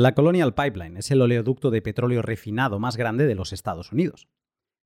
La 0.00 0.14
Colonial 0.14 0.54
Pipeline 0.54 0.96
es 0.96 1.10
el 1.10 1.20
oleoducto 1.20 1.70
de 1.70 1.82
petróleo 1.82 2.22
refinado 2.22 2.78
más 2.78 2.96
grande 2.96 3.26
de 3.26 3.34
los 3.34 3.52
Estados 3.52 3.92
Unidos. 3.92 4.28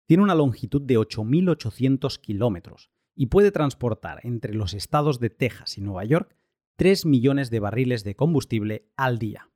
Tiene 0.06 0.22
una 0.22 0.34
longitud 0.34 0.80
de 0.80 0.98
8.800 0.98 2.18
kilómetros 2.18 2.90
y 3.14 3.26
puede 3.26 3.52
transportar 3.52 4.20
entre 4.22 4.54
los 4.54 4.72
estados 4.72 5.20
de 5.20 5.28
Texas 5.28 5.76
y 5.76 5.82
Nueva 5.82 6.06
York 6.06 6.34
3 6.76 7.04
millones 7.04 7.50
de 7.50 7.60
barriles 7.60 8.04
de 8.04 8.16
combustible 8.16 8.88
al 8.96 9.18
día. 9.18 9.50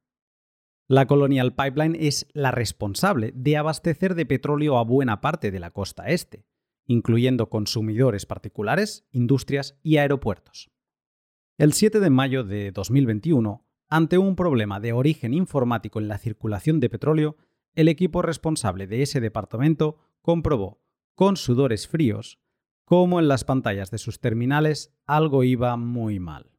La 0.89 1.07
Colonial 1.07 1.55
Pipeline 1.55 1.97
es 1.99 2.29
la 2.35 2.51
responsable 2.51 3.33
de 3.35 3.57
abastecer 3.57 4.15
de 4.15 4.27
petróleo 4.27 4.77
a 4.77 4.85
buena 4.85 5.23
parte 5.23 5.51
de 5.51 5.61
la 5.61 5.71
costa 5.71 6.09
este, 6.09 6.45
incluyendo 6.85 7.49
consumidores 7.49 8.27
particulares, 8.27 9.07
industrias 9.11 9.79
y 9.83 9.97
aeropuertos. 9.97 10.71
El 11.57 11.73
7 11.73 11.99
de 12.01 12.11
mayo 12.11 12.45
de 12.45 12.73
2021, 12.73 13.66
ante 13.89 14.19
un 14.19 14.37
problema 14.37 14.81
de 14.81 14.93
origen 14.93 15.35
informático 15.35 16.01
en 16.01 16.09
la 16.09 16.19
circulación 16.19 16.81
de 16.81 16.91
petróleo, 16.91 17.37
el 17.75 17.89
equipo 17.89 18.23
responsable 18.23 18.87
de 18.87 19.03
ese 19.03 19.21
departamento 19.21 19.99
comprobó, 20.23 20.83
con 21.15 21.37
sudores 21.37 21.87
fríos, 21.87 22.39
cómo 22.85 23.21
en 23.21 23.29
las 23.29 23.45
pantallas 23.45 23.91
de 23.91 23.99
sus 23.99 24.21
terminales 24.21 24.95
algo 25.07 25.45
iba 25.45 25.77
muy 25.77 26.19
mal. 26.19 26.53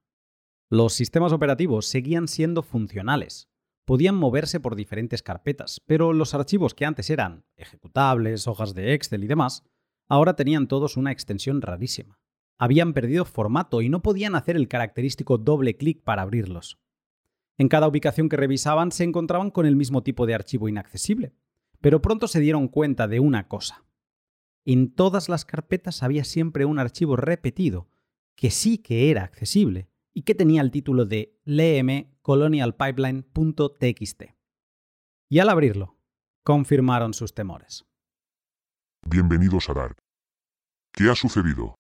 Los 0.70 0.94
sistemas 0.94 1.32
operativos 1.32 1.86
seguían 1.86 2.28
siendo 2.28 2.64
funcionales, 2.64 3.50
podían 3.86 4.16
moverse 4.16 4.60
por 4.60 4.76
diferentes 4.76 5.24
carpetas, 5.24 5.82
pero 5.86 6.12
los 6.12 6.34
archivos 6.34 6.74
que 6.74 6.86
antes 6.86 7.10
eran 7.10 7.46
ejecutables, 7.56 8.48
hojas 8.48 8.74
de 8.74 8.94
Excel 8.94 9.24
y 9.24 9.28
demás, 9.28 9.64
ahora 10.10 10.36
tenían 10.36 10.68
todos 10.68 10.98
una 10.98 11.12
extensión 11.12 11.62
rarísima. 11.62 12.20
Habían 12.60 12.94
perdido 12.94 13.24
formato 13.24 13.82
y 13.82 13.90
no 13.90 14.02
podían 14.02 14.36
hacer 14.36 14.56
el 14.56 14.68
característico 14.68 15.38
doble 15.38 15.78
clic 15.78 16.04
para 16.04 16.24
abrirlos. 16.24 16.80
En 17.58 17.70
cada 17.70 17.88
ubicación 17.88 18.30
que 18.30 18.38
revisaban 18.38 18.92
se 18.92 19.04
encontraban 19.04 19.50
con 19.50 19.66
el 19.66 19.76
mismo 19.76 20.04
tipo 20.04 20.28
de 20.28 20.36
archivo 20.36 20.70
inaccesible, 20.70 21.34
pero 21.82 22.00
pronto 22.02 22.28
se 22.28 22.40
dieron 22.40 22.68
cuenta 22.68 23.08
de 23.08 23.20
una 23.20 23.48
cosa. 23.48 23.84
En 24.64 24.94
todas 24.94 25.28
las 25.28 25.46
carpetas 25.46 26.04
había 26.04 26.24
siempre 26.24 26.66
un 26.66 26.78
archivo 26.78 27.16
repetido, 27.16 27.90
que 28.36 28.52
sí 28.52 28.78
que 28.78 29.10
era 29.10 29.24
accesible 29.24 29.90
y 30.14 30.22
que 30.22 30.36
tenía 30.36 30.62
el 30.62 30.70
título 30.70 31.06
de 31.06 31.40
lmcolonialpipeline.txt. 31.46 34.24
Y 35.30 35.40
al 35.40 35.50
abrirlo, 35.50 35.98
confirmaron 36.44 37.14
sus 37.14 37.34
temores. 37.34 37.86
Bienvenidos 39.10 39.70
a 39.70 39.74
Dark. 39.74 39.98
¿Qué 40.92 41.10
ha 41.10 41.16
sucedido? 41.16 41.76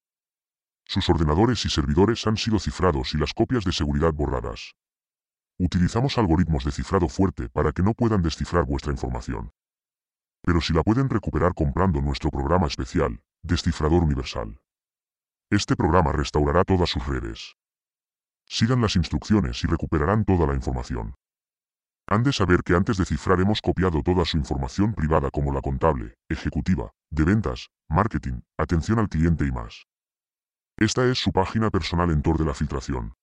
Sus 0.85 1.09
ordenadores 1.09 1.65
y 1.65 1.69
servidores 1.69 2.25
han 2.25 2.37
sido 2.37 2.57
cifrados 2.59 3.13
y 3.13 3.17
las 3.17 3.33
copias 3.33 3.65
de 3.65 3.73
seguridad 3.73 4.13
borradas. 4.13 4.71
Utilizamos 5.59 6.19
algoritmos 6.19 6.63
de 6.65 6.71
cifrado 6.71 7.09
fuerte 7.09 7.49
para 7.49 7.71
que 7.71 7.81
no 7.81 7.95
puedan 7.95 8.21
descifrar 8.21 8.65
vuestra 8.65 8.91
información. 8.91 9.51
Pero 10.43 10.61
si 10.61 10.71
la 10.71 10.83
pueden 10.83 11.09
recuperar 11.09 11.55
comprando 11.55 11.99
nuestro 11.99 12.29
programa 12.29 12.67
especial, 12.67 13.19
Descifrador 13.41 14.03
Universal. 14.03 14.59
Este 15.49 15.75
programa 15.75 16.11
restaurará 16.11 16.63
todas 16.63 16.91
sus 16.91 17.07
redes. 17.07 17.55
Sigan 18.45 18.81
las 18.81 18.95
instrucciones 18.95 19.63
y 19.63 19.67
recuperarán 19.67 20.25
toda 20.25 20.45
la 20.45 20.53
información. 20.53 21.15
Han 22.07 22.21
de 22.21 22.33
saber 22.33 22.61
que 22.63 22.75
antes 22.75 22.97
de 22.97 23.05
cifrar 23.05 23.41
hemos 23.41 23.59
copiado 23.59 24.03
toda 24.03 24.25
su 24.25 24.37
información 24.37 24.93
privada 24.93 25.31
como 25.31 25.51
la 25.51 25.61
contable, 25.61 26.13
ejecutiva, 26.29 26.91
de 27.09 27.23
ventas, 27.25 27.69
marketing, 27.89 28.41
atención 28.57 28.99
al 28.99 29.09
cliente 29.09 29.45
y 29.45 29.51
más. 29.51 29.87
Esta 30.77 31.03
es 31.05 31.17
su 31.17 31.31
página 31.31 31.71
personal 31.71 32.11
en 32.11 32.21
Tor 32.21 32.37
de 32.37 32.45
la 32.45 32.53
filtración. 32.53 33.16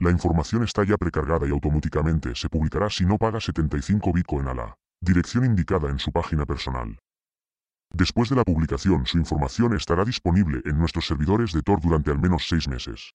La 0.00 0.12
información 0.12 0.62
está 0.62 0.84
ya 0.84 0.96
precargada 0.96 1.48
y 1.48 1.50
automáticamente 1.50 2.32
se 2.36 2.48
publicará 2.48 2.88
si 2.88 3.04
no 3.04 3.18
paga 3.18 3.40
75 3.40 4.12
Bitcoin 4.12 4.46
a 4.46 4.54
la 4.54 4.74
dirección 5.00 5.44
indicada 5.44 5.90
en 5.90 5.98
su 5.98 6.12
página 6.12 6.46
personal. 6.46 6.98
Después 7.92 8.30
de 8.30 8.36
la 8.36 8.44
publicación 8.44 9.06
su 9.06 9.18
información 9.18 9.74
estará 9.74 10.04
disponible 10.04 10.60
en 10.66 10.78
nuestros 10.78 11.06
servidores 11.06 11.52
de 11.52 11.62
Tor 11.62 11.80
durante 11.80 12.12
al 12.12 12.20
menos 12.20 12.46
seis 12.46 12.68
meses. 12.68 13.12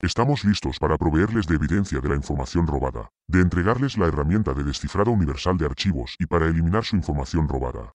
Estamos 0.00 0.44
listos 0.44 0.80
para 0.80 0.98
proveerles 0.98 1.46
de 1.46 1.54
evidencia 1.54 2.00
de 2.00 2.08
la 2.08 2.16
información 2.16 2.66
robada, 2.66 3.10
de 3.28 3.40
entregarles 3.40 3.96
la 3.96 4.06
herramienta 4.06 4.52
de 4.52 4.64
descifrado 4.64 5.12
universal 5.12 5.56
de 5.58 5.66
archivos 5.66 6.16
y 6.18 6.26
para 6.26 6.46
eliminar 6.46 6.84
su 6.84 6.96
información 6.96 7.48
robada. 7.48 7.92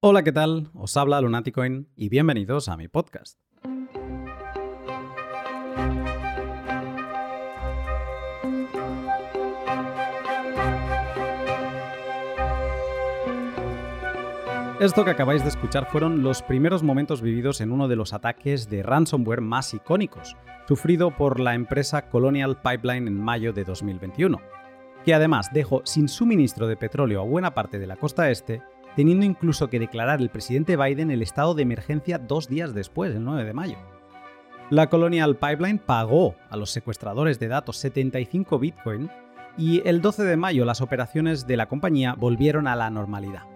Hola, 0.00 0.22
¿qué 0.22 0.32
tal? 0.32 0.70
Os 0.74 0.96
habla 0.96 1.20
Lunaticoin 1.20 1.88
y 1.96 2.08
bienvenidos 2.08 2.68
a 2.68 2.76
mi 2.76 2.86
podcast. 2.86 3.43
Esto 14.84 15.02
que 15.02 15.12
acabáis 15.12 15.42
de 15.42 15.48
escuchar 15.48 15.86
fueron 15.86 16.22
los 16.22 16.42
primeros 16.42 16.82
momentos 16.82 17.22
vividos 17.22 17.62
en 17.62 17.72
uno 17.72 17.88
de 17.88 17.96
los 17.96 18.12
ataques 18.12 18.68
de 18.68 18.82
ransomware 18.82 19.40
más 19.40 19.72
icónicos, 19.72 20.36
sufrido 20.68 21.10
por 21.10 21.40
la 21.40 21.54
empresa 21.54 22.10
Colonial 22.10 22.60
Pipeline 22.60 23.08
en 23.08 23.18
mayo 23.18 23.54
de 23.54 23.64
2021, 23.64 24.42
que 25.02 25.14
además 25.14 25.48
dejó 25.54 25.80
sin 25.86 26.06
suministro 26.06 26.66
de 26.66 26.76
petróleo 26.76 27.22
a 27.22 27.24
buena 27.24 27.54
parte 27.54 27.78
de 27.78 27.86
la 27.86 27.96
costa 27.96 28.30
este, 28.30 28.60
teniendo 28.94 29.24
incluso 29.24 29.70
que 29.70 29.78
declarar 29.78 30.20
el 30.20 30.28
presidente 30.28 30.76
Biden 30.76 31.10
el 31.10 31.22
estado 31.22 31.54
de 31.54 31.62
emergencia 31.62 32.18
dos 32.18 32.46
días 32.50 32.74
después, 32.74 33.14
el 33.14 33.24
9 33.24 33.42
de 33.42 33.54
mayo. 33.54 33.78
La 34.68 34.90
Colonial 34.90 35.36
Pipeline 35.36 35.78
pagó 35.78 36.34
a 36.50 36.58
los 36.58 36.68
secuestradores 36.68 37.38
de 37.38 37.48
datos 37.48 37.78
75 37.78 38.58
Bitcoin 38.58 39.10
y 39.56 39.80
el 39.88 40.02
12 40.02 40.24
de 40.24 40.36
mayo 40.36 40.66
las 40.66 40.82
operaciones 40.82 41.46
de 41.46 41.56
la 41.56 41.70
compañía 41.70 42.12
volvieron 42.18 42.66
a 42.66 42.76
la 42.76 42.90
normalidad. 42.90 43.53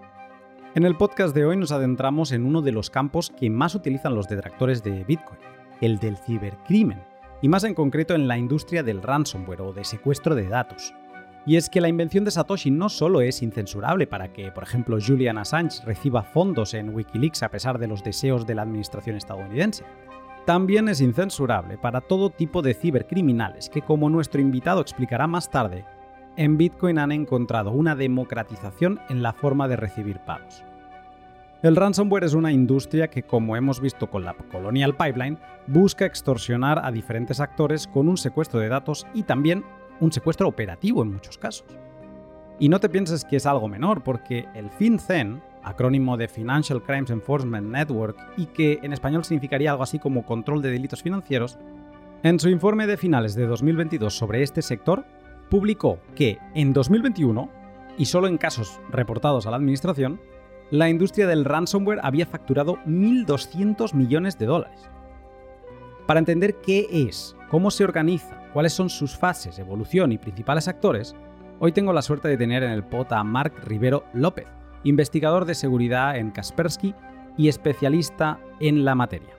En 0.75 0.85
el 0.85 0.95
podcast 0.95 1.33
de 1.33 1.45
hoy 1.45 1.57
nos 1.57 1.71
adentramos 1.71 2.31
en 2.31 2.45
uno 2.45 2.61
de 2.61 2.71
los 2.71 2.91
campos 2.91 3.31
que 3.31 3.49
más 3.49 3.73
utilizan 3.73 4.13
los 4.13 4.27
detractores 4.27 4.83
de 4.83 5.03
Bitcoin, 5.03 5.39
el 5.81 5.97
del 5.97 6.15
cibercrimen, 6.15 7.01
y 7.41 7.49
más 7.49 7.63
en 7.63 7.73
concreto 7.73 8.13
en 8.13 8.27
la 8.27 8.37
industria 8.37 8.83
del 8.83 9.01
ransomware 9.01 9.61
o 9.61 9.73
de 9.73 9.83
secuestro 9.83 10.35
de 10.35 10.47
datos. 10.47 10.93
Y 11.47 11.55
es 11.55 11.71
que 11.71 11.81
la 11.81 11.87
invención 11.87 12.23
de 12.23 12.29
Satoshi 12.29 12.69
no 12.69 12.87
solo 12.87 13.21
es 13.21 13.41
incensurable 13.41 14.05
para 14.05 14.31
que, 14.31 14.51
por 14.51 14.61
ejemplo, 14.61 14.99
Julian 15.03 15.39
Assange 15.39 15.83
reciba 15.85 16.21
fondos 16.21 16.75
en 16.75 16.93
Wikileaks 16.93 17.41
a 17.41 17.49
pesar 17.49 17.79
de 17.79 17.87
los 17.87 18.03
deseos 18.03 18.45
de 18.45 18.53
la 18.53 18.61
administración 18.61 19.15
estadounidense, 19.15 19.85
también 20.45 20.87
es 20.87 21.01
incensurable 21.01 21.79
para 21.79 21.99
todo 21.99 22.29
tipo 22.29 22.61
de 22.61 22.75
cibercriminales 22.75 23.69
que, 23.69 23.81
como 23.81 24.07
nuestro 24.07 24.39
invitado 24.39 24.81
explicará 24.81 25.25
más 25.25 25.49
tarde, 25.49 25.83
en 26.35 26.57
Bitcoin 26.57 26.99
han 26.99 27.11
encontrado 27.11 27.71
una 27.71 27.95
democratización 27.95 28.99
en 29.09 29.21
la 29.21 29.33
forma 29.33 29.67
de 29.67 29.75
recibir 29.75 30.19
pagos. 30.19 30.63
El 31.61 31.75
ransomware 31.75 32.23
es 32.23 32.33
una 32.33 32.53
industria 32.53 33.09
que, 33.09 33.23
como 33.23 33.57
hemos 33.57 33.81
visto 33.81 34.09
con 34.09 34.23
la 34.23 34.33
Colonial 34.33 34.95
Pipeline, 34.95 35.37
busca 35.67 36.05
extorsionar 36.05 36.79
a 36.85 36.91
diferentes 36.91 37.41
actores 37.41 37.85
con 37.85 38.07
un 38.07 38.15
secuestro 38.15 38.61
de 38.61 38.69
datos 38.69 39.05
y 39.13 39.23
también 39.23 39.65
un 39.99 40.13
secuestro 40.13 40.47
operativo 40.47 41.03
en 41.03 41.11
muchos 41.11 41.37
casos. 41.37 41.67
Y 42.59 42.69
no 42.69 42.79
te 42.79 42.87
pienses 42.87 43.25
que 43.25 43.35
es 43.35 43.45
algo 43.45 43.67
menor, 43.67 44.03
porque 44.03 44.47
el 44.53 44.69
FinCEN, 44.69 45.41
acrónimo 45.61 46.15
de 46.15 46.29
Financial 46.29 46.81
Crimes 46.81 47.09
Enforcement 47.09 47.67
Network 47.67 48.17
y 48.37 48.45
que 48.45 48.79
en 48.81 48.93
español 48.93 49.25
significaría 49.25 49.71
algo 49.71 49.83
así 49.83 49.99
como 49.99 50.25
control 50.25 50.61
de 50.61 50.71
delitos 50.71 51.03
financieros, 51.03 51.59
en 52.23 52.39
su 52.39 52.49
informe 52.49 52.87
de 52.87 52.95
finales 52.95 53.35
de 53.35 53.47
2022 53.47 54.13
sobre 54.13 54.43
este 54.43 54.61
sector 54.61 55.05
publicó 55.49 55.99
que 56.15 56.39
en 56.53 56.73
2021, 56.73 57.49
y 57.97 58.05
solo 58.05 58.27
en 58.27 58.37
casos 58.37 58.79
reportados 58.89 59.45
a 59.45 59.51
la 59.51 59.57
administración, 59.57 60.21
la 60.71 60.89
industria 60.89 61.27
del 61.27 61.45
ransomware 61.45 61.99
había 62.03 62.27
facturado 62.27 62.77
1.200 62.85 63.93
millones 63.93 64.37
de 64.37 64.45
dólares. 64.45 64.89
Para 66.05 66.19
entender 66.19 66.55
qué 66.61 66.87
es, 66.91 67.35
cómo 67.49 67.71
se 67.71 67.83
organiza, 67.83 68.49
cuáles 68.53 68.73
son 68.73 68.89
sus 68.89 69.17
fases, 69.17 69.59
evolución 69.59 70.11
y 70.11 70.17
principales 70.17 70.67
actores, 70.67 71.15
hoy 71.59 71.71
tengo 71.71 71.93
la 71.93 72.01
suerte 72.01 72.27
de 72.27 72.37
tener 72.37 72.63
en 72.63 72.71
el 72.71 72.83
pot 72.83 73.11
a 73.11 73.23
Marc 73.23 73.63
Rivero 73.63 74.05
López, 74.13 74.47
investigador 74.83 75.45
de 75.45 75.55
seguridad 75.55 76.17
en 76.17 76.31
Kaspersky 76.31 76.95
y 77.37 77.47
especialista 77.47 78.39
en 78.59 78.85
la 78.85 78.95
materia. 78.95 79.35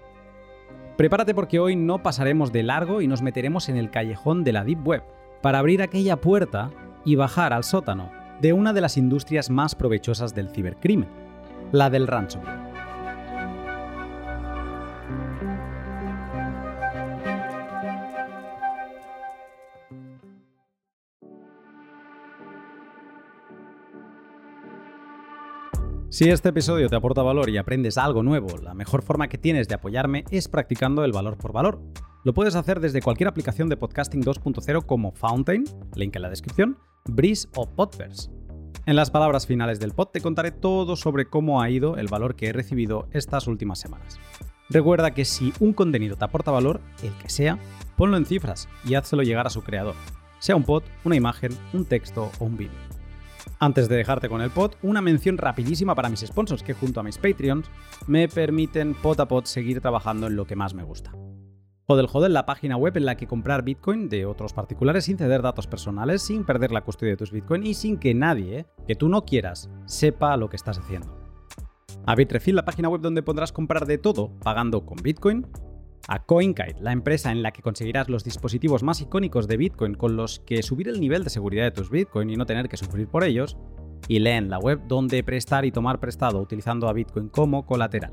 Prepárate 0.97 1.35
porque 1.35 1.59
hoy 1.59 1.77
no 1.77 2.03
pasaremos 2.03 2.53
de 2.53 2.63
largo 2.63 3.01
y 3.01 3.07
nos 3.07 3.23
meteremos 3.23 3.69
en 3.69 3.77
el 3.77 3.91
callejón 3.91 4.45
de 4.45 4.53
la 4.53 4.65
Deep 4.65 4.87
Web, 4.87 5.03
para 5.41 5.59
abrir 5.59 5.83
aquella 5.83 6.21
puerta 6.21 6.71
y 7.05 7.17
bajar 7.17 7.53
al 7.53 7.65
sótano 7.65 8.11
de 8.41 8.53
una 8.53 8.73
de 8.73 8.81
las 8.81 8.97
industrias 8.97 9.51
más 9.51 9.75
provechosas 9.75 10.35
del 10.35 10.51
cibercrimen, 10.51 11.09
la 11.73 11.91
del 11.91 12.07
ransomware. 12.07 12.60
Si 26.21 26.29
este 26.29 26.51
episodio 26.51 26.91
te 26.91 26.97
aporta 26.97 27.23
valor 27.23 27.49
y 27.49 27.57
aprendes 27.57 27.97
algo 27.97 28.23
nuevo, 28.23 28.59
la 28.59 28.75
mejor 28.75 29.01
forma 29.01 29.29
que 29.29 29.39
tienes 29.39 29.69
de 29.69 29.77
apoyarme 29.77 30.27
es 30.31 30.49
practicando 30.49 31.03
el 31.03 31.13
valor 31.13 31.39
por 31.39 31.55
valor 31.55 31.81
Lo 32.25 32.35
puedes 32.35 32.57
hacer 32.57 32.79
desde 32.79 33.01
cualquier 33.01 33.29
aplicación 33.29 33.71
de 33.71 33.79
podcasting 33.79 34.23
2.0 34.23 34.85
como 34.85 35.13
Fountain, 35.13 35.65
link 35.95 36.15
en 36.15 36.21
la 36.21 36.29
descripción, 36.29 36.77
Breeze 37.07 37.49
o 37.57 37.65
Podverse. 37.65 38.31
En 38.85 38.97
las 38.97 39.11
palabras 39.11 39.47
finales 39.47 39.81
del 39.81 39.93
pod 39.95 40.09
te 40.09 40.21
contaré 40.21 40.51
todo 40.51 40.95
sobre 40.95 41.25
cómo 41.25 41.63
ha 41.63 41.71
ido 41.71 41.97
el 41.97 42.09
valor 42.09 42.37
que 42.37 42.49
he 42.49 42.53
recibido 42.53 43.09
estas 43.13 43.47
últimas 43.47 43.79
semanas. 43.79 44.21
Recuerda 44.69 45.15
que 45.15 45.25
si 45.25 45.55
un 45.59 45.73
contenido 45.73 46.17
te 46.17 46.27
aporta 46.27 46.51
valor, 46.51 46.83
el 47.03 47.15
que 47.15 47.31
sea, 47.31 47.59
ponlo 47.97 48.19
en 48.19 48.27
cifras 48.27 48.69
y 48.85 48.93
házelo 48.93 49.23
llegar 49.23 49.47
a 49.47 49.51
su 49.51 49.63
creador, 49.63 49.95
sea 50.39 50.55
un 50.55 50.65
pod, 50.65 50.83
una 51.03 51.17
imagen, 51.17 51.57
un 51.73 51.87
texto 51.87 52.31
o 52.41 52.45
un 52.45 52.59
vídeo. 52.59 52.90
Antes 53.63 53.91
de 53.91 53.97
dejarte 53.97 54.31
con 54.31 54.41
el 54.41 54.49
pod, 54.49 54.73
una 54.81 55.03
mención 55.03 55.37
rapidísima 55.37 55.95
para 55.95 56.09
mis 56.09 56.21
sponsors 56.21 56.63
que 56.63 56.73
junto 56.73 56.99
a 56.99 57.03
mis 57.03 57.19
Patreons 57.19 57.71
me 58.07 58.27
permiten 58.27 58.95
pot 58.95 59.21
a 59.21 59.29
pot 59.29 59.45
seguir 59.45 59.83
trabajando 59.83 60.29
en 60.29 60.35
lo 60.35 60.47
que 60.47 60.57
más 60.57 60.73
me 60.73 60.83
gusta. 60.83 61.13
Hodel 61.85 62.09
Hodel, 62.11 62.33
la 62.33 62.47
página 62.47 62.79
web 62.79 62.97
en 62.97 63.05
la 63.05 63.19
que 63.19 63.27
comprar 63.27 63.63
Bitcoin 63.63 64.09
de 64.09 64.25
otros 64.25 64.55
particulares 64.55 65.05
sin 65.05 65.19
ceder 65.19 65.43
datos 65.43 65.67
personales, 65.67 66.23
sin 66.23 66.45
perder 66.45 66.73
la 66.73 66.81
custodia 66.81 67.13
de 67.13 67.17
tus 67.19 67.33
Bitcoin 67.33 67.67
y 67.67 67.75
sin 67.75 67.99
que 67.99 68.15
nadie, 68.15 68.65
que 68.87 68.95
tú 68.95 69.11
no 69.11 69.27
quieras, 69.27 69.69
sepa 69.85 70.39
lo 70.39 70.49
que 70.49 70.57
estás 70.57 70.79
haciendo. 70.79 71.21
A 72.07 72.15
Bitrefill, 72.15 72.57
la 72.57 72.65
página 72.65 72.89
web 72.89 73.03
donde 73.03 73.23
podrás 73.23 73.53
comprar 73.53 73.85
de 73.85 73.99
todo 73.99 74.31
pagando 74.43 74.87
con 74.87 74.97
Bitcoin. 75.03 75.47
A 76.09 76.25
CoinKite, 76.25 76.81
la 76.81 76.93
empresa 76.93 77.31
en 77.31 77.43
la 77.43 77.53
que 77.53 77.63
conseguirás 77.63 78.09
los 78.09 78.25
dispositivos 78.25 78.83
más 78.83 79.01
icónicos 79.01 79.47
de 79.47 79.57
Bitcoin 79.57 79.95
con 79.95 80.17
los 80.17 80.41
que 80.41 80.63
subir 80.63 80.89
el 80.89 81.01
nivel 81.01 81.25
de 81.25 81.31
seguridad 81.31 81.65
de 81.65 81.71
tus 81.71 81.91
Bitcoin 81.91 82.31
y 82.31 82.37
no 82.37 82.47
tener 82.47 82.69
que 82.69 82.77
sufrir 82.77 83.07
por 83.07 83.25
ellos. 83.25 83.57
Y 84.09 84.19
Leen, 84.19 84.51
la 84.51 84.59
web 84.59 84.81
donde 84.89 85.23
prestar 85.23 85.65
y 85.65 85.73
tomar 85.73 86.01
prestado 86.01 86.41
utilizando 86.41 86.89
a 86.89 86.93
Bitcoin 86.93 87.29
como 87.29 87.67
colateral. 87.67 88.13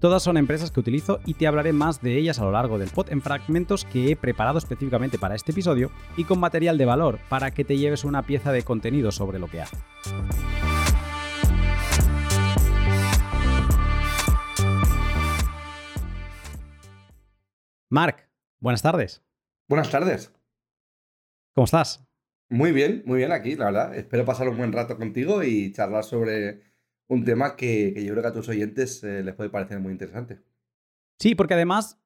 Todas 0.00 0.22
son 0.22 0.36
empresas 0.36 0.70
que 0.70 0.78
utilizo 0.78 1.18
y 1.26 1.34
te 1.34 1.48
hablaré 1.48 1.72
más 1.72 2.00
de 2.00 2.16
ellas 2.16 2.38
a 2.38 2.44
lo 2.44 2.52
largo 2.52 2.78
del 2.78 2.88
pod 2.88 3.10
en 3.10 3.20
fragmentos 3.20 3.84
que 3.84 4.12
he 4.12 4.16
preparado 4.16 4.58
específicamente 4.58 5.18
para 5.18 5.34
este 5.34 5.50
episodio 5.50 5.90
y 6.16 6.24
con 6.24 6.38
material 6.38 6.78
de 6.78 6.84
valor 6.84 7.18
para 7.28 7.50
que 7.50 7.64
te 7.64 7.76
lleves 7.76 8.04
una 8.04 8.22
pieza 8.22 8.52
de 8.52 8.62
contenido 8.62 9.10
sobre 9.10 9.40
lo 9.40 9.48
que 9.48 9.62
hace. 9.62 9.76
Marc, 17.90 18.28
buenas 18.60 18.82
tardes. 18.82 19.24
Buenas 19.66 19.90
tardes. 19.90 20.30
¿Cómo 21.54 21.64
estás? 21.64 22.04
Muy 22.50 22.72
bien, 22.72 23.02
muy 23.06 23.18
bien 23.18 23.32
aquí, 23.32 23.56
la 23.56 23.66
verdad. 23.66 23.94
Espero 23.94 24.26
pasar 24.26 24.48
un 24.48 24.58
buen 24.58 24.72
rato 24.72 24.98
contigo 24.98 25.42
y 25.42 25.72
charlar 25.72 26.04
sobre 26.04 26.62
un 27.08 27.24
tema 27.24 27.56
que, 27.56 27.94
yo 28.04 28.12
creo 28.12 28.22
que 28.22 28.28
a 28.28 28.32
tus 28.32 28.48
oyentes 28.50 29.02
eh, 29.04 29.22
les 29.22 29.34
puede 29.34 29.48
parecer 29.48 29.80
muy 29.80 29.92
interesante. 29.92 30.42
Sí, 31.18 31.34
porque 31.34 31.54
además 31.54 31.98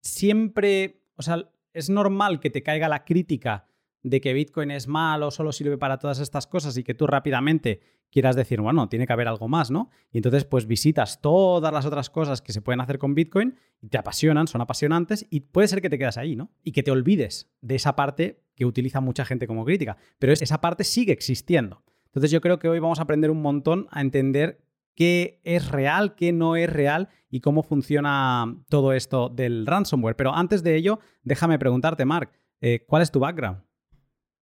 siempre, 0.00 1.02
o 1.16 1.22
sea, 1.22 1.50
es 1.74 1.90
normal 1.90 2.40
que 2.40 2.48
te 2.48 2.62
caiga 2.62 2.88
la 2.88 3.04
crítica 3.04 3.67
de 4.02 4.20
que 4.20 4.32
Bitcoin 4.32 4.70
es 4.70 4.88
malo, 4.88 5.30
solo 5.30 5.52
sirve 5.52 5.78
para 5.78 5.98
todas 5.98 6.20
estas 6.20 6.46
cosas 6.46 6.76
y 6.76 6.84
que 6.84 6.94
tú 6.94 7.06
rápidamente 7.06 7.80
quieras 8.10 8.36
decir, 8.36 8.60
bueno, 8.60 8.88
tiene 8.88 9.06
que 9.06 9.12
haber 9.12 9.28
algo 9.28 9.48
más, 9.48 9.70
¿no? 9.70 9.90
Y 10.12 10.18
entonces 10.18 10.44
pues 10.44 10.66
visitas 10.66 11.20
todas 11.20 11.72
las 11.72 11.84
otras 11.84 12.10
cosas 12.10 12.40
que 12.40 12.52
se 12.52 12.62
pueden 12.62 12.80
hacer 12.80 12.98
con 12.98 13.14
Bitcoin 13.14 13.56
y 13.80 13.88
te 13.88 13.98
apasionan, 13.98 14.46
son 14.46 14.60
apasionantes 14.60 15.26
y 15.30 15.40
puede 15.40 15.68
ser 15.68 15.82
que 15.82 15.90
te 15.90 15.98
quedas 15.98 16.16
ahí, 16.16 16.36
¿no? 16.36 16.50
Y 16.62 16.72
que 16.72 16.82
te 16.82 16.90
olvides 16.90 17.50
de 17.60 17.74
esa 17.74 17.96
parte 17.96 18.42
que 18.54 18.64
utiliza 18.64 19.00
mucha 19.00 19.24
gente 19.24 19.46
como 19.46 19.64
crítica, 19.64 19.96
pero 20.18 20.32
esa 20.32 20.60
parte 20.60 20.84
sigue 20.84 21.12
existiendo. 21.12 21.82
Entonces 22.06 22.30
yo 22.30 22.40
creo 22.40 22.58
que 22.58 22.68
hoy 22.68 22.78
vamos 22.78 22.98
a 22.98 23.02
aprender 23.02 23.30
un 23.30 23.42
montón 23.42 23.86
a 23.90 24.00
entender 24.00 24.64
qué 24.94 25.40
es 25.44 25.70
real, 25.70 26.16
qué 26.16 26.32
no 26.32 26.56
es 26.56 26.68
real 26.68 27.08
y 27.30 27.40
cómo 27.40 27.62
funciona 27.62 28.56
todo 28.68 28.92
esto 28.92 29.28
del 29.28 29.66
ransomware. 29.66 30.16
Pero 30.16 30.34
antes 30.34 30.64
de 30.64 30.74
ello, 30.74 30.98
déjame 31.22 31.58
preguntarte, 31.58 32.04
Mark, 32.04 32.32
eh, 32.60 32.84
¿cuál 32.88 33.02
es 33.02 33.12
tu 33.12 33.20
background? 33.20 33.67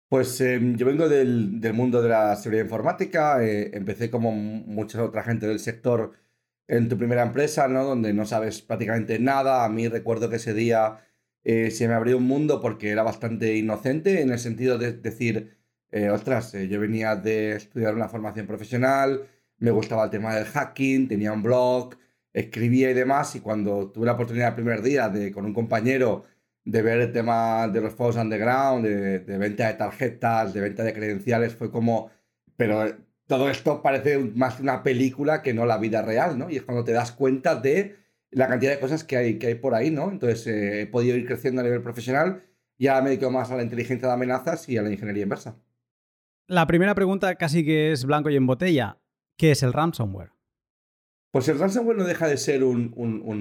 Pues 0.08 0.40
em, 0.40 0.76
yo 0.76 0.86
vengo 0.86 1.08
del, 1.08 1.60
mundo 1.74 2.00
de 2.00 2.08
la 2.08 2.36
seguridad 2.36 2.64
informática, 2.64 3.44
eh, 3.44 3.70
empecé 3.74 4.10
como 4.10 4.30
mucha 4.32 5.02
otra 5.02 5.22
gente 5.24 5.46
del 5.48 5.58
sector 5.58 6.12
en 6.68 6.88
tu 6.88 6.96
primera 6.96 7.22
empresa, 7.22 7.68
¿no? 7.68 7.84
Donde 7.84 8.12
no 8.12 8.24
sabes 8.26 8.62
prácticamente 8.62 9.18
nada. 9.18 9.64
A 9.64 9.68
mí 9.68 9.88
recuerdo 9.88 10.30
que 10.30 10.36
ese 10.36 10.54
día 10.54 11.00
eh, 11.44 11.70
se 11.70 11.88
me 11.88 11.94
abrió 11.94 12.18
un 12.18 12.24
mundo 12.26 12.60
porque 12.60 12.90
era 12.90 13.02
bastante 13.04 13.56
inocente 13.56 14.20
en 14.20 14.30
el 14.32 14.38
sentido 14.40 14.78
de 14.78 14.92
decir, 14.92 15.56
eh, 15.92 16.10
ostras, 16.10 16.52
eh, 16.54 16.68
yo 16.68 16.80
venía 16.80 17.14
de 17.16 17.52
estudiar 17.56 17.94
una 17.94 18.08
formación 18.08 18.46
profesional, 18.48 19.28
me 19.58 19.70
gustaba 19.70 20.04
el 20.04 20.10
tema 20.10 20.34
del 20.34 20.44
hacking, 20.46 21.08
tenía 21.08 21.32
un 21.32 21.42
blog, 21.44 21.96
escribía 22.32 22.90
y 22.90 22.94
demás, 22.94 23.36
y 23.36 23.40
cuando 23.40 23.90
tuve 23.92 24.06
la 24.06 24.12
oportunidad 24.14 24.48
el 24.48 24.54
primer 24.56 24.82
día 24.82 25.08
de, 25.08 25.32
con 25.32 25.44
un 25.46 25.54
compañero 25.54 26.24
de 26.66 26.82
ver 26.82 27.00
el 27.00 27.12
tema 27.12 27.68
de 27.68 27.80
los 27.80 27.94
juegos 27.94 28.16
underground, 28.16 28.84
de, 28.84 29.20
de 29.20 29.38
venta 29.38 29.68
de 29.68 29.74
tarjetas, 29.74 30.52
de 30.52 30.60
venta 30.60 30.82
de 30.82 30.92
credenciales, 30.92 31.54
fue 31.54 31.70
como, 31.70 32.10
pero 32.56 32.84
todo 33.26 33.48
esto 33.48 33.80
parece 33.80 34.18
más 34.18 34.60
una 34.60 34.82
película 34.82 35.40
que 35.40 35.54
no 35.54 35.64
la 35.64 35.78
vida 35.78 36.02
real, 36.02 36.38
¿no? 36.38 36.50
Y 36.50 36.56
es 36.56 36.62
cuando 36.62 36.84
te 36.84 36.92
das 36.92 37.12
cuenta 37.12 37.54
de 37.54 37.96
la 38.30 38.48
cantidad 38.48 38.72
de 38.72 38.80
cosas 38.80 39.04
que 39.04 39.16
hay, 39.16 39.38
que 39.38 39.46
hay 39.46 39.54
por 39.54 39.74
ahí, 39.74 39.90
¿no? 39.90 40.10
Entonces 40.10 40.46
eh, 40.46 40.82
he 40.82 40.86
podido 40.86 41.16
ir 41.16 41.26
creciendo 41.26 41.62
a 41.62 41.64
nivel 41.64 41.82
profesional, 41.82 42.42
ya 42.78 43.00
me 43.00 43.10
dedico 43.10 43.30
más 43.30 43.50
a 43.50 43.56
la 43.56 43.62
inteligencia 43.62 44.08
de 44.08 44.14
amenazas 44.14 44.68
y 44.68 44.76
a 44.76 44.82
la 44.82 44.90
ingeniería 44.90 45.22
inversa. 45.22 45.56
La 46.46 46.66
primera 46.66 46.94
pregunta 46.94 47.34
casi 47.36 47.64
que 47.64 47.92
es 47.92 48.04
blanco 48.04 48.30
y 48.30 48.36
en 48.36 48.46
botella. 48.46 48.98
¿Qué 49.36 49.50
es 49.50 49.62
el 49.62 49.72
ransomware? 49.72 50.32
Pues 51.30 51.48
el 51.48 51.58
ransomware 51.58 51.98
no 51.98 52.04
deja 52.04 52.28
de 52.28 52.36
ser 52.36 52.64
un, 52.64 52.92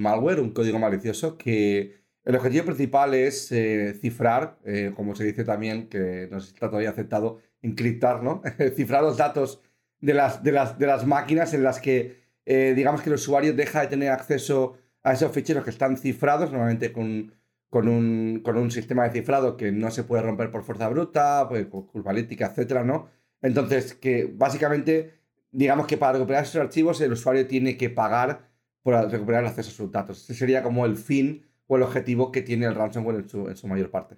malware, 0.01 0.39
un 0.39 0.51
código 0.51 0.79
malicioso 0.79 1.37
que 1.37 2.04
el 2.25 2.35
objetivo 2.35 2.65
principal 2.65 3.13
es 3.13 3.51
eh, 3.51 3.97
cifrar, 4.01 4.57
eh, 4.65 4.91
como 4.95 5.15
se 5.15 5.23
dice 5.23 5.43
también, 5.43 5.87
que 5.87 6.27
no 6.31 6.37
está 6.37 6.67
todavía 6.69 6.89
aceptado, 6.89 7.39
encriptar, 7.61 8.23
¿no? 8.23 8.41
cifrar 8.75 9.03
los 9.03 9.17
datos 9.17 9.61
de 10.01 10.13
las, 10.13 10.43
de, 10.43 10.51
las, 10.51 10.77
de 10.77 10.87
las 10.87 11.05
máquinas 11.05 11.53
en 11.53 11.63
las 11.63 11.79
que, 11.79 12.23
eh, 12.45 12.73
digamos 12.75 13.01
que 13.01 13.09
el 13.09 13.15
usuario 13.15 13.53
deja 13.53 13.81
de 13.81 13.87
tener 13.87 14.11
acceso 14.11 14.77
a 15.03 15.13
esos 15.13 15.31
ficheros 15.31 15.63
que 15.63 15.69
están 15.69 15.97
cifrados, 15.97 16.51
normalmente 16.51 16.91
con 16.91 17.31
con 17.75 17.89
un, 17.89 18.39
con 18.41 18.57
un 18.57 18.71
sistema 18.71 19.03
de 19.03 19.11
cifrado 19.11 19.57
que 19.57 19.69
no 19.73 19.91
se 19.91 20.05
puede 20.05 20.23
romper 20.23 20.49
por 20.49 20.63
fuerza 20.63 20.87
bruta, 20.87 21.45
pues, 21.49 21.65
curvalítica, 21.67 22.45
etcétera, 22.45 22.85
¿no? 22.85 23.09
Entonces, 23.41 23.93
que 23.93 24.31
básicamente, 24.33 25.19
digamos 25.51 25.85
que 25.85 25.97
para 25.97 26.13
recuperar 26.13 26.43
esos 26.43 26.55
archivos, 26.55 27.01
el 27.01 27.11
usuario 27.11 27.47
tiene 27.47 27.75
que 27.75 27.89
pagar 27.89 28.47
por 28.81 28.95
recuperar 29.11 29.41
el 29.43 29.49
acceso 29.49 29.71
a 29.71 29.73
sus 29.73 29.91
datos. 29.91 30.23
Ese 30.23 30.35
sería 30.35 30.63
como 30.63 30.85
el 30.85 30.95
fin 30.95 31.45
o 31.67 31.77
el 31.77 31.83
objetivo 31.83 32.31
que 32.31 32.41
tiene 32.41 32.65
el 32.65 32.75
ransomware 32.75 33.25
en 33.33 33.57
su, 33.57 33.67
mayor 33.67 33.89
parte. 33.89 34.17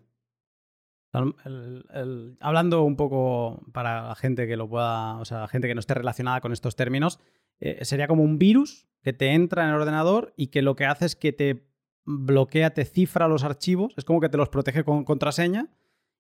hablando 2.40 2.84
un 2.84 2.96
poco 2.96 3.66
para 3.74 4.10
la 4.10 4.16
gente 4.16 4.48
que 4.48 4.58
lo 4.58 4.68
pueda, 4.68 5.18
o 5.18 5.26
sea, 5.26 5.48
gente 5.48 5.68
que 5.68 5.76
no 5.76 5.80
esté 5.80 5.94
relacionada 5.94 6.42
con 6.42 6.54
estos 6.54 6.76
términos, 6.76 7.20
eh, 7.60 7.84
sería 7.86 8.08
como 8.08 8.24
un 8.24 8.38
virus 8.38 8.88
que 9.02 9.14
te 9.14 9.34
entra 9.34 9.64
en 9.64 9.70
el 9.70 9.76
ordenador 9.76 10.34
y 10.36 10.48
que 10.48 10.62
lo 10.62 10.76
que 10.76 10.86
hace 10.86 11.06
es 11.06 11.16
que 11.16 11.32
te 11.34 11.68
bloquea, 12.06 12.74
te 12.74 12.86
cifra 12.86 13.28
los 13.28 13.44
archivos, 13.44 13.94
es 13.98 14.06
como 14.06 14.22
que 14.22 14.30
te 14.30 14.38
los 14.38 14.50
protege 14.50 14.84
con 14.84 15.04
contraseña 15.04 15.70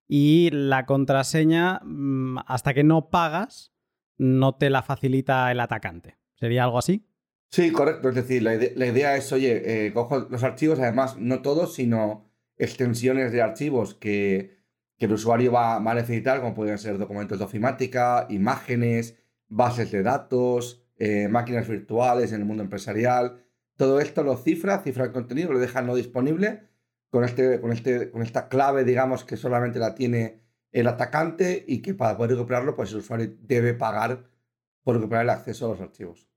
y 0.07 0.49
la 0.51 0.85
contraseña, 0.85 1.81
mm, 1.83 2.39
hasta 2.45 2.73
que 2.73 2.83
no 2.83 3.09
pagas, 3.09 3.73
no 4.17 4.55
te 4.55 4.69
la 4.69 4.83
facilita 4.83 5.51
el 5.51 5.59
atacante. 5.59 6.17
¿Sería 6.35 6.63
algo 6.63 6.77
así? 6.77 7.05
Sí, 7.49 7.71
correcto. 7.71 8.09
Es 8.09 8.15
decir, 8.15 8.43
la, 8.43 8.55
idea, 8.55 9.15
es, 9.15 9.31
oye, 9.31 9.87
eh, 9.87 9.93
cojo 9.93 10.27
los 10.29 10.43
archivos, 10.43 10.79
además, 10.79 11.17
no 11.17 11.41
todos, 11.41 11.75
sino 11.75 12.29
extensiones 12.57 13.31
de 13.31 13.41
archivos 13.41 13.95
que, 13.95 14.57
el 14.99 15.13
usuario 15.13 15.51
va, 15.51 15.75
a 15.75 15.93
necesitar, 15.93 16.41
como 16.41 16.55
pueden 16.55 16.79
ser 16.79 16.97
documentos 16.97 17.37
de 17.37 17.45
ofimática, 17.45 18.25
imágenes, 18.29 19.15
bases 19.47 19.91
de 19.91 20.01
datos, 20.01 20.83
eh, 20.97 21.27
máquinas 21.27 21.67
virtuales 21.67 22.31
en 22.31 22.41
el 22.41 22.45
mundo 22.47 22.63
empresarial. 22.63 23.43
Todo 23.75 23.99
esto 23.99 24.23
lo 24.23 24.37
cifra, 24.37 24.79
cifra 24.79 25.05
el 25.05 25.11
contenido, 25.11 25.53
lo 25.53 25.59
deja 25.59 25.83
no 25.83 25.95
disponible 25.95 26.63
con, 27.11 27.23
este, 27.23 27.61
con, 27.61 27.71
este, 27.71 28.09
con 28.09 28.23
esta 28.23 28.49
clave, 28.49 28.83
digamos, 28.85 29.23
que 29.23 29.37
solamente 29.37 29.77
la 29.77 29.93
tiene 29.93 30.41
el 30.71 30.87
atacante 30.87 31.63
y 31.67 31.81
que 31.83 31.93
para 31.93 32.17
poder 32.17 32.31
recuperarlo, 32.31 32.75
pues 32.75 32.91
el 32.91 32.97
usuario 32.97 33.35
debe 33.39 33.75
pagar 33.75 34.29
por 34.83 34.95
recuperar 34.95 35.23
el 35.25 35.29
acceso 35.29 35.67
a 35.67 35.69
los 35.69 35.81
archivos. 35.81 36.27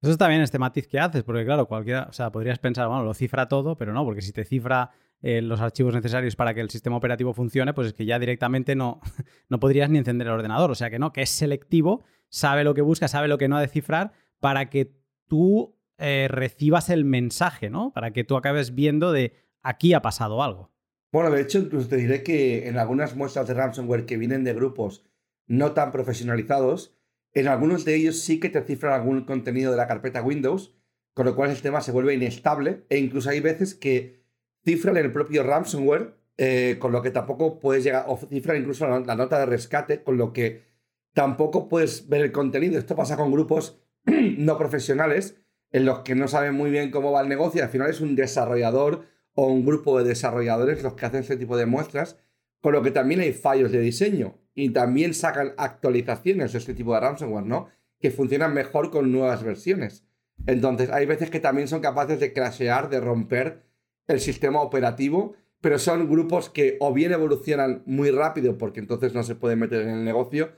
Eso 0.00 0.12
está 0.12 0.28
bien 0.28 0.40
este 0.40 0.58
matiz 0.58 0.86
que 0.86 1.00
haces, 1.00 1.24
porque 1.24 1.44
claro, 1.44 1.66
cualquiera, 1.66 2.06
o 2.08 2.12
sea, 2.12 2.30
podrías 2.30 2.58
pensar, 2.58 2.86
bueno, 2.86 3.02
lo 3.02 3.14
cifra 3.14 3.48
todo, 3.48 3.76
pero 3.76 3.92
no, 3.92 4.04
porque 4.04 4.22
si 4.22 4.32
te 4.32 4.44
cifra 4.44 4.90
eh, 5.20 5.42
los 5.42 5.60
archivos 5.60 5.92
necesarios 5.92 6.36
para 6.36 6.54
que 6.54 6.60
el 6.60 6.70
sistema 6.70 6.96
operativo 6.96 7.34
funcione, 7.34 7.74
pues 7.74 7.88
es 7.88 7.94
que 7.94 8.04
ya 8.04 8.18
directamente 8.20 8.76
no, 8.76 9.00
no 9.48 9.58
podrías 9.58 9.90
ni 9.90 9.98
encender 9.98 10.28
el 10.28 10.34
ordenador. 10.34 10.70
O 10.70 10.76
sea 10.76 10.90
que 10.90 11.00
no, 11.00 11.12
que 11.12 11.22
es 11.22 11.30
selectivo, 11.30 12.04
sabe 12.28 12.62
lo 12.62 12.74
que 12.74 12.82
busca, 12.82 13.08
sabe 13.08 13.26
lo 13.26 13.38
que 13.38 13.48
no 13.48 13.56
ha 13.56 13.60
de 13.60 13.68
cifrar 13.68 14.12
para 14.38 14.70
que 14.70 14.94
tú 15.26 15.76
eh, 15.98 16.28
recibas 16.30 16.90
el 16.90 17.04
mensaje, 17.04 17.68
¿no? 17.68 17.92
Para 17.92 18.12
que 18.12 18.22
tú 18.22 18.36
acabes 18.36 18.76
viendo 18.76 19.10
de 19.10 19.34
aquí 19.62 19.94
ha 19.94 20.02
pasado 20.02 20.44
algo. 20.44 20.70
Bueno, 21.10 21.30
de 21.30 21.40
hecho, 21.40 21.58
incluso 21.58 21.88
te 21.88 21.96
diré 21.96 22.22
que 22.22 22.68
en 22.68 22.78
algunas 22.78 23.16
muestras 23.16 23.48
de 23.48 23.54
ransomware 23.54 24.06
que 24.06 24.16
vienen 24.16 24.44
de 24.44 24.54
grupos 24.54 25.04
no 25.46 25.72
tan 25.72 25.90
profesionalizados, 25.90 26.94
en 27.38 27.46
algunos 27.46 27.84
de 27.84 27.94
ellos 27.94 28.18
sí 28.20 28.40
que 28.40 28.48
te 28.48 28.62
cifran 28.62 28.92
algún 28.92 29.24
contenido 29.24 29.70
de 29.70 29.76
la 29.76 29.86
carpeta 29.86 30.22
Windows, 30.22 30.74
con 31.14 31.24
lo 31.24 31.36
cual 31.36 31.50
el 31.50 31.56
sistema 31.56 31.80
se 31.80 31.92
vuelve 31.92 32.14
inestable 32.14 32.84
e 32.88 32.98
incluso 32.98 33.30
hay 33.30 33.38
veces 33.38 33.76
que 33.76 34.24
cifran 34.64 34.96
el 34.96 35.12
propio 35.12 35.44
ransomware, 35.44 36.16
eh, 36.36 36.78
con 36.80 36.90
lo 36.90 37.00
que 37.00 37.12
tampoco 37.12 37.60
puedes 37.60 37.84
llegar, 37.84 38.06
o 38.08 38.16
cifran 38.16 38.56
incluso 38.56 38.88
la, 38.88 39.14
nota 39.14 39.38
de 39.38 39.46
rescate, 39.46 40.02
con 40.02 40.16
lo 40.16 40.32
que 40.32 40.64
tampoco 41.12 41.68
puedes 41.68 42.08
ver 42.08 42.22
el 42.22 42.32
contenido. 42.32 42.76
Esto 42.76 42.96
pasa 42.96 43.16
con 43.16 43.30
grupos 43.30 43.78
no 44.06 44.58
profesionales 44.58 45.36
en 45.70 45.84
los 45.84 46.00
que 46.00 46.16
no 46.16 46.26
saben 46.26 46.54
muy 46.54 46.70
bien 46.70 46.90
cómo 46.90 47.12
va 47.12 47.20
el 47.20 47.28
negocio. 47.28 47.62
Al 47.62 47.70
final 47.70 47.88
es 47.88 48.00
un 48.00 48.16
desarrollador 48.16 49.06
o 49.34 49.46
un 49.46 49.64
grupo 49.64 49.96
de 49.98 50.08
desarrolladores 50.08 50.82
los 50.82 50.94
que 50.94 51.06
hacen 51.06 51.20
este 51.20 51.36
tipo 51.36 51.56
de 51.56 51.66
muestras, 51.66 52.16
con 52.60 52.72
lo 52.72 52.82
que 52.82 52.90
también 52.90 53.20
hay 53.20 53.32
fallos 53.32 53.70
de 53.70 53.78
diseño 53.78 54.34
y 54.58 54.70
también 54.70 55.14
sacan 55.14 55.54
actualizaciones 55.56 56.50
de 56.50 56.58
este 56.58 56.74
tipo 56.74 56.92
de 56.92 56.98
ransomware, 56.98 57.46
¿no? 57.46 57.68
Que 58.00 58.10
funcionan 58.10 58.52
mejor 58.52 58.90
con 58.90 59.12
nuevas 59.12 59.44
versiones. 59.44 60.04
Entonces, 60.46 60.90
hay 60.90 61.06
veces 61.06 61.30
que 61.30 61.38
también 61.38 61.68
son 61.68 61.80
capaces 61.80 62.18
de 62.18 62.32
crashear, 62.32 62.90
de 62.90 62.98
romper 62.98 63.62
el 64.08 64.18
sistema 64.18 64.60
operativo, 64.60 65.36
pero 65.60 65.78
son 65.78 66.10
grupos 66.10 66.50
que 66.50 66.76
o 66.80 66.92
bien 66.92 67.12
evolucionan 67.12 67.84
muy 67.86 68.10
rápido 68.10 68.58
porque 68.58 68.80
entonces 68.80 69.14
no 69.14 69.22
se 69.22 69.36
pueden 69.36 69.60
meter 69.60 69.82
en 69.82 69.90
el 69.90 70.04
negocio, 70.04 70.50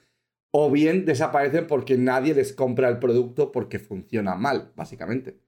o 0.50 0.70
bien 0.70 1.04
desaparecen 1.04 1.66
porque 1.66 1.98
nadie 1.98 2.32
les 2.34 2.54
compra 2.54 2.88
el 2.88 3.00
producto 3.00 3.52
porque 3.52 3.78
funciona 3.78 4.34
mal, 4.34 4.72
básicamente. 4.76 5.38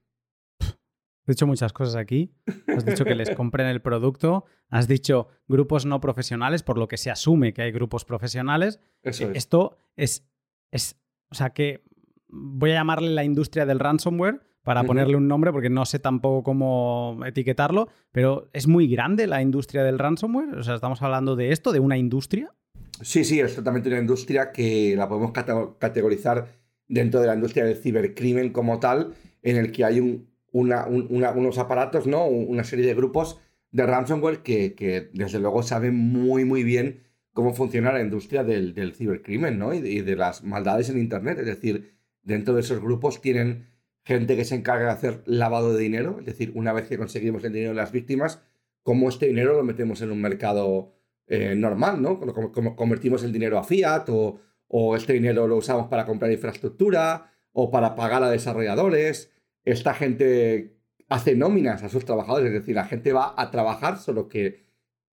Has 1.23 1.35
dicho 1.35 1.47
muchas 1.47 1.71
cosas 1.71 1.95
aquí. 1.95 2.33
Has 2.67 2.85
dicho 2.85 3.05
que 3.05 3.15
les 3.15 3.29
compren 3.35 3.67
el 3.67 3.81
producto. 3.81 4.43
Has 4.69 4.89
dicho 4.89 5.29
grupos 5.47 5.85
no 5.85 6.01
profesionales, 6.01 6.63
por 6.63 6.77
lo 6.77 6.89
que 6.89 6.97
se 6.97 7.11
asume 7.11 7.53
que 7.53 7.61
hay 7.61 7.71
grupos 7.71 8.03
profesionales. 8.03 8.81
Eso 9.03 9.29
es. 9.29 9.37
Esto 9.37 9.77
es, 9.95 10.27
es. 10.71 10.97
O 11.29 11.35
sea 11.35 11.51
que 11.51 11.85
voy 12.27 12.71
a 12.71 12.75
llamarle 12.75 13.09
la 13.11 13.23
industria 13.23 13.65
del 13.65 13.79
ransomware 13.79 14.41
para 14.63 14.83
ponerle 14.83 15.15
un 15.15 15.27
nombre 15.27 15.51
porque 15.51 15.69
no 15.69 15.85
sé 15.85 15.99
tampoco 15.99 16.43
cómo 16.43 17.19
etiquetarlo, 17.25 17.89
pero 18.11 18.49
es 18.53 18.67
muy 18.67 18.87
grande 18.87 19.27
la 19.27 19.41
industria 19.41 19.83
del 19.83 19.99
ransomware. 19.99 20.57
O 20.57 20.63
sea, 20.63 20.75
estamos 20.75 21.01
hablando 21.01 21.35
de 21.35 21.51
esto, 21.51 21.71
de 21.71 21.79
una 21.79 21.97
industria. 21.97 22.53
Sí, 23.01 23.23
sí, 23.23 23.39
es 23.39 23.55
totalmente 23.55 23.89
una 23.89 23.99
industria 23.99 24.51
que 24.51 24.95
la 24.95 25.07
podemos 25.07 25.31
categorizar 25.31 26.47
dentro 26.87 27.21
de 27.21 27.27
la 27.27 27.35
industria 27.35 27.65
del 27.65 27.77
cibercrimen 27.77 28.51
como 28.51 28.79
tal, 28.79 29.13
en 29.41 29.57
el 29.57 29.71
que 29.71 29.83
hay 29.83 29.99
un, 29.99 30.32
unos 30.53 31.57
aparatos, 31.57 32.07
¿no? 32.07 32.25
Una 32.25 32.63
serie 32.63 32.85
de 32.85 32.93
grupos 32.93 33.39
de 33.71 33.85
ransomware 33.85 34.43
que, 34.43 35.09
desde 35.13 35.39
luego 35.39 35.63
saben 35.63 35.95
muy, 35.95 36.45
muy 36.45 36.63
bien 36.63 37.03
cómo 37.33 37.53
funciona 37.53 37.91
la 37.91 38.01
industria 38.01 38.43
del, 38.43 38.93
cibercrimen, 38.95 39.57
¿no? 39.57 39.73
Y 39.73 39.81
de, 39.81 40.15
las 40.15 40.43
maldades 40.43 40.89
en 40.89 40.99
Internet. 40.99 41.39
Es 41.39 41.47
decir, 41.47 41.95
dentro 42.21 42.53
de 42.53 42.61
esos 42.61 42.79
grupos 42.79 43.19
tienen 43.19 43.67
gente 44.03 44.35
que 44.35 44.45
se 44.45 44.55
encarga 44.55 44.85
de 44.85 44.91
hacer 44.91 45.23
lavado 45.25 45.73
de 45.73 45.81
dinero, 45.81 46.17
es 46.19 46.25
decir, 46.25 46.51
una 46.55 46.73
vez 46.73 46.87
que 46.87 46.97
conseguimos 46.97 47.43
el 47.43 47.53
dinero 47.53 47.71
de 47.71 47.77
las 47.77 47.91
víctimas, 47.91 48.41
cómo 48.83 49.09
este 49.09 49.27
dinero 49.27 49.55
lo 49.55 49.63
metemos 49.63 50.01
en 50.01 50.11
un 50.11 50.21
mercado 50.21 50.93
eh, 51.25 51.55
normal, 51.55 52.01
¿no? 52.01 52.19
Como, 52.19 52.75
convertimos 52.75 53.23
el 53.23 53.31
dinero 53.31 53.57
a 53.57 53.63
fiat 53.63 54.07
o, 54.09 54.39
o 54.67 54.95
este 54.95 55.13
dinero 55.13 55.47
lo 55.47 55.55
usamos 55.55 55.87
para 55.87 56.05
comprar 56.05 56.31
infraestructura 56.31 57.31
o 57.53 57.71
para 57.71 57.95
pagar 57.95 58.23
a 58.23 58.29
desarrolladores 58.29 59.31
esta 59.63 59.93
gente 59.93 60.77
hace 61.09 61.35
nóminas 61.35 61.83
a 61.83 61.89
sus 61.89 62.05
trabajadores, 62.05 62.47
es 62.47 62.53
decir, 62.53 62.75
la 62.75 62.85
gente 62.85 63.13
va 63.13 63.33
a 63.37 63.51
trabajar, 63.51 63.97
solo 63.97 64.27
que 64.27 64.63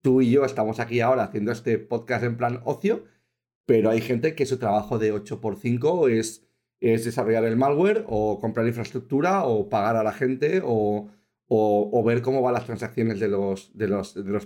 tú 0.02 0.22
y 0.22 0.32
yo 0.32 0.46
estamos 0.46 0.80
aquí 0.80 1.02
ahora 1.02 1.24
haciendo 1.24 1.52
este 1.52 1.78
podcast 1.80 2.24
en 2.24 2.38
plan 2.38 2.62
ocio, 2.66 3.06
pero 3.66 3.90
hay 3.90 4.02
gente 4.02 4.36
que 4.36 4.46
su 4.46 4.58
trabajo 4.58 5.00
de 5.00 5.14
8x5 5.14 6.10
es, 6.12 6.48
es 6.80 7.06
desarrollar 7.06 7.44
el 7.46 7.58
malware 7.58 8.06
o 8.08 8.40
comprar 8.40 8.68
infraestructura 8.68 9.44
o 9.44 9.70
pagar 9.70 9.96
a 9.96 10.04
la 10.04 10.14
gente 10.14 10.62
o, 10.64 11.12
ver 12.06 12.22
cómo 12.22 12.42
van 12.42 12.54
las 12.54 12.66
transacciones 12.66 13.20
de 13.20 13.28
los, 13.28 13.72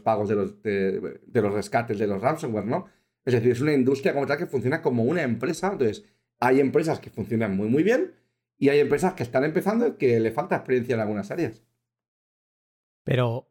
pagos 0.03 0.29
de 0.29 0.35
los, 0.35 0.63
de 0.63 1.41
los 1.41 1.53
rescates 1.53 1.99
de 1.99 2.07
los 2.07 2.21
ransomware, 2.21 2.65
¿no? 2.65 2.85
Es 3.23 3.33
decir, 3.33 3.51
es 3.51 3.61
una 3.61 3.73
industria 3.73 4.13
como 4.13 4.25
tal 4.25 4.37
que 4.37 4.47
funciona 4.47 4.81
como 4.81 5.03
una 5.03 5.21
empresa. 5.21 5.71
Entonces, 5.71 6.05
hay 6.39 6.59
empresas 6.59 6.99
que 6.99 7.11
funcionan 7.11 7.55
muy, 7.55 7.67
muy 7.67 7.83
bien 7.83 8.13
y 8.61 8.69
hay 8.69 8.79
empresas 8.79 9.15
que 9.15 9.23
están 9.23 9.43
empezando 9.43 9.87
y 9.87 9.93
que 9.93 10.19
le 10.19 10.29
falta 10.29 10.55
experiencia 10.55 10.93
en 10.93 11.01
algunas 11.01 11.31
áreas. 11.31 11.63
Pero, 13.03 13.49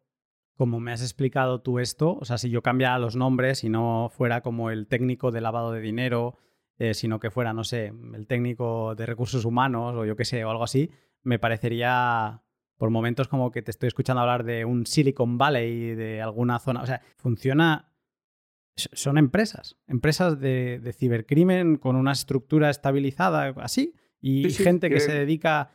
como 0.55 0.79
me 0.79 0.93
has 0.93 1.03
explicado 1.03 1.63
tú 1.63 1.81
esto, 1.81 2.17
o 2.17 2.25
sea, 2.25 2.39
si 2.39 2.49
yo 2.49 2.63
cambiara 2.63 2.97
los 3.01 3.17
nombres 3.17 3.65
y 3.65 3.71
no 3.71 4.09
fuera 4.09 4.41
como 4.41 4.71
el 4.71 4.87
técnico 4.87 5.33
de 5.33 5.41
lavado 5.41 5.73
de 5.73 5.81
dinero, 5.81 6.39
eh, 6.79 6.95
sino 6.95 7.19
que 7.19 7.33
fuera, 7.33 7.53
no 7.53 7.65
sé, 7.65 7.93
el 8.15 8.29
técnico 8.29 8.95
de 8.95 9.05
recursos 9.05 9.45
humanos 9.45 9.97
o 9.97 10.05
yo 10.05 10.15
qué 10.15 10.25
sé, 10.25 10.45
o 10.45 10.51
algo 10.51 10.63
así, 10.63 10.93
me 11.25 11.41
parecería 11.41 12.45
por 12.77 12.91
momentos 12.91 13.27
como 13.27 13.51
que 13.51 13.63
te 13.63 13.73
estoy 13.73 13.89
escuchando 13.89 14.21
hablar 14.21 14.45
de 14.45 14.65
un 14.65 14.87
Silicon 14.87 15.39
Valley, 15.39 15.97
de 15.97 16.23
alguna 16.23 16.61
zona. 16.61 16.83
O 16.83 16.87
sea, 16.87 17.03
funciona. 17.17 17.93
Son 18.77 19.19
empresas, 19.19 19.77
empresas 19.89 20.39
de, 20.39 20.79
de 20.79 20.93
cibercrimen 20.93 21.79
con 21.79 21.97
una 21.97 22.13
estructura 22.13 22.71
estabilizada, 22.71 23.55
así. 23.57 23.97
Y 24.21 24.51
gente 24.51 24.91
que, 24.91 25.01
se 25.01 25.13
dedica 25.13 25.71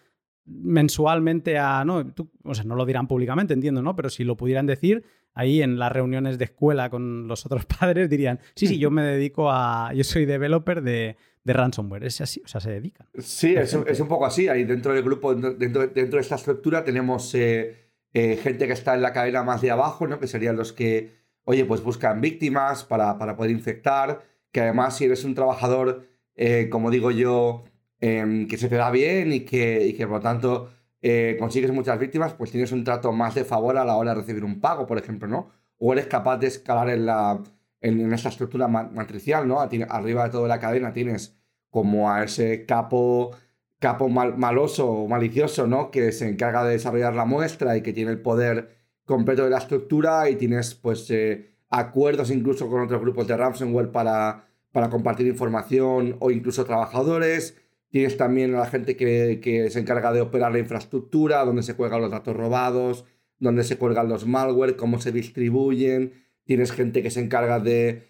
mensualmente 0.45 1.57
a, 1.57 1.83
no, 1.83 2.13
o 2.43 2.53
sea, 2.53 2.63
no 2.63 2.75
lo 2.75 2.85
dirán 2.85 3.07
públicamente, 3.07 3.53
entiendo, 3.53 3.81
¿no? 3.81 3.95
Pero 3.95 4.09
si 4.09 4.23
lo 4.23 4.37
pudieran 4.37 4.67
decir, 4.67 5.03
ahí 5.33 5.61
en 5.61 5.79
las 5.79 5.91
reuniones 5.91 6.37
de 6.37 6.45
escuela 6.45 6.89
con 6.89 7.27
los 7.27 7.45
otros 7.45 7.65
padres 7.79 8.09
dirían, 8.09 8.39
sí, 8.55 8.67
sí, 8.67 8.77
yo 8.77 8.91
me 8.91 9.03
dedico 9.03 9.51
a, 9.51 9.91
yo 9.93 10.03
soy 10.03 10.25
developer 10.25 10.81
de, 10.81 11.17
de 11.43 11.53
ransomware, 11.53 12.05
es 12.05 12.21
así, 12.21 12.41
o 12.43 12.47
sea, 12.47 12.61
se 12.61 12.71
dedican. 12.71 13.07
Sí, 13.17 13.55
es, 13.55 13.73
es, 13.73 13.99
un 13.99 14.07
poco 14.07 14.25
así, 14.25 14.47
ahí 14.47 14.63
dentro 14.63 14.93
del 14.93 15.03
grupo, 15.03 15.33
dentro, 15.35 15.87
dentro 15.87 16.17
de 16.17 16.21
esta 16.21 16.35
estructura 16.35 16.83
tenemos 16.83 17.33
eh, 17.35 17.85
eh, 18.13 18.37
gente 18.37 18.67
que 18.67 18.73
está 18.73 18.95
en 18.95 19.01
la 19.01 19.13
cadena 19.13 19.43
más 19.43 19.61
de 19.61 19.71
abajo, 19.71 20.07
¿no? 20.07 20.19
Que 20.19 20.27
serían 20.27 20.55
los 20.55 20.73
que, 20.73 21.11
oye, 21.43 21.65
pues 21.65 21.83
buscan 21.83 22.21
víctimas 22.21 22.83
para, 22.83 23.17
para 23.17 23.35
poder 23.35 23.51
infectar, 23.51 24.23
que 24.51 24.61
además 24.61 24.97
si 24.97 25.05
eres 25.05 25.23
un 25.25 25.35
trabajador, 25.35 26.07
eh, 26.35 26.69
como 26.71 26.91
digo 26.91 27.11
yo, 27.11 27.65
Em, 28.01 28.47
que 28.47 28.57
se 28.57 28.67
te 28.67 28.75
da 28.75 28.91
bien 28.91 29.31
y 29.31 29.41
que, 29.41 29.85
y 29.87 29.93
que 29.93 30.05
por 30.05 30.17
lo 30.17 30.21
tanto 30.21 30.69
eh, 31.01 31.37
consigues 31.39 31.71
muchas 31.71 31.97
víctimas, 31.97 32.33
pues 32.33 32.51
tienes 32.51 32.71
un 32.71 32.83
trato 32.83 33.11
más 33.13 33.35
de 33.35 33.45
favor 33.45 33.77
a 33.77 33.85
la 33.85 33.95
hora 33.95 34.13
de 34.13 34.21
recibir 34.21 34.43
un 34.43 34.59
pago, 34.59 34.85
por 34.85 34.97
ejemplo, 34.97 35.27
¿no? 35.27 35.49
O 35.77 35.93
eres 35.93 36.07
capaz 36.07 36.37
de 36.37 36.47
escalar 36.47 36.89
en, 36.89 37.05
la, 37.05 37.41
en, 37.81 38.11
esta 38.13 38.29
estructura 38.29 38.67
matricial, 38.67 39.47
¿no? 39.47 39.59
Arriba 39.61 40.25
de 40.25 40.29
toda 40.29 40.47
la 40.47 40.59
cadena 40.59 40.93
tienes 40.93 41.37
como 41.69 42.11
a 42.11 42.23
ese 42.23 42.65
capo, 42.65 43.31
capo 43.79 44.09
maloso 44.09 44.89
o 44.89 45.07
malicioso, 45.07 45.67
¿no? 45.67 45.91
Que 45.91 46.11
se 46.11 46.27
encarga 46.27 46.63
de 46.63 46.73
desarrollar 46.73 47.15
la 47.15 47.25
muestra 47.25 47.77
y 47.77 47.81
que 47.81 47.93
tiene 47.93 48.11
el 48.11 48.21
poder 48.21 48.69
completo 49.05 49.43
de 49.43 49.51
la 49.51 49.59
estructura 49.59 50.29
y 50.29 50.35
tienes 50.35 50.75
pues 50.75 51.09
eh, 51.11 51.51
acuerdos 51.69 52.31
incluso 52.31 52.69
con 52.69 52.81
otros 52.81 53.01
grupos 53.01 53.27
de 53.27 53.37
ransomware 53.37 53.91
para, 53.91 54.45
para 54.71 54.89
compartir 54.89 55.27
información 55.27 56.17
o 56.19 56.31
incluso 56.31 56.65
trabajadores 56.65 57.55
Tienes 57.95 58.17
también 58.17 58.53
a 58.55 58.59
la 58.59 58.65
gente 58.65 58.97
que, 58.97 59.69
se 59.71 59.79
encarga 59.79 60.11
de 60.11 60.19
operar 60.19 60.51
la 60.51 60.59
infraestructura, 60.59 61.45
donde 61.45 61.63
se 61.63 61.75
cuelgan 61.75 62.01
los 62.01 62.11
datos 62.11 62.35
robados, 62.35 63.05
donde 63.39 63.63
se 63.63 63.77
cuelgan 63.77 64.09
los 64.09 64.25
malware, 64.27 64.75
cómo 64.75 64.99
se 64.99 65.13
distribuyen. 65.13 66.11
Tienes 66.43 66.73
gente 66.73 67.01
que 67.01 67.09
se 67.09 67.21
encarga 67.21 67.61
de, 67.61 68.03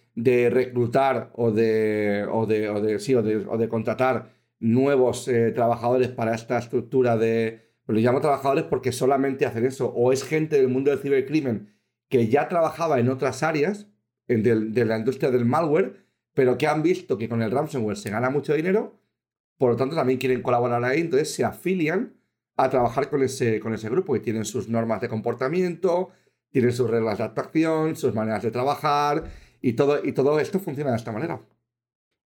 reclutar 0.50 1.30
o 1.36 1.52
de, 1.52 2.26
o 2.32 2.48
de, 2.48 2.68
o 2.68 2.82
de, 2.82 2.98
sí, 2.98 3.14
o 3.14 3.22
de, 3.22 3.70
contratar 3.70 4.34
nuevos 4.58 5.28
eh, 5.28 5.52
trabajadores 5.52 6.08
para 6.08 6.34
esta 6.34 6.58
estructura 6.58 7.16
de... 7.16 7.70
Lo 7.86 8.00
llamo 8.00 8.22
trabajadores 8.22 8.64
porque 8.64 8.92
solamente 8.92 9.46
hacen 9.46 9.68
eso. 9.68 9.94
O 9.94 10.12
es 10.12 10.24
gente 10.24 10.56
del 10.56 10.70
mundo 10.70 10.90
del 10.90 11.00
cibercrimen 11.00 11.76
que 12.10 12.28
ya 12.28 12.48
trabajaba 12.48 13.00
en 13.00 13.10
otras 13.10 13.44
áreas 13.44 13.88
de 14.26 14.86
la 14.86 14.98
industria 14.98 15.30
del 15.30 15.46
malware, 15.46 16.08
pero 16.34 16.58
que 16.58 16.66
han 16.66 16.82
visto 16.82 17.20
que 17.20 17.30
con 17.30 17.44
el 17.44 17.52
ransomware 17.52 17.98
se 17.98 18.10
gana 18.10 18.32
mucho 18.32 18.56
dinero 18.56 19.05
por 19.58 19.72
lo 19.72 19.76
tanto, 19.76 19.96
también 19.96 20.20
quieren 20.20 20.42
colaborar 20.42 20.84
ahí, 20.84 21.02
entonces 21.02 21.34
se 21.34 21.44
afilian 21.44 22.14
a 22.58 22.70
trabajar 22.70 23.10
con 23.10 23.24
ese, 23.24 23.60
con 23.60 23.74
ese 23.74 23.90
grupo 23.90 24.16
y 24.16 24.22
tienen 24.22 24.46
sus 24.46 24.70
normas 24.70 25.02
de 25.02 25.10
comportamiento, 25.10 26.10
tienen 26.50 26.72
sus 26.72 26.90
reglas 26.90 27.18
de 27.18 27.26
actuación, 27.26 27.96
sus 27.96 28.14
maneras 28.14 28.44
de 28.44 28.52
trabajar 28.52 29.26
y 29.62 29.74
todo, 29.74 30.04
y 30.04 30.14
todo 30.14 30.40
esto 30.40 30.60
funciona 30.60 30.92
de 30.92 30.98
esta 30.98 31.12
manera. 31.12 31.42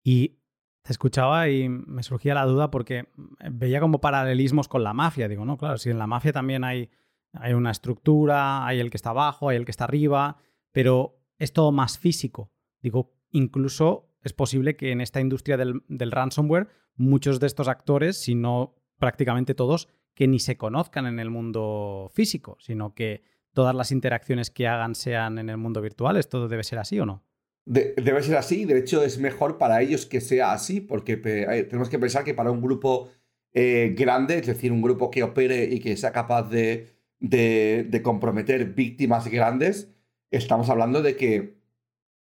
Y 0.04 0.38
te 0.82 0.92
escuchaba 0.92 1.48
y 1.48 1.68
me 1.68 2.02
surgía 2.02 2.34
la 2.34 2.44
duda 2.44 2.70
porque 2.70 3.08
veía 3.50 3.80
como 3.80 4.00
paralelismos 4.00 4.68
con 4.68 4.82
la 4.82 4.92
mafia. 4.92 5.28
Digo, 5.28 5.44
no, 5.44 5.56
claro, 5.56 5.78
si 5.78 5.90
en 5.90 5.98
la 5.98 6.06
mafia 6.06 6.32
también 6.32 6.64
hay, 6.64 6.90
hay 7.32 7.52
una 7.54 7.70
estructura, 7.70 8.66
hay 8.66 8.80
el 8.80 8.90
que 8.90 8.96
está 8.96 9.10
abajo, 9.10 9.48
hay 9.48 9.56
el 9.56 9.64
que 9.64 9.70
está 9.70 9.84
arriba, 9.84 10.36
pero 10.72 11.20
es 11.38 11.52
todo 11.52 11.72
más 11.72 11.98
físico. 11.98 12.52
Digo, 12.80 13.14
incluso 13.30 14.11
es 14.22 14.32
posible 14.32 14.76
que 14.76 14.92
en 14.92 15.00
esta 15.00 15.20
industria 15.20 15.56
del, 15.56 15.82
ransomware 15.88 16.68
muchos 16.96 17.40
de 17.40 17.46
estos 17.46 17.68
actores, 17.68 18.20
si 18.20 18.34
no 18.34 18.74
prácticamente 18.98 19.54
todos, 19.54 19.88
que 20.14 20.28
ni 20.28 20.38
se 20.38 20.56
conozcan 20.56 21.06
en 21.06 21.18
el 21.18 21.30
mundo 21.30 22.10
físico, 22.14 22.56
sino 22.60 22.94
que 22.94 23.22
todas 23.52 23.74
las 23.74 23.92
interacciones 23.92 24.50
que 24.50 24.68
hagan 24.68 24.94
sean 24.94 25.38
en 25.38 25.48
el 25.48 25.56
mundo 25.56 25.80
virtual. 25.80 26.16
¿Esto 26.16 26.48
debe 26.48 26.64
ser 26.64 26.78
así 26.78 26.98
o 27.00 27.06
no? 27.06 27.24
debe 27.64 28.22
ser 28.24 28.36
así, 28.36 28.64
de 28.64 28.76
hecho 28.76 29.04
es 29.04 29.18
mejor 29.18 29.56
para 29.56 29.82
ellos 29.82 30.04
que 30.04 30.20
sea 30.20 30.52
así, 30.52 30.80
porque 30.80 31.12
eh, 31.24 31.62
tenemos 31.62 31.88
que 31.88 31.98
pensar 31.98 32.24
que 32.24 32.34
para 32.34 32.50
un 32.50 32.60
grupo 32.60 33.10
eh, 33.54 33.94
grande, 33.96 34.38
es 34.38 34.46
decir, 34.46 34.72
un 34.72 34.82
grupo 34.82 35.10
que 35.10 35.22
opere 35.22 35.64
y 35.64 35.78
que 35.78 35.96
sea 35.96 36.12
capaz 36.12 36.48
de, 36.48 36.88
de, 37.20 38.00
comprometer 38.02 38.74
víctimas 38.74 39.28
grandes, 39.28 39.94
estamos 40.30 40.70
hablando 40.70 41.02
de 41.02 41.16
que, 41.16 41.58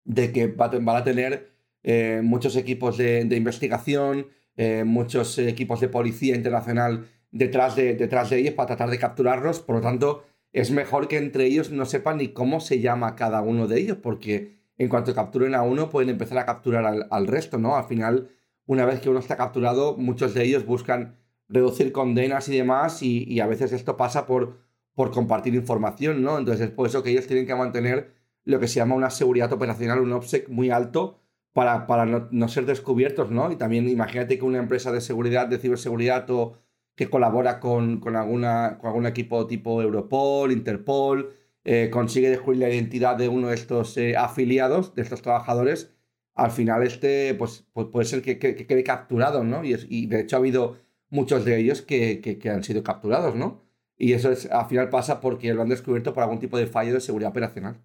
de 0.05 0.33
que 0.33 0.49
van 0.49 0.97
a 0.97 1.05
tener 1.05 1.52
eh, 1.83 2.21
muchos 2.23 2.57
equipos 2.57 2.97
de, 2.97 3.21
investigación, 3.31 4.29
eh, 4.57 4.85
muchos 4.85 5.39
equipos 5.39 5.81
de 5.81 5.89
policía 5.89 6.37
internacional 6.37 7.07
detrás 7.31 7.75
de, 7.77 7.95
detrás 7.95 8.31
de 8.31 8.39
ellos 8.39 8.55
para 8.55 8.69
tratar 8.69 8.91
de 8.91 8.99
capturarlos. 8.99 9.61
Por 9.61 9.77
lo 9.77 9.83
tanto, 9.83 10.25
es 10.53 10.71
mejor 10.71 11.09
que 11.09 11.17
entre 11.17 11.47
ellos 11.47 11.71
no 11.71 11.85
sepan 11.87 12.19
ni 12.19 12.29
cómo 12.29 12.61
se 12.61 12.81
llama 12.81 13.17
cada 13.17 13.41
uno 13.41 13.67
de 13.67 13.81
ellos, 13.81 13.99
porque 14.03 14.59
en 14.79 14.89
cuanto 14.89 15.15
capturen 15.15 15.55
a 15.55 15.63
uno 15.63 15.91
pueden 15.91 16.11
empezar 16.11 16.39
a 16.39 16.47
capturar 16.47 17.07
al, 17.11 17.27
resto, 17.27 17.59
¿no? 17.59 17.77
Al 17.77 17.85
final, 17.85 18.29
una 18.67 18.85
vez 18.85 19.01
que 19.01 19.11
uno 19.11 19.19
está 19.19 19.37
capturado, 19.37 19.97
muchos 19.97 20.35
de 20.35 20.45
ellos 20.45 20.67
buscan 20.67 21.17
reducir 21.49 21.93
condenas 21.93 22.49
y 22.49 22.57
demás, 22.57 23.03
y, 23.03 23.41
a 23.41 23.47
veces 23.47 23.73
esto 23.73 23.97
pasa 23.97 24.27
por, 24.27 24.61
por 24.95 25.11
compartir 25.11 25.55
información, 25.55 26.23
¿no? 26.23 26.39
Entonces 26.39 26.69
es 26.69 26.73
por 26.73 26.87
eso 26.87 27.03
que 27.03 27.11
ellos 27.11 27.27
tienen 27.27 27.47
que 27.47 27.55
mantener 27.55 28.13
lo 28.45 28.59
que 28.61 28.69
se 28.69 28.77
llama 28.77 28.95
una 28.95 29.11
seguridad 29.11 29.53
operacional, 29.53 30.01
un 30.01 30.13
OPSEC 30.13 30.49
muy 30.49 30.71
alto 30.71 31.22
para, 31.53 31.87
para 31.87 32.07
no, 32.07 32.49
ser 32.49 32.67
descubiertos, 32.67 33.31
¿no? 33.31 33.53
Y 33.53 33.57
también 33.57 33.89
imagínate 33.89 34.39
que 34.39 34.45
una 34.45 34.59
empresa 34.59 34.93
de 34.93 35.01
seguridad, 35.01 35.49
de 35.49 35.59
ciberseguridad 35.59 36.29
o 36.31 36.59
que 36.95 37.11
colabora 37.11 37.61
con, 37.61 38.01
con, 38.01 38.17
alguna, 38.17 38.79
con 38.79 38.89
algún 38.89 39.07
equipo 39.07 39.47
tipo 39.47 39.83
Europol, 39.83 40.53
Interpol, 40.53 41.35
eh, 41.65 41.91
consigue 41.91 42.31
descubrir 42.31 42.61
la 42.61 42.71
identidad 42.71 43.17
de 43.17 43.29
uno 43.29 43.49
de 43.49 43.55
estos 43.55 43.97
eh, 43.97 44.17
afiliados, 44.17 44.95
de 44.95 45.03
estos 45.03 45.23
trabajadores, 45.23 45.95
al 46.35 46.51
final 46.51 46.83
este 46.83 47.35
pues, 47.35 47.67
pues 47.73 47.89
puede 47.89 48.07
ser 48.07 48.23
que, 48.23 48.39
quede 48.39 48.85
capturado, 48.85 49.45
¿no? 49.45 49.65
Y, 49.65 49.77
y 49.89 50.07
de 50.07 50.21
hecho 50.21 50.37
ha 50.37 50.39
habido 50.39 50.79
muchos 51.13 51.45
de 51.45 51.59
ellos 51.59 51.83
que, 51.83 52.21
que, 52.21 52.51
han 52.51 52.65
sido 52.65 52.83
capturados, 52.83 53.35
¿no? 53.37 53.63
Y 53.99 54.15
eso 54.15 54.33
es, 54.33 54.51
al 54.51 54.67
final 54.67 54.89
pasa 54.89 55.21
porque 55.21 55.53
lo 55.55 55.63
han 55.63 55.69
descubierto 55.69 56.15
por 56.15 56.23
algún 56.23 56.39
tipo 56.41 56.59
de 56.59 56.67
fallo 56.67 56.95
de 56.95 57.01
seguridad 57.01 57.31
operacional. 57.31 57.81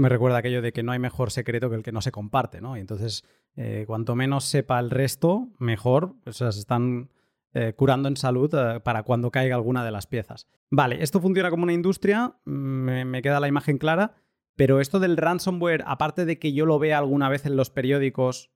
Me 0.00 0.08
recuerda 0.08 0.38
aquello 0.38 0.62
de 0.62 0.72
que 0.72 0.82
no 0.82 0.92
hay 0.92 0.98
mejor 0.98 1.30
secreto 1.30 1.70
que 1.70 1.76
el 1.76 1.82
que 1.82 1.92
no 1.92 2.02
se 2.02 2.12
comparte, 2.12 2.60
¿no? 2.60 2.76
Y 2.76 2.80
entonces, 2.80 3.24
eh, 3.56 3.84
cuanto 3.86 4.14
menos 4.14 4.44
sepa 4.44 4.78
el 4.78 4.90
resto, 4.90 5.48
mejor. 5.58 6.14
O 6.26 6.32
sea, 6.32 6.52
se 6.52 6.60
están 6.60 7.10
eh, 7.54 7.72
curando 7.74 8.08
en 8.08 8.16
salud 8.16 8.54
eh, 8.54 8.80
para 8.80 9.02
cuando 9.02 9.30
caiga 9.30 9.54
alguna 9.54 9.84
de 9.84 9.90
las 9.90 10.06
piezas. 10.06 10.48
Vale, 10.70 11.02
esto 11.02 11.20
funciona 11.20 11.50
como 11.50 11.62
una 11.62 11.72
industria, 11.72 12.36
me, 12.44 13.04
me 13.04 13.22
queda 13.22 13.40
la 13.40 13.48
imagen 13.48 13.78
clara, 13.78 14.16
pero 14.54 14.80
esto 14.80 15.00
del 15.00 15.16
ransomware, 15.16 15.84
aparte 15.86 16.24
de 16.24 16.38
que 16.38 16.52
yo 16.52 16.66
lo 16.66 16.78
vea 16.78 16.98
alguna 16.98 17.28
vez 17.28 17.46
en 17.46 17.56
los 17.56 17.70
periódicos, 17.70 18.50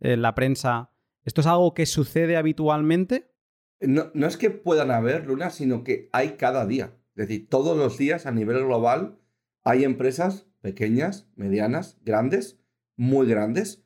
en 0.00 0.22
la 0.22 0.34
prensa, 0.34 0.90
¿Esto 1.26 1.40
es 1.40 1.48
algo 1.48 1.74
que 1.74 1.86
sucede 1.86 2.36
habitualmente? 2.36 3.34
No, 3.80 4.10
no 4.14 4.28
es 4.28 4.36
que 4.36 4.50
puedan 4.50 4.92
haber, 4.92 5.26
Luna, 5.26 5.50
sino 5.50 5.82
que 5.82 6.08
hay 6.12 6.36
cada 6.36 6.64
día. 6.66 6.96
Es 7.16 7.26
decir, 7.26 7.48
todos 7.50 7.76
los 7.76 7.98
días 7.98 8.26
a 8.26 8.30
nivel 8.30 8.64
global 8.64 9.18
hay 9.64 9.82
empresas 9.82 10.46
pequeñas, 10.68 11.28
medianas, 11.36 11.98
grandes, 12.04 12.58
muy 12.96 13.26
grandes, 13.26 13.84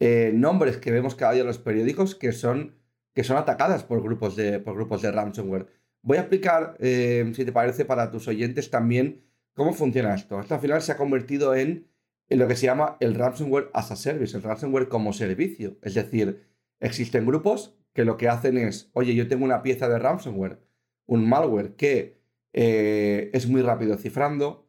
eh, 0.00 0.32
nombres 0.34 0.78
que 0.78 0.90
vemos 0.90 1.14
cada 1.14 1.32
día 1.32 1.42
en 1.42 1.46
los 1.46 1.58
periódicos 1.58 2.14
que 2.14 2.32
son, 2.32 2.58
que 3.14 3.24
son 3.24 3.36
atacadas 3.36 3.84
por 3.84 4.02
grupos, 4.02 4.36
de, 4.36 4.58
por 4.58 4.74
grupos 4.74 5.02
de 5.02 5.12
ransomware. 5.12 5.66
Voy 6.02 6.16
a 6.16 6.20
explicar, 6.20 6.76
eh, 6.80 7.30
si 7.34 7.44
te 7.44 7.52
parece, 7.52 7.84
para 7.84 8.10
tus 8.10 8.26
oyentes 8.28 8.70
también 8.70 9.22
cómo 9.54 9.72
funciona 9.72 10.14
esto. 10.14 10.40
Esto 10.40 10.54
al 10.54 10.60
final 10.60 10.82
se 10.82 10.92
ha 10.92 10.96
convertido 10.96 11.54
en, 11.54 11.86
en 12.28 12.38
lo 12.38 12.48
que 12.48 12.56
se 12.56 12.66
llama 12.66 12.96
el 13.00 13.14
ransomware 13.14 13.70
as 13.74 13.90
a 13.90 13.96
service, 13.96 14.36
el 14.36 14.42
ransomware 14.42 14.88
como 14.88 15.12
servicio. 15.12 15.76
Es 15.82 15.94
decir, 15.94 16.42
Existen 16.84 17.24
grupos 17.24 17.78
que 17.94 18.04
lo 18.04 18.18
que 18.18 18.28
hacen 18.28 18.58
es, 18.58 18.90
oye, 18.92 19.14
yo 19.14 19.26
tengo 19.26 19.44
una 19.46 19.62
pieza 19.62 19.88
de 19.88 19.98
ransomware, 19.98 20.60
un 21.06 21.26
malware 21.26 21.76
que 21.76 22.20
eh, 22.52 23.30
es 23.32 23.48
muy 23.48 23.62
rápido 23.62 23.96
cifrando, 23.96 24.63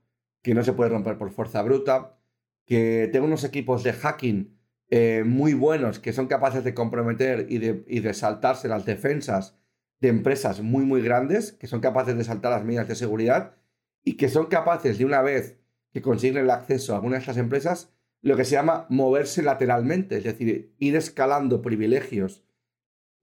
que 0.45 0.53
no 0.53 0.63
se 0.63 0.73
puede 0.73 0.91
romper 0.91 1.17
por 1.17 1.31
fuerza 1.31 1.63
bruta, 1.63 2.19
que 2.67 3.09
tengo 3.11 3.25
unos 3.25 3.43
equipos 3.43 3.81
de 3.81 3.93
hacking 3.93 4.55
eh, 4.91 5.23
muy 5.25 5.55
buenos 5.55 5.97
que 5.97 6.13
son 6.13 6.27
capaces 6.27 6.63
de 6.63 6.75
comprometer 6.75 7.47
y 7.49 7.57
de, 7.57 7.83
y 7.87 8.01
de 8.01 8.13
saltarse 8.13 8.67
las 8.67 8.85
defensas 8.85 9.57
de 10.01 10.09
empresas 10.09 10.61
muy, 10.61 10.85
muy 10.85 11.01
grandes, 11.01 11.51
que 11.51 11.65
son 11.65 11.79
capaces 11.79 12.15
de 12.15 12.23
saltar 12.23 12.51
las 12.51 12.63
medidas 12.63 12.87
de 12.87 12.93
seguridad 12.93 13.55
y 14.03 14.17
que 14.17 14.29
son 14.29 14.45
capaces 14.45 14.99
de 14.99 15.05
una 15.05 15.23
vez 15.23 15.57
que 15.91 16.03
consiguen 16.03 16.43
el 16.43 16.51
acceso 16.51 16.93
a 16.93 16.97
alguna 16.97 17.15
de 17.15 17.21
estas 17.21 17.37
empresas, 17.37 17.91
lo 18.21 18.37
que 18.37 18.45
se 18.45 18.51
llama 18.51 18.85
moverse 18.89 19.41
lateralmente, 19.41 20.17
es 20.17 20.25
decir, 20.25 20.75
ir 20.77 20.95
escalando 20.95 21.63
privilegios, 21.63 22.43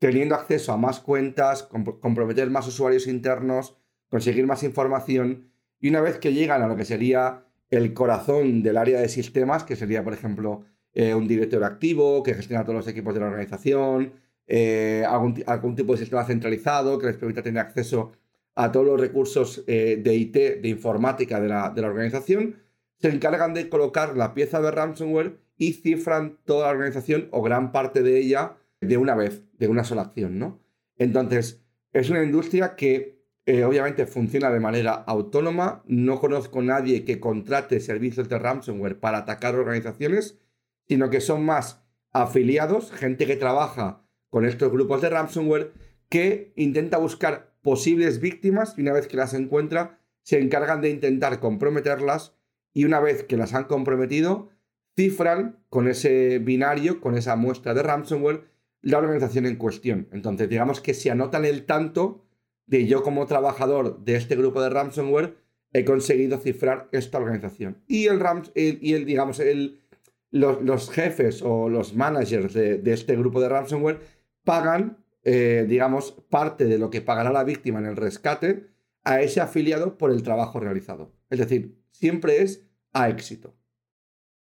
teniendo 0.01 0.35
acceso 0.35 0.73
a 0.73 0.77
más 0.77 0.99
cuentas, 0.99 1.63
comprometer 1.63 2.51
más 2.51 2.67
usuarios 2.67 3.07
internos, 3.07 3.77
conseguir 4.09 4.45
más 4.49 4.65
información, 4.65 5.52
y 5.83 5.91
una 5.91 6.01
vez 6.01 6.19
que 6.19 6.33
llegan 6.33 6.63
a 6.63 6.69
lo 6.69 6.77
que 6.77 6.85
sería 6.85 7.45
el 7.69 7.93
corazón 7.93 8.63
del 8.63 8.77
área 8.77 9.01
de 9.01 9.09
sistemas, 9.09 9.65
que 9.65 9.75
sería, 9.75 10.05
por 10.05 10.15
ejemplo, 10.15 10.65
eh, 10.95 11.13
un 11.13 11.27
director 11.27 11.65
activo 11.65 12.23
que 12.23 12.35
gestiona 12.35 12.63
todos 12.63 12.77
los 12.77 12.89
equipos 12.89 13.13
de 13.13 13.21
la 13.21 13.27
organización, 13.27 14.13
eh, 14.47 15.05
algún, 15.07 15.75
tipo 15.75 15.93
de 15.93 15.99
sistema 15.99 16.25
centralizado 16.25 16.99
que 16.99 17.07
les 17.07 17.17
permita 17.17 17.43
tener 17.43 17.61
acceso 17.61 18.13
a 18.55 18.71
todos 18.71 18.87
los 18.87 19.01
recursos 19.01 19.65
eh, 19.67 20.01
de 20.01 20.15
IT, 20.15 20.37
de 20.63 20.69
informática 20.69 21.41
de 21.41 21.49
la, 21.49 21.71
de 21.71 21.83
la 21.83 21.89
organización, 21.89 22.63
se 23.01 23.09
encargan 23.09 23.53
de 23.53 23.69
colocar 23.69 24.17
la 24.17 24.35
pieza 24.35 24.61
de 24.61 24.71
ransomware 24.71 25.41
y 25.57 25.73
cifran 25.73 26.39
toda 26.45 26.67
la 26.67 26.75
organización 26.75 27.27
o 27.33 27.43
gran 27.43 27.73
parte 27.73 28.03
de 28.03 28.19
ella 28.19 28.57
de 28.81 28.99
una 28.99 29.17
vez, 29.17 29.43
de 29.59 29.67
una 29.67 29.83
sola 29.83 30.03
acción, 30.03 30.39
¿no? 30.39 30.61
Entonces, 30.97 31.65
es 31.93 32.09
una 32.09 32.23
industria 32.23 32.77
que 32.77 33.22
eh, 33.45 33.65
obviamente 33.65 34.07
funciona 34.07 34.51
de 34.51 34.61
manera 34.61 34.93
autónoma. 34.93 35.83
No 35.87 36.21
conozco 36.21 36.61
a 36.61 36.65
nadie 36.65 37.05
que 37.05 37.21
contrate 37.21 37.81
servicios 37.81 38.29
de 38.29 38.39
ransomware 38.39 39.01
para 39.01 39.19
atacar 39.19 39.57
organizaciones, 39.57 40.39
sino 40.87 41.11
que 41.11 41.21
son 41.21 41.45
más 41.45 41.83
afiliados, 42.13 42.93
gente 42.93 43.27
que 43.27 43.37
trabaja 43.37 44.05
con 44.31 44.45
estos 44.45 44.71
grupos 44.71 45.03
de 45.03 45.11
ransomware, 45.11 45.73
que 46.09 46.53
intenta 46.57 46.99
buscar 46.99 47.55
posibles 47.63 48.21
víctimas 48.21 48.75
y 48.77 48.83
una 48.83 48.93
vez 48.93 49.07
que 49.07 49.17
las 49.17 49.35
encuentra, 49.35 49.99
se 50.23 50.39
encargan 50.39 50.81
de 50.81 50.91
intentar 50.91 51.41
comprometerlas 51.41 52.35
y 52.73 52.85
una 52.85 53.01
vez 53.01 53.25
que 53.25 53.37
las 53.37 53.55
han 53.55 53.65
comprometido, 53.65 54.51
cifran 54.95 55.65
con 55.69 55.89
ese 55.89 56.39
binario, 56.39 57.01
con 57.01 57.17
esa 57.17 57.37
muestra 57.37 57.75
de 57.75 57.83
ransomware, 57.83 58.45
la 58.83 58.99
organización 58.99 59.47
en 59.47 59.57
cuestión. 59.57 60.09
Entonces, 60.13 60.49
digamos 60.49 60.81
que 60.81 60.95
se 60.95 61.11
anotan 61.11 61.45
el 61.45 61.65
tanto 61.65 62.25
de 62.73 62.87
yo 62.87 63.03
como 63.03 63.27
trabajador 63.27 64.03
de 64.03 64.17
este 64.17 64.35
grupo 64.35 64.63
de 64.63 64.71
ransomware 64.71 65.37
he 65.75 65.85
conseguido 65.85 66.39
cifrar 66.39 66.89
esta 66.91 67.19
organización. 67.19 67.83
Y 67.87 68.07
el, 68.07 68.19
Rams, 68.19 68.51
y 68.55 68.95
el 68.95 69.05
digamos, 69.05 69.41
el, 69.41 69.83
los, 70.31 70.91
jefes 70.91 71.43
o 71.43 71.69
los 71.69 71.95
managers 71.95 72.55
de, 72.55 72.81
este 72.87 73.15
grupo 73.15 73.43
de 73.43 73.51
ransomware 73.51 74.01
pagan, 74.43 75.05
eh, 75.23 75.67
digamos, 75.69 76.13
parte 76.31 76.65
de 76.65 76.79
lo 76.79 76.89
que 76.89 77.03
pagará 77.03 77.31
la 77.31 77.45
víctima 77.45 77.79
en 77.79 77.87
el 77.87 77.97
rescate 77.97 78.71
a 79.05 79.21
ese 79.21 79.43
afiliado 79.43 79.99
por 79.99 80.11
el 80.11 80.23
trabajo 80.23 80.59
realizado. 80.59 81.13
Es 81.29 81.41
decir, 81.41 81.79
siempre 81.91 82.41
es 82.41 82.67
a 82.95 83.11
éxito. 83.11 83.55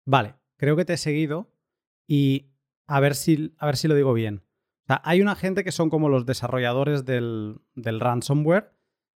Vale, 0.06 0.36
creo 0.58 0.76
que 0.76 0.86
te 0.86 0.94
he 0.94 0.98
seguido 0.98 1.52
y 2.08 2.52
a 2.86 3.00
ver 3.00 3.16
si, 3.16 3.56
a 3.58 3.66
ver 3.66 3.78
si 3.78 3.88
lo 3.88 3.96
digo 3.96 4.14
bien. 4.14 4.44
Hay 4.88 5.22
una 5.22 5.36
gente 5.36 5.64
que 5.64 5.72
son 5.72 5.90
como 5.90 6.10
los 6.10 6.26
desarrolladores 6.26 7.06
del, 7.06 7.62
del 7.76 8.00
ransomware, 8.00 8.72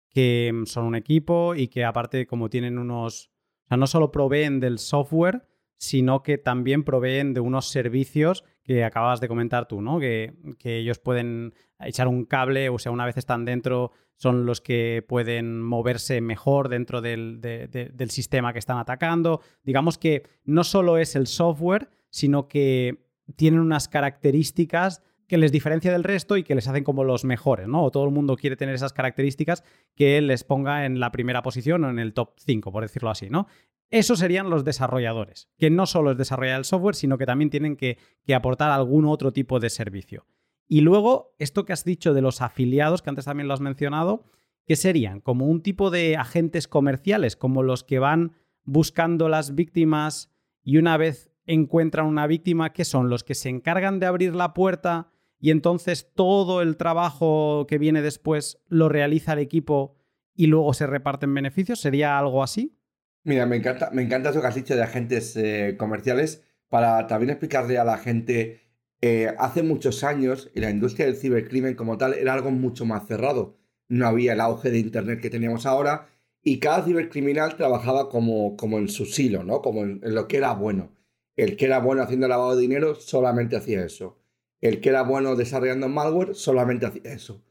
que 0.09 0.51
mm, 0.53 0.67
son 0.67 0.85
un 0.85 0.95
equipo 0.95 1.55
y 1.55 1.69
que 1.69 1.85
aparte 1.85 2.27
como 2.27 2.49
tienen 2.49 2.79
unos... 2.79 3.31
O 3.65 3.69
sea, 3.69 3.77
no 3.77 3.87
solo 3.87 4.13
proveen 4.13 4.61
del 4.61 4.79
software, 4.79 5.47
sino 5.83 6.23
que 6.23 6.39
también 6.39 6.85
proveen 6.85 7.35
de 7.35 7.41
unos 7.41 7.69
servicios 7.69 8.45
que 8.63 8.85
acabas 8.85 9.21
de 9.21 9.29
comentar 9.29 9.67
tú, 9.67 9.81
¿no? 9.81 9.99
Que, 9.99 10.35
que, 10.59 10.79
ellos 10.79 10.99
pueden 10.99 11.55
echar 11.81 12.07
un 12.07 12.25
cable, 12.25 12.69
o 12.69 12.79
sea, 12.79 12.93
una 12.93 13.07
vez 13.07 13.17
están 13.17 13.45
dentro, 13.45 13.91
son 14.15 14.47
los 14.47 14.61
que 14.61 15.05
pueden 15.09 15.61
moverse 15.61 16.21
mejor 16.21 16.69
dentro 16.69 17.01
del, 17.01 17.41
del 17.41 18.11
sistema 18.11 18.53
que 18.53 18.61
están 18.61 18.79
atacando. 18.79 19.41
Digamos 19.65 19.99
que 19.99 20.23
no 20.45 20.63
solo 20.63 20.99
es 20.99 21.17
el 21.17 21.27
software, 21.27 21.89
sino 22.11 22.47
que 22.47 23.09
tienen 23.35 23.59
unas 23.59 23.89
características 23.89 25.03
que 25.33 25.39
les 25.39 25.51
diferencia 25.51 25.91
del 25.91 26.05
resto 26.05 26.37
y 26.37 26.43
que 26.43 26.55
les 26.55 26.69
hacen 26.69 26.85
como 26.85 27.05
los 27.05 27.25
mejores, 27.25 27.67
¿no? 27.67 27.85
O 27.85 27.91
todo 27.91 28.05
el 28.05 28.11
mundo 28.11 28.37
quiere 28.37 28.55
tener 28.55 28.75
esas 28.75 28.93
características 28.93 29.65
que 29.95 30.21
les 30.21 30.45
ponga 30.45 30.85
en 30.85 31.01
la 31.01 31.11
primera 31.11 31.41
posición 31.41 31.85
o 31.85 31.89
en 31.89 31.99
el 31.99 32.13
top 32.13 32.35
5, 32.37 32.71
por 32.71 32.83
decirlo 32.83 33.09
así, 33.09 33.31
¿no? 33.31 33.47
Esos 33.89 34.19
serían 34.19 34.51
los 34.51 34.63
desarrolladores, 34.63 35.49
que 35.57 35.71
no 35.71 35.87
solo 35.87 36.11
es 36.11 36.19
desarrollar 36.19 36.59
el 36.59 36.67
software, 36.67 36.97
sino 36.97 37.17
que 37.17 37.25
también 37.25 37.49
tienen 37.49 37.77
que, 37.77 37.97
aportar 38.37 38.73
algún 38.73 39.07
otro 39.07 39.33
tipo 39.33 39.59
de 39.59 39.71
servicio. 39.71 40.27
Y 40.69 40.83
luego, 40.83 41.35
esto 41.39 41.65
que 41.65 41.73
has 41.73 41.87
dicho 41.87 42.13
de 42.13 42.21
los 42.21 42.43
afiliados, 42.43 43.01
que 43.01 43.09
antes 43.09 43.25
también 43.25 43.49
lo 43.49 43.55
has 43.55 43.61
mencionado, 43.63 44.27
que 44.67 44.77
serían 44.77 45.23
como 45.23 45.47
un 45.47 45.63
tipo 45.63 45.91
de 45.91 46.19
agentes 46.19 46.69
comerciales, 46.69 47.37
como 47.37 47.63
los 47.63 47.85
que 47.85 47.99
van 47.99 48.33
buscando 48.65 49.31
las 49.31 49.55
víctimas 49.55 50.31
y 50.63 50.77
una 50.77 50.99
vez 50.99 51.31
encuentran 51.47 52.05
una 52.05 52.27
víctima, 52.27 52.75
que 52.75 52.85
son 52.85 53.09
los 53.09 53.25
que 53.25 53.35
se 53.35 53.49
encargan 53.49 53.99
de 53.99 54.05
abrir 54.05 54.35
la 54.35 54.53
puerta 54.53 55.09
y 55.43 55.51
entonces 55.51 56.09
todo 56.15 56.63
el 56.63 56.77
trabajo 56.77 57.67
que 57.69 57.77
viene 57.77 58.01
después 58.01 58.63
lo 58.69 58.89
realiza 58.89 59.33
el 59.35 59.41
equipo 59.41 59.97
y 60.35 60.47
luego 60.47 60.73
se 60.73 60.87
reparten 60.87 61.35
beneficios? 61.35 61.81
¿Sería 61.81 62.17
algo 62.17 62.45
así? 62.45 62.79
Mira, 63.25 63.45
me 63.45 63.57
encanta, 63.57 63.91
me 63.93 64.03
encanta 64.03 64.31
eso 64.31 64.41
que 64.41 64.47
has 64.47 64.55
dicho 64.55 64.77
de 64.77 64.83
agentes 64.83 65.37
eh, 65.37 65.75
comerciales 65.77 66.45
para 66.69 67.09
también 67.09 67.31
explicarle 67.31 67.77
a 67.77 67.85
la 67.85 67.99
gente, 67.99 68.61
eh, 69.01 69.35
hace 69.37 69.65
muchos 69.65 70.05
años 70.05 70.49
la 70.55 70.71
industria 70.71 71.07
del 71.07 71.17
cibercrimen 71.17 71.75
como 71.75 71.99
tal 71.99 72.15
era 72.15 72.35
algo 72.35 72.53
mucho 72.53 72.87
más 72.87 73.09
cerrado. 73.09 73.59
No 73.89 74.07
había 74.07 74.35
el 74.35 74.41
auge 74.41 74.71
de 74.71 74.79
Internet 74.79 75.21
que 75.21 75.29
teníamos 75.29 75.67
ahora 75.67 76.07
y 76.41 76.61
cada 76.61 76.85
cibercriminal 76.85 77.57
trabajaba 77.57 78.09
como, 78.09 78.57
como 78.57 78.79
en 78.79 78.89
su 78.89 79.07
silo, 79.07 79.43
¿no? 79.43 79.61
Como 79.61 79.83
en, 79.83 80.01
lo 80.03 80.29
que 80.29 80.37
era 80.37 80.53
bueno. 80.55 80.93
El 81.35 81.57
que 81.57 81.67
era 81.67 81.81
bueno 81.81 82.03
haciendo 82.03 82.29
lavado 82.29 82.55
de 82.55 82.63
dinero 82.63 82.95
solamente 82.95 83.57
hacía 83.57 83.85
eso. 83.85 84.22
El 84.63 84.81
que 84.81 84.89
era 84.89 85.03
bueno 85.03 85.37
desarrollando 85.37 85.89
malware 85.89 86.35
solamente 86.35 86.87
hacía 86.87 87.13
eso. 87.13 87.45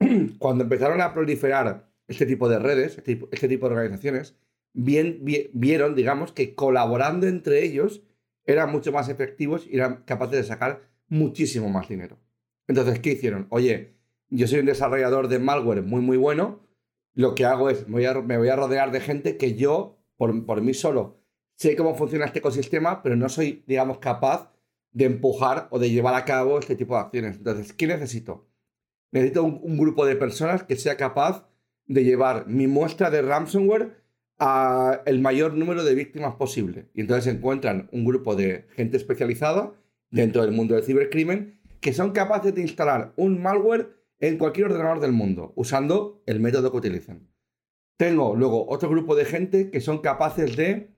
Cuando 0.38 0.64
empezaron 0.64 1.00
a 1.00 1.12
proliferar 1.14 1.92
este 2.08 2.26
tipo 2.26 2.48
de 2.48 2.58
redes, 2.58 2.98
este 2.98 3.02
tipo, 3.02 3.28
este 3.30 3.46
de 3.46 3.58
organizaciones, 3.62 4.34
bien, 4.72 5.20
vieron, 5.52 5.94
digamos, 5.94 6.32
que 6.32 6.54
colaborando 6.54 7.26
entre 7.26 7.62
ellos 7.62 8.02
eran 8.46 8.72
mucho 8.72 8.92
más 8.92 9.08
efectivos 9.08 9.66
y 9.70 9.76
eran 9.76 10.04
capaces 10.04 10.36
de 10.36 10.44
sacar 10.44 10.88
muchísimo 11.08 11.68
más 11.68 11.88
dinero. 11.88 12.18
Entonces, 12.66 12.98
¿qué 12.98 13.12
hicieron? 13.12 13.46
Oye, 13.50 13.94
yo 14.30 14.46
soy 14.46 14.60
un 14.60 14.66
desarrollador 14.66 15.28
de 15.28 15.38
malware 15.38 15.82
muy, 15.82 16.00
muy 16.00 16.16
bueno. 16.16 16.66
Lo 17.14 17.34
que 17.34 17.44
hago 17.44 17.68
es, 17.70 17.86
me 17.88 17.94
voy 17.94 18.06
a, 18.06 18.14
me 18.20 18.38
voy 18.38 18.48
a 18.48 18.56
rodear 18.56 18.90
de 18.90 19.00
gente 19.00 19.36
que 19.36 19.54
yo, 19.54 19.98
por, 20.16 20.46
por 20.46 20.62
mí 20.62 20.72
solo, 20.72 21.20
sé 21.56 21.76
cómo 21.76 21.94
funciona 21.94 22.24
este 22.24 22.38
ecosistema, 22.38 23.02
pero 23.02 23.16
no 23.16 23.28
soy, 23.28 23.64
digamos, 23.66 23.98
capaz 23.98 24.53
de 24.94 25.04
empujar 25.04 25.68
o 25.70 25.78
de 25.78 25.90
llevar 25.90 26.14
a 26.14 26.24
cabo 26.24 26.58
este 26.58 26.76
tipo 26.76 26.94
de 26.94 27.00
acciones. 27.00 27.36
Entonces, 27.36 27.72
¿qué 27.72 27.86
necesito? 27.86 28.46
Necesito 29.10 29.44
un, 29.44 29.76
grupo 29.76 30.06
de 30.06 30.16
personas 30.16 30.62
que 30.62 30.76
sea 30.76 30.96
capaz 30.96 31.46
de 31.86 32.04
llevar 32.04 32.46
mi 32.46 32.66
muestra 32.66 33.10
de 33.10 33.20
ransomware 33.20 34.02
a 34.38 35.02
el 35.04 35.20
mayor 35.20 35.54
número 35.54 35.84
de 35.84 35.94
víctimas 35.94 36.36
posible. 36.36 36.88
Y 36.94 37.02
entonces 37.02 37.32
encuentran 37.32 37.88
un 37.92 38.04
grupo 38.04 38.34
de 38.34 38.66
gente 38.74 38.96
especializada 38.96 39.74
dentro 40.10 40.42
del 40.42 40.52
mundo 40.52 40.74
del 40.74 40.84
cibercrimen 40.84 41.60
que 41.80 41.92
son 41.92 42.12
capaces 42.12 42.54
de 42.54 42.62
instalar 42.62 43.12
un 43.16 43.42
malware 43.42 43.90
en 44.20 44.38
cualquier 44.38 44.66
ordenador 44.66 45.00
del 45.00 45.12
mundo 45.12 45.52
usando 45.56 46.22
el 46.26 46.40
método 46.40 46.70
que 46.70 46.78
utilicen. 46.78 47.28
Tengo 47.96 48.34
luego 48.34 48.68
otro 48.68 48.88
grupo 48.88 49.14
de 49.14 49.24
gente 49.24 49.70
que 49.70 49.80
son 49.80 49.98
capaces 49.98 50.56
de 50.56 50.90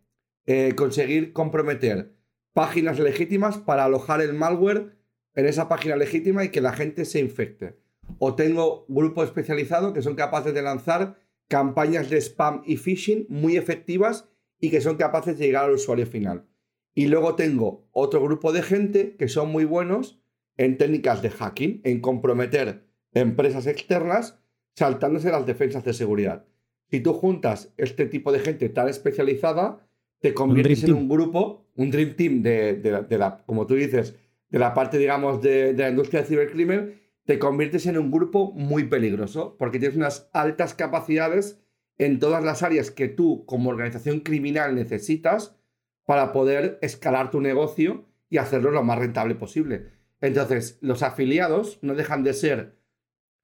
eh, 0.46 0.74
conseguir 0.76 1.32
comprometer 1.32 2.15
páginas 2.56 2.98
legítimas 2.98 3.58
para 3.58 3.84
alojar 3.84 4.22
el 4.22 4.32
malware 4.32 4.96
en 5.34 5.44
esa 5.44 5.68
página 5.68 5.94
legítima 5.94 6.42
y 6.42 6.48
que 6.48 6.62
la 6.62 6.72
gente 6.72 7.04
se 7.04 7.20
infecte. 7.20 7.76
O 8.18 8.34
tengo 8.34 8.86
grupos 8.88 9.26
especializados 9.26 9.92
que 9.92 10.00
son 10.00 10.14
capaces 10.14 10.54
de 10.54 10.62
lanzar 10.62 11.18
campañas 11.48 12.08
de 12.08 12.16
spam 12.16 12.62
y 12.64 12.78
phishing 12.78 13.26
muy 13.28 13.58
efectivas 13.58 14.30
y 14.58 14.70
que 14.70 14.80
son 14.80 14.96
capaces 14.96 15.36
de 15.36 15.44
llegar 15.44 15.64
al 15.64 15.74
usuario 15.74 16.06
final. 16.06 16.46
Y 16.94 17.08
luego 17.08 17.34
tengo 17.34 17.90
otro 17.92 18.22
grupo 18.22 18.54
de 18.54 18.62
gente 18.62 19.16
que 19.18 19.28
son 19.28 19.52
muy 19.52 19.66
buenos 19.66 20.22
en 20.56 20.78
técnicas 20.78 21.20
de 21.20 21.28
hacking, 21.28 21.82
en 21.84 22.00
comprometer 22.00 22.86
empresas 23.12 23.66
externas 23.66 24.38
saltándose 24.74 25.30
las 25.30 25.44
defensas 25.44 25.84
de 25.84 25.92
seguridad. 25.92 26.46
Si 26.90 27.00
tú 27.00 27.12
juntas 27.12 27.74
este 27.76 28.06
tipo 28.06 28.32
de 28.32 28.38
gente 28.38 28.70
tan 28.70 28.88
especializada, 28.88 29.86
te 30.20 30.34
conviertes 30.34 30.84
en 30.84 30.94
un 30.94 31.08
grupo, 31.08 31.66
un 31.76 31.90
Dream 31.90 32.14
Team 32.14 32.42
de, 32.42 32.80
la, 33.18 33.42
como 33.46 33.66
tú 33.66 33.74
dices, 33.74 34.16
de 34.48 34.58
la 34.58 34.74
parte, 34.74 34.98
digamos, 34.98 35.42
de, 35.42 35.74
de 35.74 35.82
la 35.82 35.90
industria 35.90 36.20
del 36.20 36.28
cibercrimen 36.28 37.06
te 37.26 37.40
conviertes 37.40 37.86
en 37.86 37.98
un 37.98 38.10
grupo 38.10 38.52
muy 38.52 38.84
peligroso 38.84 39.56
porque 39.58 39.80
tienes 39.80 39.96
unas 39.96 40.30
altas 40.32 40.74
capacidades 40.74 41.60
en 41.98 42.20
todas 42.20 42.44
las 42.44 42.62
áreas 42.62 42.90
que 42.90 43.08
tú 43.08 43.44
como 43.46 43.70
organización 43.70 44.20
criminal 44.20 44.74
necesitas 44.74 45.56
para 46.04 46.32
poder 46.32 46.78
escalar 46.82 47.30
tu 47.30 47.40
negocio 47.40 48.06
y 48.30 48.38
hacerlo 48.38 48.70
lo 48.70 48.84
más 48.84 48.98
rentable 48.98 49.34
posible. 49.34 49.90
Entonces, 50.20 50.78
los 50.80 51.02
afiliados 51.02 51.78
no 51.82 51.94
dejan 51.94 52.22
de 52.22 52.32
ser 52.32 52.78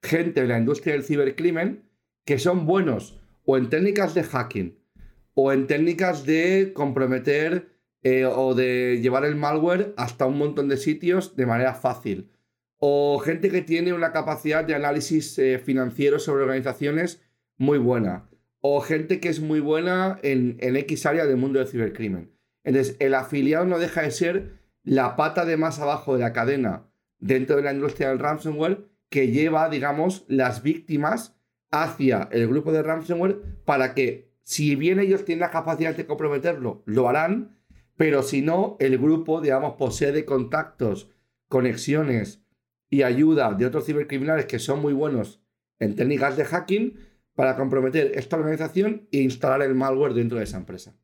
gente 0.01 0.41
de 0.41 0.47
la 0.47 0.57
industria 0.57 0.93
del 0.93 1.03
cibercrimen 1.03 1.89
que 2.25 2.39
son 2.39 2.65
buenos 2.65 3.21
o 3.45 3.57
en 3.57 3.69
técnicas 3.69 4.13
de 4.13 4.23
hacking 4.23 4.79
o 5.33 5.51
en 5.51 5.67
técnicas 5.67 6.25
de 6.25 6.71
comprometer 6.73 7.73
eh, 8.03 8.25
o 8.25 8.53
de 8.53 8.99
llevar 9.01 9.25
el 9.25 9.35
malware 9.35 9.93
hasta 9.97 10.25
un 10.25 10.37
montón 10.37 10.67
de 10.67 10.77
sitios 10.77 11.35
de 11.35 11.45
manera 11.45 11.73
fácil 11.73 12.33
o 12.85 13.17
gente 13.19 13.49
que 13.49 13.61
tiene 13.61 13.93
una 13.93 14.11
capacidad 14.11 14.65
de 14.65 14.75
análisis 14.75 15.39
eh, 15.39 15.57
financiero 15.57 16.19
sobre 16.19 16.43
organizaciones 16.43 17.21
muy 17.55 17.77
buena, 17.77 18.29
o 18.59 18.81
gente 18.81 19.21
que 19.21 19.29
es 19.29 19.39
muy 19.39 19.61
buena 19.61 20.19
en, 20.21 20.57
en 20.59 20.75
X 20.75 21.05
área 21.05 21.25
del 21.25 21.37
mundo 21.37 21.59
del 21.59 21.69
cibercrimen. 21.69 22.33
Entonces, 22.65 22.97
el 22.99 23.13
afiliado 23.13 23.65
no 23.65 23.79
deja 23.79 24.01
de 24.01 24.11
ser 24.11 24.59
la 24.83 25.15
pata 25.15 25.45
de 25.45 25.55
más 25.55 25.79
abajo 25.79 26.15
de 26.15 26.23
la 26.23 26.33
cadena 26.33 26.89
dentro 27.19 27.55
de 27.55 27.61
la 27.61 27.73
industria 27.73 28.09
del 28.09 28.19
ransomware 28.19 28.85
que 29.07 29.29
lleva, 29.29 29.69
digamos, 29.69 30.25
las 30.27 30.61
víctimas 30.61 31.37
hacia 31.71 32.27
el 32.33 32.49
grupo 32.49 32.73
de 32.73 32.83
ransomware 32.83 33.41
para 33.63 33.93
que, 33.93 34.32
si 34.43 34.75
bien 34.75 34.99
ellos 34.99 35.25
tienen 35.25 35.41
la 35.41 35.51
capacidad 35.51 35.95
de 35.95 36.05
comprometerlo, 36.05 36.83
lo 36.85 37.09
harán, 37.09 37.57
pero 37.95 38.23
si 38.23 38.41
no, 38.41 38.77
el 38.79 38.97
grupo, 38.97 39.41
digamos, 39.41 39.75
posee 39.75 40.25
contactos, 40.25 41.09
conexiones, 41.47 42.43
y 42.93 43.01
ayuda 43.01 43.51
de 43.55 43.65
otros 43.65 43.87
cibercriminales 43.87 44.45
que 44.45 44.59
son 44.59 44.79
muy 44.79 44.93
buenos 44.93 45.41
en 45.79 45.95
técnicas 45.95 46.37
de 46.37 46.45
hacking 46.45 46.99
para 47.33 47.55
comprometer 47.55 48.11
esta 48.13 48.37
organización 48.37 49.07
e 49.11 49.21
instalar 49.21 49.63
el 49.63 49.73
malware 49.73 50.13
dentro 50.13 50.37
de 50.37 50.43
esa 50.43 50.57
empresa. 50.57 50.95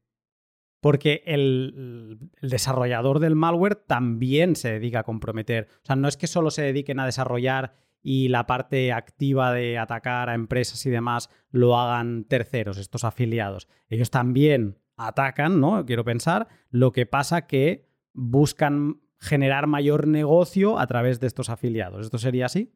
Porque 0.81 1.23
el, 1.25 2.19
desarrollador 2.43 3.19
del 3.19 3.35
malware 3.35 3.73
también 3.73 4.55
se 4.55 4.73
dedica 4.73 4.99
a 4.99 5.03
comprometer. 5.03 5.67
O 5.81 5.85
sea, 5.87 5.95
no 5.95 6.07
es 6.07 6.15
que 6.15 6.27
solo 6.27 6.51
se 6.51 6.61
dediquen 6.61 6.99
a 6.99 7.07
desarrollar 7.07 7.73
y 8.01 8.29
la 8.29 8.47
parte 8.47 8.91
activa 8.91 9.53
de 9.53 9.77
atacar 9.77 10.29
a 10.29 10.35
empresas 10.35 10.85
y 10.85 10.89
demás 10.89 11.29
lo 11.51 11.77
hagan 11.77 12.25
terceros, 12.25 12.77
estos 12.77 13.03
afiliados. 13.03 13.67
Ellos 13.89 14.11
también 14.11 14.79
atacan, 14.95 15.59
¿no? 15.59 15.85
Quiero 15.85 16.03
pensar. 16.03 16.47
Lo 16.69 16.91
que 16.91 17.05
pasa 17.05 17.47
que 17.47 17.89
buscan 18.13 19.01
generar 19.17 19.67
mayor 19.67 20.07
negocio 20.07 20.79
a 20.79 20.87
través 20.87 21.19
de 21.19 21.27
estos 21.27 21.49
afiliados. 21.49 22.05
¿Esto 22.05 22.17
sería 22.17 22.45
así? 22.45 22.73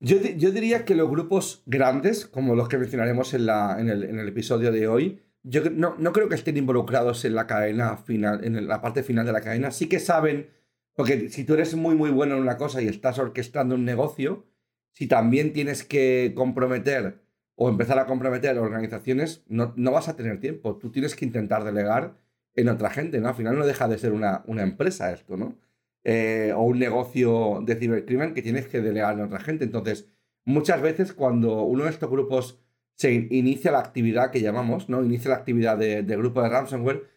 Yo, 0.00 0.18
diría 0.18 0.84
que 0.84 0.94
los 0.94 1.08
grupos 1.08 1.62
grandes, 1.66 2.26
como 2.26 2.54
los 2.54 2.68
que 2.68 2.78
mencionaremos 2.78 3.32
en, 3.32 3.46
la, 3.46 3.76
en, 3.78 3.88
el, 3.88 4.28
episodio 4.28 4.70
de 4.70 4.86
hoy, 4.86 5.22
yo 5.42 5.62
no, 5.70 5.94
no, 5.98 6.12
creo 6.12 6.28
que 6.28 6.34
estén 6.34 6.56
involucrados 6.56 7.24
en 7.24 7.34
la 7.34 7.46
cadena 7.46 7.96
final, 7.96 8.44
en 8.44 8.66
la 8.66 8.80
parte 8.82 9.02
final 9.02 9.24
de 9.24 9.32
la 9.32 9.40
cadena. 9.40 9.70
Sí 9.70 9.88
que 9.88 10.00
saben, 10.00 10.50
porque 10.94 11.30
si 11.30 11.44
tú 11.44 11.54
eres 11.54 11.74
muy, 11.74 11.94
muy 11.94 12.10
bueno 12.10 12.34
en 12.36 12.42
una 12.42 12.56
cosa 12.56 12.82
y 12.82 12.88
estás 12.88 13.18
orquestando 13.18 13.74
un 13.74 13.84
negocio, 13.84 14.46
si 14.94 15.08
también 15.08 15.52
tienes 15.52 15.84
que 15.84 16.32
comprometer 16.34 17.20
o 17.56 17.68
empezar 17.68 17.98
a 17.98 18.06
comprometer 18.06 18.58
organizaciones, 18.58 19.44
no, 19.48 19.74
no 19.76 19.92
vas 19.92 20.08
a 20.08 20.16
tener 20.16 20.40
tiempo. 20.40 20.76
Tú 20.78 20.90
tienes 20.90 21.14
que 21.14 21.24
intentar 21.24 21.64
delegar 21.64 22.16
en 22.54 22.68
otra 22.68 22.90
gente, 22.90 23.20
¿no? 23.20 23.28
Al 23.28 23.34
final 23.34 23.58
no 23.58 23.66
deja 23.66 23.88
de 23.88 23.98
ser 23.98 24.12
una, 24.12 24.44
una 24.46 24.62
empresa 24.62 25.12
esto, 25.12 25.36
¿no? 25.36 25.58
Eh, 26.04 26.52
o 26.56 26.62
un 26.62 26.78
negocio 26.78 27.62
de 27.64 27.76
cibercrimen 27.76 28.34
que 28.34 28.42
tienes 28.42 28.68
que 28.68 28.80
delegar 28.80 29.14
en 29.14 29.24
otra 29.24 29.40
gente. 29.40 29.64
Entonces, 29.64 30.08
muchas 30.44 30.80
veces 30.80 31.12
cuando 31.12 31.62
uno 31.62 31.84
de 31.84 31.90
estos 31.90 32.10
grupos 32.10 32.60
se 32.96 33.12
inicia 33.12 33.72
la 33.72 33.80
actividad 33.80 34.30
que 34.30 34.40
llamamos, 34.40 34.88
¿no? 34.88 35.02
Inicia 35.02 35.30
la 35.30 35.36
actividad 35.36 35.76
de, 35.76 36.02
grupo 36.02 36.42
de 36.42 36.48
ransomware, 36.48 37.08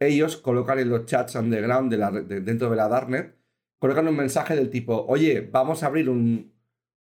ellos 0.00 0.36
colocan 0.36 0.78
en 0.78 0.88
los 0.88 1.06
chats 1.06 1.36
underground 1.36 1.90
de 1.90 1.98
la, 1.98 2.10
dentro 2.10 2.70
de 2.70 2.76
la 2.76 2.88
Darknet, 2.88 3.36
colocan 3.78 4.08
un 4.08 4.16
mensaje 4.16 4.56
del 4.56 4.70
tipo, 4.70 5.04
oye, 5.06 5.48
vamos 5.52 5.82
a 5.82 5.86
abrir 5.86 6.08
un, 6.08 6.52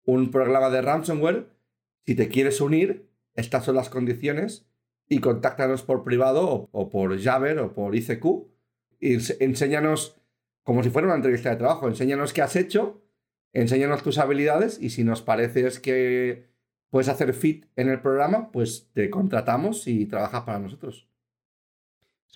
un 0.06 0.30
programa 0.30 0.70
de 0.70 0.80
ransomware, 0.80 1.50
si 2.06 2.14
te 2.14 2.28
quieres 2.28 2.60
unir, 2.60 3.10
estas 3.34 3.64
son 3.64 3.74
las 3.74 3.90
condiciones, 3.90 4.66
y 5.08 5.20
contáctanos 5.20 5.82
por 5.82 6.02
privado 6.02 6.68
o, 6.72 6.90
por 6.90 7.20
Jabber 7.20 7.58
o 7.58 7.74
por 7.74 7.94
ICQ, 7.94 8.24
y 8.98 9.18
enséñanos 9.40 10.20
como 10.62 10.82
si 10.82 10.90
fuera 10.90 11.06
una 11.06 11.16
entrevista 11.16 11.50
de 11.50 11.56
trabajo. 11.56 11.86
Enséñanos 11.86 12.32
qué 12.32 12.42
has 12.42 12.56
hecho, 12.56 13.02
enséñanos 13.52 14.02
tus 14.02 14.18
habilidades 14.18 14.80
y 14.80 14.90
si 14.90 15.04
nos 15.04 15.22
pareces 15.22 15.78
que 15.78 16.48
puedes 16.90 17.08
hacer 17.08 17.34
fit 17.34 17.66
en 17.76 17.88
el 17.88 18.00
programa, 18.00 18.50
pues 18.50 18.90
te 18.92 19.10
contratamos 19.10 19.86
y 19.86 20.06
trabajas 20.06 20.42
para 20.42 20.58
nosotros. 20.58 21.08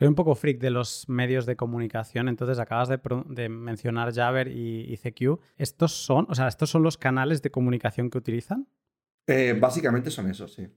Soy 0.01 0.09
un 0.09 0.15
poco 0.15 0.35
freak 0.35 0.61
de 0.61 0.71
los 0.71 1.07
medios 1.11 1.45
de 1.45 1.57
comunicación, 1.57 2.31
entonces 2.31 2.59
acabas 2.59 2.89
de, 2.89 3.49
mencionar 3.51 4.15
Jabber 4.15 4.49
y 4.49 4.91
ICQ. 4.95 5.39
¿Estos 5.59 5.93
son, 5.93 6.27
o 6.31 6.35
sea, 6.35 6.49
estos 6.49 6.71
son 6.71 6.83
los 6.83 6.97
canales 6.97 7.43
de 7.43 7.51
comunicación 7.51 8.09
que 8.09 8.17
utilizan? 8.17 8.67
Eh, 9.27 9.55
básicamente 9.61 10.11
son 10.11 10.31
esos, 10.31 10.55
sí. 10.55 10.69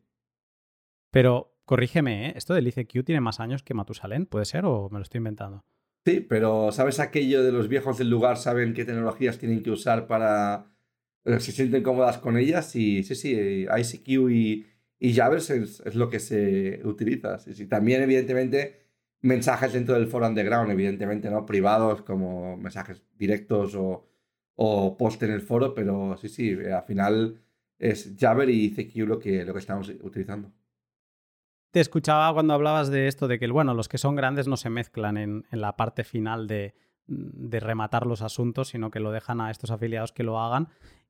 Pero 1.10 1.56
corrígeme, 1.64 2.28
¿eh? 2.28 2.34
¿esto 2.36 2.54
del 2.54 2.68
ICQ 2.68 3.06
tiene 3.06 3.22
más 3.22 3.40
años 3.40 3.64
que 3.64 3.74
Matusalén? 3.74 4.26
¿Puede 4.26 4.44
ser 4.44 4.66
o 4.66 4.90
me 4.90 5.00
lo 5.00 5.04
estoy 5.04 5.20
inventando? 5.20 5.64
Sí, 6.06 6.20
pero 6.20 6.74
¿sabes 6.74 7.00
aquello 7.00 7.44
de 7.44 7.54
los 7.54 7.70
viejos 7.70 7.98
del 7.98 8.10
lugar 8.10 8.36
saben 8.36 8.74
qué 8.74 8.84
tecnologías 8.84 9.38
tienen 9.38 9.64
que 9.64 9.72
usar 9.72 10.06
para... 10.06 10.66
Eh, 11.24 11.40
se 11.40 11.54
sienten 11.54 11.82
cómodas 11.82 12.18
con 12.18 12.36
ellas 12.36 12.76
y 12.76 13.04
sí, 13.04 13.16
sí, 13.16 13.68
ICQ 13.74 14.30
y, 14.30 14.66
y 15.00 15.14
Javers 15.14 15.50
es, 15.50 15.80
es 15.86 15.96
lo 15.96 16.10
que 16.10 16.20
se 16.20 16.82
utiliza. 16.84 17.40
Sí, 17.40 17.68
También, 17.68 18.02
evidentemente, 18.02 18.83
mensajes 19.24 19.74
dentro 19.74 19.96
del 19.96 20.08
foro 20.08 20.28
underground, 20.28 20.70
evidentemente, 20.70 21.32
¿no? 21.32 21.46
Privados, 21.46 22.04
como 22.04 22.56
mensajes 22.58 23.02
directos 23.18 23.74
o, 23.74 24.06
o 24.56 24.98
post 24.98 25.24
en 25.24 25.32
el 25.32 25.42
foro, 25.42 25.74
pero 25.74 26.16
sí, 26.18 26.30
sí, 26.30 26.56
al 26.72 26.84
final 26.84 27.42
es 27.80 28.16
Jabber 28.20 28.50
y 28.50 28.72
CQ 28.72 29.08
lo 29.08 29.20
que, 29.20 29.44
lo 29.46 29.54
que 29.54 29.60
estamos 29.60 29.90
utilizando. 30.02 30.52
Te 31.72 31.80
escuchaba 31.80 32.32
cuando 32.34 32.54
hablabas 32.54 32.90
de 32.92 33.08
esto, 33.08 33.28
de 33.28 33.40
que 33.40 33.48
bueno, 33.48 33.74
los 33.74 33.90
que 33.90 33.98
son 33.98 34.16
grandes 34.16 34.48
no 34.48 34.58
se 34.58 34.70
mezclan 34.70 35.18
en, 35.18 35.46
en 35.50 35.62
la 35.62 35.76
parte 35.76 36.04
final 36.04 36.46
de, 36.48 36.76
de 37.08 37.60
rematar 37.60 38.06
los 38.06 38.22
asuntos, 38.22 38.68
sino 38.70 38.92
que 38.92 39.00
lo 39.00 39.12
dejan 39.12 39.42
a 39.42 39.50
estos 39.50 39.72
afiliados 39.72 40.12
que 40.12 40.24
lo 40.24 40.40
hagan. 40.40 40.68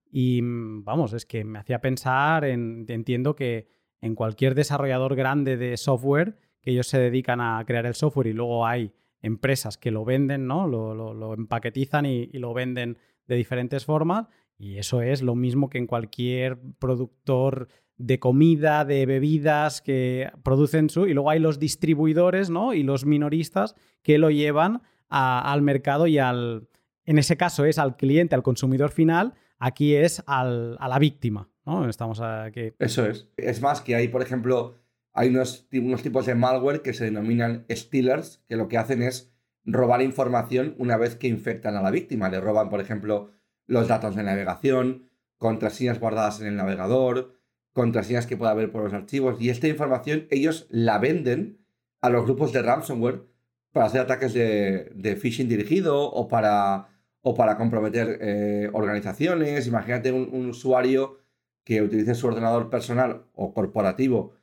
Y 0.10 0.41
vamos, 0.43 1.13
es 1.13 1.26
que 1.26 1.43
me 1.43 1.58
hacía 1.58 1.82
pensar 1.82 2.45
en, 2.45 2.86
entiendo 2.88 3.36
que 3.36 3.67
en 4.02 4.13
cualquier 4.13 4.54
desarrollador 4.54 5.15
grande 5.15 5.58
de 5.58 5.76
software, 5.78 6.38
que 6.63 6.71
ellos 6.71 6.88
se 6.88 6.97
dedican 6.97 7.41
a 7.41 7.63
crear 7.67 7.86
el 7.86 7.93
software 7.93 8.28
y 8.28 8.34
luego 8.34 8.65
hay 8.65 8.93
empresas 9.21 9.78
que 9.78 9.91
lo 9.91 10.06
venden, 10.06 10.47
¿no? 10.47 10.67
Lo, 10.67 11.34
empaquetizan 11.34 12.06
y, 12.06 12.30
y, 12.32 12.39
lo 12.39 12.54
venden 12.54 12.97
de 13.28 13.36
diferentes 13.36 13.86
formas. 13.86 14.28
Y 14.58 14.78
eso 14.78 15.02
es 15.02 15.21
lo 15.21 15.36
mismo 15.36 15.69
que 15.69 15.78
en 15.78 15.88
cualquier 15.88 16.58
productor 16.80 17.67
de 17.97 18.19
comida, 18.19 18.86
de 18.86 19.06
bebidas 19.06 19.82
que 19.82 20.32
producen 20.43 20.89
su... 20.89 21.06
Y 21.08 21.13
luego 21.13 21.30
hay 21.30 21.39
los 21.39 21.60
distribuidores, 21.60 22.49
¿no? 22.49 22.73
Y 22.73 22.84
los 22.84 23.06
minoristas 23.06 23.76
que 24.02 24.17
lo 24.17 24.32
llevan 24.32 24.82
al 25.10 25.62
mercado 25.62 26.08
y 26.08 26.17
al... 26.17 26.69
En 27.06 27.17
ese 27.17 27.36
caso 27.36 27.65
es 27.65 27.78
al 27.78 27.97
cliente, 27.97 28.36
al 28.36 28.43
consumidor 28.43 28.91
final. 28.91 29.34
Aquí 29.60 29.95
es 29.95 30.23
al, 30.28 30.78
a 30.80 30.88
la 30.88 30.99
víctima, 30.99 31.49
¿no? 31.65 31.88
Estamos 31.88 32.21
aquí... 32.21 32.71
Eso 32.80 33.06
es. 33.06 33.30
Es 33.38 33.62
más 33.62 33.82
que 33.82 33.95
hay, 33.95 34.08
por 34.08 34.21
ejemplo, 34.21 34.76
hay 35.13 35.30
unos, 35.30 35.67
unos 35.71 36.02
tipos 36.02 36.26
de 36.26 36.36
malware 36.36 36.82
que 36.82 36.93
se 36.93 37.06
denominan 37.06 37.65
stealers, 37.69 38.43
que 38.47 38.56
lo 38.56 38.67
que 38.67 38.78
hacen 38.78 39.04
es 39.04 39.32
robar 39.63 40.02
información 40.02 40.76
una 40.78 40.97
vez 40.97 41.15
que 41.15 41.28
infectan 41.28 41.76
a 41.76 41.82
la 41.82 41.91
víctima. 41.91 42.30
Le 42.30 42.41
roban, 42.41 42.69
por 42.69 42.82
ejemplo, 42.82 43.32
los 43.67 43.88
datos 43.88 44.15
de 44.15 44.23
navegación, 44.23 45.10
contraseñas 45.38 45.99
guardadas 45.99 46.41
en 46.41 46.47
el 46.47 46.56
navegador, 46.56 47.36
contraseñas 47.73 48.26
que 48.26 48.38
pueda 48.38 48.52
haber 48.52 48.71
por 48.71 48.84
los 48.84 48.93
archivos. 48.93 49.39
Y 49.39 49.49
esta 49.49 49.67
información 49.67 50.28
ellos 50.32 50.67
la 50.69 50.97
venden 50.97 51.60
a 52.02 52.10
los 52.10 52.26
grupos 52.26 52.52
de 52.52 52.62
ransomware 52.62 53.23
para 53.71 53.88
hacer 53.88 54.02
ataques 54.02 54.34
de, 54.34 55.17
phishing 55.19 55.49
dirigido 55.49 56.04
o 56.04 56.28
para, 56.28 56.89
o 57.21 57.34
para 57.34 57.58
comprometer 57.58 58.19
eh, 58.21 58.69
organizaciones. 58.73 59.67
Imagínate 59.67 60.12
un, 60.12 60.47
usuario 60.47 61.19
que 61.63 61.82
utilice 61.82 62.15
su 62.15 62.28
ordenador 62.28 62.69
personal 62.69 63.26
o 63.34 63.54
corporativo 63.54 64.34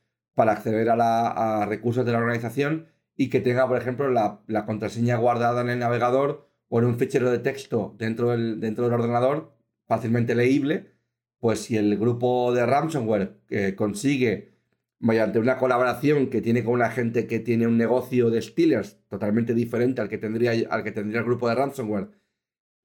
para 0.40 0.52
acceder 0.52 0.88
a, 0.88 1.66
recursos 1.66 2.06
de 2.06 2.12
la 2.12 2.18
organización 2.18 2.86
y 3.14 3.28
que 3.28 3.40
tenga, 3.40 3.68
por 3.68 3.76
ejemplo, 3.76 4.08
la, 4.08 4.40
la 4.46 4.64
contraseña 4.64 5.18
guardada 5.18 5.60
en 5.60 5.68
el 5.68 5.78
navegador 5.80 6.48
o 6.70 6.78
en 6.78 6.86
un 6.86 6.98
fichero 6.98 7.30
de 7.30 7.40
texto 7.40 7.94
dentro 7.98 8.30
del, 8.30 8.58
dentro 8.58 8.84
del 8.84 8.94
ordenador 8.94 9.52
fácilmente 9.86 10.34
leíble, 10.34 10.94
pues 11.40 11.60
si 11.60 11.76
el 11.76 11.98
grupo 11.98 12.54
de 12.54 12.64
ransomware 12.64 13.36
eh, 13.50 13.74
consigue, 13.76 14.54
mediante 14.98 15.38
una 15.38 15.58
colaboración 15.58 16.30
que 16.30 16.40
tiene 16.40 16.64
con 16.64 16.72
una 16.72 16.88
gente 16.88 17.26
que 17.26 17.38
tiene 17.38 17.66
un 17.66 17.76
negocio 17.76 18.30
de 18.30 18.40
stealers 18.40 18.96
totalmente 19.10 19.52
diferente 19.52 20.00
al 20.00 20.08
que 20.08 20.16
tendría, 20.16 20.52
al 20.70 20.82
que 20.82 20.92
tendría 20.92 21.20
el 21.20 21.26
grupo 21.26 21.50
de 21.50 21.54
ransomware, 21.54 22.08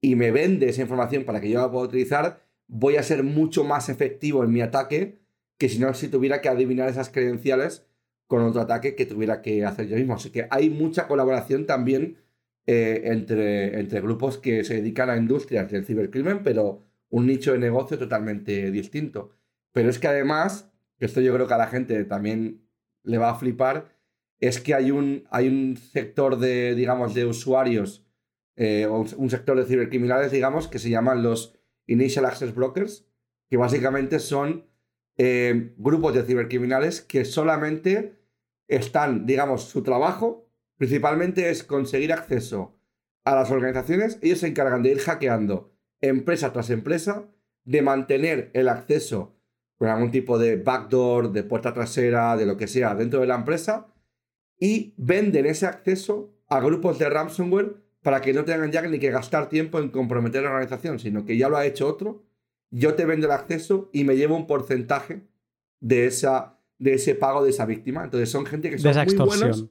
y 0.02 0.14
me 0.14 0.30
vende 0.30 0.68
esa 0.68 0.82
información 0.82 1.24
para 1.24 1.40
que 1.40 1.48
yo 1.48 1.62
la 1.62 1.70
pueda 1.70 1.86
utilizar, 1.86 2.42
voy 2.66 2.96
a 2.96 3.02
ser 3.02 3.22
mucho 3.22 3.64
más 3.64 3.88
efectivo 3.88 4.44
en 4.44 4.52
mi 4.52 4.60
ataque 4.60 5.24
que 5.58 5.68
si 5.68 5.78
no 5.78 5.92
si 5.94 6.08
tuviera 6.08 6.40
que 6.40 6.48
adivinar 6.48 6.88
esas 6.88 7.10
credenciales 7.10 7.86
con 8.26 8.42
otro 8.42 8.60
ataque 8.60 8.94
que 8.94 9.06
tuviera 9.06 9.42
que 9.42 9.64
hacer 9.64 9.86
yo 9.86 9.96
mismo. 9.96 10.14
Así 10.14 10.30
que 10.30 10.48
hay 10.50 10.70
mucha 10.70 11.06
colaboración 11.06 11.66
también 11.66 12.18
eh, 12.66 13.02
entre, 13.04 13.78
entre 13.78 14.00
grupos 14.00 14.38
que 14.38 14.64
se 14.64 14.74
dedican 14.74 15.08
a 15.08 15.16
industrias 15.16 15.70
del 15.70 15.84
cibercrimen, 15.84 16.42
pero 16.42 16.82
un 17.08 17.26
nicho 17.26 17.52
de 17.52 17.58
negocio 17.58 17.98
totalmente 17.98 18.70
distinto. 18.70 19.30
Pero 19.72 19.88
es 19.88 19.98
que 19.98 20.08
además, 20.08 20.70
esto 20.98 21.20
yo 21.20 21.32
creo 21.32 21.46
que 21.46 21.54
a 21.54 21.58
la 21.58 21.68
gente 21.68 22.04
también 22.04 22.66
le 23.04 23.18
va 23.18 23.30
a 23.30 23.36
flipar, 23.36 23.94
es 24.40 24.60
que 24.60 24.74
hay 24.74 24.90
un, 24.90 25.26
hay 25.30 25.48
un 25.48 25.76
sector 25.76 26.38
de, 26.38 26.74
digamos, 26.74 27.14
de 27.14 27.24
usuarios, 27.24 28.04
eh, 28.56 28.86
un 28.86 29.30
sector 29.30 29.56
de 29.56 29.64
cibercriminales, 29.64 30.32
digamos, 30.32 30.66
que 30.66 30.78
se 30.78 30.90
llaman 30.90 31.22
los 31.22 31.54
Initial 31.86 32.24
Access 32.24 32.54
Brokers, 32.54 33.06
que 33.48 33.56
básicamente 33.56 34.18
son 34.18 34.66
eh, 35.18 35.74
grupos 35.76 36.14
de 36.14 36.22
cibercriminales 36.22 37.00
que 37.00 37.24
solamente 37.24 38.18
están, 38.68 39.26
digamos, 39.26 39.64
su 39.64 39.82
trabajo 39.82 40.48
principalmente 40.76 41.50
es 41.50 41.64
conseguir 41.64 42.12
acceso 42.12 42.78
a 43.24 43.34
las 43.34 43.50
organizaciones. 43.50 44.18
Ellos 44.22 44.40
se 44.40 44.48
encargan 44.48 44.82
de 44.82 44.90
ir 44.90 44.98
hackeando 44.98 45.72
empresa 46.00 46.52
tras 46.52 46.70
empresa, 46.70 47.28
de 47.64 47.82
mantener 47.82 48.50
el 48.54 48.68
acceso 48.68 49.36
con 49.76 49.88
algún 49.88 50.10
tipo 50.10 50.38
de 50.38 50.56
backdoor, 50.56 51.32
de 51.32 51.42
puerta 51.42 51.72
trasera, 51.72 52.36
de 52.36 52.46
lo 52.46 52.56
que 52.56 52.66
sea 52.66 52.94
dentro 52.94 53.20
de 53.20 53.26
la 53.26 53.34
empresa 53.34 53.88
y 54.58 54.94
venden 54.96 55.46
ese 55.46 55.66
acceso 55.66 56.34
a 56.48 56.60
grupos 56.60 56.98
de 56.98 57.10
ransomware 57.10 57.76
para 58.02 58.20
que 58.20 58.32
no 58.32 58.44
tengan 58.44 58.70
ya 58.70 58.82
ni 58.82 58.98
que 58.98 59.10
gastar 59.10 59.48
tiempo 59.48 59.78
en 59.78 59.90
comprometer 59.90 60.42
la 60.42 60.50
organización, 60.50 60.98
sino 60.98 61.24
que 61.24 61.36
ya 61.36 61.48
lo 61.48 61.56
ha 61.56 61.66
hecho 61.66 61.88
otro. 61.88 62.24
Yo 62.70 62.94
te 62.94 63.06
vendo 63.06 63.26
el 63.26 63.32
acceso 63.32 63.90
y 63.92 64.04
me 64.04 64.16
llevo 64.16 64.36
un 64.36 64.46
porcentaje 64.46 65.26
de, 65.80 66.06
esa, 66.06 66.58
de 66.78 66.94
ese 66.94 67.14
pago 67.14 67.44
de 67.44 67.50
esa 67.50 67.66
víctima. 67.66 68.04
Entonces 68.04 68.30
son 68.30 68.46
gente 68.46 68.70
que 68.70 68.78
son 68.78 68.94
muy 68.94 69.26
buenos 69.26 69.70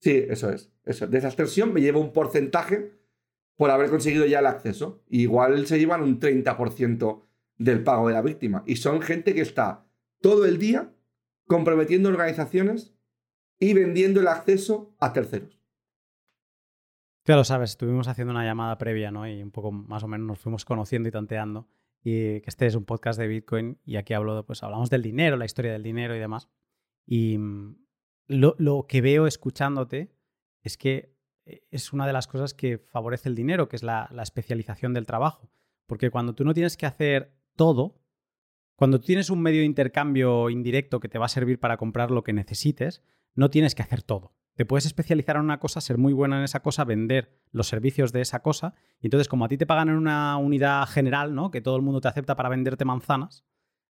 Sí, 0.00 0.22
eso 0.28 0.50
es. 0.50 0.70
Eso. 0.84 1.06
De 1.06 1.16
esa 1.16 1.28
extorsión 1.28 1.72
me 1.72 1.80
llevo 1.80 1.98
un 1.98 2.12
porcentaje 2.12 2.92
por 3.56 3.70
haber 3.70 3.88
conseguido 3.88 4.26
ya 4.26 4.40
el 4.40 4.46
acceso. 4.46 5.02
igual 5.08 5.66
se 5.66 5.78
llevan 5.78 6.02
un 6.02 6.20
30% 6.20 7.22
del 7.56 7.82
pago 7.82 8.08
de 8.08 8.14
la 8.14 8.20
víctima. 8.20 8.64
Y 8.66 8.76
son 8.76 9.00
gente 9.00 9.34
que 9.34 9.40
está 9.40 9.86
todo 10.20 10.44
el 10.44 10.58
día 10.58 10.92
comprometiendo 11.46 12.10
organizaciones 12.10 12.94
y 13.58 13.72
vendiendo 13.72 14.20
el 14.20 14.28
acceso 14.28 14.94
a 14.98 15.12
terceros. 15.12 15.58
Ya 17.26 17.36
lo 17.36 17.44
sabes, 17.44 17.70
estuvimos 17.70 18.06
haciendo 18.06 18.32
una 18.32 18.44
llamada 18.44 18.76
previa, 18.76 19.10
¿no? 19.10 19.26
Y 19.26 19.42
un 19.42 19.50
poco 19.50 19.72
más 19.72 20.02
o 20.02 20.08
menos 20.08 20.26
nos 20.26 20.38
fuimos 20.38 20.66
conociendo 20.66 21.08
y 21.08 21.12
tanteando. 21.12 21.66
Y 22.06 22.42
que 22.42 22.44
este 22.46 22.66
es 22.66 22.74
un 22.74 22.84
podcast 22.84 23.18
de 23.18 23.26
Bitcoin 23.26 23.78
y 23.82 23.96
aquí 23.96 24.12
hablo, 24.12 24.44
pues 24.44 24.62
hablamos 24.62 24.90
del 24.90 25.00
dinero, 25.00 25.38
la 25.38 25.46
historia 25.46 25.72
del 25.72 25.82
dinero 25.82 26.14
y 26.14 26.18
demás. 26.18 26.50
Y 27.06 27.38
mm, 27.38 27.76
lo, 28.28 28.86
que 28.86 29.00
veo 29.00 29.26
escuchándote 29.26 30.14
es 30.60 30.76
que 30.76 31.16
eh, 31.46 31.66
es 31.70 31.94
una 31.94 32.06
de 32.06 32.12
las 32.12 32.26
cosas 32.26 32.52
que 32.52 32.76
favorece 32.76 33.30
el 33.30 33.34
dinero, 33.34 33.68
que 33.68 33.76
es 33.76 33.82
la, 33.82 34.10
especialización 34.22 34.92
del 34.92 35.06
trabajo. 35.06 35.50
Porque 35.86 36.10
cuando 36.10 36.34
tú 36.34 36.44
no 36.44 36.52
tienes 36.52 36.76
que 36.76 36.84
hacer 36.84 37.34
todo, 37.56 38.02
cuando 38.76 39.00
tú 39.00 39.06
tienes 39.06 39.30
un 39.30 39.40
medio 39.40 39.60
de 39.60 39.66
intercambio 39.66 40.50
indirecto 40.50 41.00
que 41.00 41.08
te 41.08 41.18
va 41.18 41.26
a 41.26 41.30
servir 41.30 41.58
para 41.58 41.78
comprar 41.78 42.10
lo 42.10 42.22
que 42.22 42.34
necesites, 42.34 43.02
no 43.34 43.48
tienes 43.48 43.74
que 43.74 43.82
hacer 43.82 44.02
todo. 44.02 44.34
Te 44.54 44.64
puedes 44.64 44.86
especializar 44.86 45.36
en 45.36 45.42
una 45.42 45.58
cosa, 45.58 45.80
ser 45.80 45.98
muy 45.98 46.12
buena 46.12 46.38
en 46.38 46.44
esa 46.44 46.60
cosa, 46.60 46.84
vender 46.84 47.40
los 47.50 47.66
servicios 47.66 48.12
de 48.12 48.20
esa 48.20 48.40
cosa. 48.40 48.74
Y 49.00 49.06
entonces, 49.06 49.28
como 49.28 49.44
a 49.44 49.48
ti 49.48 49.56
te 49.56 49.66
pagan 49.66 49.88
en 49.88 49.96
una 49.96 50.36
unidad 50.36 50.86
general, 50.86 51.34
¿no? 51.34 51.50
Que 51.50 51.60
todo 51.60 51.76
el 51.76 51.82
mundo 51.82 52.00
te 52.00 52.08
acepta 52.08 52.36
para 52.36 52.48
venderte 52.48 52.84
manzanas, 52.84 53.44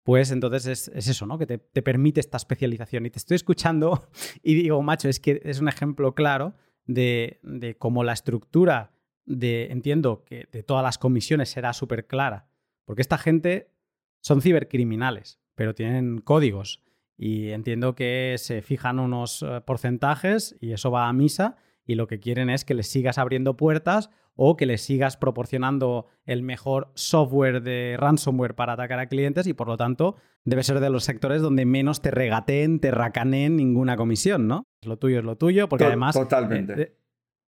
pues 0.04 0.32
entonces 0.32 0.89
es, 0.93 1.08
eso, 1.10 1.26
¿no? 1.26 1.38
Que 1.38 1.46
te, 1.46 1.82
permite 1.82 2.20
esta 2.20 2.38
especialización. 2.38 3.06
Y 3.06 3.10
te 3.10 3.20
estoy 3.20 3.36
escuchando 3.36 4.10
y 4.41 4.56
digo, 4.56 4.82
macho, 4.82 5.10
es 5.10 5.20
que 5.20 5.41
es 5.43 5.60
un 5.60 5.67
ejemplo 5.67 6.15
claro 6.15 6.56
de, 6.86 7.39
de 7.43 7.78
cómo 7.78 8.04
la 8.04 8.13
estructura 8.13 8.93
de, 9.26 9.67
entiendo 9.72 10.24
que 10.24 10.48
de 10.52 10.63
todas 10.63 10.84
las 10.84 10.98
comisiones 10.98 11.50
será 11.50 11.74
súper 11.74 12.08
clara, 12.08 12.50
porque 12.86 13.02
esta 13.02 13.17
gente 13.17 13.74
son 14.22 14.41
cibercriminales, 14.41 15.39
pero 15.54 15.76
tienen 15.76 16.20
códigos 16.20 16.82
y 17.18 17.50
entiendo 17.50 17.96
que 17.96 18.36
se 18.38 18.62
fijan 18.62 19.00
unos 19.00 19.44
eh, 19.44 19.62
porcentajes 19.66 20.56
y 20.62 20.72
eso 20.72 20.92
va 20.92 21.08
a 21.08 21.14
misa 21.14 21.56
y 21.86 21.96
lo 21.96 22.08
que 22.08 22.20
quieren 22.20 22.50
es 22.50 22.66
que 22.66 22.74
les 22.74 22.88
sigas 22.88 23.18
abriendo 23.18 23.58
puertas 23.58 24.10
o 24.36 24.56
que 24.56 24.68
le 24.68 24.78
sigas 24.78 25.18
proporcionando 25.18 26.06
el 26.26 26.44
mejor 26.44 26.92
software 26.94 27.64
de 27.64 27.96
ransomware 27.98 28.54
para 28.54 28.74
atacar 28.74 29.00
a 29.00 29.08
clientes 29.08 29.48
y 29.48 29.54
por 29.54 29.68
lo 29.68 29.78
tanto 29.78 30.16
debe 30.46 30.64
ser 30.64 30.80
de 30.80 30.92
los 30.92 31.04
sectores 31.04 31.42
donde 31.42 31.66
menos 31.66 32.02
te 32.02 32.12
regateen, 32.12 32.80
te 32.80 32.92
racaneen 32.92 33.58
ninguna 33.58 33.98
comisión, 33.98 34.48
¿no? 34.48 34.64
Lo 34.86 34.98
tuyo 34.98 35.20
es 35.20 35.26
lo 35.26 35.38
tuyo, 35.38 35.68
porque 35.68 35.86
además... 35.86 36.16
Totalmente. 36.16 36.82
Eh, 36.82 36.98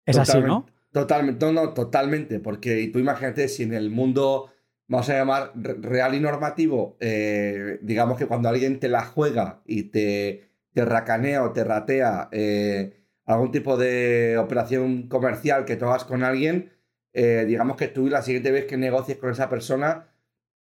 es 0.06 0.16
así, 0.16 0.38
¿no? 0.40 0.66
Totalmente, 0.92 1.44
no, 1.44 1.52
no, 1.52 1.74
totalmente, 1.74 2.38
porque 2.40 2.88
tú 2.92 3.00
imagínate 3.00 3.48
si 3.48 3.64
en 3.64 3.74
el 3.74 3.90
mundo, 3.90 4.50
vamos 4.88 5.08
a 5.10 5.14
llamar 5.14 5.52
real 5.54 6.14
y 6.14 6.20
normativo, 6.20 6.96
eh, 7.00 7.78
digamos 7.82 8.18
que 8.18 8.26
cuando 8.26 8.48
alguien 8.48 8.78
te 8.78 8.88
la 8.88 9.04
juega 9.04 9.62
y 9.64 9.84
te, 9.84 10.48
te 10.72 10.84
racanea 10.84 11.42
o 11.42 11.52
te 11.52 11.64
ratea 11.64 12.28
eh, 12.32 12.94
algún 13.24 13.50
tipo 13.50 13.76
de 13.76 14.38
operación 14.38 15.08
comercial 15.08 15.64
que 15.64 15.76
tú 15.76 15.86
hagas 15.86 16.04
con 16.04 16.22
alguien, 16.22 16.72
eh, 17.12 17.44
digamos 17.46 17.76
que 17.76 17.88
tú 17.88 18.08
la 18.08 18.22
siguiente 18.22 18.52
vez 18.52 18.66
que 18.66 18.76
negocies 18.76 19.18
con 19.18 19.30
esa 19.30 19.48
persona, 19.48 20.08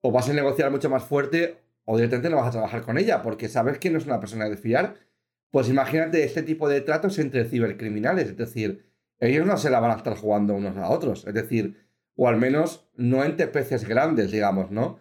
o 0.01 0.11
vas 0.13 0.29
a 0.29 0.33
negociar 0.33 0.71
mucho 0.71 0.91
más 0.91 1.05
fuerte 1.05 1.59
o 1.85 1.97
directamente 1.97 2.31
no 2.31 2.37
vas 2.37 2.49
a 2.49 2.53
trabajar 2.53 2.83
con 2.83 2.99
ella 2.99 3.23
porque 3.23 3.49
sabes 3.49 3.79
que 3.79 3.91
no 3.91 3.99
es 3.99 4.07
una 4.07 4.21
persona 4.21 4.49
de 4.49 4.57
fiar. 4.57 4.95
Pues 5.51 5.69
imagínate 5.69 6.25
este 6.25 6.43
tipo 6.43 6.69
de 6.69 6.81
tratos 6.81 7.19
entre 7.19 7.45
cibercriminales, 7.45 8.29
es 8.29 8.37
decir, 8.37 8.87
ellos 9.19 9.47
no 9.47 9.57
se 9.57 9.69
la 9.71 9.81
van 9.81 9.91
a 9.91 9.97
estar 9.97 10.17
jugando 10.17 10.55
unos 10.55 10.77
a 10.77 10.89
otros, 10.89 11.27
es 11.27 11.35
decir, 11.35 11.90
o 12.17 12.29
al 12.29 12.37
menos 12.37 12.89
no 12.95 13.25
entre 13.25 13.47
peces 13.47 13.87
grandes, 13.87 14.31
digamos, 14.31 14.71
¿no? 14.71 14.99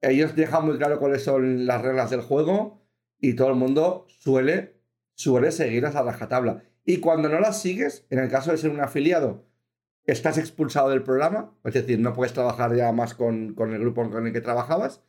Ellos 0.00 0.34
dejan 0.34 0.66
muy 0.66 0.76
claro 0.78 0.98
cuáles 0.98 1.22
son 1.22 1.66
las 1.66 1.80
reglas 1.80 2.10
del 2.10 2.22
juego 2.22 2.82
y 3.18 3.34
todo 3.34 3.48
el 3.48 3.54
mundo 3.54 4.06
suele, 4.08 4.80
suele 5.14 5.52
seguirlas 5.52 5.94
a 5.94 6.02
rajatabla. 6.02 6.64
Y 6.84 6.98
cuando 6.98 7.28
no 7.28 7.38
las 7.38 7.62
sigues, 7.62 8.06
en 8.10 8.18
el 8.18 8.28
caso 8.28 8.50
de 8.50 8.58
ser 8.58 8.70
un 8.70 8.80
afiliado, 8.80 9.46
estás 10.04 10.38
expulsado 10.38 10.90
del 10.90 11.04
programa, 11.04 11.56
es 11.64 11.74
decir, 11.74 12.00
no 12.00 12.12
puedes 12.12 12.32
trabajar 12.32 12.74
ya 12.74 12.90
más 12.92 13.14
con, 13.14 13.54
con 13.54 13.72
el 13.72 13.80
grupo 13.80 14.10
con 14.10 14.26
el 14.26 14.32
que 14.32 14.40
trabajabas. 14.40 15.02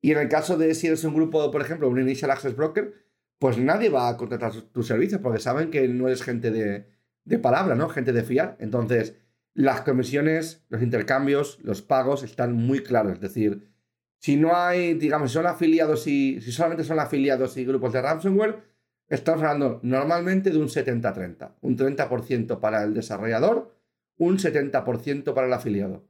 Y 0.00 0.12
en 0.12 0.18
el 0.18 0.28
caso 0.28 0.58
de 0.58 0.74
si 0.74 0.88
eres 0.88 1.04
un 1.04 1.14
grupo, 1.14 1.50
por 1.50 1.62
ejemplo, 1.62 1.88
un 1.88 2.00
Initial 2.00 2.32
Access 2.32 2.56
Broker, 2.56 2.92
pues 3.38 3.58
nadie 3.58 3.88
va 3.88 4.08
a 4.08 4.16
contratar 4.16 4.52
tus 4.52 4.86
servicios 4.86 5.20
porque 5.20 5.38
saben 5.38 5.70
que 5.70 5.86
no 5.88 6.08
eres 6.08 6.22
gente 6.22 6.50
de, 6.50 6.88
de 7.24 7.38
palabra, 7.38 7.74
¿no? 7.74 7.88
Gente 7.88 8.12
de 8.12 8.22
fiar. 8.22 8.56
Entonces, 8.58 9.16
las 9.54 9.82
comisiones, 9.82 10.64
los 10.68 10.82
intercambios, 10.82 11.58
los 11.62 11.80
pagos 11.80 12.22
están 12.24 12.54
muy 12.54 12.82
claros. 12.82 13.14
Es 13.14 13.20
decir, 13.20 13.70
si 14.18 14.36
no 14.36 14.56
hay, 14.56 14.94
digamos, 14.94 15.32
son 15.32 15.46
afiliados 15.46 16.06
y 16.06 16.40
si 16.40 16.52
solamente 16.52 16.84
son 16.84 16.98
afiliados 16.98 17.56
y 17.56 17.64
grupos 17.64 17.92
de 17.92 18.02
ransomware, 18.02 18.62
estamos 19.08 19.42
hablando 19.42 19.80
normalmente 19.82 20.50
de 20.50 20.58
un 20.58 20.68
70-30. 20.68 21.54
Un 21.60 21.76
30% 21.76 22.58
para 22.58 22.82
el 22.82 22.94
desarrollador, 22.94 23.76
un 24.16 24.38
70% 24.38 25.34
para 25.34 25.46
el 25.46 25.52
afiliado. 25.52 26.04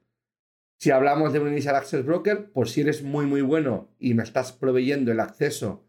Si 0.78 0.90
hablamos 0.90 1.32
de 1.32 1.40
un 1.40 1.48
Initial 1.48 1.76
Access 1.76 2.04
Broker, 2.04 2.50
por 2.50 2.68
si 2.68 2.80
eres 2.80 3.02
muy, 3.02 3.26
muy 3.26 3.42
bueno 3.42 3.88
y 3.98 4.14
me 4.14 4.22
estás 4.22 4.52
proveyendo 4.52 5.12
el 5.12 5.20
acceso 5.20 5.84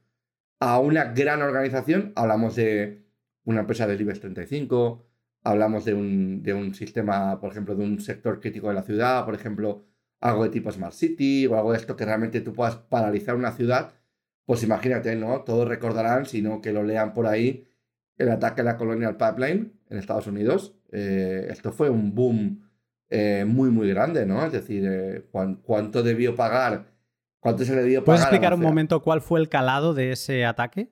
a 0.59 0.79
una 0.79 1.05
gran 1.13 1.41
organización, 1.41 2.11
hablamos 2.15 2.55
de 2.55 3.05
una 3.43 3.61
empresa 3.61 3.87
del 3.87 4.01
IBEX 4.01 4.21
35, 4.21 5.05
hablamos 5.45 5.85
de 5.85 5.93
un, 5.93 6.43
de 6.43 6.53
un 6.53 6.73
sistema, 6.73 7.39
por 7.39 7.51
ejemplo, 7.51 7.75
de 7.75 7.83
un 7.83 8.01
sector 8.01 8.41
crítico 8.41 8.67
de 8.67 8.73
la 8.73 8.81
ciudad, 8.81 9.23
por 9.25 9.35
ejemplo, 9.35 9.85
algo 10.19 10.43
de 10.43 10.49
tipo 10.49 10.71
Smart 10.71 10.93
City 10.93 11.45
o 11.45 11.55
algo 11.55 11.71
de 11.71 11.77
esto 11.77 11.95
que 11.95 12.03
realmente 12.03 12.41
tú 12.41 12.51
puedas 12.51 12.75
paralizar 12.75 13.35
una 13.35 13.51
ciudad, 13.51 13.93
pues 14.45 14.63
imagínate, 14.63 15.15
¿no? 15.15 15.41
Todos 15.41 15.67
recordarán, 15.67 16.25
sino 16.25 16.61
que 16.61 16.73
lo 16.73 16.83
lean 16.83 17.13
por 17.13 17.27
ahí, 17.27 17.67
el 18.17 18.31
ataque 18.31 18.61
a 18.61 18.63
la 18.63 18.77
Colonial 18.77 19.17
Pipeline 19.17 19.73
en 19.89 19.97
Estados 19.97 20.25
Unidos. 20.25 20.75
Eh, 20.91 21.47
esto 21.49 21.71
fue 21.71 21.91
un 21.91 22.15
boom 22.15 22.67
eh, 23.09 23.45
muy, 23.47 23.69
muy 23.69 23.87
grande, 23.89 24.25
¿no? 24.25 24.43
Es 24.43 24.51
decir, 24.51 24.83
eh, 24.87 25.29
¿cuánto 25.63 26.01
debió 26.01 26.35
pagar? 26.35 26.87
¿Cuánto 27.39 27.63
se 27.65 27.75
le 27.75 27.83
debió 27.83 27.99
pagar? 27.99 28.05
¿Puedes 28.05 28.21
explicar 28.21 28.53
un 28.55 28.61
momento 28.61 29.03
cuál 29.03 29.21
fue 29.21 29.39
el 29.39 29.49
calado 29.49 29.93
de 29.93 30.11
ese 30.11 30.43
ataque? 30.43 30.91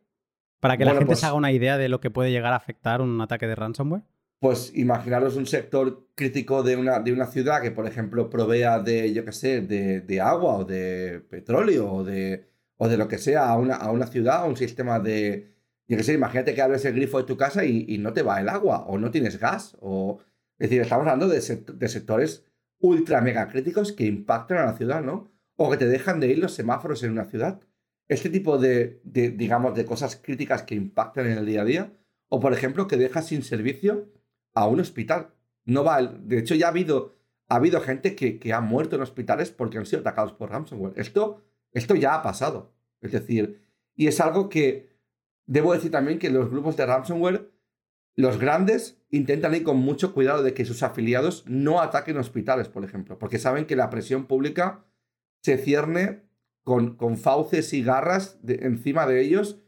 Para 0.60 0.78
que 0.78 0.86
la 0.86 0.92
gente 0.92 1.06
se 1.06 1.08
pues 1.08 1.24
haga 1.24 1.34
una 1.34 1.52
idea 1.52 1.78
de 1.78 1.90
lo 1.90 2.00
que 2.00 2.12
puede 2.12 2.32
llegar 2.32 2.54
a 2.54 2.58
afectar 2.58 3.02
un 3.02 3.20
ataque 3.20 3.48
de 3.48 3.56
ransomware. 3.56 4.04
Pues 4.44 4.74
imaginaros 4.76 5.38
un 5.38 5.46
sector 5.46 6.06
crítico 6.16 6.64
de 6.64 6.76
una, 6.76 7.00
de 7.00 7.14
una 7.14 7.28
ciudad 7.28 7.62
que, 7.62 7.72
por 7.72 7.88
ejemplo, 7.88 8.30
provea 8.30 8.80
de, 8.80 9.14
yo 9.14 9.24
qué 9.24 9.32
sé, 9.32 9.62
de, 9.62 10.20
agua 10.20 10.58
o 10.58 10.66
de 10.66 11.22
petróleo 11.30 11.90
o 11.90 12.04
de, 12.04 12.46
o 12.76 12.90
de 12.90 12.98
lo 12.98 13.08
que 13.08 13.20
sea 13.20 13.48
a 13.48 13.58
una, 13.58 13.76
a 13.76 13.90
una 13.90 14.06
ciudad, 14.06 14.42
a 14.42 14.44
un 14.44 14.58
sistema 14.58 15.00
de, 15.00 15.54
yo 15.88 15.96
qué 15.96 16.04
sé, 16.04 16.14
imagínate 16.16 16.54
que 16.54 16.62
abres 16.62 16.84
el 16.84 16.94
grifo 16.94 17.20
de 17.20 17.24
tu 17.24 17.38
casa 17.38 17.64
y, 17.64 17.98
no 18.00 18.12
te 18.12 18.22
va 18.22 18.42
el 18.42 18.50
agua 18.50 18.84
o 18.86 18.98
no 18.98 19.12
tienes 19.12 19.40
gas 19.40 19.78
o 19.80 20.20
es 20.60 20.70
decir, 20.70 20.82
estamos 20.82 21.08
hablando 21.08 21.30
de, 21.30 21.40
sectores 21.88 22.44
ultra 22.80 23.22
mega 23.22 23.48
críticos 23.48 23.94
que 23.94 24.06
impactan 24.08 24.58
a 24.58 24.66
la 24.66 24.74
ciudad, 24.76 25.02
¿no? 25.02 25.32
O 25.56 25.72
que 25.72 25.78
te 25.78 25.88
dejan 25.88 26.20
de 26.20 26.28
ir 26.28 26.40
los 26.40 26.54
semáforos 26.54 27.02
en 27.04 27.14
una 27.14 27.24
ciudad. 27.24 27.62
Este 28.10 28.30
tipo 28.30 28.58
de, 28.58 29.00
digamos, 29.06 29.74
de 29.74 29.86
cosas 29.86 30.18
críticas 30.18 30.64
que 30.64 30.76
impactan 30.76 31.28
en 31.28 31.38
el 31.38 31.46
día 31.46 31.62
a 31.62 31.66
día. 31.66 31.94
O, 32.28 32.42
por 32.42 32.52
ejemplo, 32.52 32.88
que 32.88 32.98
dejas 32.98 33.28
sin 33.28 33.44
servicio 33.44 34.10
a 34.54 34.68
un 34.68 34.80
hospital. 34.80 35.34
No 35.66 35.84
va, 35.84 36.02
de 36.02 36.40
hecho, 36.40 36.56
ya 36.56 36.68
ha 36.68 36.70
habido, 36.70 37.16
ha 37.48 37.56
habido 37.56 37.82
gente 37.82 38.16
que, 38.16 38.40
que 38.40 38.54
ha 38.54 38.62
muerto 38.62 38.96
en 38.96 39.02
hospitales 39.02 39.52
porque 39.52 39.78
han 39.78 39.86
sido 39.86 40.02
atacados 40.02 40.34
por 40.34 40.52
ransomware. 40.52 40.94
Esto, 40.98 41.44
esto 41.72 41.96
ya 41.96 42.16
ha 42.16 42.22
pasado. 42.22 42.74
Es 43.02 43.12
decir, 43.12 43.62
y 43.96 44.08
es 44.08 44.20
algo 44.20 44.50
que 44.50 44.94
debo 45.46 45.74
decir 45.74 45.92
también 45.92 46.20
que 46.20 46.30
los 46.30 46.50
grupos 46.50 46.78
de 46.78 46.86
ransomware 46.86 47.54
los 48.16 48.38
grandes 48.38 49.02
intentan 49.10 49.56
ir 49.56 49.64
con 49.64 49.78
mucho 49.78 50.14
cuidado 50.14 50.44
de 50.44 50.54
que 50.54 50.66
sus 50.66 50.84
afiliados 50.84 51.44
no 51.48 51.82
ataquen 51.82 52.18
hospitales, 52.18 52.68
por 52.68 52.84
ejemplo, 52.84 53.18
porque 53.18 53.40
saben 53.40 53.66
que 53.66 53.76
la 53.76 53.90
presión 53.90 54.28
pública 54.28 54.86
se 55.42 55.58
cierne 55.58 56.24
con, 56.64 56.96
con 56.96 57.18
fauces 57.18 57.74
y 57.74 57.84
garras 57.84 58.40
encima 58.48 59.08
de 59.08 59.22
ellos 59.22 59.62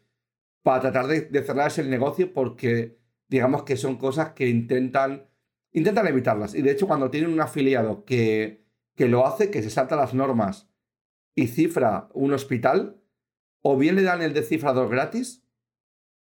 para 0.62 0.82
tratar 0.82 1.08
de, 1.08 1.22
de 1.22 1.44
cerrarse 1.44 1.82
el 1.82 1.90
negocio 1.90 2.34
porque 2.34 3.00
digamos 3.28 3.64
que 3.64 3.78
son 3.78 3.98
cosas 3.98 4.34
que 4.34 4.48
intentan, 4.48 5.28
intentan 5.72 6.08
evitarlas. 6.08 6.56
Y 6.56 6.62
de 6.62 6.72
hecho 6.72 6.88
cuando 6.88 7.10
tienen 7.10 7.32
un 7.32 7.42
afiliado 7.42 8.06
que, 8.06 8.66
que 8.96 9.08
lo 9.08 9.26
hace, 9.26 9.52
que 9.52 9.64
se 9.64 9.70
salta 9.70 9.96
las 9.96 10.14
normas 10.14 10.70
y 11.36 11.48
cifra 11.48 12.10
un 12.14 12.34
hospital, 12.34 13.02
o 13.62 13.78
bien 13.78 13.96
le 13.96 14.04
dan 14.04 14.22
el 14.22 14.34
descifrador 14.34 14.90
gratis, 14.90 15.44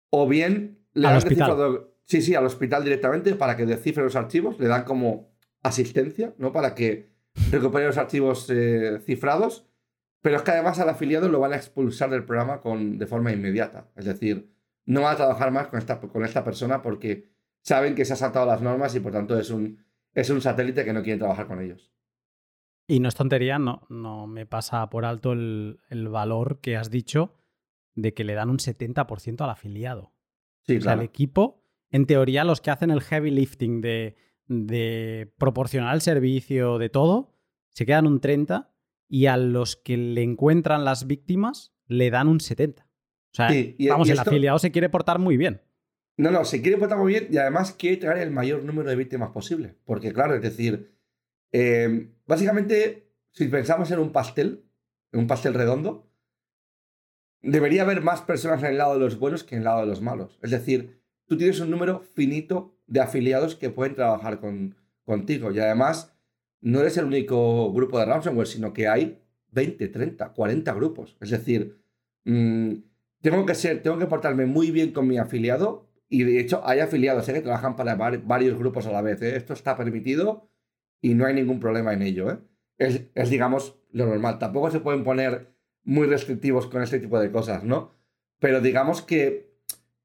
o 0.09 0.27
bien 0.27 0.85
le 0.93 1.03
dan 1.03 1.15
el 1.15 1.23
descifrador 1.23 1.91
Sí, 2.11 2.21
sí, 2.21 2.35
al 2.35 2.45
hospital 2.45 2.83
directamente 2.83 3.35
para 3.35 3.55
que 3.55 3.65
descifre 3.65 4.03
los 4.03 4.17
archivos, 4.17 4.59
le 4.59 4.67
dan 4.67 4.83
como 4.83 5.31
asistencia, 5.63 6.35
¿no? 6.37 6.51
Para 6.51 6.75
que 6.75 7.09
recupere 7.51 7.85
los 7.85 7.97
archivos 7.97 8.49
eh, 8.49 8.99
cifrados, 9.05 9.65
pero 10.21 10.35
es 10.35 10.41
que 10.41 10.51
además 10.51 10.77
al 10.79 10.89
afiliado 10.89 11.29
lo 11.29 11.39
van 11.39 11.53
a 11.53 11.55
expulsar 11.55 12.09
del 12.09 12.25
programa 12.25 12.59
con, 12.59 12.97
de 12.97 13.07
forma 13.07 13.31
inmediata. 13.31 13.89
Es 13.95 14.03
decir, 14.03 14.50
no 14.85 15.01
va 15.01 15.11
a 15.11 15.15
trabajar 15.15 15.51
más 15.51 15.67
con 15.67 15.79
esta, 15.79 15.99
con 15.99 16.25
esta 16.25 16.43
persona 16.43 16.81
porque 16.81 17.29
saben 17.61 17.95
que 17.95 18.05
se 18.05 18.13
ha 18.13 18.17
saltado 18.17 18.45
las 18.45 18.61
normas 18.61 18.95
y 18.95 18.99
por 18.99 19.11
tanto 19.11 19.37
es 19.37 19.49
un, 19.49 19.83
es 20.13 20.29
un 20.29 20.41
satélite 20.41 20.85
que 20.85 20.93
no 20.93 21.03
quiere 21.03 21.19
trabajar 21.19 21.47
con 21.47 21.61
ellos. 21.61 21.91
Y 22.87 22.99
no 22.99 23.07
es 23.07 23.15
tontería, 23.15 23.59
no, 23.59 23.85
no 23.89 24.27
me 24.27 24.45
pasa 24.45 24.89
por 24.89 25.05
alto 25.05 25.31
el, 25.31 25.79
el 25.89 26.09
valor 26.09 26.59
que 26.59 26.75
has 26.75 26.89
dicho 26.89 27.35
de 27.95 28.13
que 28.13 28.23
le 28.23 28.33
dan 28.33 28.49
un 28.49 28.57
70% 28.57 29.41
al 29.41 29.49
afiliado. 29.49 30.13
Sí, 30.63 30.77
o 30.77 30.81
sea, 30.81 30.93
el 30.93 31.01
equipo 31.01 31.61
en 31.91 32.05
teoría, 32.05 32.43
los 32.43 32.61
que 32.61 32.71
hacen 32.71 32.89
el 32.89 33.01
heavy 33.01 33.31
lifting 33.31 33.81
de, 33.81 34.15
de 34.47 35.33
proporcionar 35.37 35.93
el 35.93 36.01
servicio, 36.01 36.77
de 36.77 36.89
todo, 36.89 37.33
se 37.69 37.85
quedan 37.85 38.07
un 38.07 38.21
30 38.21 38.73
y 39.07 39.25
a 39.25 39.35
los 39.35 39.75
que 39.75 39.97
le 39.97 40.23
encuentran 40.23 40.85
las 40.85 41.05
víctimas 41.05 41.73
le 41.85 42.09
dan 42.09 42.29
un 42.29 42.39
70. 42.39 42.87
O 43.31 43.35
sea, 43.35 43.49
vamos, 43.89 44.09
el 44.09 44.19
afiliado 44.19 44.59
se 44.59 44.71
quiere 44.71 44.89
portar 44.89 45.19
muy 45.19 45.37
bien. 45.37 45.61
No, 46.17 46.31
no, 46.31 46.43
se 46.45 46.61
quiere 46.61 46.77
portar 46.77 46.97
muy 46.97 47.13
bien 47.13 47.27
y 47.31 47.37
además 47.37 47.73
quiere 47.73 47.97
traer 47.97 48.19
el 48.19 48.31
mayor 48.31 48.63
número 48.63 48.89
de 48.89 48.95
víctimas 48.95 49.31
posible. 49.31 49.75
Porque, 49.85 50.11
claro, 50.11 50.35
es 50.35 50.41
decir, 50.41 50.91
eh, 51.51 52.09
básicamente, 52.27 53.07
si 53.31 53.47
pensamos 53.47 53.89
en 53.91 53.99
un 53.99 54.11
pastel, 54.11 54.65
en 55.11 55.21
un 55.21 55.27
pastel 55.27 55.53
redondo, 55.53 56.11
debería 57.41 57.83
haber 57.83 58.01
más 58.01 58.21
personas 58.21 58.61
en 58.61 58.71
el 58.71 58.77
lado 58.77 58.93
de 58.95 58.99
los 58.99 59.17
buenos 59.17 59.43
que 59.43 59.55
en 59.55 59.59
el 59.61 59.65
lado 59.65 59.81
de 59.81 59.87
los 59.87 60.01
malos. 60.01 60.37
Es 60.41 60.51
decir, 60.51 61.01
tú 61.25 61.37
tienes 61.37 61.59
un 61.59 61.71
número 61.71 62.01
finito 62.01 62.77
de 62.87 62.99
afiliados 62.99 63.55
que 63.55 63.69
pueden 63.69 63.95
trabajar 63.95 64.39
con, 64.39 64.75
contigo. 65.05 65.51
Y 65.51 65.59
además, 65.59 66.13
no 66.59 66.81
eres 66.81 66.97
el 66.97 67.05
único 67.05 67.71
grupo 67.71 67.97
de 67.99 68.05
ransomware, 68.05 68.47
sino 68.47 68.73
que 68.73 68.87
hay 68.87 69.21
20, 69.51 69.87
30, 69.87 70.33
40 70.33 70.73
grupos. 70.73 71.17
Es 71.19 71.29
decir, 71.29 71.81
mm, 72.25 72.73
tengo 73.21 73.45
que 73.45 73.55
ser, 73.55 73.81
tengo 73.81 73.97
que 73.97 74.07
portarme 74.07 74.45
muy 74.45 74.71
bien 74.71 74.91
con 74.91 75.07
mi 75.07 75.17
afiliado. 75.17 75.89
Y 76.09 76.23
de 76.23 76.39
hecho, 76.39 76.61
hay 76.65 76.79
afiliados 76.79 77.27
¿eh? 77.29 77.33
que 77.33 77.41
trabajan 77.41 77.75
para 77.75 77.95
varios 77.95 78.57
grupos 78.57 78.85
a 78.85 78.91
la 78.91 79.01
vez. 79.01 79.21
¿eh? 79.21 79.35
Esto 79.35 79.53
está 79.53 79.77
permitido 79.77 80.49
y 81.01 81.13
no 81.13 81.25
hay 81.25 81.33
ningún 81.33 81.59
problema 81.59 81.93
en 81.93 82.01
ello. 82.01 82.31
¿eh? 82.31 82.39
Es, 82.77 83.03
es, 83.15 83.29
digamos, 83.29 83.79
lo 83.91 84.07
normal. 84.07 84.37
Tampoco 84.39 84.71
se 84.71 84.81
pueden 84.81 85.03
poner 85.03 85.53
muy 85.83 86.07
restrictivos 86.07 86.67
con 86.67 86.83
este 86.83 86.99
tipo 86.99 87.19
de 87.19 87.31
cosas, 87.31 87.63
¿no? 87.63 87.91
Pero 88.39 88.59
digamos 88.59 89.01
que 89.01 89.51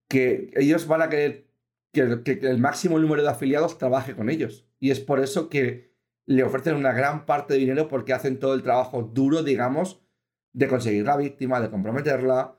que 0.09 0.51
ellos 0.55 0.87
van 0.87 1.03
a 1.03 1.09
querer 1.09 1.47
que, 1.93 2.03
el 2.43 2.59
máximo 2.59 2.99
número 2.99 3.23
de 3.23 3.29
afiliados 3.29 3.79
trabaje 3.79 4.14
con 4.14 4.29
ellos. 4.29 4.69
Y 4.79 4.91
es 4.91 5.01
por 5.01 5.21
eso 5.21 5.49
que 5.49 5.95
le 6.27 6.43
ofrecen 6.43 6.77
una 6.77 6.93
gran 6.93 7.25
parte 7.27 7.55
de 7.55 7.61
dinero 7.61 7.89
porque 7.89 8.12
hacen 8.12 8.39
todo 8.39 8.55
el 8.55 8.62
trabajo 8.62 9.03
duro, 9.03 9.43
digamos, 9.43 10.03
de 10.53 10.69
conseguir 10.69 11.07
la 11.07 11.17
víctima, 11.17 11.61
de 11.61 11.71
comprometerla 11.71 12.56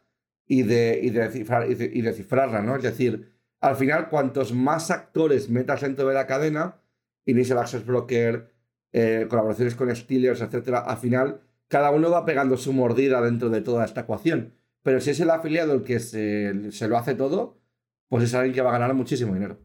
y 0.48 0.64
de, 0.64 1.00
y 1.04 1.10
de, 1.10 1.91
y 1.93 2.02
descifrarla, 2.02 2.62
¿no? 2.62 2.76
Es 2.76 2.84
decir, 2.84 3.34
al 3.60 3.76
final, 3.76 4.10
cuantos 4.10 4.54
más 4.54 4.91
actores 4.91 5.50
metas 5.50 5.82
dentro 5.82 6.08
de 6.08 6.14
la 6.14 6.28
cadena, 6.28 6.82
Initial 7.26 7.58
Access 7.60 7.86
Broker, 7.86 8.54
eh, 8.93 9.28
colaboraciones 9.30 9.76
con 9.76 9.93
Steelers, 9.93 10.41
etcétera, 10.41 10.80
al 10.80 10.98
final 10.98 11.41
cada 11.68 11.91
uno 11.91 12.10
va 12.10 12.26
pegando 12.26 12.56
su 12.58 12.72
mordida 12.72 13.22
dentro 13.22 13.50
de 13.50 13.62
toda 13.62 13.86
esta 13.86 14.02
ecuación. 14.02 14.54
Pero 14.84 15.02
si 15.02 15.10
es 15.10 15.20
el 15.20 15.30
afiliado 15.30 15.74
el 15.74 15.84
que 15.84 16.00
se, 16.00 16.54
lo 16.88 16.98
hace 16.98 17.14
todo, 17.14 17.60
pues 18.08 18.24
es 18.24 18.34
alguien 18.34 18.54
que 18.54 18.62
va 18.62 18.70
a 18.70 18.80
ganar 18.80 18.93
muchísimo 18.93 19.34
dinero. 19.34 19.60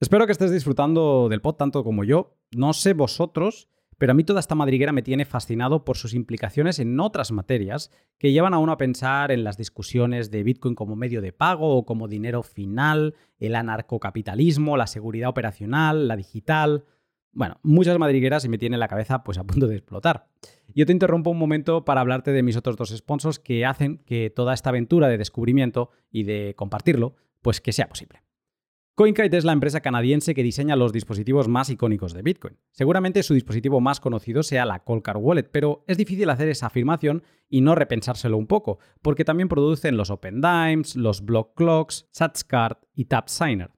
Espero 0.00 0.24
que 0.26 0.32
estés 0.32 0.50
disfrutando 0.50 1.28
del 1.28 1.42
pod 1.42 1.56
tanto 1.56 1.84
como 1.84 2.02
yo. 2.02 2.38
No 2.52 2.72
sé 2.72 2.94
vosotros, 2.94 3.68
pero 3.98 4.12
a 4.12 4.14
mí 4.14 4.24
toda 4.24 4.40
esta 4.40 4.54
madriguera 4.54 4.92
me 4.92 5.02
tiene 5.02 5.24
fascinado 5.24 5.84
por 5.84 5.96
sus 5.96 6.14
implicaciones 6.14 6.78
en 6.78 6.98
otras 6.98 7.32
materias 7.32 7.90
que 8.18 8.32
llevan 8.32 8.54
a 8.54 8.58
uno 8.58 8.72
a 8.72 8.78
pensar 8.78 9.30
en 9.32 9.44
las 9.44 9.56
discusiones 9.56 10.30
de 10.30 10.42
Bitcoin 10.42 10.74
como 10.74 10.96
medio 10.96 11.20
de 11.20 11.32
pago 11.32 11.76
o 11.76 11.84
como 11.84 12.08
dinero 12.08 12.42
final, 12.42 13.14
el 13.38 13.54
anarcocapitalismo, 13.54 14.76
la 14.76 14.86
seguridad 14.86 15.30
operacional, 15.30 16.08
la 16.08 16.16
digital. 16.16 16.84
Bueno, 17.32 17.58
muchas 17.62 17.98
madrigueras 17.98 18.44
y 18.44 18.48
me 18.48 18.58
tiene 18.58 18.76
la 18.76 18.88
cabeza 18.88 19.22
pues 19.22 19.38
a 19.38 19.44
punto 19.44 19.66
de 19.66 19.76
explotar. 19.76 20.28
Yo 20.74 20.86
te 20.86 20.92
interrumpo 20.92 21.30
un 21.30 21.38
momento 21.38 21.84
para 21.84 22.00
hablarte 22.00 22.32
de 22.32 22.42
mis 22.42 22.56
otros 22.56 22.76
dos 22.76 22.90
sponsors 22.90 23.38
que 23.38 23.64
hacen 23.64 23.98
que 23.98 24.30
toda 24.30 24.54
esta 24.54 24.70
aventura 24.70 25.08
de 25.08 25.18
descubrimiento 25.18 25.90
y 26.10 26.24
de 26.24 26.54
compartirlo, 26.56 27.14
pues 27.40 27.60
que 27.60 27.72
sea 27.72 27.88
posible. 27.88 28.22
CoinKite 28.94 29.38
es 29.38 29.44
la 29.46 29.54
empresa 29.54 29.80
canadiense 29.80 30.34
que 30.34 30.42
diseña 30.42 30.76
los 30.76 30.92
dispositivos 30.92 31.48
más 31.48 31.70
icónicos 31.70 32.12
de 32.12 32.20
Bitcoin. 32.20 32.58
Seguramente 32.72 33.22
su 33.22 33.32
dispositivo 33.32 33.80
más 33.80 34.00
conocido 34.00 34.42
sea 34.42 34.66
la 34.66 34.80
Coldcard 34.80 35.16
Wallet, 35.16 35.44
pero 35.44 35.82
es 35.86 35.96
difícil 35.96 36.28
hacer 36.28 36.50
esa 36.50 36.66
afirmación 36.66 37.22
y 37.48 37.62
no 37.62 37.74
repensárselo 37.74 38.36
un 38.36 38.46
poco, 38.46 38.80
porque 39.00 39.24
también 39.24 39.48
producen 39.48 39.96
los 39.96 40.10
OpenDimes, 40.10 40.94
los 40.96 41.24
Block 41.24 41.54
Clocks, 41.56 42.06
SatsCard 42.12 42.76
y 42.94 43.06
TapSigner. 43.06 43.70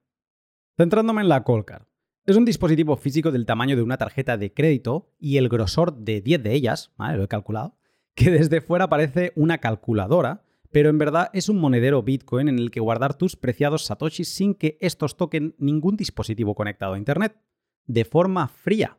Centrándome 0.76 1.22
en 1.22 1.28
la 1.28 1.44
Coldcard. 1.44 1.86
Es 2.26 2.34
un 2.34 2.44
dispositivo 2.44 2.96
físico 2.96 3.30
del 3.30 3.46
tamaño 3.46 3.76
de 3.76 3.82
una 3.82 3.98
tarjeta 3.98 4.36
de 4.36 4.52
crédito 4.52 5.14
y 5.20 5.36
el 5.36 5.48
grosor 5.48 5.94
de 5.94 6.22
10 6.22 6.42
de 6.42 6.54
ellas, 6.54 6.92
lo 6.98 7.22
he 7.22 7.28
calculado, 7.28 7.78
que 8.16 8.32
desde 8.32 8.60
fuera 8.60 8.88
parece 8.88 9.32
una 9.36 9.58
calculadora, 9.58 10.43
pero 10.74 10.90
en 10.90 10.98
verdad 10.98 11.30
es 11.32 11.48
un 11.48 11.60
monedero 11.60 12.02
Bitcoin 12.02 12.48
en 12.48 12.58
el 12.58 12.72
que 12.72 12.80
guardar 12.80 13.16
tus 13.16 13.36
preciados 13.36 13.84
satoshis 13.84 14.34
sin 14.34 14.56
que 14.56 14.76
estos 14.80 15.16
toquen 15.16 15.54
ningún 15.56 15.96
dispositivo 15.96 16.56
conectado 16.56 16.94
a 16.94 16.98
Internet, 16.98 17.40
de 17.86 18.04
forma 18.04 18.48
fría. 18.48 18.98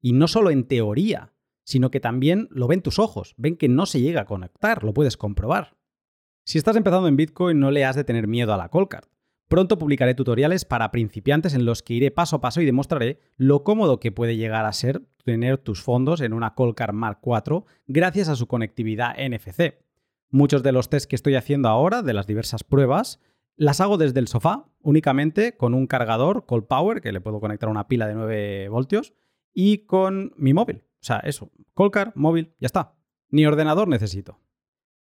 Y 0.00 0.12
no 0.12 0.28
solo 0.28 0.52
en 0.52 0.68
teoría, 0.68 1.32
sino 1.64 1.90
que 1.90 1.98
también 1.98 2.46
lo 2.52 2.68
ven 2.68 2.82
tus 2.82 3.00
ojos, 3.00 3.34
ven 3.36 3.56
que 3.56 3.68
no 3.68 3.84
se 3.84 4.00
llega 4.00 4.20
a 4.20 4.26
conectar, 4.26 4.84
lo 4.84 4.94
puedes 4.94 5.16
comprobar. 5.16 5.76
Si 6.44 6.56
estás 6.56 6.76
empezando 6.76 7.08
en 7.08 7.16
Bitcoin 7.16 7.58
no 7.58 7.72
le 7.72 7.84
has 7.84 7.96
de 7.96 8.04
tener 8.04 8.28
miedo 8.28 8.54
a 8.54 8.56
la 8.56 8.68
Coldcard. 8.68 9.08
Pronto 9.48 9.76
publicaré 9.76 10.14
tutoriales 10.14 10.64
para 10.64 10.92
principiantes 10.92 11.52
en 11.52 11.64
los 11.64 11.82
que 11.82 11.94
iré 11.94 12.12
paso 12.12 12.36
a 12.36 12.40
paso 12.40 12.60
y 12.60 12.64
demostraré 12.64 13.18
lo 13.36 13.64
cómodo 13.64 13.98
que 13.98 14.12
puede 14.12 14.36
llegar 14.36 14.66
a 14.66 14.72
ser 14.72 15.02
tener 15.24 15.58
tus 15.58 15.82
fondos 15.82 16.20
en 16.20 16.32
una 16.32 16.54
Coldcard 16.54 16.94
Mark 16.94 17.18
IV 17.24 17.64
gracias 17.88 18.28
a 18.28 18.36
su 18.36 18.46
conectividad 18.46 19.16
NFC. 19.18 19.87
Muchos 20.30 20.62
de 20.62 20.72
los 20.72 20.90
tests 20.90 21.06
que 21.06 21.16
estoy 21.16 21.34
haciendo 21.34 21.68
ahora, 21.68 22.02
de 22.02 22.12
las 22.12 22.26
diversas 22.26 22.64
pruebas, 22.64 23.20
las 23.56 23.80
hago 23.80 23.98
desde 23.98 24.20
el 24.20 24.28
sofá, 24.28 24.66
únicamente 24.80 25.56
con 25.56 25.74
un 25.74 25.86
cargador 25.86 26.46
Cold 26.46 26.66
Power, 26.66 27.00
que 27.00 27.12
le 27.12 27.20
puedo 27.20 27.40
conectar 27.40 27.68
a 27.68 27.72
una 27.72 27.88
pila 27.88 28.06
de 28.06 28.14
9 28.14 28.68
voltios, 28.68 29.14
y 29.52 29.86
con 29.86 30.32
mi 30.36 30.54
móvil. 30.54 30.84
O 31.00 31.04
sea, 31.04 31.18
eso, 31.18 31.50
Coldcard, 31.74 32.12
móvil, 32.14 32.54
ya 32.60 32.66
está. 32.66 32.94
Ni 33.30 33.46
ordenador 33.46 33.88
necesito. 33.88 34.40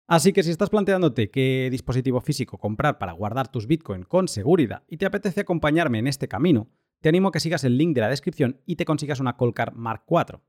Así 0.06 0.32
que 0.32 0.42
si 0.42 0.50
estás 0.50 0.70
planteándote 0.70 1.30
qué 1.30 1.68
dispositivo 1.70 2.20
físico 2.22 2.56
comprar 2.56 2.98
para 2.98 3.12
guardar 3.12 3.48
tus 3.48 3.66
Bitcoin 3.66 4.04
con 4.04 4.26
seguridad 4.28 4.84
y 4.88 4.96
te 4.96 5.04
apetece 5.04 5.42
acompañarme 5.42 5.98
en 5.98 6.06
este 6.06 6.28
camino, 6.28 6.70
te 7.00 7.10
animo 7.10 7.28
a 7.28 7.32
que 7.32 7.40
sigas 7.40 7.64
el 7.64 7.76
link 7.76 7.94
de 7.94 8.00
la 8.00 8.08
descripción 8.08 8.62
y 8.64 8.76
te 8.76 8.86
consigas 8.86 9.20
una 9.20 9.36
Colcar 9.36 9.74
Mark 9.74 10.04
IV. 10.08 10.40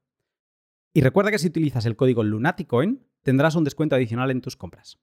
Y 0.94 1.02
recuerda 1.02 1.32
que 1.32 1.40
si 1.40 1.48
utilizas 1.48 1.86
el 1.86 1.98
código 1.98 2.24
LUNATICOIN 2.24 3.06
tendrás 3.24 3.56
un 3.56 3.64
descuento 3.64 3.96
adicional 3.96 4.32
en 4.32 4.42
tus 4.42 4.56
compras. 4.56 5.00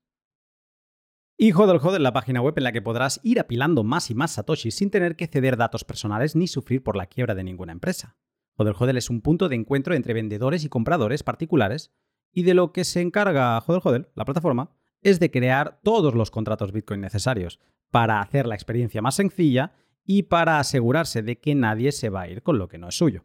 Y 1.38 1.52
Hodel 1.52 1.80
Hodel, 1.82 2.02
la 2.02 2.14
página 2.14 2.40
web 2.40 2.54
en 2.56 2.64
la 2.64 2.72
que 2.72 2.80
podrás 2.80 3.20
ir 3.22 3.38
apilando 3.38 3.84
más 3.84 4.10
y 4.10 4.14
más 4.14 4.32
satoshis 4.32 4.74
sin 4.74 4.90
tener 4.90 5.16
que 5.16 5.26
ceder 5.26 5.58
datos 5.58 5.84
personales 5.84 6.34
ni 6.34 6.48
sufrir 6.48 6.82
por 6.82 6.96
la 6.96 7.06
quiebra 7.06 7.34
de 7.34 7.44
ninguna 7.44 7.72
empresa. 7.72 8.16
Hodel 8.56 8.74
Hodel 8.78 8.96
es 8.96 9.10
un 9.10 9.20
punto 9.20 9.50
de 9.50 9.56
encuentro 9.56 9.94
entre 9.94 10.14
vendedores 10.14 10.64
y 10.64 10.70
compradores 10.70 11.22
particulares 11.22 11.92
y 12.32 12.44
de 12.44 12.54
lo 12.54 12.72
que 12.72 12.84
se 12.84 13.02
encarga 13.02 13.58
Hodel 13.58 13.82
Hodel, 13.84 14.08
la 14.14 14.24
plataforma, 14.24 14.70
es 15.02 15.20
de 15.20 15.30
crear 15.30 15.78
todos 15.82 16.14
los 16.14 16.30
contratos 16.30 16.72
Bitcoin 16.72 17.02
necesarios 17.02 17.60
para 17.90 18.20
hacer 18.20 18.46
la 18.46 18.54
experiencia 18.54 19.02
más 19.02 19.16
sencilla 19.16 19.72
y 20.04 20.22
para 20.24 20.58
asegurarse 20.58 21.22
de 21.22 21.38
que 21.38 21.54
nadie 21.54 21.92
se 21.92 22.08
va 22.08 22.22
a 22.22 22.28
ir 22.28 22.42
con 22.42 22.56
lo 22.56 22.68
que 22.68 22.78
no 22.78 22.88
es 22.88 22.96
suyo. 22.96 23.24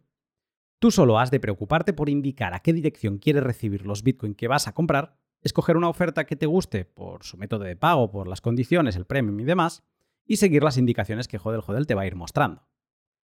Tú 0.81 0.89
solo 0.89 1.19
has 1.19 1.29
de 1.29 1.39
preocuparte 1.39 1.93
por 1.93 2.09
indicar 2.09 2.55
a 2.55 2.61
qué 2.61 2.73
dirección 2.73 3.19
quieres 3.19 3.43
recibir 3.43 3.85
los 3.85 4.01
Bitcoin 4.01 4.33
que 4.33 4.47
vas 4.47 4.67
a 4.67 4.73
comprar, 4.73 5.15
escoger 5.43 5.77
una 5.77 5.89
oferta 5.89 6.25
que 6.25 6.35
te 6.35 6.47
guste 6.47 6.85
por 6.85 7.23
su 7.23 7.37
método 7.37 7.65
de 7.65 7.75
pago, 7.75 8.09
por 8.09 8.27
las 8.27 8.41
condiciones, 8.41 8.95
el 8.95 9.05
premium 9.05 9.39
y 9.39 9.43
demás, 9.43 9.83
y 10.25 10.37
seguir 10.37 10.63
las 10.63 10.77
indicaciones 10.77 11.27
que 11.27 11.37
Hodel 11.37 11.61
Hodel 11.67 11.85
te 11.85 11.93
va 11.93 12.01
a 12.01 12.07
ir 12.07 12.15
mostrando. 12.15 12.67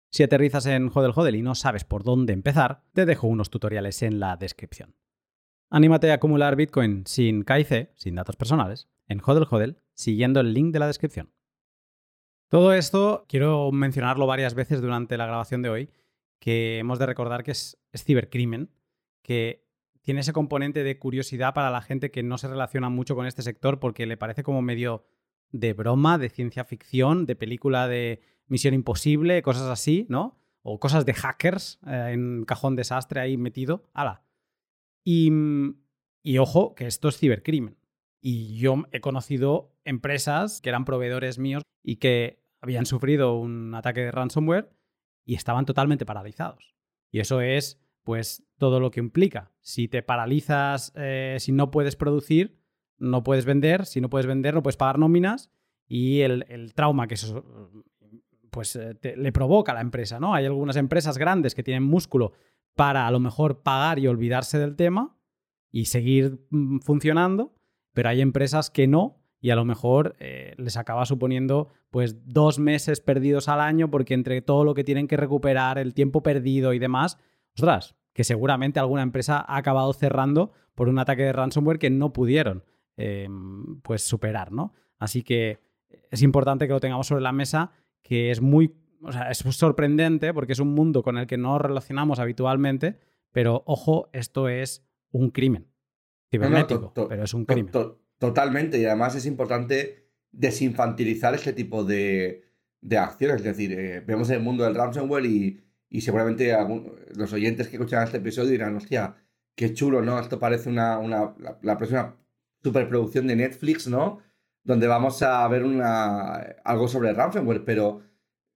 Si 0.09 0.21
aterrizas 0.21 0.65
en 0.65 0.91
Hodel 0.93 1.13
Hodel 1.15 1.37
y 1.37 1.41
no 1.43 1.55
sabes 1.55 1.85
por 1.85 2.03
dónde 2.03 2.33
empezar, 2.33 2.83
te 2.91 3.05
dejo 3.05 3.27
unos 3.27 3.49
tutoriales 3.49 4.03
en 4.03 4.19
la 4.19 4.35
descripción. 4.35 4.93
Anímate 5.69 6.11
a 6.11 6.15
acumular 6.15 6.57
Bitcoin 6.57 7.07
sin 7.07 7.45
KIC, 7.45 7.91
sin 7.95 8.15
datos 8.15 8.35
personales, 8.35 8.89
en 9.07 9.21
Hodel 9.25 9.47
Hodel, 9.49 9.81
siguiendo 9.93 10.41
el 10.41 10.53
link 10.53 10.73
de 10.73 10.79
la 10.79 10.87
descripción. 10.87 11.31
Todo 12.49 12.73
esto 12.73 13.23
quiero 13.29 13.71
mencionarlo 13.71 14.27
varias 14.27 14.55
veces 14.55 14.81
durante 14.81 15.15
la 15.15 15.25
grabación 15.25 15.61
de 15.61 15.69
hoy, 15.69 15.89
que 16.45 16.77
hemos 16.77 16.99
de 16.99 17.07
recordar 17.07 17.43
que 17.43 17.49
es, 17.49 17.75
cibercrimen, 17.97 18.69
que 19.23 19.65
tiene 20.01 20.19
ese 20.19 20.31
componente 20.31 20.83
de 20.83 20.99
curiosidad 20.99 21.55
para 21.55 21.71
la 21.71 21.81
gente 21.81 22.11
que 22.11 22.21
no 22.21 22.37
se 22.37 22.47
relaciona 22.47 22.87
mucho 22.89 23.15
con 23.15 23.25
este 23.25 23.41
sector 23.41 23.79
porque 23.79 24.05
le 24.05 24.15
parece 24.15 24.43
como 24.43 24.61
medio 24.61 25.07
de 25.49 25.73
broma, 25.73 26.19
de 26.19 26.29
ciencia 26.29 26.63
ficción, 26.63 27.25
de 27.25 27.35
película 27.35 27.87
de 27.87 28.21
Misión 28.45 28.75
Imposible, 28.75 29.41
cosas 29.41 29.63
así, 29.63 30.05
¿no? 30.07 30.37
O 30.61 30.79
cosas 30.79 31.03
de 31.07 31.15
hackers 31.15 31.79
eh, 31.87 32.11
en 32.13 32.45
cajón 32.45 32.75
desastre 32.75 33.21
ahí 33.21 33.37
metido. 33.37 33.89
¡Hala! 33.95 34.21
Mm, 35.03 35.69
y, 36.21 36.37
ojo, 36.37 36.75
que 36.75 36.85
esto 36.85 37.09
es 37.09 37.17
cibercrimen. 37.17 37.75
Y 38.21 38.55
yo 38.57 38.83
he 38.91 39.01
conocido 39.01 39.73
empresas 39.83 40.61
que 40.61 40.69
eran 40.69 40.85
proveedores 40.85 41.39
míos 41.39 41.63
y 41.81 41.95
que 41.95 42.39
habían 42.61 42.85
sufrido 42.85 43.35
un 43.35 43.73
ataque 43.73 44.01
de 44.01 44.11
ransomware 44.11 44.74
y 45.25 45.35
estaban 45.35 45.65
totalmente 45.65 46.05
paralizados. 46.05 46.75
Y 47.11 47.19
eso 47.19 47.41
es, 47.41 47.81
pues, 48.03 48.45
todo 48.57 48.79
lo 48.79 48.91
que 48.91 48.99
implica. 48.99 49.51
Si 49.61 49.87
te 49.87 50.03
paralizas, 50.03 50.93
eh, 50.95 51.37
si 51.39 51.51
no 51.51 51.71
puedes 51.71 51.95
producir, 51.95 52.59
no 52.97 53.23
puedes 53.23 53.45
vender. 53.45 53.85
Si 53.85 53.99
no 53.99 54.09
puedes 54.09 54.27
vender, 54.27 54.53
no 54.53 54.63
puedes 54.63 54.77
pagar 54.77 54.99
nóminas. 54.99 55.51
Y 55.87 56.21
el, 56.21 56.73
trauma 56.73 57.07
que 57.07 57.15
eso 57.15 57.43
pues, 58.49 58.75
eh, 58.75 58.97
le 59.17 59.31
provoca 59.31 59.71
a 59.71 59.75
la 59.75 59.81
empresa, 59.81 60.19
¿no? 60.19 60.33
Hay 60.33 60.45
algunas 60.45 60.77
empresas 60.77 61.17
grandes 61.17 61.53
que 61.53 61.63
tienen 61.63 61.83
músculo 61.83 62.31
para 62.75 63.07
a 63.07 63.11
lo 63.11 63.19
mejor 63.19 63.61
pagar 63.61 63.99
y 63.99 64.07
olvidarse 64.07 64.57
del 64.57 64.75
tema 64.75 65.17
y 65.71 65.85
seguir 65.85 66.45
mm, 66.49 66.79
funcionando, 66.79 67.55
pero 67.93 68.09
hay 68.09 68.21
empresas 68.21 68.69
que 68.69 68.87
no 68.87 69.24
y 69.39 69.49
a 69.51 69.55
lo 69.55 69.65
mejor 69.65 70.15
eh, 70.19 70.53
les 70.57 70.77
acaba 70.77 71.05
suponiendo 71.05 71.69
pues 71.89 72.25
dos 72.25 72.59
meses 72.59 73.01
perdidos 73.01 73.47
al 73.47 73.61
año 73.61 73.89
porque 73.89 74.13
entre 74.13 74.41
todo 74.41 74.63
lo 74.63 74.73
que 74.73 74.83
tienen 74.83 75.07
que 75.07 75.17
recuperar, 75.17 75.77
el 75.77 75.93
tiempo 75.93 76.23
perdido 76.23 76.73
y 76.73 76.79
demás, 76.79 77.17
ostras, 77.55 77.95
que 78.13 78.23
seguramente 78.23 78.79
alguna 78.79 79.03
empresa 79.03 79.43
ha 79.47 79.57
acabado 79.57 79.93
cerrando 79.93 80.51
por 80.73 80.89
un 80.89 80.99
ataque 80.99 81.23
de 81.23 81.33
ransomware 81.33 81.79
que 81.79 81.89
no 81.89 82.13
pudieron 82.13 82.63
em, 82.97 83.81
pues 83.81 84.01
superar, 84.01 84.51
¿no? 84.51 84.73
Así 84.97 85.21
que 85.21 85.59
es 86.11 86.21
importante 86.21 86.67
que 86.67 86.73
lo 86.73 86.79
tengamos 86.79 87.07
sobre 87.07 87.21
la 87.21 87.31
mesa, 87.31 87.71
que 88.01 88.31
es 88.31 88.41
muy 88.41 88.73
o 89.01 89.11
sea, 89.11 89.29
es 89.29 89.37
sorprendente 89.37 90.33
porque 90.33 90.53
es 90.53 90.59
un 90.59 90.73
mundo 90.73 91.03
con 91.03 91.17
el 91.17 91.27
que 91.27 91.37
no 91.37 91.59
relacionamos 91.59 92.19
habitualmente, 92.19 92.97
pero 93.31 93.63
ojo, 93.67 94.09
esto 94.13 94.49
es 94.49 94.83
un 95.11 95.29
crimen 95.29 95.67
cibernético, 96.31 96.93
pero 97.07 97.23
es 97.23 97.33
un 97.33 97.45
crimen. 97.45 97.71
Totalmente, 98.19 98.79
y 98.79 98.85
además 98.85 99.15
es 99.15 99.25
importante 99.25 100.05
desinfantilizar 100.31 101.33
este 101.33 101.53
tipo 101.53 101.83
de, 101.83 102.43
acciones. 102.97 103.37
Es 103.37 103.43
decir, 103.43 103.73
eh, 103.73 104.01
vemos 104.01 104.29
el 104.29 104.41
mundo 104.41 104.63
del 104.63 104.75
ransomware 104.75 105.25
y, 105.25 105.61
seguramente 106.01 106.53
los 107.15 107.31
oyentes 107.31 107.67
que 107.67 107.77
escuchan 107.77 108.03
este 108.03 108.17
episodio 108.17 108.51
dirán, 108.51 108.75
hostia, 108.75 109.15
qué 109.55 109.73
chulo, 109.73 110.01
¿no? 110.01 110.19
Esto 110.19 110.39
parece 110.39 110.69
una, 110.69 110.99
la, 111.07 111.57
la, 111.61 111.77
próxima 111.77 112.17
superproducción 112.61 113.27
de 113.27 113.37
Netflix, 113.37 113.87
¿no? 113.87 114.19
Donde 114.63 114.87
vamos 114.87 115.21
a 115.21 115.47
ver 115.47 115.63
una, 115.63 116.35
algo 116.63 116.87
sobre 116.87 117.13
ransomware, 117.13 117.63
pero 117.63 118.01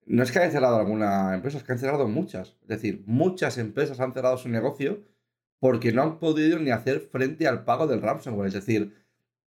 no 0.06 0.24
es 0.24 0.32
que 0.32 0.40
hayan 0.40 0.52
cerrado 0.52 0.78
alguna 0.78 1.36
empresa, 1.36 1.60
es 1.60 1.64
que 1.64 1.72
han 1.72 1.80
cerrado 1.80 2.08
muchas. 2.08 2.58
Es 2.64 2.68
decir, 2.68 3.04
muchas 3.06 3.58
empresas 3.58 4.00
han 4.00 4.14
cerrado 4.14 4.38
su 4.38 4.50
negocio 4.50 5.04
porque 5.60 5.92
no 5.92 6.02
han 6.02 6.20
podido 6.20 6.58
ni 6.58 6.72
hacer 6.72 7.02
frente 7.02 7.48
al 7.48 7.64
pago 7.64 7.86
del 7.86 8.02
ransomware. 8.02 8.48
Es 8.48 8.56
decir, 8.56 8.96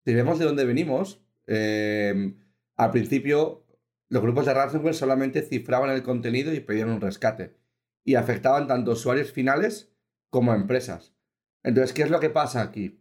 si 0.04 0.14
vemos 0.14 0.38
de 0.38 0.44
dónde 0.44 0.64
venimos, 0.64 1.22
eh, 1.46 2.34
al 2.76 2.90
principio 2.90 3.66
los 4.08 4.22
grupos 4.22 4.46
de 4.46 4.54
ransomware 4.54 4.94
solamente 4.94 5.42
cifraban 5.42 5.90
el 5.90 6.02
contenido 6.02 6.52
y 6.52 6.60
pedían 6.60 6.90
un 6.90 7.00
rescate. 7.00 7.56
Y 8.04 8.16
afectaban 8.16 8.66
tanto 8.66 8.92
usuarios 8.92 9.30
finales 9.30 9.92
como 10.30 10.52
empresas. 10.52 11.14
Entonces, 11.62 11.92
¿qué 11.92 12.02
es 12.02 12.10
lo 12.10 12.18
que 12.18 12.30
pasa 12.30 12.60
aquí? 12.60 13.00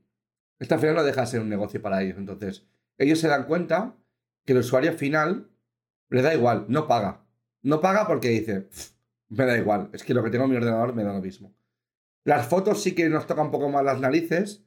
Esta 0.60 0.78
final 0.78 0.96
no 0.96 1.04
deja 1.04 1.22
de 1.22 1.28
ser 1.28 1.42
un 1.42 1.50
negocio 1.50 1.82
para 1.82 2.04
ellos. 2.04 2.18
Entonces, 2.18 2.68
ellos 2.98 3.20
se 3.20 3.28
dan 3.28 3.46
cuenta 3.46 3.96
que 4.46 4.54
el 4.54 4.60
usuario 4.60 4.94
final 4.94 5.50
le 6.10 6.22
da 6.22 6.34
igual, 6.34 6.66
no 6.68 6.88
paga. 6.88 7.26
No 7.62 7.82
paga 7.82 8.06
porque 8.06 8.30
dice, 8.30 8.70
me 9.30 9.46
da 9.46 9.58
igual, 9.58 9.90
es 9.94 10.04
que 10.04 10.14
lo 10.14 10.24
que 10.24 10.30
tengo 10.30 10.46
en 10.46 10.52
mi 10.52 10.58
ordenador 10.58 10.94
me 10.94 11.04
da 11.04 11.14
lo 11.14 11.22
mismo. 11.22 11.56
Las 12.24 12.48
fotos 12.48 12.84
sí 12.84 12.94
que 12.94 13.10
nos 13.10 13.26
tocan 13.26 13.48
un 13.48 13.52
poco 13.52 13.70
más 13.70 13.84
las 13.84 14.00
narices, 14.00 14.64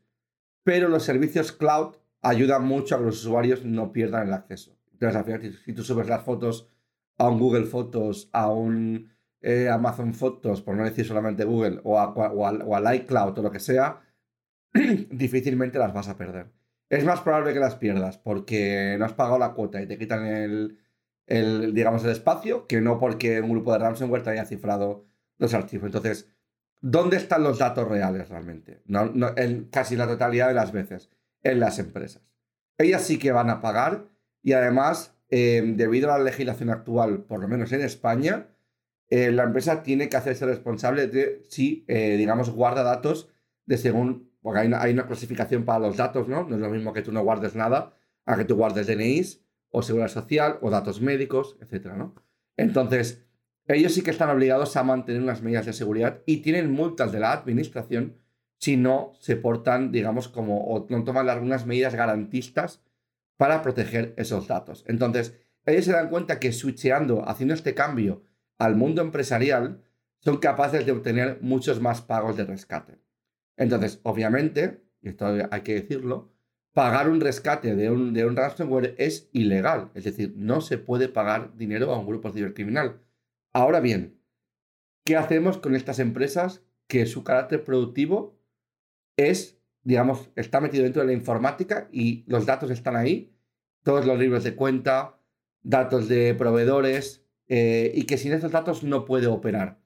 pero 0.64 0.89
los 0.89 1.05
servicios 1.05 1.53
cloud 1.53 1.97
ayudan 2.23 2.64
mucho 2.64 2.95
a 2.95 2.99
que 2.99 3.05
los 3.05 3.25
usuarios 3.25 3.64
no 3.64 3.93
pierdan 3.93 4.29
el 4.29 4.33
acceso. 4.33 4.77
Entonces, 4.93 5.16
al 5.16 5.25
final, 5.25 5.59
si 5.64 5.73
tú 5.73 5.83
subes 5.83 6.09
las 6.09 6.23
fotos 6.23 6.68
a 7.18 7.29
un 7.29 7.39
Google 7.39 7.66
Fotos, 7.66 8.31
a 8.33 8.51
un 8.51 9.11
eh, 9.41 9.68
Amazon 9.68 10.14
Fotos, 10.14 10.62
por 10.62 10.77
no 10.77 10.85
decir 10.85 11.05
solamente 11.05 11.45
Google, 11.45 11.81
o, 11.85 11.99
a, 11.99 12.12
o, 12.12 12.77
al 12.77 12.95
iCloud 12.95 13.39
o 13.39 13.43
lo 13.43 13.51
que 13.51 13.61
sea, 13.61 14.01
difícilmente 14.73 15.79
las 15.79 15.93
vas 15.93 16.09
a 16.09 16.16
perder. 16.16 16.53
Es 16.89 17.05
más 17.05 17.20
probable 17.20 17.53
que 17.53 17.61
las 17.61 17.77
pierdas 17.77 18.18
porque 18.18 18.97
no 18.99 19.05
has 19.05 19.14
pagado 19.14 19.39
la 19.39 19.55
cuota 19.55 19.81
y 19.81 19.87
te 19.87 19.99
quitan 19.99 20.27
el, 20.27 21.75
digamos, 21.75 22.05
el 22.05 22.11
espacio, 22.11 22.66
que 22.66 22.81
no 22.81 22.99
porque 22.99 23.41
un 23.41 23.51
grupo 23.51 23.73
de 23.73 23.79
ransomware 23.79 24.23
te 24.23 24.31
haya 24.31 24.45
cifrado 24.45 25.07
los 25.39 25.55
archivos. 25.55 25.87
Entonces, 25.87 26.29
¿dónde 26.81 27.16
están 27.16 27.43
los 27.43 27.59
datos 27.59 27.89
reales 27.89 28.29
realmente? 28.29 28.83
En 29.37 29.64
casi 29.70 29.97
la 29.97 30.07
totalidad 30.07 30.49
de 30.49 30.55
las 30.55 30.70
veces, 30.70 31.11
en 31.43 31.61
las 31.61 31.78
empresas. 31.78 32.22
Ellas 32.78 33.03
sí 33.03 33.18
que 33.18 33.32
van 33.32 33.51
a 33.51 33.61
pagar 33.61 34.07
y 34.43 34.53
además, 34.53 35.14
em, 35.28 35.76
debido 35.76 36.12
a 36.12 36.18
la 36.18 36.24
legislación 36.24 36.70
actual, 36.70 37.24
por 37.24 37.40
lo 37.40 37.49
menos 37.49 37.72
en 37.72 37.82
España, 37.82 38.49
eh, 39.11 39.30
la 39.30 39.45
empresa 39.45 39.82
tiene 39.82 40.09
que 40.09 40.16
hacerse 40.16 40.47
responsable 40.47 41.07
de 41.07 41.43
si, 41.49 41.84
eh, 41.86 42.16
digamos, 42.16 42.51
guarda 42.51 42.82
datos 42.82 43.28
de 43.66 43.76
según, 43.76 44.30
porque 44.40 44.61
hay 44.61 44.66
una, 44.68 44.82
hay 44.82 44.93
una, 44.93 45.07
clasificación 45.07 45.64
para 45.64 45.80
los 45.80 45.97
datos, 45.97 46.28
¿no? 46.28 46.45
No 46.45 46.57
es 46.57 46.61
lo 46.61 46.70
mismo 46.70 46.93
que 46.93 47.03
tú 47.03 47.12
no 47.12 47.22
guardes 47.22 47.55
nada 47.55 47.95
a 48.24 48.36
que 48.36 48.45
tú 48.45 48.57
guardes 48.57 48.86
DNIs 48.86 49.45
o 49.70 49.82
seguridad 49.82 50.09
social 50.09 50.59
o 50.62 50.70
datos 50.70 51.01
médicos, 51.01 51.57
etcétera, 51.61 51.97
¿no? 51.97 52.14
Entonces, 52.57 53.24
ellos 53.68 53.95
sí 53.95 54.03
que 54.03 54.11
están 54.11 54.30
obligados 54.30 54.76
a 54.76 54.82
mantener 54.82 55.22
unas 55.22 55.43
medidas 55.43 55.66
de 55.66 55.72
seguridad 55.72 56.22
y 56.26 56.38
tienen 56.38 56.72
multas 56.72 57.12
de 57.12 57.20
la 57.20 57.32
administración 57.32 58.16
si 58.62 58.76
no 58.76 59.14
se 59.18 59.34
portan, 59.34 59.90
digamos, 59.90 60.28
como 60.28 60.64
o 60.66 60.86
no 60.88 61.02
toman 61.02 61.28
algunas 61.28 61.66
medidas 61.66 61.96
garantistas 61.96 62.80
para 63.36 63.60
proteger 63.60 64.14
esos 64.16 64.46
datos. 64.46 64.84
Entonces, 64.86 65.36
ellos 65.66 65.84
se 65.84 65.90
dan 65.90 66.08
cuenta 66.08 66.38
que 66.38 66.52
switcheando, 66.52 67.28
haciendo 67.28 67.54
este 67.54 67.74
cambio 67.74 68.22
al 68.58 68.76
mundo 68.76 69.02
empresarial, 69.02 69.82
son 70.20 70.36
capaces 70.36 70.86
de 70.86 70.92
obtener 70.92 71.38
muchos 71.40 71.80
más 71.80 72.02
pagos 72.02 72.36
de 72.36 72.44
rescate. 72.44 73.00
Entonces, 73.56 73.98
obviamente, 74.04 74.84
y 75.00 75.08
esto 75.08 75.26
hay 75.50 75.62
que 75.62 75.74
decirlo, 75.74 76.30
pagar 76.72 77.08
un 77.08 77.20
rescate 77.20 77.74
de 77.74 77.90
un, 77.90 78.14
de 78.14 78.26
un 78.26 78.36
ransomware 78.36 78.94
es 78.96 79.28
ilegal. 79.32 79.90
Es 79.94 80.04
decir, 80.04 80.34
no 80.36 80.60
se 80.60 80.78
puede 80.78 81.08
pagar 81.08 81.56
dinero 81.56 81.92
a 81.92 81.98
un 81.98 82.06
grupo 82.06 82.30
cibercriminal. 82.30 83.00
Ahora 83.52 83.80
bien, 83.80 84.20
¿qué 85.04 85.16
hacemos 85.16 85.58
con 85.58 85.74
estas 85.74 85.98
empresas 85.98 86.62
que 86.86 87.06
su 87.06 87.24
carácter 87.24 87.64
productivo 87.64 88.40
es, 89.16 89.58
digamos, 89.82 90.30
está 90.36 90.60
metido 90.60 90.84
dentro 90.84 91.02
de 91.02 91.08
la 91.08 91.14
informática 91.14 91.88
y 91.92 92.24
los 92.26 92.46
datos 92.46 92.70
están 92.70 92.96
ahí? 92.96 93.34
Todos 93.82 94.06
los 94.06 94.18
libros 94.18 94.44
de 94.44 94.54
cuenta, 94.54 95.18
datos 95.62 96.08
de 96.08 96.34
proveedores, 96.34 97.24
eh, 97.48 97.92
y 97.94 98.04
que 98.04 98.18
sin 98.18 98.32
esos 98.32 98.52
datos 98.52 98.84
no 98.84 99.04
puede 99.04 99.26
operar. 99.26 99.80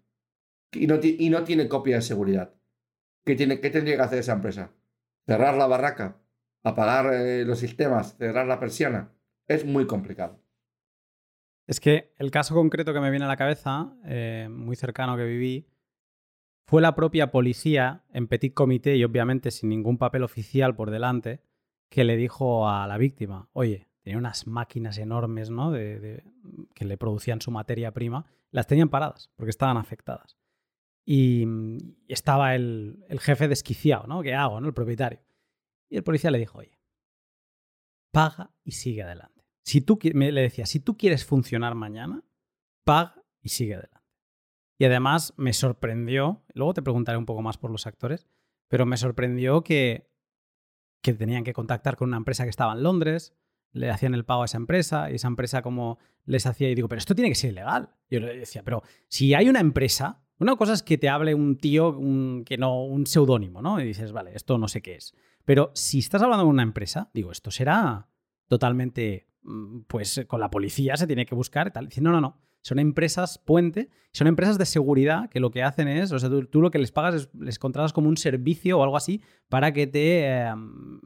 Y 0.73 0.87
no, 0.87 0.99
y 1.03 1.31
no 1.31 1.45
tiene 1.45 1.69
copia 1.69 1.97
de 1.97 2.03
seguridad. 2.03 2.55
¿Qué, 3.25 3.35
tiene, 3.35 3.61
¿Qué 3.61 3.71
tendría 3.71 3.97
que 3.97 4.03
hacer 4.03 4.19
esa 4.19 4.35
empresa? 4.35 4.73
¿Cerrar 5.27 5.57
la 5.57 5.67
barraca? 5.67 6.21
apagar 6.67 7.15
eh, 7.15 7.45
los 7.45 7.61
sistemas, 7.61 8.17
cerrar 8.17 8.47
la 8.47 8.59
persiana. 8.59 9.13
Es 9.47 9.65
muy 9.65 9.87
complicado. 9.87 10.43
Es 11.69 11.79
que 11.79 12.13
el 12.19 12.33
caso 12.33 12.55
concreto 12.55 12.93
que 12.93 13.01
me 13.01 13.11
viene 13.11 13.25
a 13.25 13.29
la 13.29 13.37
cabeza, 13.37 13.93
eh, 14.05 14.49
muy 14.51 14.75
cercano 14.75 15.17
que 15.17 15.25
viví, 15.25 15.69
fue 16.67 16.83
la 16.83 16.95
propia 16.95 17.31
policía 17.31 18.05
en 18.13 18.27
petit 18.27 18.53
comité 18.53 18.97
y 18.97 19.05
obviamente 19.05 19.51
sin 19.51 19.69
ningún 19.69 19.99
papel 19.99 20.25
oficial 20.25 20.75
por 20.75 20.91
delante, 20.91 21.41
que 21.89 22.05
le 22.05 22.17
dijo 22.17 22.69
a 22.69 22.87
la 22.87 22.99
víctima, 22.99 23.49
oye, 23.53 23.89
tenía 24.03 24.19
unas 24.19 24.47
máquinas 24.47 24.99
enormes 24.99 25.51
¿no? 25.51 25.71
de, 25.71 26.25
que 26.75 26.85
le 26.85 26.99
producían 26.99 27.41
su 27.41 27.51
materia 27.51 27.93
prima, 27.93 28.27
las 28.51 28.67
tenían 28.67 28.89
paradas 28.89 29.31
porque 29.37 29.51
estaban 29.51 29.77
afectadas. 29.77 30.37
Y, 31.05 31.47
estaba 32.09 32.57
el, 32.57 33.05
el, 33.09 33.21
jefe 33.21 33.47
desquiciado, 33.47 34.09
¿no? 34.09 34.23
¿Qué 34.23 34.35
hago, 34.35 34.61
no? 34.61 34.67
El 34.67 34.75
propietario. 34.75 35.21
Y 35.89 35.97
el 35.97 36.03
policía 36.03 36.33
le 36.33 36.39
dijo, 36.39 36.59
oye, 36.59 36.81
paga 38.11 38.51
y 38.65 38.73
sigue 38.73 39.03
adelante. 39.03 39.45
Si 39.63 39.81
tú, 39.81 39.99
le 40.03 40.41
decía, 40.41 40.67
si 40.67 40.81
tú 40.81 40.97
quieres 40.97 41.25
funcionar 41.25 41.77
mañana, 41.77 42.25
paga 42.85 43.23
y 43.41 43.51
sigue 43.51 43.75
adelante. 43.75 43.96
Y 44.79 44.85
además 44.85 45.33
me 45.37 45.53
sorprendió, 45.53 46.43
luego 46.53 46.75
te 46.75 46.83
preguntaré 46.83 47.19
un 47.19 47.27
poco 47.27 47.43
más 47.43 47.59
por 47.59 47.71
los 47.71 47.87
actores, 47.87 48.27
pero 48.69 48.85
me 48.87 48.97
sorprendió 48.97 49.63
que, 49.63 50.11
que 51.03 51.15
tenían 51.15 51.45
que 51.45 51.53
contactar 51.53 51.97
con 51.97 52.09
una 52.09 52.19
empresa 52.19 52.45
que 52.45 52.51
estaba 52.51 52.75
en 52.75 52.83
Londres, 52.83 53.35
le 53.73 53.91
hacían 53.91 54.15
el 54.15 54.25
pago 54.25 54.43
a 54.43 54.47
esa 54.47 54.57
empresa 54.57 55.11
y 55.11 55.17
esa 55.17 55.29
empresa 55.29 55.63
como 55.63 55.99
les 56.25 56.47
hacía 56.47 56.71
y 56.71 56.75
digo, 56.75 56.89
pero 56.89 56.99
esto 56.99 57.15
tiene 57.15 57.29
que 57.29 57.35
ser 57.35 57.53
ilegal. 57.53 57.91
Yo 58.11 58.21
le 58.21 58.39
decía, 58.39 58.63
pero 58.63 58.83
si 59.09 59.35
hay 59.35 59.49
una 59.49 59.61
empresa, 59.61 60.23
una 60.39 60.57
cosa 60.57 60.73
es 60.73 60.83
que 60.83 60.99
te 60.99 61.09
hable 61.09 61.35
un 61.35 61.57
tío 61.57 61.99
que 62.45 62.59
no, 62.59 62.85
un 62.85 63.07
seudónimo, 63.07 63.63
¿no? 63.63 63.81
Y 63.81 63.85
dices, 63.85 64.13
vale, 64.13 64.33
esto 64.35 64.59
no 64.59 64.69
sé 64.69 64.83
qué 64.83 64.97
es. 64.97 65.15
Pero 65.45 65.71
si 65.75 66.01
estás 66.01 66.23
hablando 66.23 66.45
con 66.45 66.55
una 66.55 66.63
empresa, 66.63 67.11
digo, 67.15 67.33
esto 67.33 67.51
será 67.51 68.09
totalmente, 68.49 69.29
mm, 69.43 69.81
pues 69.87 70.25
con 70.27 70.41
la 70.41 70.51
policía 70.51 70.97
se 70.97 71.07
tiene 71.07 71.27
que 71.27 71.35
buscar 71.35 71.69
y 71.69 71.71
tal. 71.71 71.89
Dice, 71.89 72.01
no, 72.01 72.13
no, 72.13 72.21
no. 72.21 72.41
Son 72.67 72.81
empresas 72.81 73.39
puente, 73.39 73.91
son 74.11 74.27
empresas 74.27 74.59
de 74.59 74.67
seguridad 74.67 75.31
que 75.31 75.39
lo 75.39 75.53
que 75.53 75.63
hacen 75.63 75.87
es, 75.87 76.11
o 76.11 76.19
sea, 76.19 76.29
tú, 76.29 76.61
lo 76.61 76.73
que 76.73 76.81
les 76.81 76.91
pagas 76.91 77.15
es, 77.15 77.29
les 77.39 77.61
contratas 77.61 77.93
como 77.93 78.09
un 78.09 78.17
servicio 78.17 78.77
o 78.77 78.83
algo 78.83 78.97
así 78.97 79.23
para 79.49 79.73
que 79.73 79.87
te, 79.87 80.27
em, 80.27 81.01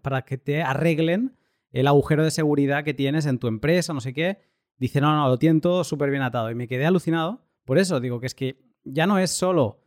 para 0.00 0.22
que 0.22 0.38
te 0.38 0.62
arreglen 0.62 1.36
el 1.72 1.86
agujero 1.86 2.24
de 2.24 2.30
seguridad 2.30 2.84
que 2.84 2.94
tienes 2.94 3.26
en 3.26 3.38
tu 3.38 3.48
empresa, 3.48 3.92
no 3.92 4.00
sé 4.00 4.14
qué. 4.14 4.38
Dice, 4.78 5.02
no, 5.02 5.14
no, 5.14 5.28
lo 5.28 5.38
tienen 5.38 5.60
todo 5.60 5.84
súper 5.84 6.08
bien 6.08 6.22
atado. 6.22 6.50
Y 6.50 6.54
me 6.54 6.68
quedé 6.68 6.86
alucinado. 6.86 7.44
Por 7.66 7.76
eso 7.76 8.00
digo 8.00 8.18
que 8.18 8.26
es 8.26 8.34
que 8.34 8.64
ya 8.82 9.06
no 9.06 9.18
es 9.18 9.30
solo 9.30 9.84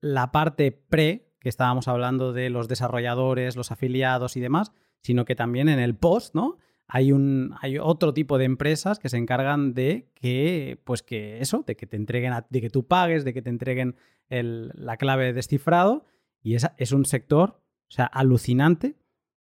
la 0.00 0.30
parte 0.30 0.70
pre, 0.70 1.32
que 1.40 1.48
estábamos 1.48 1.88
hablando 1.88 2.32
de 2.32 2.48
los 2.48 2.68
desarrolladores, 2.68 3.56
los 3.56 3.72
afiliados 3.72 4.36
y 4.36 4.40
demás, 4.40 4.70
sino 5.02 5.24
que 5.24 5.34
también 5.34 5.68
en 5.68 5.80
el 5.80 5.96
post, 5.96 6.32
¿no? 6.36 6.58
Hay, 6.88 7.10
un, 7.12 7.54
hay 7.60 7.78
otro 7.78 8.14
tipo 8.14 8.38
de 8.38 8.44
empresas 8.44 8.98
que 8.98 9.08
se 9.08 9.16
encargan 9.16 9.74
de 9.74 10.08
que, 10.14 10.80
pues 10.84 11.02
que 11.02 11.40
eso, 11.40 11.64
de 11.66 11.76
que 11.76 11.86
te 11.86 11.96
entreguen, 11.96 12.32
de 12.48 12.60
que 12.60 12.70
tú 12.70 12.86
pagues, 12.86 13.24
de 13.24 13.34
que 13.34 13.42
te 13.42 13.50
entreguen 13.50 13.96
la 14.28 14.96
clave 14.96 15.24
de 15.24 15.32
descifrado. 15.32 16.04
Y 16.42 16.54
esa, 16.54 16.74
es 16.78 16.92
un 16.92 17.04
sector, 17.04 17.60
o 17.88 17.90
sea, 17.90 18.06
alucinante 18.06 18.96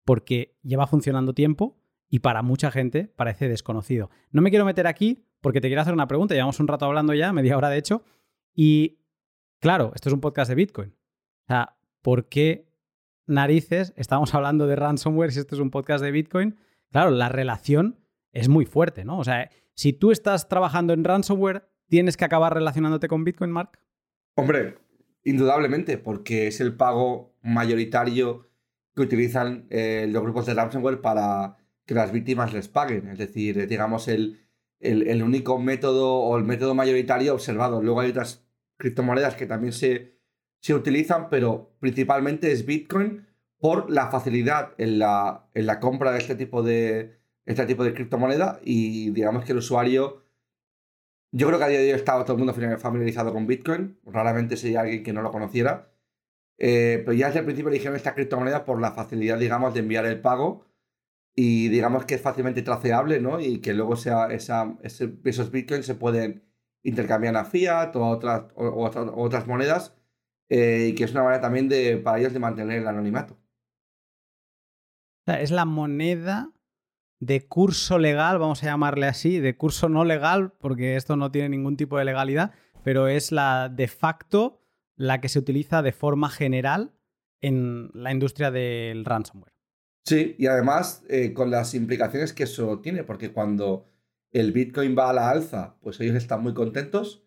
porque 0.05 0.57
lleva 0.61 0.87
funcionando 0.87 1.33
tiempo 1.33 1.77
y 2.09 2.19
para 2.19 2.41
mucha 2.41 2.71
gente 2.71 3.07
parece 3.15 3.47
desconocido. 3.47 4.09
No 4.31 4.41
me 4.41 4.49
quiero 4.49 4.65
meter 4.65 4.85
aquí 4.85 5.25
porque 5.39 5.61
te 5.61 5.67
quiero 5.67 5.81
hacer 5.81 5.93
una 5.93 6.07
pregunta. 6.07 6.35
Llevamos 6.35 6.59
un 6.59 6.67
rato 6.67 6.85
hablando 6.85 7.13
ya, 7.13 7.33
media 7.33 7.57
hora 7.57 7.69
de 7.69 7.77
hecho. 7.77 8.03
Y 8.53 8.99
claro, 9.59 9.91
esto 9.95 10.09
es 10.09 10.13
un 10.13 10.21
podcast 10.21 10.49
de 10.49 10.55
Bitcoin. 10.55 10.89
O 10.89 11.47
sea, 11.47 11.77
¿por 12.01 12.27
qué 12.27 12.67
narices 13.25 13.93
estamos 13.95 14.33
hablando 14.35 14.67
de 14.67 14.75
ransomware 14.75 15.31
si 15.31 15.39
esto 15.39 15.55
es 15.55 15.61
un 15.61 15.71
podcast 15.71 16.03
de 16.03 16.11
Bitcoin? 16.11 16.57
Claro, 16.91 17.11
la 17.11 17.29
relación 17.29 17.99
es 18.31 18.49
muy 18.49 18.65
fuerte, 18.65 19.05
¿no? 19.05 19.17
O 19.17 19.23
sea, 19.23 19.49
si 19.73 19.93
tú 19.93 20.11
estás 20.11 20.47
trabajando 20.47 20.93
en 20.93 21.03
ransomware, 21.03 21.67
¿tienes 21.87 22.17
que 22.17 22.25
acabar 22.25 22.53
relacionándote 22.53 23.07
con 23.07 23.23
Bitcoin, 23.23 23.51
Mark? 23.51 23.79
Hombre, 24.35 24.77
indudablemente, 25.23 25.97
porque 25.97 26.47
es 26.47 26.61
el 26.61 26.75
pago 26.75 27.35
mayoritario 27.41 28.49
que 28.95 29.01
utilizan 29.01 29.67
eh, 29.69 30.07
los 30.09 30.21
grupos 30.21 30.45
de 30.45 30.53
ransomware 30.53 31.01
para 31.01 31.57
que 31.85 31.93
las 31.93 32.11
víctimas 32.11 32.53
les 32.53 32.67
paguen. 32.67 33.07
Es 33.07 33.17
decir, 33.17 33.67
digamos, 33.67 34.07
el, 34.07 34.39
el 34.79 35.23
único 35.23 35.59
método 35.59 36.13
o 36.13 36.37
el 36.37 36.43
método 36.43 36.75
mayoritario 36.75 37.33
observado. 37.33 37.81
Luego 37.81 38.01
hay 38.01 38.11
otras 38.11 38.45
criptomonedas 38.77 39.35
que 39.35 39.45
también 39.45 39.73
se 39.73 40.21
se 40.61 40.75
utilizan, 40.75 41.29
pero 41.29 41.75
principalmente 41.79 42.51
es 42.51 42.65
Bitcoin 42.65 43.27
por 43.61 43.91
la 43.91 44.09
facilidad 44.09 44.73
en 44.79 44.99
la, 44.99 45.47
en 45.53 45.67
la 45.67 45.79
compra 45.79 46.11
de 46.11 46.17
este 46.17 46.35
tipo 46.35 46.63
de, 46.63 47.19
este 47.45 47.65
tipo 47.67 47.83
de 47.83 47.93
criptomoneda 47.93 48.59
y 48.63 49.11
digamos 49.11 49.45
que 49.45 49.51
el 49.51 49.59
usuario, 49.59 50.25
yo 51.31 51.47
creo 51.47 51.59
que 51.59 51.65
a 51.65 51.67
día 51.69 51.79
de 51.79 51.93
hoy 51.93 51.99
está 51.99 52.23
todo 52.25 52.33
el 52.33 52.43
mundo 52.43 52.53
familiarizado 52.79 53.31
con 53.31 53.45
Bitcoin, 53.47 53.99
raramente 54.03 54.57
sería 54.57 54.81
alguien 54.81 55.03
que 55.03 55.13
no 55.13 55.21
lo 55.21 55.31
conociera, 55.31 55.91
eh, 56.57 57.03
pero 57.05 57.13
ya 57.13 57.27
desde 57.27 57.39
el 57.39 57.45
principio 57.45 57.69
eligieron 57.69 57.95
esta 57.95 58.15
criptomoneda 58.15 58.65
por 58.65 58.81
la 58.81 58.93
facilidad, 58.93 59.37
digamos, 59.37 59.75
de 59.75 59.81
enviar 59.81 60.05
el 60.07 60.21
pago 60.21 60.65
y 61.35 61.69
digamos 61.69 62.05
que 62.05 62.15
es 62.15 62.21
fácilmente 62.21 62.63
traceable, 62.63 63.21
¿no? 63.21 63.39
Y 63.39 63.59
que 63.59 63.73
luego 63.73 63.95
sea 63.95 64.27
esa, 64.31 64.77
esos 64.83 65.51
Bitcoins 65.51 65.85
se 65.85 65.95
pueden 65.95 66.43
intercambiar 66.83 67.37
a 67.37 67.45
fiat 67.45 67.95
o 67.95 68.07
otras, 68.07 68.45
o 68.55 68.89
otras 69.23 69.47
monedas 69.47 69.95
eh, 70.49 70.87
y 70.89 70.95
que 70.95 71.05
es 71.05 71.11
una 71.11 71.23
manera 71.23 71.41
también 71.41 71.69
de, 71.69 71.97
para 71.97 72.19
ellos 72.19 72.33
de 72.33 72.39
mantener 72.39 72.79
el 72.79 72.87
anonimato. 72.87 73.40
Es 75.25 75.51
la 75.51 75.65
moneda 75.65 76.51
de 77.19 77.47
curso 77.47 77.99
legal, 77.99 78.39
vamos 78.39 78.63
a 78.63 78.67
llamarle 78.67 79.07
así, 79.07 79.39
de 79.39 79.55
curso 79.55 79.89
no 79.89 80.03
legal, 80.03 80.53
porque 80.59 80.95
esto 80.95 81.15
no 81.15 81.31
tiene 81.31 81.49
ningún 81.49 81.77
tipo 81.77 81.97
de 81.97 82.05
legalidad, 82.05 82.51
pero 82.83 83.07
es 83.07 83.31
la 83.31 83.69
de 83.69 83.87
facto 83.87 84.61
la 84.95 85.21
que 85.21 85.29
se 85.29 85.39
utiliza 85.39 85.81
de 85.81 85.91
forma 85.91 86.29
general 86.29 86.93
en 87.41 87.89
la 87.93 88.11
industria 88.11 88.51
del 88.51 89.05
ransomware. 89.05 89.53
Sí, 90.05 90.35
y 90.37 90.47
además 90.47 91.03
eh, 91.09 91.33
con 91.33 91.51
las 91.51 91.73
implicaciones 91.75 92.33
que 92.33 92.43
eso 92.43 92.79
tiene, 92.79 93.03
porque 93.03 93.31
cuando 93.31 93.87
el 94.31 94.51
Bitcoin 94.51 94.95
va 94.97 95.09
a 95.09 95.13
la 95.13 95.29
alza, 95.29 95.77
pues 95.81 95.99
ellos 95.99 96.15
están 96.15 96.41
muy 96.41 96.53
contentos, 96.53 97.23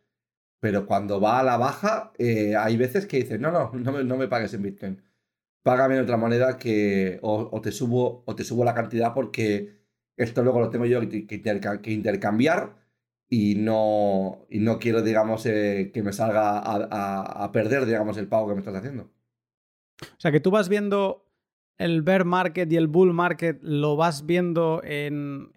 pero 0.61 0.86
cuando 0.86 1.20
va 1.20 1.40
a 1.40 1.45
la 1.45 1.57
baja, 1.57 2.12
eh, 2.18 2.57
hay 2.57 2.76
veces 2.76 3.07
que 3.07 3.18
dicen, 3.18 3.42
no, 3.42 3.53
no, 3.53 3.70
no 3.72 3.92
me, 3.92 4.03
no 4.03 4.16
me, 4.16 4.28
pagues 4.28 4.55
en 4.55 4.62
Bitcoin, 4.62 5.04
págame 5.65 5.97
en 5.97 6.03
otra 6.03 6.19
moneda 6.19 6.59
que 6.59 7.19
o, 7.23 7.61
te 7.61 7.73
subo, 7.73 8.23
o 8.27 8.37
te 8.37 8.45
subo 8.45 8.65
la 8.65 8.75
cantidad 8.75 9.15
porque 9.15 9.81
esto 10.17 10.45
luego 10.45 10.61
lo 10.61 10.71
tengo 10.71 10.85
yo 10.85 11.01
que, 11.09 11.41
intercambiar 11.87 12.77
y 13.29 13.57
no, 13.57 14.47
y 14.51 14.61
no 14.61 14.79
quiero, 14.79 15.03
digamos, 15.03 15.45
eh, 15.47 15.91
que 15.93 16.03
me 16.03 16.12
salga 16.12 16.59
a, 16.59 17.51
perder, 17.51 17.87
digamos, 17.87 18.19
el 18.19 18.29
pago 18.29 18.47
que 18.47 18.55
me 18.55 18.61
estás 18.61 18.77
haciendo. 18.77 19.11
O 20.03 20.19
sea, 20.21 20.31
que 20.31 20.41
tú 20.41 20.51
vas 20.51 20.69
viendo 20.69 21.33
el 21.79 22.03
bear 22.03 22.27
market 22.27 22.71
y 22.71 22.77
el 22.77 22.87
bull 22.87 23.15
market, 23.15 23.59
lo 23.62 23.97
vas 23.97 24.27
viendo 24.27 24.83
en, 24.85 25.51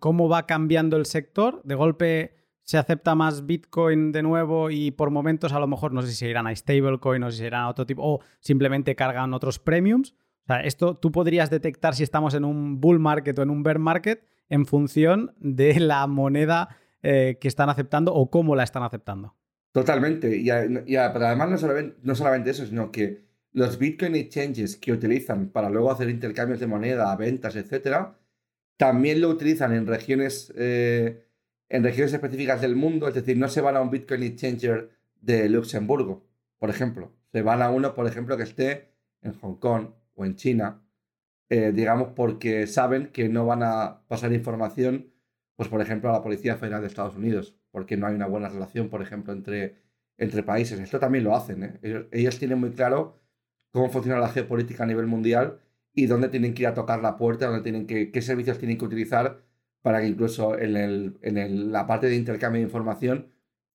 cómo 0.00 0.28
va 0.28 0.46
cambiando 0.46 0.96
el 0.96 1.06
sector. 1.06 1.62
De 1.62 1.76
golpe 1.76 2.34
se 2.66 2.78
acepta 2.78 3.14
más 3.14 3.46
Bitcoin 3.46 4.10
de 4.10 4.22
nuevo 4.22 4.70
y 4.70 4.90
por 4.90 5.10
momentos 5.10 5.52
a 5.52 5.60
lo 5.60 5.68
mejor 5.68 5.92
no 5.92 6.02
sé 6.02 6.08
si 6.08 6.16
se 6.16 6.28
irán 6.28 6.48
a 6.48 6.54
stablecoin 6.54 7.22
o 7.22 7.30
si 7.30 7.38
se 7.38 7.46
irán 7.46 7.62
a 7.62 7.68
otro 7.68 7.86
tipo 7.86 8.02
o 8.04 8.20
simplemente 8.40 8.96
cargan 8.96 9.32
otros 9.34 9.60
premiums. 9.60 10.16
O 10.42 10.46
sea, 10.48 10.60
esto 10.60 10.94
tú 10.94 11.12
podrías 11.12 11.48
detectar 11.48 11.94
si 11.94 12.02
estamos 12.02 12.34
en 12.34 12.44
un 12.44 12.80
bull 12.80 12.98
market 12.98 13.38
o 13.38 13.42
en 13.42 13.50
un 13.50 13.62
bear 13.62 13.78
market 13.78 14.26
en 14.48 14.66
función 14.66 15.32
de 15.38 15.78
la 15.78 16.06
moneda 16.08 16.76
eh, 17.02 17.38
que 17.40 17.46
están 17.46 17.68
aceptando 17.68 18.12
o 18.12 18.30
cómo 18.30 18.56
la 18.56 18.64
están 18.64 18.82
aceptando. 18.82 19.36
Totalmente. 19.70 20.36
Y, 20.36 20.50
además 20.50 21.50
no 21.50 21.58
solamente, 21.58 21.96
no 22.02 22.14
solamente 22.16 22.50
eso, 22.50 22.66
sino 22.66 22.90
que 22.90 23.26
los 23.52 23.78
Bitcoin 23.78 24.16
exchanges 24.16 24.76
que 24.76 24.90
utilizan 24.90 25.50
para 25.50 25.70
luego 25.70 25.92
hacer 25.92 26.10
intercambios 26.10 26.58
de 26.58 26.66
moneda, 26.66 27.14
ventas, 27.14 27.54
etc., 27.54 28.08
también 28.76 29.20
lo 29.20 29.28
utilizan 29.28 29.72
en 29.72 29.86
regiones, 29.86 30.52
eh, 30.56 31.25
en 31.68 31.82
regiones 31.82 32.12
específicas 32.12 32.60
del 32.60 32.76
mundo, 32.76 33.08
es 33.08 33.14
decir, 33.14 33.36
no 33.36 33.48
se 33.48 33.60
van 33.60 33.76
a 33.76 33.80
un 33.80 33.90
Bitcoin 33.90 34.22
exchanger 34.22 34.90
de 35.20 35.48
Luxemburgo, 35.48 36.26
por 36.58 36.70
ejemplo. 36.70 37.12
Se 37.32 37.42
van 37.42 37.62
a 37.62 37.70
uno, 37.70 37.94
por 37.94 38.06
ejemplo, 38.06 38.36
que 38.36 38.44
esté 38.44 38.92
en 39.22 39.32
Hong 39.40 39.56
Kong 39.56 39.88
o 40.14 40.24
en 40.24 40.36
China, 40.36 40.82
eh, 41.48 41.72
digamos, 41.72 42.08
porque 42.14 42.66
saben 42.66 43.08
que 43.08 43.28
no 43.28 43.46
van 43.46 43.62
a 43.62 44.06
pasar 44.08 44.32
información, 44.32 45.12
pues, 45.56 45.68
por 45.68 45.80
ejemplo, 45.80 46.10
a 46.10 46.12
la 46.12 46.22
Policía 46.22 46.56
Federal 46.56 46.82
de 46.82 46.88
Estados 46.88 47.16
Unidos, 47.16 47.56
porque 47.70 47.96
no 47.96 48.06
hay 48.06 48.14
una 48.14 48.26
buena 48.26 48.48
relación, 48.48 48.88
por 48.88 49.02
ejemplo, 49.02 49.32
entre, 49.32 49.76
entre 50.18 50.42
países. 50.42 50.78
Esto 50.80 50.98
también 50.98 51.24
lo 51.24 51.34
hacen. 51.34 51.78
¿eh? 51.82 52.08
ellos 52.12 52.38
tienen 52.38 52.58
muy 52.58 52.70
claro 52.70 53.20
cómo 53.70 53.90
funciona 53.90 54.18
la 54.20 54.28
geopolítica 54.28 54.84
a 54.84 54.86
nivel 54.86 55.06
mundial 55.06 55.60
y 55.92 56.06
dónde 56.06 56.28
tienen 56.28 56.54
que 56.54 56.62
ir 56.62 56.68
a 56.68 56.74
tocar 56.74 57.00
la 57.02 57.16
puerta, 57.16 57.46
dónde 57.46 57.62
tienen 57.62 57.86
que, 57.86 58.10
qué 58.12 58.22
servicios 58.22 58.58
tienen 58.58 58.78
que 58.78 58.84
utilizar 58.84 59.42
para 59.86 60.00
que 60.00 60.08
incluso 60.08 60.58
en, 60.58 60.76
el, 60.76 61.16
en 61.22 61.70
la 61.70 61.86
parte 61.86 62.08
de 62.08 62.16
intercambio 62.16 62.58
de 62.58 62.66
información 62.66 63.28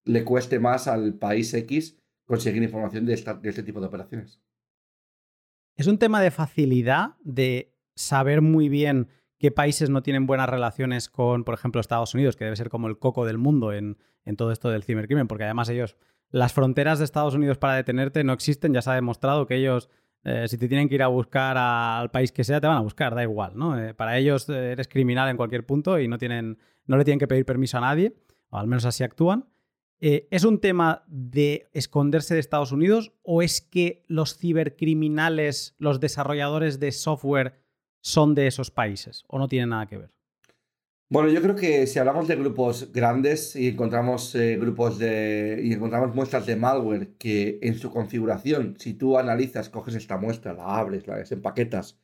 le 0.04 0.24
cueste 0.24 0.60
más 0.60 0.86
al 0.86 1.14
país 1.14 1.54
X 1.54 1.98
conseguir 2.26 2.62
información 2.62 3.06
de, 3.06 3.16
de 3.16 3.48
este 3.48 3.62
tipo 3.62 3.80
de 3.80 3.86
operaciones. 3.86 4.38
Es 5.74 5.86
un 5.86 5.96
tema 5.96 6.20
de 6.20 6.30
facilidad 6.30 7.16
de 7.22 7.72
saber 7.96 8.42
muy 8.42 8.68
bien 8.68 9.08
qué 9.38 9.50
países 9.50 9.88
no 9.88 10.02
tienen 10.02 10.26
buenas 10.26 10.50
relaciones 10.50 11.08
con, 11.08 11.44
por 11.44 11.54
ejemplo, 11.54 11.80
Estados 11.80 12.12
Unidos, 12.12 12.36
que 12.36 12.44
debe 12.44 12.56
ser 12.56 12.68
como 12.68 12.88
el 12.88 12.98
coco 12.98 13.24
del 13.24 13.38
mundo 13.38 13.72
en, 13.72 13.96
en 14.26 14.36
todo 14.36 14.52
esto 14.52 14.68
del 14.68 14.84
cibercrimen, 14.84 15.28
porque 15.28 15.44
además 15.44 15.70
ellos 15.70 15.96
las 16.28 16.52
fronteras 16.52 16.98
de 16.98 17.06
Estados 17.06 17.34
Unidos 17.34 17.56
para 17.56 17.76
detenerte 17.76 18.22
no 18.22 18.34
existen, 18.34 18.74
ya 18.74 18.82
se 18.82 18.90
ha 18.90 18.94
demostrado 18.94 19.46
que 19.46 19.56
ellos, 19.56 19.88
eh, 20.24 20.46
si 20.46 20.56
te 20.56 20.68
tienen 20.68 20.88
que 20.88 20.94
ir 20.94 21.02
a 21.02 21.08
buscar 21.08 21.56
al 21.58 22.10
país 22.10 22.30
que 22.30 22.44
sea, 22.44 22.60
te 22.60 22.66
van 22.66 22.76
a 22.76 22.80
buscar, 22.80 23.14
da 23.14 23.22
igual, 23.22 23.52
¿no? 23.56 23.78
Eh, 23.78 23.92
para 23.92 24.18
ellos 24.18 24.48
eh, 24.48 24.72
eres 24.72 24.86
criminal 24.86 25.28
en 25.28 25.36
cualquier 25.36 25.66
punto 25.66 25.98
y 25.98 26.06
no, 26.06 26.18
tienen, 26.18 26.58
no 26.86 26.96
le 26.96 27.04
tienen 27.04 27.18
que 27.18 27.26
pedir 27.26 27.44
permiso 27.44 27.78
a 27.78 27.80
nadie, 27.80 28.14
o 28.50 28.58
al 28.58 28.66
menos 28.66 28.84
así 28.84 29.02
actúan. 29.02 29.46
¿Es 30.04 30.42
un 30.42 30.58
tema 30.58 31.04
de 31.06 31.70
esconderse 31.72 32.34
de 32.34 32.40
Estados 32.40 32.72
Unidos 32.72 33.12
o 33.22 33.40
es 33.40 33.60
que 33.60 34.04
los 34.08 34.36
cibercriminales, 34.36 35.76
los 35.78 36.00
desarrolladores 36.00 36.80
de 36.80 36.90
software 36.90 37.62
son 38.00 38.34
de 38.34 38.48
esos 38.48 38.72
países 38.72 39.22
o 39.28 39.38
no 39.38 39.46
tienen 39.46 39.68
nada 39.68 39.86
que 39.86 39.98
ver? 39.98 40.10
Bueno, 41.12 41.28
yo 41.28 41.42
creo 41.42 41.54
que 41.54 41.86
si 41.86 41.98
hablamos 41.98 42.26
de 42.26 42.36
grupos 42.36 42.90
grandes 42.90 43.54
y 43.54 43.68
encontramos 43.68 44.34
eh, 44.34 44.56
grupos 44.56 44.98
de 44.98 45.60
y 45.62 45.74
encontramos 45.74 46.14
muestras 46.14 46.46
de 46.46 46.56
malware 46.56 47.18
que 47.18 47.58
en 47.60 47.74
su 47.78 47.90
configuración, 47.90 48.76
si 48.78 48.94
tú 48.94 49.18
analizas, 49.18 49.68
coges 49.68 49.94
esta 49.94 50.16
muestra, 50.16 50.54
la 50.54 50.78
abres, 50.78 51.06
la 51.06 51.16
desempaquetas 51.16 52.00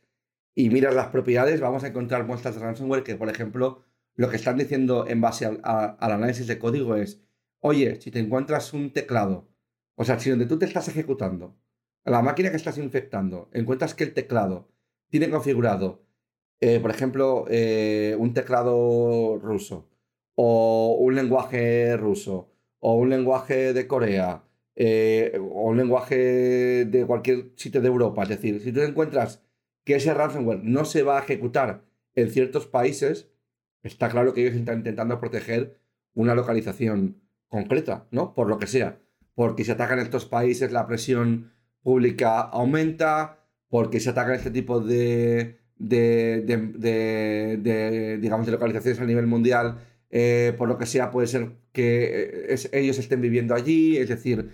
y 0.55 0.69
miras 0.69 0.95
las 0.95 1.07
propiedades, 1.07 1.59
vamos 1.63 1.85
a 1.85 1.87
encontrar 1.89 2.27
muestras 2.27 2.57
de 2.57 2.61
ransomware 2.61 3.03
que, 3.03 3.17
por 3.17 3.31
ejemplo, 3.31 3.83
lo 4.15 4.29
que 4.29 4.37
están 4.37 4.59
diciendo 4.59 5.07
en 5.09 5.23
base 5.23 5.47
al 5.47 5.97
análisis 5.99 6.47
de 6.47 6.59
código 6.59 6.95
es, 6.95 7.23
oye, 7.61 7.99
si 8.03 8.11
te 8.11 8.19
encuentras 8.19 8.75
un 8.75 8.93
teclado, 8.93 9.49
o 9.95 10.05
sea, 10.05 10.19
si 10.21 10.29
donde 10.29 10.45
tú 10.45 10.59
te 10.59 10.67
estás 10.67 10.87
ejecutando, 10.89 11.57
la 12.05 12.21
máquina 12.21 12.51
que 12.51 12.59
estás 12.59 12.77
infectando, 12.77 13.49
encuentras 13.55 13.95
que 13.95 14.05
el 14.05 14.13
teclado 14.13 14.69
tiene 15.09 15.31
configurado 15.31 16.08
eh, 16.61 16.81
por 16.81 16.91
ejemplo, 16.91 17.45
eh, 17.49 18.17
un 18.19 18.35
teclado 18.35 19.39
ruso, 19.39 19.89
o 20.35 20.97
un 21.01 21.15
lenguaje 21.15 21.97
ruso, 21.97 22.51
o 22.81 22.95
un 22.97 23.11
lenguaje 23.11 23.73
de 23.73 23.87
Corea, 23.87 24.45
eh, 24.77 25.39
o 25.41 25.69
un 25.71 25.77
lenguaje 25.77 26.85
de 26.85 27.07
cualquier 27.07 27.53
sitio 27.57 27.81
de 27.81 27.89
Europa. 27.89 28.23
Es 28.25 28.29
decir, 28.31 28.61
si 28.61 28.73
tú 28.73 28.81
encuentras 28.81 29.43
que 29.85 29.97
ese 29.97 30.15
ransomware 30.15 30.63
no 30.63 30.85
se 30.85 31.03
va 31.03 31.19
a 31.19 31.23
ejecutar 31.23 31.85
en 32.15 32.31
ciertos 32.31 32.67
países, 32.67 33.31
está 33.83 34.09
claro 34.09 34.35
que 34.35 34.43
ellos 34.43 34.55
están 34.55 34.79
intentando 34.79 35.21
proteger 35.21 35.79
una 36.15 36.35
localización 36.35 37.23
concreta, 37.49 38.07
¿no? 38.11 38.35
Por 38.35 38.49
lo 38.49 38.59
que 38.59 38.67
sea. 38.67 39.01
Porque 39.35 39.65
si 39.65 39.71
atacan 39.71 39.99
estos 40.01 40.27
países, 40.27 40.73
la 40.73 40.87
presión 40.87 41.53
pública 41.83 42.41
aumenta, 42.41 43.47
porque 43.69 44.01
si 44.01 44.09
atacan 44.09 44.35
este 44.35 44.51
tipo 44.51 44.81
de, 44.81 45.58
de, 45.79 46.43
de, 46.43 48.18
digamos, 48.20 48.47
de 48.47 48.53
localizaciones 48.53 49.01
a 49.01 49.05
nivel 49.05 49.26
mundial, 49.26 49.79
eh, 50.11 50.55
por 50.57 50.68
lo 50.68 50.79
que 50.79 50.87
sea, 50.87 51.11
puede 51.11 51.26
ser 51.26 51.51
que 51.72 52.47
eh, 52.49 52.57
ellos 52.72 52.99
estén 52.99 53.20
viviendo 53.20 53.55
allí, 53.55 53.97
es 53.97 54.09
decir, 54.09 54.51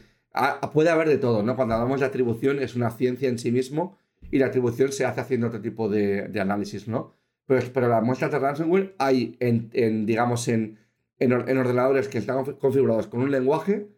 puede 0.72 0.91
haber 0.91 1.09
de 1.09 1.18
todo, 1.18 1.43
¿no? 1.43 1.57
Cuando 1.57 1.75
hablamos 1.75 2.01
de 2.01 2.07
atribución 2.07 2.61
es 2.61 2.75
una 2.75 2.91
ciencia 2.91 3.29
en 3.29 3.39
sí 3.39 3.53
mismo 3.53 3.97
y 4.31 4.39
la 4.39 4.47
atribución 4.47 4.91
se 4.93 5.05
hace 5.05 5.20
haciendo 5.20 5.47
otro 5.47 5.61
tipo 5.61 5.89
de, 5.89 6.31
análisis, 6.41 6.89
¿no? 6.89 7.12
Pero, 7.47 7.66
pero 7.72 7.89
las 7.89 8.03
muestras 8.03 8.33
de 8.33 8.39
ransomware 8.39 8.95
hay, 8.99 9.37
en, 9.39 10.07
digamos, 10.07 10.49
en, 10.49 10.79
en, 11.18 11.33
ordenadores 11.33 12.09
que 12.09 12.18
están 12.18 12.45
configurados 12.57 13.07
con 13.07 13.20
un 13.20 13.31
lenguaje 13.31 13.89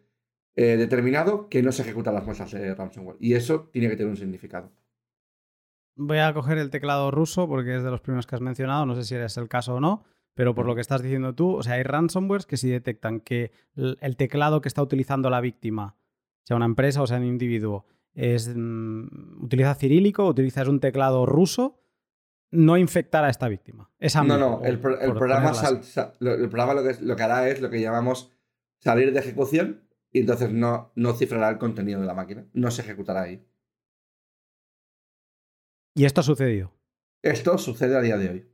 eh, 0.55 0.77
determinado 0.77 1.49
que 1.49 1.63
no 1.63 1.71
se 1.71 1.81
ejecutan 1.83 2.13
las 2.13 2.25
muestras 2.25 2.51
de 2.51 2.75
ransomware. 2.75 3.17
Y 3.19 3.33
eso 3.33 3.69
tiene 3.71 3.89
que 3.89 3.95
tener 3.95 4.11
un 4.11 4.17
significado. 4.17 4.71
Voy 5.97 6.19
a 6.19 6.33
coger 6.33 6.57
el 6.57 6.69
teclado 6.69 7.11
ruso 7.11 7.47
porque 7.47 7.75
es 7.75 7.83
de 7.83 7.91
los 7.91 8.01
primeros 8.01 8.27
que 8.27 8.35
has 8.35 8.41
mencionado, 8.41 8.85
no 8.85 8.95
sé 8.95 9.03
si 9.03 9.15
es 9.15 9.37
el 9.37 9.49
caso 9.49 9.75
o 9.75 9.79
no, 9.79 10.03
pero 10.35 10.53
por 10.53 10.65
lo 10.65 10.75
que 10.75 10.81
estás 10.81 11.01
diciendo 11.01 11.33
tú, 11.33 11.55
o 11.55 11.63
sea, 11.63 11.73
hay 11.73 11.83
ransomwares 11.83 12.45
que 12.45 12.57
si 12.57 12.69
detectan 12.69 13.19
que 13.19 13.51
el 13.75 14.15
teclado 14.15 14.61
que 14.61 14.67
está 14.67 14.83
utilizando 14.83 15.29
la 15.29 15.41
víctima, 15.41 15.95
sea 16.43 16.55
una 16.55 16.65
empresa 16.65 17.01
o 17.01 17.07
sea 17.07 17.17
un 17.17 17.25
individuo, 17.25 17.85
es, 18.13 18.53
mm, 18.55 19.43
utiliza 19.43 19.75
cirílico, 19.75 20.27
utiliza 20.27 20.61
un 20.69 20.79
teclado 20.79 21.25
ruso, 21.25 21.79
no 22.51 22.77
infectar 22.77 23.23
a 23.23 23.29
esta 23.29 23.47
víctima. 23.47 23.89
no, 24.23 24.37
no, 24.37 24.61
el, 24.63 24.79
programa, 24.79 25.05
el 25.05 25.13
programa 25.13 26.73
lo, 26.73 26.83
que, 26.83 26.97
lo 27.01 27.15
que 27.15 27.23
hará 27.23 27.49
es 27.49 27.61
lo 27.61 27.69
que 27.69 27.81
llamamos 27.81 28.31
salir 28.79 29.11
de 29.13 29.19
ejecución 29.19 29.87
y 30.11 30.19
entonces 30.19 30.51
no, 30.51 30.91
no 30.95 31.13
cifrará 31.13 31.49
el 31.49 31.57
contenido 31.57 31.99
de 31.99 32.07
la 32.07 32.13
máquina, 32.13 32.45
no 32.53 32.71
se 32.71 32.81
ejecutará 32.81 33.23
ahí. 33.23 33.45
¿Y 35.97 36.05
esto 36.05 36.21
ha 36.21 36.23
sucedido? 36.23 36.71
Esto 37.23 37.57
sucede 37.57 37.97
a 37.97 38.01
día 38.01 38.17
de 38.17 38.29
hoy. 38.29 38.45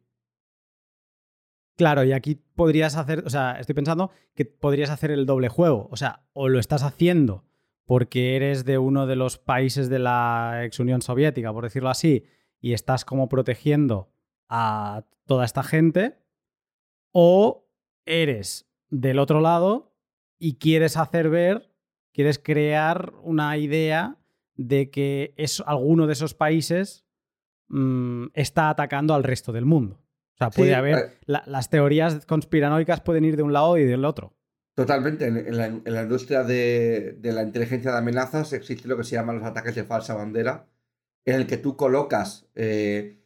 Claro, 1.75 2.05
y 2.05 2.13
aquí 2.13 2.35
podrías 2.35 2.95
hacer, 2.95 3.23
o 3.25 3.29
sea, 3.29 3.59
estoy 3.59 3.75
pensando 3.75 4.11
que 4.33 4.45
podrías 4.45 4.89
hacer 4.89 5.11
el 5.11 5.25
doble 5.25 5.49
juego. 5.49 5.89
O 5.91 5.97
sea, 5.97 6.23
o 6.31 6.47
lo 6.47 6.57
estás 6.57 6.83
haciendo 6.83 7.43
porque 7.83 8.37
eres 8.37 8.63
de 8.63 8.77
uno 8.77 9.07
de 9.07 9.17
los 9.17 9.37
países 9.37 9.89
de 9.89 9.99
la 9.99 10.61
ex 10.63 10.79
Unión 10.79 11.01
Soviética, 11.01 11.51
por 11.51 11.65
decirlo 11.65 11.89
así, 11.89 12.23
y 12.61 12.71
estás 12.71 13.03
como 13.03 13.27
protegiendo 13.27 14.09
a 14.47 15.03
toda 15.25 15.43
esta 15.43 15.63
gente, 15.63 16.17
o 17.11 17.67
eres 18.05 18.71
del 18.89 19.19
otro 19.19 19.41
lado 19.41 19.97
y 20.39 20.59
quieres 20.59 20.95
hacer 20.95 21.29
ver, 21.29 21.73
quieres 22.13 22.39
crear 22.39 23.11
una 23.21 23.57
idea 23.57 24.17
de 24.55 24.89
que 24.89 25.33
es 25.35 25.61
alguno 25.65 26.07
de 26.07 26.13
esos 26.13 26.33
países 26.33 27.03
Mm, 27.75 28.27
está 28.35 28.69
atacando 28.69 29.15
al 29.15 29.23
resto 29.23 29.51
del 29.51 29.65
mundo. 29.65 29.95
O 29.95 30.37
sea, 30.37 30.51
puede 30.51 30.75
haber. 30.75 30.95
Eh. 30.95 31.11
las 31.25 31.69
teorías 31.71 32.23
conspiranoicas 32.27 33.01
pueden 33.01 33.25
ir 33.25 33.35
de 33.35 33.41
un 33.41 33.51
lado 33.51 33.79
y 33.79 33.83
del 33.83 34.05
otro. 34.05 34.35
Totalmente. 34.75 35.25
En, 35.25 35.57
la, 35.57 36.03
industria 36.03 36.43
de, 36.43 37.17
la 37.21 37.41
inteligencia 37.41 37.91
de 37.91 37.97
amenazas 37.97 38.53
existe 38.53 38.87
lo 38.87 38.95
que 38.95 39.03
se 39.03 39.15
llaman 39.15 39.37
los 39.37 39.45
ataques 39.45 39.73
de 39.73 39.85
falsa 39.85 40.13
bandera, 40.13 40.67
en 41.25 41.35
el 41.35 41.47
que 41.47 41.57
tú 41.57 41.75
colocas 41.75 42.47
eh, 42.53 43.17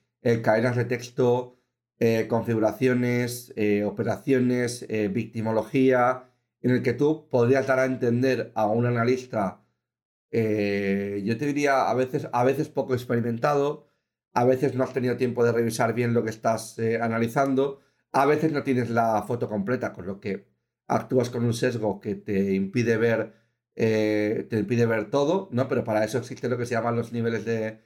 cadenas 0.43 0.78
de 0.78 0.86
texto, 0.86 1.60
eh, 2.00 2.28
configuraciones, 2.30 3.54
eh, 3.58 3.84
operaciones, 3.84 4.86
victimología, 5.12 6.30
en 6.62 6.72
el 6.72 6.84
que 6.84 6.93
tú 6.93 7.28
podrías 7.30 7.68
dar 7.68 7.80
a 7.80 7.86
entender 7.86 8.52
a 8.56 8.68
un 8.68 8.86
analista, 8.86 9.62
yo 10.32 11.38
te 11.38 11.45
diría 11.45 11.89
a 11.89 11.93
veces, 11.93 12.28
a 12.32 12.43
veces 12.43 12.70
poco 12.70 12.93
experimentado, 12.93 13.87
a 14.38 14.46
veces 14.46 14.76
no 14.76 14.84
has 14.84 14.94
tenido 14.94 15.18
tiempo 15.18 15.44
de 15.44 15.52
revisar 15.52 15.96
bien 15.96 16.14
lo 16.14 16.24
que 16.24 16.30
estás 16.30 16.78
analizando, 17.02 17.82
a 18.12 18.28
veces 18.28 18.52
no 18.52 18.62
tienes 18.62 18.92
la 18.92 19.24
foto 19.24 19.50
completa, 19.50 19.94
con 19.94 20.06
lo 20.06 20.20
que 20.20 20.46
actúas 20.88 21.32
con 21.32 21.44
un 21.44 21.56
sesgo 21.56 22.00
que 22.00 22.14
te 22.14 22.54
impide 22.54 22.98
ver, 22.98 23.34
eh, 23.76 24.46
te 24.48 24.60
impide 24.60 24.86
ver 24.86 25.10
todo, 25.10 25.50
¿no? 25.52 25.68
Pero 25.68 25.84
para 25.84 26.04
eso 26.06 26.20
existe 26.20 26.50
lo 26.50 26.58
que 26.60 26.68
se 26.68 26.76
llaman 26.76 26.96
los 26.96 27.14
niveles 27.14 27.46
de, 27.46 27.82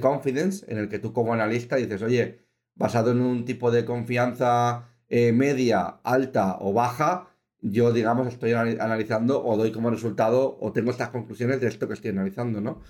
confidence, 0.00 0.64
en 0.70 0.78
el 0.78 0.88
que 0.88 1.00
tú 1.00 1.12
como 1.12 1.34
analista 1.34 1.74
dices, 1.74 2.02
oye, 2.02 2.38
basado 2.76 3.10
en 3.10 3.20
un 3.20 3.44
tipo 3.44 3.72
de 3.72 3.84
confianza 3.84 4.88
eh, 5.08 5.32
media, 5.32 6.00
alta 6.04 6.56
o 6.60 6.72
baja, 6.72 7.30
yo, 7.60 7.92
digamos, 7.92 8.28
estoy 8.28 8.52
analizando 8.52 9.44
o 9.44 9.56
doy 9.56 9.72
como 9.72 9.90
resultado 9.90 10.56
o 10.60 10.72
tengo 10.72 10.92
estas 10.92 11.08
conclusiones 11.08 11.60
de 11.60 11.66
esto 11.66 11.88
que 11.88 11.94
estoy 11.94 12.12
analizando, 12.12 12.60
¿no? 12.60 12.80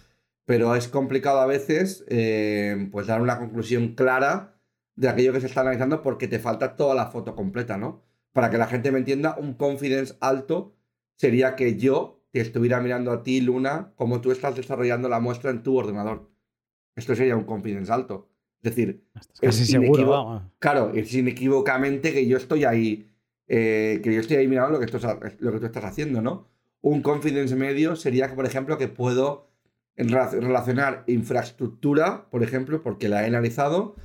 Pero 0.47 0.74
es 0.74 0.88
complicado 0.88 1.40
a 1.40 1.47
veces, 1.47 2.05
eh, 2.09 2.88
pues, 2.90 3.07
dar 3.07 3.20
una 3.20 3.38
conclusión 3.38 3.94
clara 3.94 4.59
de 4.94 5.09
aquello 5.09 5.34
que 5.34 5.40
se 5.40 5.47
está 5.47 5.61
analizando 5.61 6.01
porque 6.01 6.28
te 6.28 6.38
falta 6.38 6.76
toda 6.76 6.94
la 6.94 7.07
foto 7.07 7.34
completa, 7.34 7.76
¿no? 7.76 8.07
para 8.36 8.51
que 8.51 8.59
la 8.59 8.66
gente 8.66 8.92
me 8.92 8.99
entienda, 8.99 9.34
un 9.38 9.55
confidence 9.55 10.14
alto 10.20 10.76
sería 11.16 11.57
que 11.57 11.78
yo 11.78 12.22
te 12.32 12.42
estuviera 12.42 12.82
mirando 12.82 13.11
a 13.11 13.22
ti, 13.22 13.40
Luna, 13.40 13.94
como 13.97 14.20
tú 14.20 14.30
estás 14.30 14.55
desarrollando 14.55 15.09
la 15.09 15.20
muestra 15.20 15.51
en 15.51 15.62
tu 15.62 15.74
ordenador. 15.74 16.30
Esto 16.97 17.16
sería 17.16 17.34
un 17.34 17.44
confidence 17.44 17.90
alto. 17.90 18.28
Es 18.59 18.76
decir, 18.76 19.07
casi 19.40 19.64
seguro. 19.64 20.53
Claro, 20.59 20.92
es 20.94 21.14
inequívocamente 21.14 22.12
que 22.12 22.26
yo 22.26 22.36
estoy 22.36 22.64
ahí, 22.64 23.11
eh, 23.49 24.03
que 24.05 24.12
yo 24.12 24.20
estoy 24.20 24.36
ahí 24.36 24.49
mirando 24.49 24.78
lo 24.78 24.80
que, 24.80 24.92
lo 25.38 25.53
que 25.53 25.59
tú 25.59 25.64
estás 25.64 25.84
haciendo, 25.84 26.20
¿no? 26.20 26.47
Un 26.82 27.01
confidence 27.01 27.57
medio 27.57 27.97
sería, 27.97 28.34
por 28.34 28.44
ejemplo, 28.44 28.76
que 28.76 28.88
puedo 28.88 29.49
relacionar 29.97 31.05
infraestructura, 31.07 32.28
por 32.30 32.42
ejemplo, 32.42 32.82
porque 32.82 33.09
la 33.09 33.24
he 33.24 33.26
analizado, 33.26 33.97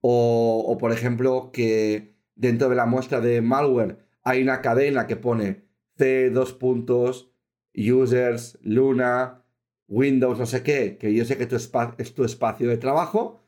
o 0.00 0.76
por 0.78 0.92
ejemplo, 0.92 1.50
que 1.52 2.14
dentro 2.34 2.68
de 2.68 2.76
la 2.76 2.86
muestra 2.86 3.20
de 3.20 3.40
malware 3.42 3.98
hay 4.22 4.42
una 4.42 4.60
cadena 4.62 5.06
que 5.06 5.16
pone 5.16 5.64
C, 5.96 6.30
dos 6.30 6.52
puntos, 6.52 7.32
users, 7.74 8.58
Luna, 8.62 9.44
Windows, 9.88 10.38
no 10.38 10.46
sé 10.46 10.62
qué, 10.62 10.98
que 10.98 11.14
yo 11.14 11.24
sé 11.24 11.36
que 11.36 11.44
es 11.44 12.14
tu 12.14 12.24
espacio 12.24 12.68
de 12.68 12.76
trabajo. 12.76 13.42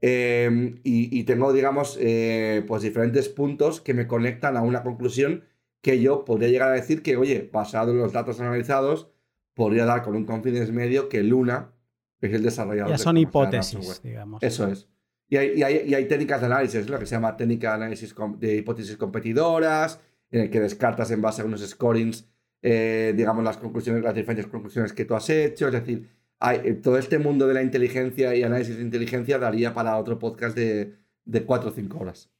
Em, 0.00 0.80
y, 0.84 1.24
tengo, 1.24 1.52
digamos, 1.52 1.96
eh, 2.00 2.62
pues 2.66 2.82
diferentes 2.82 3.28
puntos 3.28 3.80
que 3.80 3.94
me 3.94 4.06
conectan 4.06 4.56
a 4.56 4.62
una 4.62 4.82
conclusión 4.82 5.44
que 5.80 6.00
yo 6.00 6.24
podría 6.24 6.48
llegar 6.50 6.70
a 6.70 6.74
decir 6.74 7.02
que, 7.02 7.16
oye, 7.16 7.48
basado 7.52 7.92
en 7.92 7.98
los 7.98 8.12
datos 8.12 8.40
analizados, 8.40 9.10
podría 9.54 9.84
dar 9.84 10.02
con 10.02 10.16
un 10.16 10.24
confidence 10.24 10.72
medio 10.72 11.08
que 11.08 11.22
Luna 11.22 11.72
es 12.20 12.32
el 12.32 12.42
desarrollador. 12.42 12.90
Ya 12.90 12.98
son 12.98 13.16
hipótesis, 13.16 14.02
digamos. 14.02 14.42
Eso 14.42 14.68
es. 14.68 14.88
Y 15.28 15.36
hay, 15.36 16.04
técnicas 16.06 16.40
de 16.40 16.46
análisis, 16.46 16.88
lo 16.88 16.98
que 16.98 17.06
se 17.06 17.14
llama 17.14 17.36
técnica 17.36 17.70
de 17.70 17.74
análisis 17.74 18.14
de 18.38 18.56
hipótesis 18.56 18.96
competidoras, 18.96 20.00
en 20.30 20.42
el 20.42 20.50
que 20.50 20.60
descartas 20.60 21.10
en 21.10 21.22
base 21.22 21.42
a 21.42 21.44
unos 21.44 21.66
scorings, 21.66 22.28
eh, 22.62 23.14
digamos, 23.16 23.42
las 23.42 23.56
conclusiones, 23.56 24.02
las 24.02 24.14
diferentes 24.14 24.46
conclusiones 24.46 24.92
que 24.92 25.04
tú 25.04 25.14
has 25.14 25.28
hecho. 25.30 25.66
Es 25.66 25.72
decir, 25.72 26.08
eh, 26.40 26.74
todo 26.74 26.98
este 26.98 27.18
mundo 27.18 27.46
de 27.46 27.54
la 27.54 27.62
inteligencia 27.62 28.34
y 28.34 28.42
análisis 28.42 28.76
de 28.76 28.82
inteligencia 28.82 29.38
daría 29.38 29.74
para 29.74 29.96
otro 29.96 30.18
podcast 30.18 30.56
de, 30.56 30.94
de 31.24 31.44
4 31.44 31.70
o 31.70 31.72
5 31.72 31.98
horas. 31.98 32.30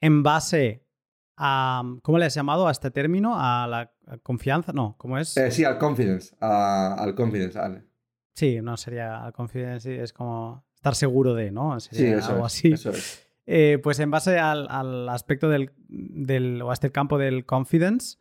En 0.00 0.22
base 0.22 0.84
a. 1.36 1.82
¿Cómo 2.02 2.18
le 2.18 2.26
has 2.26 2.34
llamado 2.34 2.68
a 2.68 2.72
este 2.72 2.90
término? 2.90 3.34
¿A 3.36 3.66
la 3.66 3.92
confianza? 4.22 4.72
No, 4.72 4.94
¿cómo 4.98 5.18
es? 5.18 5.36
Eh, 5.36 5.50
sí, 5.50 5.64
al 5.64 5.78
confidence. 5.78 6.34
al 6.40 7.14
confidence, 7.14 7.58
Sí, 8.34 8.60
no 8.60 8.76
sería 8.76 9.24
al 9.24 9.32
confidence, 9.32 10.02
es 10.02 10.12
como 10.12 10.66
estar 10.74 10.94
seguro 10.94 11.34
de, 11.34 11.50
¿no? 11.50 11.80
sí, 11.80 12.12
algo 12.12 12.44
así. 12.44 12.74
Eh, 13.46 13.78
pues 13.82 14.00
en 14.00 14.10
base 14.10 14.38
al, 14.38 15.08
aspecto 15.08 15.48
del, 15.48 15.70
del, 15.88 16.60
o 16.62 16.70
a 16.70 16.74
este 16.74 16.90
campo 16.90 17.16
del 17.16 17.46
confidence, 17.46 18.18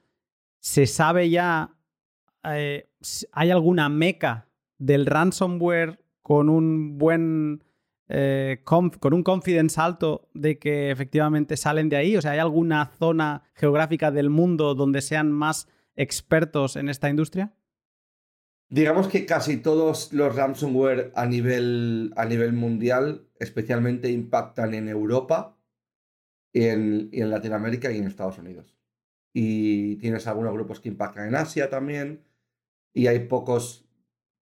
¿se 0.59 0.85
sabe 0.85 1.29
ya, 1.29 1.75
eh, 2.43 2.87
hay 3.31 3.51
alguna 3.51 3.89
meca 3.89 4.47
del 4.77 5.05
ransomware 5.05 5.99
con 6.21 6.47
un 6.47 6.97
buen, 6.97 7.63
eh, 8.07 8.61
con 8.63 9.13
un 9.13 9.23
confidence 9.23 9.81
alto 9.81 10.29
de 10.33 10.59
que 10.59 10.91
efectivamente 10.91 11.57
salen 11.57 11.89
de 11.89 11.97
ahí? 11.97 12.17
O 12.17 12.21
sea, 12.21 12.31
¿hay 12.31 12.39
alguna 12.39 12.91
zona 12.99 13.43
geográfica 13.55 14.11
del 14.11 14.29
mundo 14.29 14.75
donde 14.75 15.01
sean 15.01 15.31
más 15.31 15.67
expertos 15.95 16.75
en 16.75 16.89
esta 16.89 17.09
industria? 17.09 17.53
Digamos 18.69 19.07
que 19.07 19.25
casi 19.25 19.57
todos 19.57 20.11
los 20.11 20.35
ransomware 20.35 21.11
a 21.15 21.25
nivel, 21.25 22.13
a 22.15 22.25
nivel 22.25 22.53
mundial 22.53 23.27
especialmente 23.39 24.09
impactan 24.09 24.73
en 24.73 24.89
Europa, 24.89 25.57
en, 26.53 27.09
y 27.11 27.21
en 27.21 27.29
Latinoamérica 27.29 27.91
y 27.91 27.97
en 27.97 28.07
Estados 28.07 28.39
Unidos. 28.39 28.75
Y 29.33 29.97
tienes 29.97 30.25
algunos 30.27 30.53
grupos 30.53 30.79
que 30.79 30.89
impactan 30.89 31.27
en 31.27 31.35
Asia 31.35 31.69
también, 31.69 32.23
y 32.93 33.07
hay 33.07 33.19
pocos, 33.27 33.85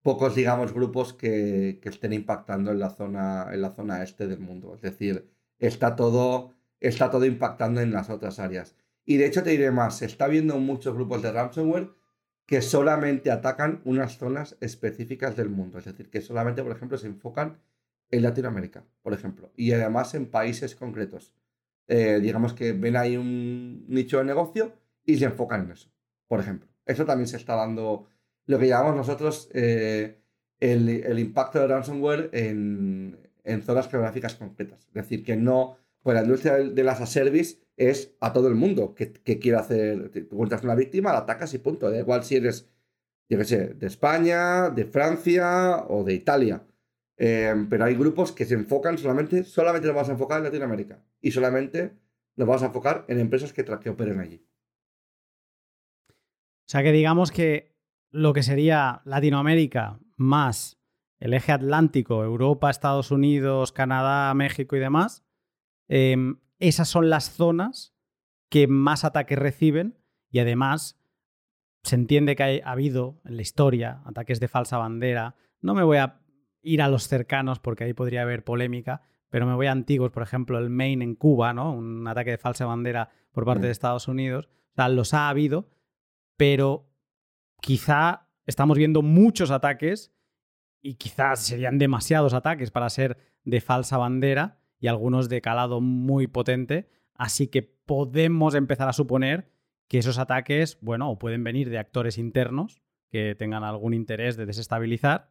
pocos 0.03 0.35
digamos, 0.37 0.73
grupos 0.73 1.15
que, 1.15 1.81
que 1.83 1.89
estén 1.89 2.13
impactando 2.13 2.71
en 2.71 2.79
la, 2.79 2.91
zona, 2.91 3.49
en 3.53 3.63
la 3.63 3.71
zona 3.71 4.03
este 4.03 4.27
del 4.29 4.41
mundo. 4.41 4.75
Es 4.75 4.83
decir, 4.83 5.31
está 5.59 5.97
todo, 5.97 6.55
está 6.81 7.11
todo 7.11 7.25
impactando 7.25 7.81
en 7.81 7.93
las 7.93 8.11
otras 8.11 8.39
áreas. 8.39 8.77
Y 9.05 9.17
de 9.17 9.27
hecho 9.27 9.43
te 9.43 9.51
diré 9.51 9.71
más, 9.71 9.99
se 9.99 10.07
está 10.07 10.29
viendo 10.29 10.59
muchos 10.59 10.95
grupos 10.95 11.23
de 11.23 11.33
ransomware 11.33 11.91
que 12.47 12.63
solamente 12.63 13.31
atacan 13.31 13.81
unas 13.85 14.19
zonas 14.19 14.57
específicas 14.61 15.37
del 15.37 15.49
mundo. 15.49 15.79
Es 15.79 15.85
decir, 15.85 16.11
que 16.11 16.21
solamente, 16.21 16.63
por 16.63 16.73
ejemplo, 16.73 16.99
se 16.99 17.07
enfocan 17.07 17.59
en 18.11 18.23
Latinoamérica, 18.23 18.85
por 19.03 19.15
ejemplo, 19.15 19.51
y 19.57 19.73
además 19.73 20.15
en 20.15 20.27
países 20.27 20.77
concretos. 20.77 21.35
Eh, 21.89 22.21
digamos 22.21 22.53
que 22.53 22.73
ven 22.73 22.97
ahí 22.97 23.17
un 23.17 23.87
nicho 23.89 24.19
de 24.19 24.25
negocio 24.25 24.73
y 25.05 25.17
se 25.17 25.25
enfocan 25.25 25.63
en 25.63 25.73
eso, 25.73 25.91
por 26.29 26.41
ejemplo. 26.41 26.69
Eso 26.85 27.05
también 27.05 27.27
se 27.27 27.39
está 27.39 27.57
dando 27.57 28.07
lo 28.47 28.59
que 28.59 28.69
llamamos 28.69 28.97
nosotros 28.97 29.51
eh, 29.55 30.21
el, 30.61 31.19
impacto 31.19 31.59
de 31.61 31.69
ransomware 31.69 32.31
en, 32.33 33.19
en, 33.45 33.63
zonas 33.63 33.89
geográficas 33.89 34.35
concretas. 34.35 34.87
Es 34.89 34.95
decir, 34.95 35.25
que 35.25 35.37
no, 35.37 35.77
pues 36.03 36.15
la 36.15 36.23
industria 36.23 36.55
de 36.59 36.85
las 36.85 37.01
a 37.01 37.07
service 37.07 37.62
es 37.77 38.15
a 38.21 38.33
todo 38.33 38.49
el 38.49 38.55
mundo 38.55 38.95
que, 38.95 39.13
que 39.13 39.39
quiere 39.39 39.59
hacer. 39.59 40.11
Tú 40.11 40.19
encuentras 40.19 40.63
una 40.65 40.75
víctima, 40.75 41.13
la 41.13 41.19
atacas 41.19 41.55
y 41.55 41.59
punto. 41.59 41.91
Da 41.91 41.99
igual 41.99 42.25
si 42.25 42.37
eres, 42.37 42.69
yo 43.29 43.39
qué 43.39 43.45
sé, 43.45 43.75
de 43.75 43.87
España, 43.87 44.71
de 44.71 44.85
Francia 44.85 45.85
o 45.89 46.05
de 46.05 46.15
Italia. 46.15 46.67
Em, 47.17 47.69
pero 47.69 47.85
hay 47.85 47.95
grupos 47.95 48.33
que 48.33 48.45
se 48.45 48.55
enfocan 48.55 48.99
solamente, 48.99 49.45
solamente 49.45 49.87
nos 49.87 49.97
vamos 49.97 50.09
a 50.09 50.13
enfocar 50.13 50.39
en 50.39 50.45
Latinoamérica. 50.45 51.03
Y 51.21 51.31
solamente 51.31 51.93
nos 52.37 52.49
vamos 52.49 52.63
a 52.63 52.67
enfocar 52.67 53.05
en 53.09 53.19
empresas 53.19 53.53
que, 53.53 53.65
que 53.65 53.91
operen 53.91 54.21
allí. 54.21 54.45
O 56.09 56.69
sea 56.73 56.83
que 56.83 56.93
digamos 56.93 57.31
que 57.31 57.75
lo 58.11 58.33
que 58.33 58.43
sería 58.43 59.03
Latinoamérica 59.05 59.99
más 60.17 60.83
el 61.23 61.35
eje 61.35 61.53
atlántico, 61.53 62.25
Europa, 62.25 62.69
Estados 62.69 63.13
Unidos, 63.13 63.71
Canadá, 63.71 64.35
México 64.35 64.75
y 64.75 64.81
demás, 64.81 65.23
em, 65.87 66.41
esas 66.69 66.89
son 66.89 67.11
las 67.11 67.31
zonas 67.31 67.95
que 68.49 68.69
más 68.69 69.05
ataques 69.05 69.39
reciben 69.39 69.99
y 70.31 70.39
además 70.39 71.01
se 71.83 71.97
entiende 71.97 72.37
que 72.37 72.63
ha 72.65 72.71
habido 72.71 73.21
en 73.25 73.37
la 73.37 73.43
historia 73.43 74.01
ataques 74.05 74.39
de 74.39 74.47
falsa 74.47 74.79
bandera. 74.79 75.35
No 75.61 75.75
me 75.75 75.83
voy 75.83 75.99
a 75.99 76.21
ir 76.63 76.81
a 76.81 76.89
los 76.89 77.09
cercanos 77.09 77.59
porque 77.59 77.85
ahí 77.85 77.95
podría 77.95 78.23
haber 78.23 78.45
polémica, 78.45 79.03
pero 79.29 79.45
me 79.45 79.55
voy 79.55 79.67
a 79.67 79.73
antiguos, 79.73 80.13
por 80.13 80.23
ejemplo, 80.23 80.59
el 80.59 80.71
Maine 80.71 81.05
en 81.05 81.17
Cuba, 81.17 81.53
¿no? 81.53 81.73
Un 81.73 82.07
ataque 82.07 82.31
de 82.31 82.39
falsa 82.39 82.65
bandera 82.65 83.11
por 83.33 83.45
parte 83.45 83.63
de 83.63 83.69
mm. 83.69 83.73
Estados 83.73 84.07
Unidos. 84.07 84.49
O 84.73 84.75
sea, 84.77 84.89
los 84.89 85.15
ha 85.15 85.29
habido, 85.29 85.69
pero 86.37 86.89
quizá 87.61 88.29
estamos 88.47 88.79
viendo 88.79 89.03
muchos 89.03 89.51
ataques 89.51 90.15
y 90.81 90.95
quizás 90.95 91.41
serían 91.41 91.79
demasiados 91.79 92.35
ataques 92.35 92.71
para 92.71 92.89
ser 92.89 93.19
de 93.43 93.61
falsa 93.61 93.99
bandera 93.99 94.62
y 94.83 94.89
algunos 94.89 95.29
de 95.29 95.41
calado 95.41 95.81
muy 95.81 96.27
potente. 96.27 96.91
Así 97.15 97.47
que 97.47 97.63
podemos 97.63 98.55
empezar 98.55 98.89
a 98.89 98.93
suponer 98.93 99.49
que 99.89 99.99
esos 99.99 100.19
ataques, 100.19 100.77
bueno, 100.81 101.09
o 101.09 101.19
pueden 101.19 101.45
venir 101.45 101.71
de 101.71 101.79
actores 101.79 102.19
internos 102.19 102.83
que 103.09 103.37
tengan 103.37 103.63
algún 103.63 103.95
interés 103.95 104.37
de 104.37 104.45
desestabilizar, 104.45 105.31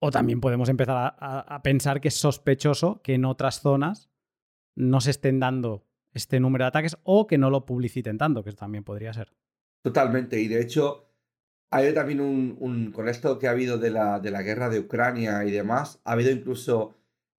o 0.00 0.10
también 0.10 0.40
podemos 0.40 0.68
empezar 0.68 1.16
a, 1.18 1.62
pensar 1.62 2.00
que 2.00 2.08
es 2.08 2.18
sospechoso 2.18 3.00
que 3.02 3.14
en 3.14 3.24
otras 3.24 3.60
zonas 3.60 4.10
no 4.74 5.00
se 5.00 5.10
estén 5.10 5.40
dando 5.40 5.86
este 6.12 6.40
número 6.40 6.64
de 6.64 6.68
ataques 6.68 6.96
o 7.02 7.26
que 7.26 7.38
no 7.38 7.50
lo 7.50 7.64
publiciten 7.64 8.18
tanto, 8.18 8.42
que 8.42 8.52
también 8.52 8.84
podría 8.84 9.12
ser. 9.12 9.32
Totalmente, 9.82 10.40
y 10.40 10.48
de 10.48 10.60
hecho 10.60 11.08
hay 11.70 11.94
también 11.94 12.20
un, 12.20 12.90
con 12.92 13.08
esto 13.08 13.38
que 13.38 13.46
ha 13.46 13.52
habido 13.52 13.78
de 13.78 13.90
la, 13.90 14.18
de 14.18 14.30
la 14.30 14.42
guerra 14.42 14.68
de 14.70 14.80
Ucrania 14.80 15.44
y 15.44 15.50
demás, 15.50 16.00
ha 16.04 16.12
habido 16.12 16.30
incluso 16.30 16.96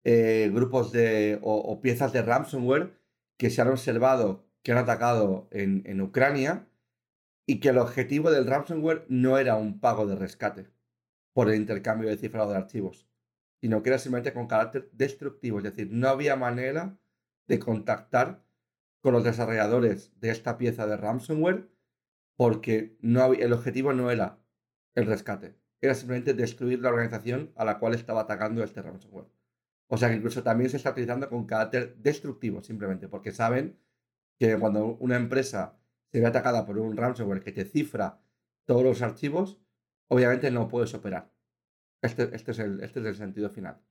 eh, 0.10 0.50
grupos 0.54 0.94
de, 0.94 1.38
o, 1.42 1.82
piezas 1.82 2.14
de 2.14 2.22
ransomware 2.22 2.98
que 3.36 3.50
se 3.50 3.62
han 3.62 3.68
observado 3.68 4.48
que 4.64 4.72
han 4.72 4.78
atacado 4.78 5.50
en, 5.52 6.02
Ucrania 6.02 6.66
y 7.46 7.60
que 7.60 7.70
el 7.70 7.78
objetivo 7.78 8.32
del 8.32 8.48
ransomware 8.48 9.06
no 9.10 9.38
era 9.38 9.58
un 9.58 9.82
pago 9.82 10.08
de 10.08 10.16
rescate 10.16 10.70
por 11.34 11.50
el 11.50 11.58
intercambio 11.58 12.08
de 12.08 12.16
cifrado 12.16 12.52
de 12.52 12.56
archivos, 12.56 13.06
sino 13.60 13.84
que 13.84 13.90
era 13.90 14.00
simplemente 14.00 14.32
con 14.32 14.48
carácter 14.48 14.90
destructivo, 14.94 15.58
es 15.58 15.66
decir, 15.66 15.90
no 15.92 16.08
había 16.08 16.38
manera 16.38 16.98
de 17.50 17.60
contactar 17.60 18.46
con 19.02 19.12
los 19.12 19.26
desarrolladores 19.26 20.18
de 20.22 20.30
esta 20.30 20.58
pieza 20.58 20.88
de 20.88 20.96
ransomware 20.96 21.68
porque 22.38 22.98
el 23.02 23.52
objetivo 23.52 23.92
no 23.92 24.10
era 24.10 24.40
el 24.96 25.06
rescate, 25.06 25.58
era 25.82 25.96
simplemente 25.96 26.34
destruir 26.34 26.80
la 26.80 26.92
organización 26.92 27.52
a 27.58 27.66
la 27.66 27.78
cual 27.78 27.94
estaba 27.94 28.22
atacando 28.22 28.64
este 28.64 28.82
ransomware. 28.82 29.37
O 29.88 29.98
sea 29.98 30.10
que 30.10 30.16
incluso 30.16 30.44
también 30.44 30.70
se 30.70 30.78
está 30.78 30.92
utilizando 30.92 31.30
con 31.30 31.46
carácter 31.46 31.96
destructivo, 31.98 32.62
simplemente 32.62 33.08
porque 33.08 33.32
saben 33.32 33.80
que 34.38 34.58
cuando 34.58 34.98
una 35.00 35.16
empresa 35.16 35.80
se 36.12 36.20
ve 36.20 36.26
atacada 36.26 36.66
por 36.66 36.78
un 36.78 36.96
ransomware 36.96 37.44
que 37.44 37.52
te 37.52 37.66
cifra 37.66 38.22
todos 38.66 38.84
los 38.84 39.02
archivos, 39.02 39.60
obviamente 40.10 40.52
no 40.52 40.68
puedes 40.68 40.94
operar. 40.94 41.32
Este, 42.02 42.36
este, 42.36 42.52
es, 42.52 42.60
el, 42.60 42.82
este 42.82 43.00
es 43.00 43.06
el 43.06 43.16
sentido 43.16 43.50
final. 43.50 43.82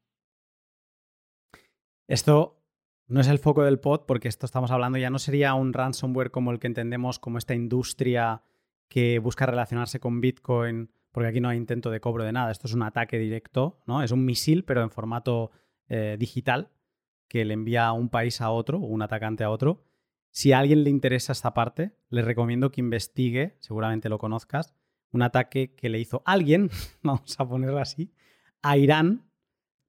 Esto 2.07 2.63
no 3.09 3.21
es 3.21 3.29
el 3.29 3.39
foco 3.39 3.65
del 3.65 3.81
pod 3.81 4.03
porque 4.07 4.29
esto 4.29 4.47
estamos 4.47 4.71
hablando 4.71 4.99
ya 4.99 5.11
no 5.11 5.19
sería 5.19 5.55
un 5.55 5.73
ransomware 5.73 6.31
como 6.31 6.53
el 6.53 6.59
que 6.59 6.67
entendemos 6.67 7.19
como 7.19 7.39
esta 7.39 7.55
industria 7.55 8.43
que 8.89 9.19
busca 9.19 9.47
relacionarse 9.47 9.99
con 9.99 10.21
Bitcoin, 10.21 10.93
porque 11.11 11.29
aquí 11.29 11.41
no 11.41 11.49
hay 11.49 11.57
intento 11.57 11.91
de 11.91 12.01
cobro 12.01 12.25
de 12.25 12.33
nada, 12.33 12.53
esto 12.53 12.69
es 12.69 12.75
un 12.75 12.83
ataque 12.83 13.19
directo, 13.19 13.81
¿no? 13.87 14.03
Es 14.03 14.13
un 14.13 14.25
misil 14.25 14.65
pero 14.65 14.83
en 14.83 14.91
formato 14.91 15.51
eh, 15.89 16.17
digital 16.19 16.71
que 17.29 17.45
le 17.45 17.55
envía 17.55 17.87
a 17.87 17.93
un 17.93 18.09
país 18.09 18.41
a 18.41 18.51
otro 18.51 18.79
o 18.79 18.87
un 18.87 19.03
atacante 19.03 19.45
a 19.45 19.51
otro 19.51 19.83
si 20.37 20.53
a 20.53 20.59
alguien 20.59 20.85
le 20.85 20.91
interesa 20.91 21.33
esta 21.33 21.55
parte, 21.55 21.93
le 22.11 22.21
recomiendo 22.21 22.71
que 22.71 22.83
investigue, 22.83 23.57
seguramente 23.59 24.11
lo 24.11 24.19
conozcas, 24.19 24.75
un 25.11 25.23
ataque 25.23 25.75
que 25.75 25.89
le 25.89 25.99
hizo 25.99 26.21
alguien, 26.27 26.69
vamos 27.03 27.41
a 27.41 27.49
ponerlo 27.49 27.79
así, 27.79 28.13
a 28.61 28.77
Irán 28.77 29.31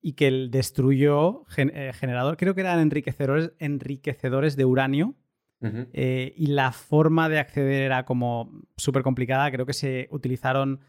y 0.02 0.14
que 0.14 0.32
destruyó 0.50 1.44
eh, 1.58 1.92
generador, 1.94 2.38
creo 2.38 2.56
que 2.56 2.62
eran 2.62 2.80
enriquecedores, 2.80 3.52
enriquecedores 3.60 4.56
de 4.56 4.64
uranio. 4.64 5.16
Eh, 5.60 6.34
y 6.38 6.48
la 6.48 6.72
forma 6.72 7.28
de 7.28 7.40
acceder 7.40 7.82
era 7.82 8.06
como 8.06 8.64
súper 8.78 9.02
complicada. 9.02 9.52
Creo 9.52 9.66
que 9.66 9.74
se 9.74 10.08
utilizaron 10.12 10.80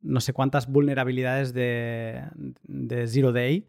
no 0.00 0.20
sé 0.20 0.32
cuántas 0.32 0.70
vulnerabilidades 0.70 1.54
de, 1.54 2.22
Zero 3.06 3.32
Day 3.32 3.68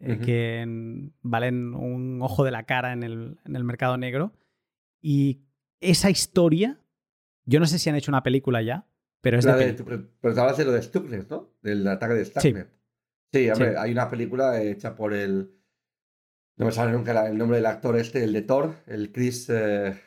eh, 0.00 0.18
que 0.18 1.10
valen 1.22 1.74
un 1.74 2.20
ojo 2.22 2.44
de 2.44 2.50
la 2.50 2.64
cara 2.64 2.92
en 2.92 3.02
el, 3.02 3.38
en 3.44 3.56
el 3.56 3.64
mercado 3.64 3.96
negro. 3.96 4.32
Y 5.00 5.42
esa 5.80 6.10
historia, 6.10 6.80
yo 7.44 7.60
no 7.60 7.66
sé 7.66 7.78
si 7.78 7.90
han 7.90 7.96
hecho 7.96 8.10
una 8.10 8.22
película 8.22 8.62
ya, 8.62 8.86
pero 9.20 9.38
es 9.38 9.44
de... 9.44 10.08
pero 10.20 10.34
te 10.34 10.40
hablas 10.40 10.56
de 10.56 10.64
lo 10.64 10.72
de 10.72 10.82
Stuxnet, 10.82 11.28
¿no? 11.28 11.54
Del 11.62 11.86
ataque 11.86 12.14
de 12.14 12.24
Stuxnet. 12.24 12.68
Sí, 13.32 13.48
hombre, 13.50 13.76
hay 13.76 13.92
una 13.92 14.08
película 14.08 14.60
hecha 14.60 14.94
por 14.94 15.12
el... 15.12 15.52
No 16.56 16.66
me 16.66 16.72
sale 16.72 16.92
nunca 16.92 17.26
el 17.26 17.38
nombre 17.38 17.56
del 17.56 17.66
actor 17.66 17.96
este, 17.96 18.24
el 18.24 18.32
de 18.32 18.42
Thor, 18.42 18.74
el 18.86 19.12
Chris 19.12 19.48
eh, 19.48 19.98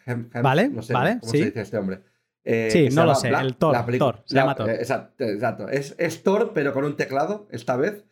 Vale, 0.42 0.70
no 0.70 0.84
sé 0.84 0.94
vale, 0.94 1.20
cómo 1.20 1.32
se 1.32 1.46
dice 1.46 1.62
este 1.62 1.78
hombre. 1.78 2.02
Eh, 2.44 2.70
sí, 2.72 2.90
no 2.90 3.06
lo 3.06 3.16
sé, 3.16 3.30
el 3.30 3.56
Thor, 3.56 3.76
Thor, 3.98 4.24
se 4.26 4.36
llama 4.36 4.54
Thor. 4.54 4.70
Exacto, 4.70 5.24
exacto. 5.24 5.70
Es, 5.70 5.96
es, 5.98 6.22
Thor, 6.22 6.52
pero 6.54 6.74
con 6.74 6.84
un 6.84 6.96
teclado, 6.96 7.48
esta 7.52 7.76
vez. 7.78 8.04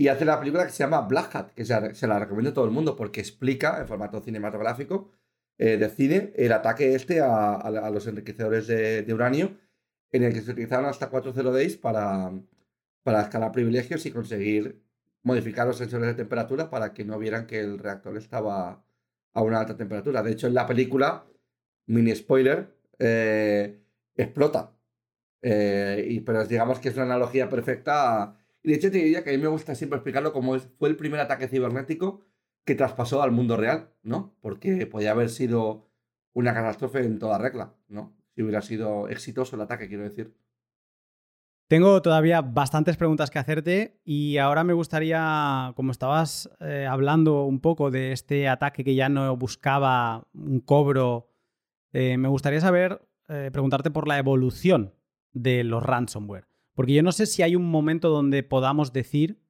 Y 0.00 0.06
hace 0.06 0.24
la 0.24 0.38
película 0.38 0.64
que 0.64 0.70
se 0.70 0.84
llama 0.84 1.00
Black 1.02 1.34
Hat, 1.34 1.50
que 1.50 1.64
se, 1.64 2.06
la 2.06 2.18
recomiendo 2.20 2.50
a 2.50 2.54
todo 2.54 2.64
el 2.64 2.70
mundo 2.70 2.94
porque 2.94 3.20
explica, 3.20 3.80
en 3.80 3.88
formato 3.88 4.20
cinematográfico, 4.20 5.10
eh, 5.58 5.76
decide 5.76 6.32
el 6.36 6.52
ataque 6.52 6.94
este 6.94 7.20
a, 7.20 7.90
los 7.92 8.06
enriquecedores 8.06 8.68
de, 8.68 9.12
uranio, 9.12 9.58
en 10.12 10.22
el 10.22 10.32
que 10.32 10.40
se 10.40 10.52
utilizaron 10.52 10.86
hasta 10.86 11.10
4 11.10 11.32
0 11.34 11.52
days 11.52 11.76
para, 11.76 12.32
para 13.02 13.22
escalar 13.22 13.50
privilegios 13.50 14.06
y 14.06 14.12
conseguir 14.12 14.80
modificar 15.24 15.66
los 15.66 15.78
sensores 15.78 16.06
de 16.06 16.14
temperatura 16.14 16.70
para 16.70 16.94
que 16.94 17.04
no 17.04 17.18
vieran 17.18 17.48
que 17.48 17.58
el 17.60 17.80
reactor 17.80 18.16
estaba 18.16 18.84
a 19.34 19.42
una 19.42 19.60
alta 19.60 19.76
temperatura. 19.76 20.22
De 20.22 20.30
hecho, 20.30 20.46
en 20.46 20.54
la 20.54 20.66
película, 20.66 21.26
mini 21.86 22.14
spoiler, 22.14 22.72
eh, 23.00 23.80
explota. 24.14 24.72
Eh, 25.42 26.22
pero 26.24 26.46
digamos 26.46 26.78
que 26.78 26.90
es 26.90 26.94
una 26.94 27.04
analogía 27.04 27.48
perfecta. 27.48 28.36
Y 28.62 28.70
de 28.70 28.74
hecho, 28.76 28.90
te 28.90 28.98
diría 28.98 29.24
que 29.24 29.30
a 29.30 29.32
mí 29.32 29.38
me 29.38 29.48
gusta 29.48 29.74
siempre 29.74 29.96
explicarlo 29.96 30.32
como 30.32 30.58
fue 30.58 30.88
el 30.88 30.96
primer 30.96 31.20
ataque 31.20 31.48
cibernético 31.48 32.24
que 32.64 32.74
traspasó 32.74 33.22
al 33.22 33.30
mundo 33.30 33.56
real, 33.56 33.90
¿no? 34.02 34.36
Porque 34.40 34.86
podía 34.86 35.12
haber 35.12 35.30
sido 35.30 35.88
una 36.34 36.54
catástrofe 36.54 37.00
en 37.00 37.18
toda 37.18 37.38
regla, 37.38 37.74
¿no? 37.88 38.14
Si 38.34 38.42
hubiera 38.42 38.62
sido 38.62 39.08
exitoso 39.08 39.56
el 39.56 39.62
ataque, 39.62 39.88
quiero 39.88 40.04
decir. 40.04 40.34
Tengo 41.68 42.00
todavía 42.00 42.40
bastantes 42.40 42.96
preguntas 42.96 43.30
que 43.30 43.38
hacerte 43.38 44.00
y 44.02 44.38
ahora 44.38 44.64
me 44.64 44.72
gustaría, 44.72 45.72
como 45.76 45.92
estabas 45.92 46.48
eh, 46.60 46.86
hablando 46.88 47.44
un 47.44 47.60
poco 47.60 47.90
de 47.90 48.12
este 48.12 48.48
ataque 48.48 48.84
que 48.84 48.94
ya 48.94 49.10
no 49.10 49.36
buscaba 49.36 50.26
un 50.32 50.60
cobro, 50.60 51.28
eh, 51.92 52.16
me 52.16 52.28
gustaría 52.28 52.62
saber, 52.62 53.06
eh, 53.28 53.50
preguntarte 53.52 53.90
por 53.90 54.08
la 54.08 54.18
evolución 54.18 54.94
de 55.32 55.62
los 55.62 55.82
ransomware. 55.82 56.48
Porque 56.78 56.94
yo 56.94 57.02
no 57.02 57.10
sé 57.10 57.26
si 57.26 57.42
hay 57.42 57.56
un 57.56 57.68
momento 57.68 58.08
donde 58.08 58.44
podamos 58.44 58.92
decir 58.92 59.42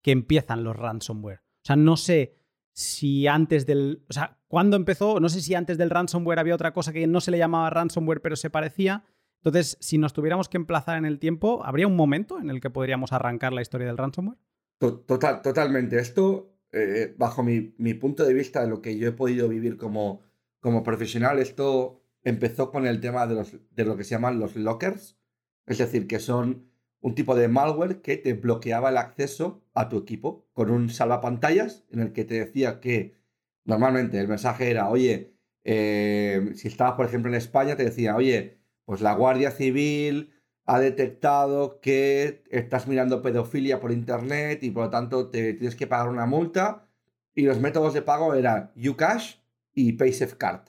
que 0.00 0.12
empiezan 0.12 0.64
los 0.64 0.74
ransomware. 0.74 1.40
O 1.40 1.62
sea, 1.62 1.76
no 1.76 1.98
sé 1.98 2.38
si 2.72 3.26
antes 3.26 3.66
del. 3.66 4.02
O 4.08 4.14
sea, 4.14 4.38
¿cuándo 4.48 4.78
empezó? 4.78 5.20
No 5.20 5.28
sé 5.28 5.42
si 5.42 5.54
antes 5.54 5.76
del 5.76 5.90
ransomware 5.90 6.38
había 6.38 6.54
otra 6.54 6.72
cosa 6.72 6.94
que 6.94 7.06
no 7.06 7.20
se 7.20 7.32
le 7.32 7.36
llamaba 7.36 7.68
ransomware, 7.68 8.22
pero 8.22 8.34
se 8.34 8.48
parecía. 8.48 9.04
Entonces, 9.40 9.76
si 9.78 9.98
nos 9.98 10.14
tuviéramos 10.14 10.48
que 10.48 10.56
emplazar 10.56 10.96
en 10.96 11.04
el 11.04 11.18
tiempo, 11.18 11.62
¿habría 11.66 11.86
un 11.86 11.96
momento 11.96 12.40
en 12.40 12.48
el 12.48 12.62
que 12.62 12.70
podríamos 12.70 13.12
arrancar 13.12 13.52
la 13.52 13.60
historia 13.60 13.86
del 13.86 13.98
ransomware? 13.98 14.38
Total, 14.78 15.42
totalmente. 15.42 15.98
Esto, 15.98 16.56
eh, 16.72 17.14
bajo 17.18 17.42
mi, 17.42 17.60
punto 17.92 18.24
de 18.24 18.32
vista 18.32 18.62
de 18.62 18.70
lo 18.70 18.80
que 18.80 18.96
yo 18.96 19.06
he 19.06 19.12
podido 19.12 19.50
vivir 19.50 19.76
como, 19.76 20.22
como 20.60 20.82
profesional, 20.82 21.40
esto 21.40 22.00
empezó 22.22 22.70
con 22.70 22.86
el 22.86 23.02
tema 23.02 23.26
de, 23.26 23.34
los, 23.34 23.54
de 23.70 23.84
lo 23.84 23.98
que 23.98 24.04
se 24.04 24.12
llaman 24.12 24.40
los 24.40 24.56
lockers. 24.56 25.18
Es 25.66 25.76
decir, 25.76 26.06
que 26.06 26.18
son 26.18 26.69
un 27.00 27.14
tipo 27.14 27.34
de 27.34 27.48
malware 27.48 28.02
que 28.02 28.16
te 28.16 28.34
bloqueaba 28.34 28.90
el 28.90 28.98
acceso 28.98 29.62
a 29.74 29.88
tu 29.88 29.98
equipo 29.98 30.46
con 30.52 30.70
un 30.70 30.90
salvapantallas 30.90 31.84
en 31.90 32.00
el 32.00 32.12
que 32.12 32.24
te 32.24 32.34
decía 32.34 32.80
que 32.80 33.16
normalmente 33.64 34.18
el 34.18 34.28
mensaje 34.28 34.70
era, 34.70 34.88
oye, 34.88 35.34
eh, 35.64 36.52
si 36.54 36.68
estabas 36.68 36.94
por 36.94 37.06
ejemplo 37.06 37.30
en 37.30 37.36
España, 37.36 37.76
te 37.76 37.84
decía, 37.84 38.16
oye, 38.16 38.58
pues 38.84 39.00
la 39.00 39.14
Guardia 39.14 39.50
Civil 39.50 40.32
ha 40.64 40.78
detectado 40.78 41.80
que 41.80 42.44
estás 42.50 42.86
mirando 42.86 43.22
pedofilia 43.22 43.80
por 43.80 43.92
internet 43.92 44.62
y 44.62 44.70
por 44.70 44.84
lo 44.84 44.90
tanto 44.90 45.28
te 45.28 45.54
tienes 45.54 45.76
que 45.76 45.86
pagar 45.86 46.08
una 46.08 46.26
multa. 46.26 46.86
Y 47.34 47.42
los 47.42 47.60
métodos 47.60 47.94
de 47.94 48.02
pago 48.02 48.34
eran 48.34 48.72
Ucash 48.76 49.36
y 49.74 49.92
PaySafeCard. 49.92 50.68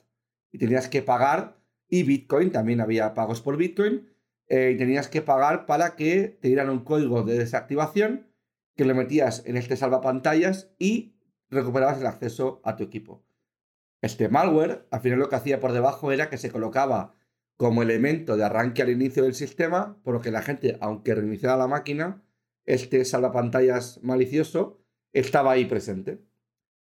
Y 0.50 0.58
tenías 0.58 0.88
que 0.88 1.02
pagar, 1.02 1.56
y 1.88 2.02
Bitcoin, 2.04 2.50
también 2.50 2.80
había 2.80 3.14
pagos 3.14 3.40
por 3.40 3.56
Bitcoin, 3.56 4.08
eh, 4.48 4.72
y 4.74 4.78
tenías 4.78 5.08
que 5.08 5.22
pagar 5.22 5.66
para 5.66 5.96
que 5.96 6.28
te 6.40 6.48
dieran 6.48 6.70
un 6.70 6.84
código 6.84 7.22
de 7.22 7.38
desactivación 7.38 8.28
que 8.76 8.84
lo 8.84 8.94
metías 8.94 9.42
en 9.46 9.56
este 9.56 9.76
salvapantallas 9.76 10.72
y 10.78 11.14
recuperabas 11.50 12.00
el 12.00 12.06
acceso 12.06 12.60
a 12.64 12.76
tu 12.76 12.84
equipo. 12.84 13.22
Este 14.00 14.28
malware, 14.28 14.86
al 14.90 15.00
final 15.00 15.18
lo 15.18 15.28
que 15.28 15.36
hacía 15.36 15.60
por 15.60 15.72
debajo 15.72 16.10
era 16.10 16.28
que 16.28 16.38
se 16.38 16.50
colocaba 16.50 17.14
como 17.56 17.82
elemento 17.82 18.36
de 18.36 18.44
arranque 18.44 18.82
al 18.82 18.90
inicio 18.90 19.22
del 19.22 19.34
sistema, 19.34 20.00
por 20.02 20.14
lo 20.14 20.20
que 20.20 20.30
la 20.30 20.42
gente, 20.42 20.78
aunque 20.80 21.14
reiniciara 21.14 21.56
la 21.56 21.68
máquina, 21.68 22.22
este 22.64 23.04
salvapantallas 23.04 24.00
malicioso 24.02 24.80
estaba 25.12 25.52
ahí 25.52 25.66
presente. 25.66 26.20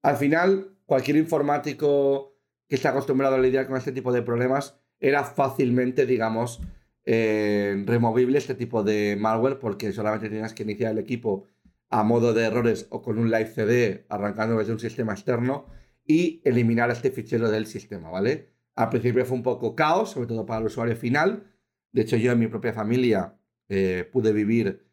Al 0.03 0.16
final, 0.16 0.76
cualquier 0.86 1.16
informático 1.16 2.36
que 2.68 2.74
está 2.74 2.90
acostumbrado 2.90 3.36
a 3.36 3.38
lidiar 3.38 3.66
con 3.66 3.76
este 3.76 3.92
tipo 3.92 4.12
de 4.12 4.22
problemas 4.22 4.80
era 4.99 5.24
fácilmente, 5.24 6.07
digamos, 6.07 6.61
eh, 7.07 7.83
removible 7.87 8.39
este 8.39 8.55
tipo 8.55 8.83
de 8.83 9.17
malware 9.19 9.59
porque 9.59 9.93
solamente 9.93 10.29
tenías 10.29 10.53
que 10.53 10.65
iniciar 10.65 10.93
el 10.93 10.99
equipo 10.99 11.47
a 11.89 12.03
modo 12.03 12.35
de 12.35 12.45
errores 12.45 12.87
o 12.91 13.01
con 13.01 13.19
un 13.19 13.31
live 13.31 13.47
CD 13.47 14.07
arrancando 14.09 14.59
desde 14.59 14.73
un 14.73 14.81
sistema 14.81 15.13
externo 15.13 15.67
y 16.05 16.43
eliminar 16.45 16.91
este 16.91 17.11
fichero 17.11 17.51
del 17.51 17.67
sistema, 17.67 18.11
¿vale? 18.11 18.51
Al 18.75 18.91
principio 18.91 19.25
fue 19.25 19.37
un 19.37 19.43
poco 19.43 19.75
caos, 19.75 20.11
sobre 20.11 20.27
todo 20.27 20.45
para 20.47 20.61
el 20.61 20.67
usuario 20.67 20.97
final. 20.97 21.45
De 21.93 22.03
hecho, 22.03 22.17
yo 22.17 22.33
en 22.33 22.39
mi 22.39 22.49
propia 22.49 22.73
familia 22.73 23.39
eh, 23.69 24.09
pude 24.13 24.33
vivir, 24.33 24.87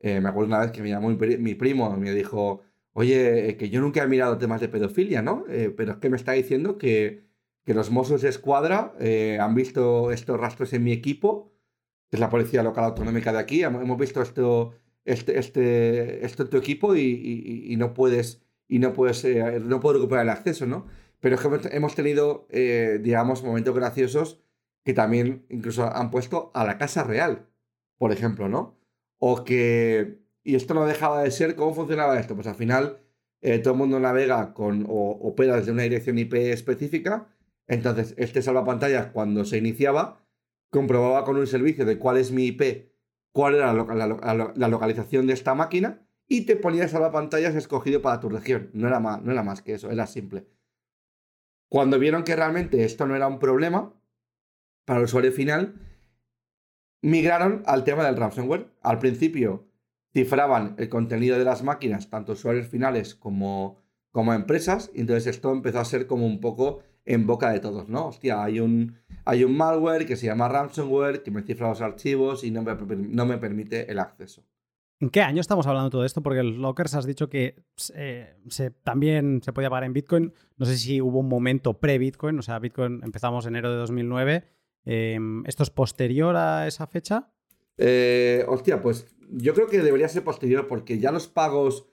eh, 0.00 0.20
me 0.20 0.28
acuerdo 0.28 0.48
una 0.48 0.60
vez 0.60 0.72
que 0.72 0.82
me 0.82 0.90
llamó 0.90 1.08
mi, 1.08 1.54
primo 1.54 1.94
y 1.96 2.00
me 2.00 2.12
dijo, 2.12 2.62
oye, 2.92 3.56
que 3.56 3.70
yo 3.70 3.80
nunca 3.80 4.02
he 4.02 4.08
mirado 4.08 4.38
temas 4.38 4.60
de 4.60 4.68
pedofilia, 4.68 5.22
¿no? 5.22 5.44
pero 5.76 5.92
es 5.92 5.98
que 5.98 6.10
me 6.10 6.16
está 6.16 6.32
diciendo 6.32 6.78
que 6.78 7.30
que 7.64 7.74
los 7.74 7.90
Mossos 7.90 8.22
de 8.22 8.28
Escuadra 8.28 8.94
eh, 9.00 9.38
han 9.40 9.54
visto 9.54 10.12
estos 10.12 10.38
rastros 10.38 10.72
en 10.72 10.84
mi 10.84 10.92
equipo, 10.92 11.52
es 12.10 12.20
la 12.20 12.30
Policía 12.30 12.62
Local 12.62 12.84
Autonómica 12.84 13.32
de 13.32 13.38
aquí, 13.38 13.62
hemos 13.62 13.98
visto 13.98 14.22
esto, 14.22 14.74
este, 15.04 15.38
este, 15.38 16.24
esto 16.24 16.42
en 16.44 16.50
tu 16.50 16.56
equipo 16.56 16.96
y, 16.96 17.74
no 17.78 17.94
puedes, 17.94 18.42
y 18.68 18.78
no 18.78 18.92
puedes, 18.92 19.24
eh, 19.24 19.60
no 19.60 19.80
puedo 19.80 19.94
recuperar 19.94 20.24
el 20.24 20.30
acceso, 20.30 20.66
¿no? 20.66 20.86
Pero 21.20 21.36
es 21.36 21.40
que 21.40 21.76
hemos 21.76 21.94
tenido, 21.94 22.46
eh, 22.50 22.98
digamos, 23.02 23.42
momentos 23.42 23.74
graciosos 23.74 24.40
que 24.84 24.94
también 24.94 25.44
incluso 25.50 25.84
han 25.94 26.10
puesto 26.10 26.50
a 26.54 26.64
la 26.64 26.78
Casa 26.78 27.04
Real, 27.04 27.48
por 27.98 28.12
ejemplo, 28.12 28.48
¿no? 28.48 28.78
O 29.18 29.44
que, 29.44 30.20
y 30.42 30.54
esto 30.54 30.74
no 30.74 30.86
dejaba 30.86 31.22
de 31.22 31.30
ser, 31.30 31.54
¿cómo 31.54 31.74
funcionaba 31.74 32.18
esto? 32.18 32.34
Pues 32.34 32.46
al 32.46 32.54
final 32.54 33.00
todo 33.62 33.72
el 33.72 33.78
mundo 33.78 33.98
navega 34.00 34.52
con 34.52 34.84
o 34.88 35.18
opera 35.22 35.56
desde 35.56 35.72
una 35.72 35.82
dirección 35.82 36.18
IP 36.18 36.34
específica 36.34 37.28
entonces, 37.70 38.14
este 38.18 38.42
salvapantallas, 38.42 39.12
cuando 39.12 39.44
se 39.44 39.56
iniciaba, 39.56 40.20
comprobaba 40.70 41.24
con 41.24 41.36
un 41.36 41.46
servicio 41.46 41.84
de 41.84 41.98
cuál 41.98 42.16
es 42.16 42.30
mi 42.32 42.46
IP, 42.46 42.90
cuál 43.32 43.56
era 43.56 43.72
la, 43.72 44.68
localización 44.68 45.26
de 45.26 45.34
esta 45.34 45.54
máquina 45.54 46.06
y 46.26 46.46
te 46.46 46.56
ponía 46.56 46.84
el 46.84 46.88
salvapantallas 46.88 47.56
escogido 47.56 48.00
para 48.02 48.20
tu 48.20 48.28
región. 48.28 48.70
No 48.72 48.86
era, 48.86 49.00
más, 49.00 49.20
no 49.22 49.32
era 49.32 49.42
más 49.42 49.62
que 49.62 49.74
eso, 49.74 49.90
era 49.90 50.06
simple. 50.06 50.46
Cuando 51.68 51.98
vieron 51.98 52.24
que 52.24 52.36
realmente 52.36 52.84
esto 52.84 53.06
no 53.06 53.16
era 53.16 53.26
un 53.26 53.38
problema 53.38 53.92
para 54.84 55.00
el 55.00 55.04
usuario 55.04 55.32
final, 55.32 55.74
migraron 57.02 57.62
al 57.66 57.84
tema 57.84 58.04
del 58.04 58.16
ransomware. 58.16 58.72
Al 58.82 58.98
principio 58.98 59.68
cifraban 60.12 60.74
el 60.78 60.88
contenido 60.88 61.38
de 61.38 61.44
las 61.44 61.62
máquinas, 61.62 62.10
tanto 62.10 62.32
usuarios 62.32 62.68
finales 62.68 63.14
como, 63.14 63.82
como 64.10 64.34
empresas, 64.34 64.90
y 64.94 65.00
entonces 65.00 65.28
esto 65.28 65.52
empezó 65.52 65.80
a 65.80 65.84
ser 65.84 66.06
como 66.06 66.26
un 66.26 66.40
poco 66.40 66.82
en 67.10 67.26
boca 67.26 67.50
de 67.50 67.58
todos, 67.58 67.88
¿no? 67.88 68.06
Hostia, 68.06 68.44
hay 68.44 68.60
un, 68.60 68.96
hay 69.24 69.42
un 69.42 69.56
malware 69.56 70.06
que 70.06 70.14
se 70.14 70.26
llama 70.26 70.48
ransomware 70.48 71.24
que 71.24 71.32
me 71.32 71.42
cifra 71.42 71.68
los 71.68 71.80
archivos 71.80 72.44
y 72.44 72.52
no 72.52 72.62
me, 72.62 72.76
no 72.76 73.26
me 73.26 73.36
permite 73.36 73.90
el 73.90 73.98
acceso. 73.98 74.44
¿En 75.00 75.10
qué 75.10 75.20
año 75.20 75.40
estamos 75.40 75.66
hablando 75.66 75.88
de 75.88 75.90
todo 75.90 76.04
esto? 76.04 76.22
Porque 76.22 76.38
el 76.38 76.62
Lockers 76.62 76.94
has 76.94 77.06
dicho 77.06 77.28
que 77.28 77.64
eh, 77.94 78.34
se, 78.48 78.70
también 78.70 79.40
se 79.42 79.52
podía 79.52 79.70
pagar 79.70 79.84
en 79.84 79.92
Bitcoin. 79.92 80.32
No 80.56 80.66
sé 80.66 80.76
si 80.76 81.00
hubo 81.00 81.18
un 81.18 81.28
momento 81.28 81.80
pre-Bitcoin, 81.80 82.38
o 82.38 82.42
sea, 82.42 82.60
Bitcoin 82.60 83.00
empezamos 83.02 83.44
enero 83.44 83.72
de 83.72 83.76
2009. 83.78 84.44
Em, 84.84 85.44
¿Esto 85.46 85.64
es 85.64 85.70
posterior 85.70 86.36
a 86.36 86.68
esa 86.68 86.86
fecha? 86.86 87.32
Eh, 87.76 88.44
hostia, 88.46 88.80
pues 88.80 89.08
yo 89.32 89.54
creo 89.54 89.66
que 89.66 89.80
debería 89.80 90.08
ser 90.08 90.22
posterior 90.22 90.68
porque 90.68 91.00
ya 91.00 91.10
los 91.10 91.26
pagos 91.26 91.88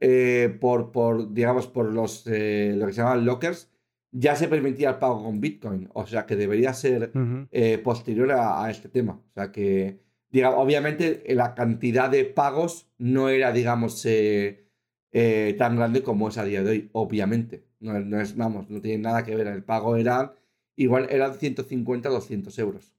eh, 0.00 0.56
por, 0.60 0.92
por, 0.92 1.34
digamos, 1.34 1.66
por 1.66 1.92
los, 1.92 2.24
lo 2.26 2.86
que 2.86 2.92
se 2.92 3.02
llaman 3.02 3.26
lockers 3.26 3.71
ya 4.12 4.36
se 4.36 4.48
permitía 4.48 4.90
el 4.90 4.98
pago 4.98 5.24
con 5.24 5.40
Bitcoin. 5.40 5.88
O 5.94 6.06
sea 6.06 6.26
que 6.26 6.36
debería 6.36 6.72
ser 6.74 7.12
eh, 7.50 7.78
posterior 7.78 8.30
a, 8.32 8.70
este 8.70 8.88
tema. 8.88 9.14
O 9.14 9.32
sea 9.34 9.50
que, 9.50 10.00
digamos, 10.30 10.60
obviamente 10.60 11.24
la 11.34 11.54
cantidad 11.54 12.10
de 12.10 12.24
pagos 12.26 12.90
no 12.98 13.30
era, 13.30 13.52
digamos, 13.52 14.04
eh, 14.06 14.68
eh, 15.12 15.54
tan 15.58 15.76
grande 15.76 16.02
como 16.02 16.28
es 16.28 16.38
a 16.38 16.44
día 16.44 16.62
de 16.62 16.70
hoy, 16.70 16.90
obviamente. 16.92 17.66
No, 17.80 18.20
es, 18.20 18.36
vamos, 18.36 18.70
no 18.70 18.80
tiene 18.80 19.02
nada 19.02 19.24
que 19.24 19.34
ver. 19.34 19.48
El 19.48 19.64
pago 19.64 19.96
era, 19.96 20.34
igual 20.76 21.08
eran 21.10 21.34
150 21.34 22.08
200 22.08 22.58
euros. 22.58 22.94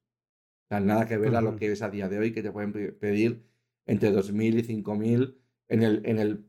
O 0.65 0.67
sea, 0.69 0.79
nada 0.79 1.07
que 1.07 1.17
ver 1.17 1.35
a 1.35 1.41
lo 1.41 1.55
que 1.55 1.71
es 1.71 1.81
a 1.81 1.89
día 1.89 2.09
de 2.09 2.19
hoy, 2.19 2.33
que 2.33 2.43
te 2.43 2.51
pueden 2.51 2.73
pedir 2.99 3.45
entre 3.85 4.11
2.000 4.11 4.59
y 4.59 4.83
5.000 4.83 5.35
en 5.69 5.83
el, 5.83 6.01
en, 6.05 6.19
el, 6.19 6.45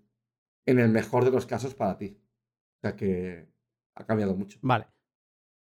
en 0.66 0.78
el 0.78 0.88
mejor 0.88 1.24
de 1.24 1.30
los 1.32 1.46
casos 1.46 1.74
para 1.74 1.98
ti. 1.98 2.18
O 2.78 2.80
sea 2.80 2.96
que 2.96 3.53
ha 3.94 4.04
cambiado 4.04 4.34
mucho. 4.34 4.58
Vale. 4.62 4.86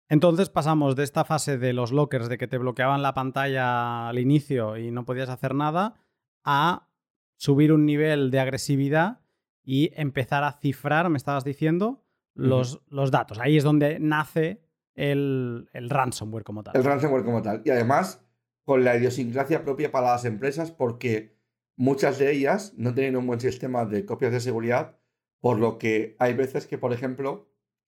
Entonces 0.10 0.50
pasamos 0.50 0.96
de 0.96 1.04
esta 1.04 1.24
fase 1.24 1.58
de 1.58 1.74
los 1.74 1.92
lockers, 1.92 2.30
de 2.30 2.38
que 2.38 2.48
te 2.48 2.58
bloqueaban 2.58 3.04
la 3.04 3.14
pantalla 3.14 4.10
al 4.10 4.18
inicio 4.18 4.78
y 4.78 4.90
no 4.90 5.06
podías 5.06 5.30
hacer 5.30 5.54
nada, 5.54 5.96
a 6.44 6.90
subir 7.38 7.72
un 7.72 7.86
nivel 7.86 8.32
de 8.32 8.40
agresividad 8.40 9.22
y 9.64 9.92
empezar 9.96 10.44
a 10.44 10.54
cifrar, 10.54 11.10
me 11.10 11.18
estabas 11.18 11.44
diciendo, 11.44 12.04
los, 12.34 12.82
los 12.88 13.12
datos. 13.12 13.38
Ahí 13.40 13.58
es 13.58 13.64
donde 13.64 14.00
nace 14.00 14.62
el, 14.96 15.70
el, 15.74 15.90
ransomware 15.90 16.44
como 16.44 16.64
tal. 16.64 16.76
El 16.76 16.84
ransomware 16.84 17.24
como 17.24 17.42
tal. 17.42 17.62
Y 17.64 17.70
además, 17.70 18.26
con 18.64 18.84
la 18.84 18.98
idiosincrasia 18.98 19.64
propia 19.64 19.92
para 19.92 20.12
las 20.12 20.26
empresas, 20.26 20.72
porque 20.72 21.38
muchas 21.76 22.18
de 22.18 22.32
ellas 22.32 22.74
no 22.78 22.94
tienen 22.94 23.16
un 23.16 23.28
buen 23.28 23.40
sistema 23.40 23.86
de 23.86 24.06
copias 24.06 24.32
de 24.32 24.40
seguridad, 24.40 24.98
por 25.40 25.60
lo 25.60 25.78
que 25.78 26.16
hay 26.20 26.34
veces 26.34 26.66
que, 26.66 26.78
por 26.78 26.94
ejemplo, 26.94 27.48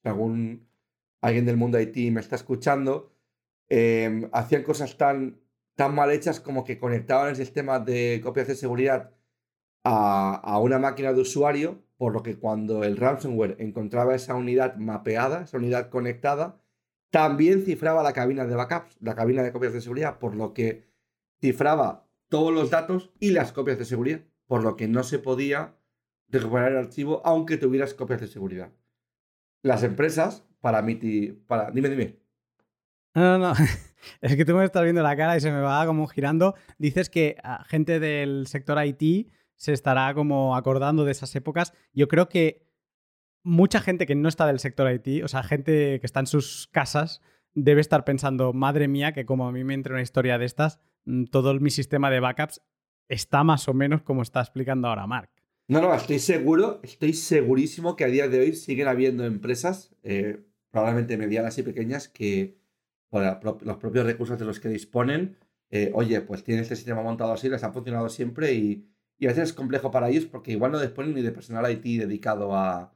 algún 0.09 0.71
alguien 1.21 1.45
del 1.45 1.57
mundo 1.57 1.79
IT 1.79 2.11
me 2.11 2.19
está 2.19 2.35
escuchando, 2.35 3.13
em, 3.69 4.29
hacían 4.33 4.63
cosas 4.63 4.97
tan, 4.97 5.39
tan 5.75 5.95
mal 5.95 6.11
hechas 6.11 6.39
como 6.39 6.63
que 6.63 6.79
conectaban 6.79 7.29
el 7.29 7.35
sistema 7.35 7.79
de 7.79 8.19
copias 8.23 8.47
de 8.47 8.55
seguridad 8.55 9.11
a, 9.83 10.59
una 10.59 10.79
máquina 10.79 11.13
de 11.13 11.21
usuario, 11.21 11.83
por 11.97 12.13
lo 12.13 12.23
que 12.23 12.37
cuando 12.37 12.83
el 12.83 12.97
ransomware 12.97 13.55
encontraba 13.59 14.15
esa 14.15 14.35
unidad 14.35 14.75
mapeada, 14.77 15.43
esa 15.43 15.57
unidad 15.57 15.89
conectada, 15.89 16.61
también 17.11 17.63
cifraba 17.63 18.03
la 18.03 18.13
cabina 18.13 18.45
de 18.45 18.55
backups, 18.55 18.97
la 19.01 19.15
cabina 19.15 19.43
de 19.43 19.51
copias 19.51 19.73
de 19.73 19.81
seguridad, 19.81 20.19
por 20.19 20.35
lo 20.35 20.53
que 20.53 20.87
cifraba 21.39 22.07
todos 22.29 22.53
los 22.53 22.69
datos 22.69 23.11
y 23.19 23.31
las 23.31 23.51
copias 23.51 23.77
de 23.77 23.85
seguridad, 23.85 24.21
por 24.47 24.63
lo 24.63 24.75
que 24.75 24.87
no 24.87 25.03
se 25.03 25.19
podía 25.19 25.75
recuperar 26.29 26.71
el 26.71 26.77
archivo 26.77 27.21
aunque 27.25 27.57
tuvieras 27.57 27.93
copias 27.93 28.21
de 28.21 28.27
seguridad 28.27 28.71
las 29.63 29.83
empresas 29.83 30.45
para 30.59 30.81
miti, 30.81 31.31
para 31.47 31.71
dime 31.71 31.89
dime. 31.89 32.19
No 33.13 33.37
no 33.37 33.49
no 33.49 33.53
es 34.21 34.35
que 34.35 34.45
tú 34.45 34.55
me 34.55 34.63
estás 34.63 34.83
viendo 34.83 35.03
la 35.03 35.15
cara 35.15 35.37
y 35.37 35.41
se 35.41 35.51
me 35.51 35.61
va 35.61 35.85
como 35.85 36.07
girando. 36.07 36.55
Dices 36.77 37.09
que 37.09 37.37
gente 37.67 37.99
del 37.99 38.47
sector 38.47 38.83
IT 38.83 39.31
se 39.55 39.73
estará 39.73 40.13
como 40.13 40.55
acordando 40.55 41.05
de 41.05 41.11
esas 41.11 41.35
épocas. 41.35 41.73
Yo 41.93 42.07
creo 42.07 42.29
que 42.29 42.71
mucha 43.43 43.81
gente 43.81 44.05
que 44.05 44.15
no 44.15 44.29
está 44.29 44.45
del 44.45 44.59
sector 44.59 44.91
IT 44.91 45.23
o 45.23 45.27
sea 45.27 45.43
gente 45.43 45.99
que 45.99 46.05
está 46.05 46.19
en 46.19 46.27
sus 46.27 46.67
casas 46.71 47.21
debe 47.53 47.81
estar 47.81 48.05
pensando 48.05 48.53
madre 48.53 48.87
mía 48.87 49.13
que 49.13 49.25
como 49.25 49.47
a 49.47 49.51
mí 49.51 49.63
me 49.63 49.73
entra 49.73 49.93
una 49.93 50.01
historia 50.01 50.37
de 50.37 50.45
estas 50.45 50.79
mm, 51.05 51.25
todo 51.25 51.53
mi 51.59 51.71
sistema 51.71 52.09
de 52.09 52.19
backups 52.19 52.61
está 53.07 53.43
más 53.43 53.67
o 53.67 53.73
menos 53.73 54.03
como 54.03 54.21
está 54.21 54.41
explicando 54.41 54.87
ahora 54.87 55.07
Mark 55.07 55.31
no, 55.71 55.79
no, 55.79 55.93
estoy 55.93 56.19
seguro, 56.19 56.81
estoy 56.83 57.13
segurísimo 57.13 57.95
que 57.95 58.03
a 58.03 58.07
día 58.07 58.27
de 58.27 58.41
hoy 58.41 58.55
siguen 58.55 58.89
habiendo 58.89 59.23
empresas, 59.23 59.95
eh, 60.03 60.43
probablemente 60.69 61.15
medianas 61.15 61.57
y 61.59 61.63
pequeñas, 61.63 62.09
que 62.09 62.57
por 63.09 63.23
los 63.65 63.77
propios 63.77 64.05
recursos 64.05 64.37
de 64.37 64.43
los 64.43 64.59
que 64.59 64.67
disponen, 64.67 65.37
eh, 65.69 65.89
oye, 65.93 66.19
pues 66.19 66.43
tienen 66.43 66.63
este 66.63 66.75
sistema 66.75 67.01
montado 67.01 67.31
así, 67.31 67.47
les 67.47 67.63
ha 67.63 67.71
funcionado 67.71 68.09
siempre 68.09 68.53
y, 68.53 68.89
a 69.21 69.27
veces 69.27 69.43
es 69.43 69.53
complejo 69.53 69.91
para 69.91 70.09
ellos 70.09 70.25
porque 70.25 70.51
igual 70.51 70.73
no 70.73 70.79
disponen 70.81 71.13
ni 71.13 71.21
de 71.21 71.31
personal 71.31 71.71
IT 71.71 72.01
dedicado 72.01 72.53
a... 72.53 72.91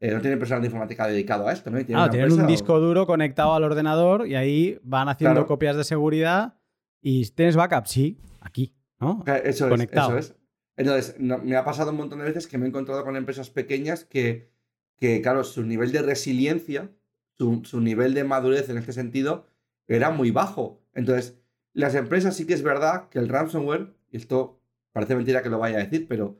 Eh, 0.00 0.10
no 0.10 0.22
tienen 0.22 0.38
personal 0.38 0.62
de 0.62 0.68
informática 0.68 1.06
dedicado 1.06 1.46
a 1.46 1.52
esto, 1.52 1.70
¿no? 1.70 1.84
tienen, 1.84 2.08
tienen 2.10 2.32
un 2.32 2.46
disco 2.46 2.80
duro 2.80 3.06
conectado 3.06 3.52
al 3.52 3.64
ordenador 3.64 4.26
y 4.26 4.34
ahí 4.34 4.78
van 4.82 5.10
haciendo 5.10 5.46
copias 5.46 5.76
de 5.76 5.84
seguridad 5.84 6.54
y 7.02 7.28
tienes 7.32 7.54
backup, 7.54 7.86
sí, 7.86 8.18
aquí, 8.40 8.74
¿no? 8.98 9.22
Eso 9.26 9.68
Conectado. 9.68 10.16
es, 10.16 10.26
eso 10.26 10.34
es. 10.34 10.43
Entonces, 10.76 11.16
me 11.18 11.56
ha 11.56 11.64
pasado 11.64 11.90
un 11.90 11.96
montón 11.96 12.18
de 12.18 12.24
veces 12.24 12.46
que 12.46 12.58
me 12.58 12.66
he 12.66 12.68
encontrado 12.68 13.04
con 13.04 13.16
empresas 13.16 13.50
pequeñas 13.50 14.04
que, 14.04 14.50
que 14.96 15.22
claro, 15.22 15.44
su 15.44 15.62
nivel 15.62 15.92
de 15.92 16.02
resiliencia, 16.02 16.90
su, 17.36 17.80
nivel 17.80 18.14
de 18.14 18.24
madurez 18.24 18.68
en 18.68 18.78
este 18.78 18.92
sentido, 18.92 19.46
era 19.86 20.10
muy 20.10 20.30
bajo. 20.30 20.82
Entonces, 20.94 21.38
las 21.72 21.94
empresas 21.94 22.36
sí 22.36 22.46
que 22.46 22.54
es 22.54 22.62
verdad 22.62 23.08
que 23.08 23.18
el 23.18 23.28
ransomware, 23.28 23.94
y 24.10 24.16
esto 24.16 24.60
parece 24.92 25.16
mentira 25.16 25.42
que 25.42 25.50
lo 25.50 25.58
vaya 25.58 25.76
a 25.78 25.84
decir, 25.84 26.06
pero 26.08 26.38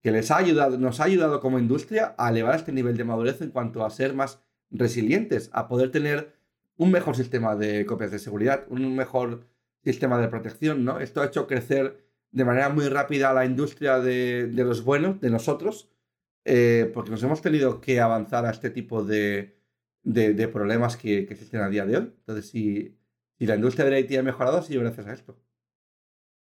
que 0.00 0.10
les 0.10 0.30
ha 0.32 0.38
ayudado, 0.38 0.78
nos 0.78 1.00
ha 1.00 1.04
ayudado 1.04 1.40
como 1.40 1.58
industria 1.58 2.14
a 2.18 2.30
elevar 2.30 2.56
este 2.56 2.72
nivel 2.72 2.96
de 2.96 3.04
madurez 3.04 3.40
en 3.40 3.50
cuanto 3.50 3.84
a 3.84 3.90
ser 3.90 4.14
más 4.14 4.40
resilientes, 4.70 5.50
a 5.52 5.68
poder 5.68 5.90
tener 5.92 6.34
un 6.76 6.90
mejor 6.90 7.16
sistema 7.16 7.54
de 7.54 7.86
copias 7.86 8.10
de 8.10 8.18
seguridad, 8.18 8.64
un 8.68 8.96
mejor 8.96 9.46
sistema 9.84 10.18
de 10.18 10.28
protección, 10.28 10.84
¿no? 10.84 10.98
Esto 10.98 11.20
ha 11.20 11.26
hecho 11.26 11.46
crecer 11.46 12.01
de 12.32 12.44
manera 12.44 12.70
muy 12.70 12.88
rápida 12.88 13.32
la 13.32 13.44
industria 13.44 14.00
de, 14.00 14.50
los 14.52 14.82
buenos, 14.82 15.20
de 15.20 15.30
nosotros, 15.30 15.90
eh, 16.44 16.90
porque 16.92 17.10
nos 17.10 17.22
hemos 17.22 17.42
tenido 17.42 17.80
que 17.80 18.00
avanzar 18.00 18.46
a 18.46 18.50
este 18.50 18.70
tipo 18.70 19.04
de, 19.04 19.58
problemas 20.52 20.96
que, 20.96 21.18
existen 21.18 21.60
a 21.60 21.68
día 21.68 21.84
de 21.86 21.98
hoy. 21.98 22.12
Entonces, 22.18 22.48
si, 22.48 22.98
la 23.38 23.54
industria 23.54 23.84
de 23.84 24.00
IT 24.00 24.18
ha 24.18 24.22
mejorado, 24.22 24.58
ha 24.58 24.62
sido 24.62 24.80
gracias 24.80 25.06
a 25.06 25.12
esto. 25.12 25.36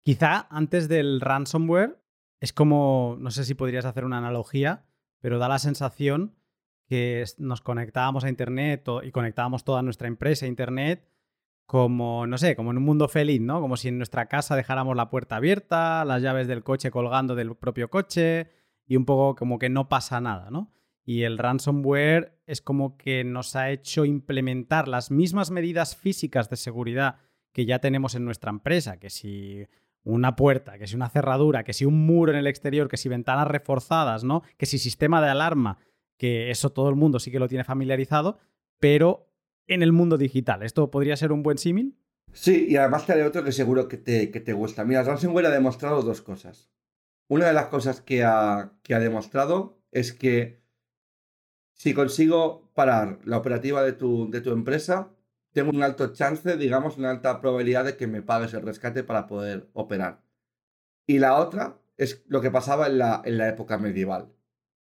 Quizá 0.03 0.47
antes 0.51 0.89
del 0.89 1.21
ransomware 1.21 1.99
es 2.41 2.53
como, 2.53 3.17
no 3.21 3.31
sé 3.31 3.45
si 3.45 3.55
podrías 3.55 3.85
hacer 3.85 4.05
una 4.05 4.19
analogía, 4.19 4.87
pero 5.21 5.39
da 5.39 5.49
la 5.49 5.59
sensación 5.59 6.35
que 6.89 7.25
nos 7.39 7.61
conectábamos 7.61 8.25
a 8.25 8.29
Internet 8.29 8.87
y 9.03 9.11
conectábamos 9.11 9.65
toda 9.65 9.83
nuestra 9.83 10.09
empresa 10.09 10.47
a 10.47 10.49
Internet 10.49 11.09
como, 11.67 12.27
no 12.27 12.39
sé, 12.39 12.57
como 12.57 12.71
en 12.71 12.79
un 12.79 12.85
mundo 12.85 13.09
feliz, 13.09 13.41
¿no? 13.41 13.61
Como 13.61 13.77
si 13.77 13.89
en 13.89 13.99
nuestra 13.99 14.27
casa 14.27 14.57
dejáramos 14.57 14.97
la 14.97 15.11
puerta 15.11 15.37
abierta, 15.37 16.05
las 16.05 16.23
llaves 16.23 16.49
del 16.49 16.63
coche 16.63 16.91
colgando 16.91 17.35
del 17.35 17.57
propio 17.57 17.91
coche 17.91 18.51
y 18.87 18.97
un 18.97 19.05
poco 19.05 19.35
como 19.35 19.59
que 19.59 19.69
no 19.69 19.89
pasa 19.89 20.21
nada, 20.21 20.51
¿no? 20.51 20.73
y 21.07 21.23
el 21.23 21.39
ransomware 21.39 22.37
es 22.47 22.61
como 22.61 22.99
que 22.99 23.23
nos 23.23 23.55
ha 23.55 23.71
hecho 23.71 24.05
implementar 24.05 24.89
las 24.89 25.13
mismas 25.13 25.53
medidas 25.53 25.97
físicas 25.97 26.51
de 26.51 26.57
seguridad 26.57 27.21
que 27.53 27.65
ya 27.65 27.79
tenemos 27.79 28.17
en 28.17 28.25
nuestra 28.25 28.51
empresa, 28.51 28.99
que 28.99 29.09
si 29.09 29.67
una 30.03 30.35
puerta, 30.35 30.79
que 30.79 30.89
si 30.89 30.97
una 30.97 31.09
cerradura, 31.09 31.63
que 31.63 31.73
si 31.73 31.85
un 31.85 32.07
muro 32.07 32.33
en 32.33 32.39
el 32.39 32.49
exterior, 32.49 32.89
que 32.89 32.97
si 32.97 33.09
ventanas 33.09 33.47
reforzadas, 33.47 34.25
¿no? 34.25 34.43
Que 34.57 34.67
si 34.67 34.79
sistema 34.79 35.23
de 35.23 35.29
alarma, 35.29 35.79
que 36.19 36.51
eso 36.51 36.71
todo 36.71 36.89
el 36.89 36.97
mundo 36.97 37.21
sí 37.21 37.31
que 37.31 37.39
lo 37.39 37.49
tiene 37.49 37.63
familiarizado, 37.63 38.39
pero 38.81 39.33
en 39.67 39.83
el 39.83 39.93
mundo 39.93 40.19
digital. 40.19 40.63
¿Esto 40.63 40.91
podría 40.91 41.17
ser 41.17 41.33
un 41.33 41.43
buen 41.43 41.59
símil? 41.59 41.97
Sí, 42.33 42.67
y 42.69 42.77
además 42.77 43.07
te 43.07 43.13
haré 43.13 43.25
otro 43.25 43.45
que 43.45 43.53
seguro 43.53 43.89
que 43.89 43.97
te, 43.97 44.31
que 44.31 44.41
te 44.41 44.53
gusta. 44.53 44.85
Mira, 44.85 45.03
ransomware 45.03 45.47
ha 45.47 45.51
demostrado 45.51 46.03
dos 46.03 46.23
cosas. 46.23 46.71
Una 47.29 47.47
de 47.47 47.55
las 47.55 47.67
cosas 47.67 48.01
que 48.01 48.25
ha, 48.25 48.73
que 48.83 48.95
ha 48.95 49.01
demostrado 49.01 49.81
es 49.91 50.13
que 50.13 50.61
si 51.73 51.95
consigo 51.95 52.71
parar 52.75 53.19
la 53.25 53.39
operativa 53.39 53.83
de 53.83 53.93
tu, 53.93 54.31
de 54.31 54.41
tu 54.41 54.53
empresa, 54.53 55.11
tengo 55.53 55.71
un 55.71 55.83
alto 55.83 56.13
chance, 56.13 56.57
digamos, 56.57 56.99
una 56.99 57.11
alta 57.11 57.41
probabilidad 57.41 57.85
de 57.85 57.97
que 57.97 58.07
me 58.07 58.23
pagues 58.23 58.53
el 58.55 58.63
rescate 58.63 59.03
para 59.03 59.27
poder 59.27 59.71
operar. 59.73 60.23
Y 61.07 61.19
la 61.19 61.39
otra 61.39 61.79
es 61.97 62.25
lo 62.29 62.41
que 62.41 62.51
pasaba 62.51 62.87
en 62.87 62.99
la, 62.99 63.23
en 63.25 63.39
la 63.39 63.49
época 63.49 63.79
medieval. 63.79 64.33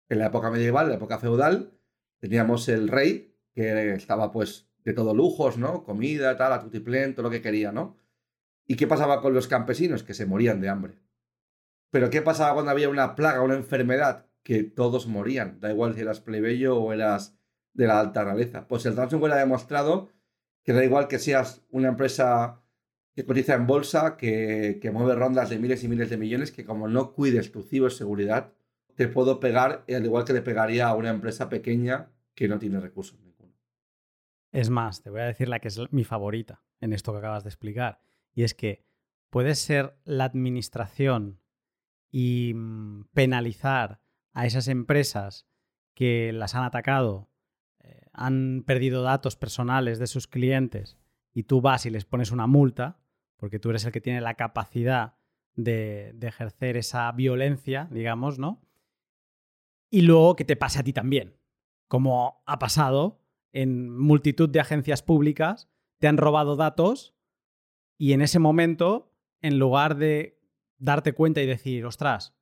En 0.08 0.18
la 0.18 0.26
época 0.26 0.50
medieval, 0.50 0.86
en 0.86 0.90
la 0.90 0.96
época 0.96 1.18
feudal, 1.18 1.72
teníamos 2.18 2.68
el 2.68 2.88
rey, 2.88 3.34
que 3.54 3.94
estaba 3.94 4.30
pues 4.30 4.65
de 4.86 4.92
todo 4.92 5.14
lujos, 5.14 5.58
¿no? 5.58 5.82
Comida, 5.82 6.36
tal, 6.36 6.52
a 6.52 6.60
tutiplén, 6.60 7.12
todo 7.12 7.24
lo 7.24 7.30
que 7.30 7.42
quería, 7.42 7.72
¿no? 7.72 7.96
¿Y 8.68 8.76
qué 8.76 8.86
pasaba 8.86 9.20
con 9.20 9.34
los 9.34 9.48
campesinos? 9.48 10.04
Que 10.04 10.14
se 10.14 10.26
morían 10.26 10.60
de 10.60 10.68
hambre. 10.68 10.94
Pero 11.90 12.08
¿qué 12.08 12.22
pasaba 12.22 12.54
cuando 12.54 12.70
había 12.70 12.88
una 12.88 13.16
plaga, 13.16 13.42
una 13.42 13.56
enfermedad? 13.56 14.26
Que 14.44 14.62
todos 14.62 15.08
morían. 15.08 15.58
Da 15.58 15.72
igual 15.72 15.96
si 15.96 16.02
eras 16.02 16.20
plebeyo 16.20 16.78
o 16.78 16.92
eras 16.92 17.36
de 17.74 17.88
la 17.88 17.98
alta 17.98 18.22
realeza. 18.22 18.68
Pues 18.68 18.86
el 18.86 18.96
ransomware 18.96 19.32
ha 19.32 19.38
demostrado 19.38 20.10
que 20.62 20.72
da 20.72 20.84
igual 20.84 21.08
que 21.08 21.18
seas 21.18 21.64
una 21.70 21.88
empresa 21.88 22.62
que 23.16 23.26
cotiza 23.26 23.54
en 23.54 23.66
bolsa, 23.66 24.16
que, 24.16 24.78
que, 24.80 24.92
mueve 24.92 25.16
rondas 25.16 25.50
de 25.50 25.58
miles 25.58 25.82
y 25.82 25.88
miles 25.88 26.10
de 26.10 26.16
millones, 26.16 26.52
que 26.52 26.64
como 26.64 26.86
no 26.86 27.12
cuides 27.12 27.50
tu 27.50 27.62
ciberseguridad, 27.62 28.52
te 28.94 29.08
puedo 29.08 29.40
pegar 29.40 29.84
al 29.88 30.04
igual 30.04 30.24
que 30.24 30.32
le 30.32 30.42
pegaría 30.42 30.86
a 30.86 30.94
una 30.94 31.10
empresa 31.10 31.48
pequeña 31.48 32.12
que 32.36 32.46
no 32.46 32.60
tiene 32.60 32.78
recursos. 32.78 33.25
Es 34.52 34.70
más, 34.70 35.02
te 35.02 35.10
voy 35.10 35.20
a 35.20 35.26
decir 35.26 35.48
la 35.48 35.58
que 35.58 35.68
es 35.68 35.80
mi 35.92 36.04
favorita 36.04 36.62
en 36.80 36.92
esto 36.92 37.12
que 37.12 37.18
acabas 37.18 37.44
de 37.44 37.50
explicar. 37.50 38.00
Y 38.34 38.42
es 38.42 38.54
que 38.54 38.86
puede 39.30 39.54
ser 39.54 39.98
la 40.04 40.24
administración 40.24 41.40
y 42.10 42.52
mm, 42.54 43.08
penalizar 43.12 44.00
a 44.32 44.46
esas 44.46 44.68
empresas 44.68 45.46
que 45.94 46.32
las 46.32 46.54
han 46.54 46.64
atacado, 46.64 47.30
eh, 47.80 48.06
han 48.12 48.62
perdido 48.66 49.02
datos 49.02 49.36
personales 49.36 49.98
de 49.98 50.06
sus 50.06 50.26
clientes 50.26 50.98
y 51.32 51.44
tú 51.44 51.60
vas 51.60 51.86
y 51.86 51.90
les 51.90 52.04
pones 52.04 52.30
una 52.30 52.46
multa, 52.46 52.98
porque 53.36 53.58
tú 53.58 53.70
eres 53.70 53.84
el 53.84 53.92
que 53.92 54.00
tiene 54.00 54.20
la 54.20 54.34
capacidad 54.34 55.16
de, 55.54 56.12
de 56.14 56.28
ejercer 56.28 56.76
esa 56.76 57.10
violencia, 57.12 57.88
digamos, 57.90 58.38
¿no? 58.38 58.62
Y 59.90 60.02
luego 60.02 60.36
que 60.36 60.44
te 60.44 60.56
pase 60.56 60.78
a 60.78 60.82
ti 60.82 60.92
también, 60.92 61.36
como 61.88 62.42
ha 62.46 62.58
pasado 62.58 63.25
en 63.56 63.88
multitud 63.88 64.50
de 64.50 64.60
agencias 64.60 65.02
públicas, 65.02 65.70
te 65.98 66.08
han 66.08 66.18
robado 66.18 66.56
datos 66.56 67.14
y 67.96 68.12
en 68.12 68.20
ese 68.20 68.38
momento, 68.38 69.14
en 69.40 69.58
lugar 69.58 69.96
de 69.96 70.38
darte 70.76 71.14
cuenta 71.14 71.40
y 71.40 71.46
decir, 71.46 71.86
ostras, 71.86 72.36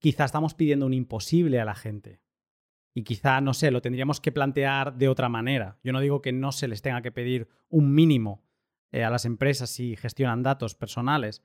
quizá 0.00 0.24
estamos 0.24 0.54
pidiendo 0.54 0.86
un 0.86 0.92
imposible 0.92 1.60
a 1.60 1.64
la 1.64 1.76
gente. 1.76 2.20
Y 2.94 3.04
quizá, 3.04 3.40
no 3.40 3.54
sé, 3.54 3.70
lo 3.70 3.80
tendríamos 3.80 4.20
que 4.20 4.32
plantear 4.32 4.96
de 4.96 5.08
otra 5.08 5.28
manera. 5.28 5.78
Yo 5.84 5.92
no 5.92 6.00
digo 6.00 6.20
que 6.20 6.32
no 6.32 6.50
se 6.50 6.66
les 6.66 6.82
tenga 6.82 7.00
que 7.00 7.12
pedir 7.12 7.48
un 7.68 7.94
mínimo 7.94 8.42
eh, 8.90 9.04
a 9.04 9.10
las 9.10 9.26
empresas 9.26 9.70
si 9.70 9.94
gestionan 9.94 10.42
datos 10.42 10.74
personales, 10.74 11.44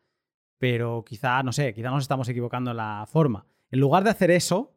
pero 0.57 1.05
quizá, 1.05 1.43
no 1.43 1.51
sé, 1.51 1.75
quizá 1.75 1.91
nos 1.91 2.03
estamos 2.03 2.27
equivocando 2.27 2.71
en 2.71 2.77
la 2.77 3.05
forma. 3.07 3.45
En 3.69 3.79
lugar 3.81 4.03
de 4.03 4.09
hacer 4.09 4.31
eso, 4.31 4.75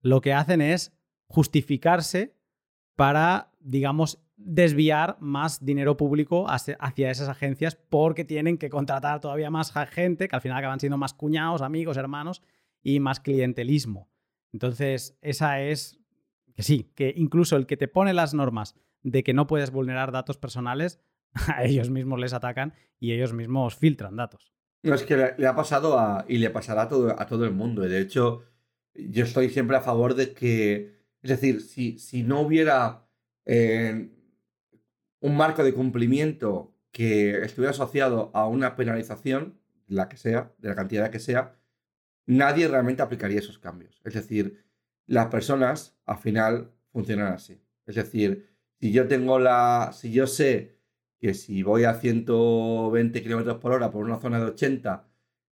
lo 0.00 0.22
que 0.22 0.32
hacen 0.32 0.62
es 0.62 0.96
justificarse 1.26 2.39
para, 2.96 3.50
digamos, 3.60 4.22
desviar 4.36 5.16
más 5.20 5.64
dinero 5.64 5.96
público 5.96 6.46
hacia 6.48 7.10
esas 7.10 7.28
agencias 7.28 7.76
porque 7.76 8.24
tienen 8.24 8.56
que 8.56 8.70
contratar 8.70 9.20
todavía 9.20 9.50
más 9.50 9.72
gente, 9.90 10.28
que 10.28 10.36
al 10.36 10.42
final 10.42 10.58
acaban 10.58 10.80
siendo 10.80 10.96
más 10.96 11.12
cuñados, 11.12 11.62
amigos, 11.62 11.96
hermanos 11.96 12.42
y 12.82 13.00
más 13.00 13.20
clientelismo. 13.20 14.08
Entonces, 14.52 15.18
esa 15.20 15.60
es 15.60 16.00
que 16.54 16.62
sí, 16.62 16.90
que 16.94 17.12
incluso 17.16 17.56
el 17.56 17.66
que 17.66 17.76
te 17.76 17.88
pone 17.88 18.12
las 18.12 18.34
normas 18.34 18.74
de 19.02 19.22
que 19.22 19.34
no 19.34 19.46
puedes 19.46 19.70
vulnerar 19.70 20.12
datos 20.12 20.38
personales, 20.38 21.00
a 21.54 21.64
ellos 21.64 21.90
mismos 21.90 22.18
les 22.18 22.32
atacan 22.32 22.74
y 22.98 23.12
ellos 23.12 23.32
mismos 23.32 23.76
filtran 23.76 24.16
datos. 24.16 24.52
No, 24.82 24.94
es 24.94 25.02
que 25.02 25.34
le, 25.36 25.46
ha 25.46 25.54
pasado 25.54 25.98
a, 25.98 26.24
y 26.26 26.38
le 26.38 26.48
pasará 26.48 26.82
a 26.82 26.88
todo, 26.88 27.20
a 27.20 27.26
todo 27.26 27.44
el 27.44 27.52
mundo. 27.52 27.82
de 27.82 28.00
hecho, 28.00 28.42
yo 28.94 29.24
estoy 29.24 29.50
siempre 29.50 29.76
a 29.76 29.82
favor 29.82 30.14
de 30.14 30.32
que, 30.32 30.99
es 31.22 31.30
decir, 31.30 31.60
si, 31.60 31.98
si 31.98 32.22
no 32.22 32.40
hubiera 32.40 33.06
eh, 33.44 34.10
un 35.20 35.36
marco 35.36 35.62
de 35.64 35.74
cumplimiento 35.74 36.74
que 36.92 37.42
estuviera 37.42 37.70
asociado 37.70 38.30
a 38.34 38.46
una 38.46 38.76
penalización, 38.76 39.60
la 39.86 40.08
que 40.08 40.16
sea, 40.16 40.52
de 40.58 40.68
la 40.68 40.74
cantidad 40.74 41.10
que 41.10 41.18
sea, 41.18 41.56
nadie 42.26 42.68
realmente 42.68 43.02
aplicaría 43.02 43.38
esos 43.38 43.58
cambios. 43.58 44.00
Es 44.04 44.14
decir, 44.14 44.64
las 45.06 45.26
personas 45.26 45.98
al 46.06 46.18
final 46.18 46.72
funcionan 46.92 47.32
así. 47.32 47.60
Es 47.86 47.96
decir, 47.96 48.48
si 48.80 48.92
yo 48.92 49.08
tengo 49.08 49.38
la. 49.38 49.90
Si 49.92 50.12
yo 50.12 50.26
sé 50.26 50.78
que 51.18 51.34
si 51.34 51.62
voy 51.62 51.84
a 51.84 51.94
120 51.94 53.22
kilómetros 53.22 53.58
por 53.58 53.72
hora 53.72 53.90
por 53.90 54.04
una 54.04 54.18
zona 54.20 54.38
de 54.38 54.46
80, 54.46 55.06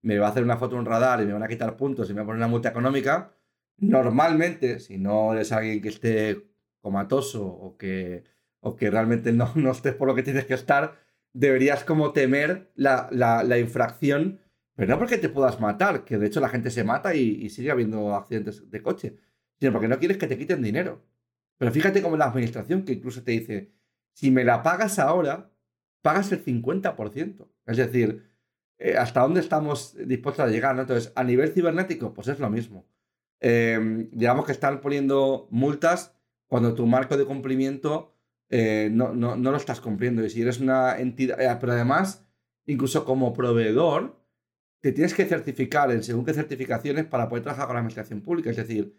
me 0.02 0.18
va 0.18 0.26
a 0.26 0.30
hacer 0.30 0.42
una 0.42 0.56
foto 0.56 0.74
en 0.74 0.80
un 0.80 0.86
radar 0.86 1.22
y 1.22 1.26
me 1.26 1.32
van 1.32 1.42
a 1.42 1.48
quitar 1.48 1.76
puntos 1.76 2.10
y 2.10 2.14
me 2.14 2.20
van 2.20 2.24
a 2.24 2.26
poner 2.26 2.38
una 2.38 2.48
multa 2.48 2.70
económica, 2.70 3.32
normalmente, 3.82 4.80
si 4.80 4.98
no 4.98 5.34
eres 5.34 5.52
alguien 5.52 5.82
que 5.82 5.88
esté 5.90 6.46
comatoso 6.80 7.46
o 7.46 7.76
que 7.76 8.24
o 8.62 8.76
que 8.76 8.90
realmente 8.90 9.32
no, 9.32 9.52
no 9.56 9.72
estés 9.72 9.94
por 9.94 10.08
lo 10.08 10.14
que 10.14 10.22
tienes 10.22 10.46
que 10.46 10.54
estar, 10.54 10.96
deberías 11.32 11.84
como 11.84 12.12
temer 12.12 12.70
la, 12.74 13.08
la, 13.10 13.58
infracción, 13.58 14.40
pero 14.74 14.92
no 14.92 14.98
porque 14.98 15.18
te 15.18 15.28
puedas 15.28 15.60
matar, 15.60 16.04
que 16.04 16.18
de 16.18 16.26
hecho 16.26 16.40
la 16.40 16.48
gente 16.48 16.70
se 16.70 16.84
mata 16.84 17.14
y, 17.14 17.48
sigue 17.50 17.70
habiendo 17.70 18.14
accidentes 18.14 18.70
de 18.70 18.82
coche, 18.82 19.16
sino 19.58 19.72
porque 19.72 19.88
no 19.88 19.98
quieres 19.98 20.16
que 20.16 20.26
te 20.26 20.38
quiten 20.38 20.62
dinero. 20.62 21.04
Pero 21.58 21.72
fíjate 21.72 22.02
como 22.02 22.16
la 22.16 22.26
administración 22.26 22.84
que 22.84 22.92
incluso 22.92 23.22
te 23.22 23.32
dice, 23.32 23.72
si 24.12 24.30
me 24.30 24.44
la 24.44 24.62
pagas 24.62 24.98
ahora, 24.98 25.50
pagas 26.02 26.32
el 26.32 26.44
50%. 26.44 27.48
Es 27.66 27.76
decir, 27.76 28.24
eh, 28.78 28.96
¿hasta 28.96 29.20
dónde 29.20 29.40
estamos 29.40 29.96
dispuestos 30.06 30.44
a 30.44 30.48
llegar? 30.48 30.78
Entonces, 30.78 31.12
a 31.14 31.24
nivel 31.24 31.52
cibernético, 31.52 32.12
pues 32.14 32.28
es 32.28 32.38
lo 32.40 32.50
mismo. 32.50 32.86
Eh, 33.44 34.08
digamos 34.12 34.46
que 34.46 34.52
están 34.52 34.80
poniendo 34.80 35.48
multas 35.50 36.14
cuando 36.46 36.74
tu 36.74 36.86
marco 36.86 37.16
de 37.16 37.24
cumplimiento 37.24 38.12
eh, 38.48 38.88
no, 38.92 39.14
no, 39.14 39.34
no, 39.34 39.50
lo 39.50 39.56
estás 39.56 39.80
cumpliendo. 39.80 40.24
Y 40.24 40.30
si 40.30 40.42
eres 40.42 40.60
una 40.60 40.98
entidad, 40.98 41.40
eh, 41.40 41.56
pero 41.58 41.72
además, 41.72 42.24
incluso 42.66 43.04
como 43.04 43.32
proveedor, 43.32 44.22
te 44.80 44.92
tienes 44.92 45.14
que 45.14 45.24
certificar 45.24 45.90
en 45.90 46.02
según 46.02 46.24
qué 46.24 46.34
certificaciones 46.34 47.06
para 47.06 47.28
poder 47.28 47.42
trabajar 47.44 47.66
con 47.66 47.74
la 47.74 47.80
administración 47.80 48.20
pública. 48.20 48.50
Es 48.50 48.56
decir, 48.56 48.96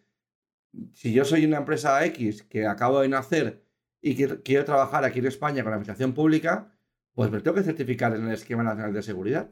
si 0.93 1.13
yo 1.13 1.23
soy 1.23 1.45
una 1.45 1.57
empresa 1.57 2.03
X 2.07 2.43
que 2.43 2.65
acabo 2.65 3.01
de 3.01 3.09
nacer 3.09 3.63
y 4.01 4.15
que 4.15 4.41
quiero 4.41 4.65
trabajar 4.65 5.05
aquí 5.05 5.19
en 5.19 5.27
España 5.27 5.63
con 5.63 5.71
la 5.71 5.77
administración 5.77 6.13
pública, 6.13 6.75
pues 7.13 7.31
me 7.31 7.39
tengo 7.39 7.55
que 7.55 7.63
certificar 7.63 8.15
en 8.15 8.25
el 8.27 8.33
esquema 8.33 8.63
nacional 8.63 8.91
de 8.91 9.03
seguridad. 9.03 9.51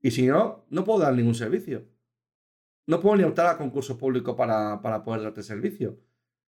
Y 0.00 0.12
si 0.12 0.26
no, 0.26 0.64
no 0.70 0.84
puedo 0.84 1.00
dar 1.00 1.14
ningún 1.14 1.34
servicio. 1.34 1.84
No 2.86 3.00
puedo 3.00 3.16
ni 3.16 3.24
optar 3.24 3.46
a 3.46 3.58
concurso 3.58 3.96
público 3.98 4.36
para, 4.36 4.80
para 4.82 5.04
poder 5.04 5.22
darte 5.22 5.42
servicio 5.42 5.98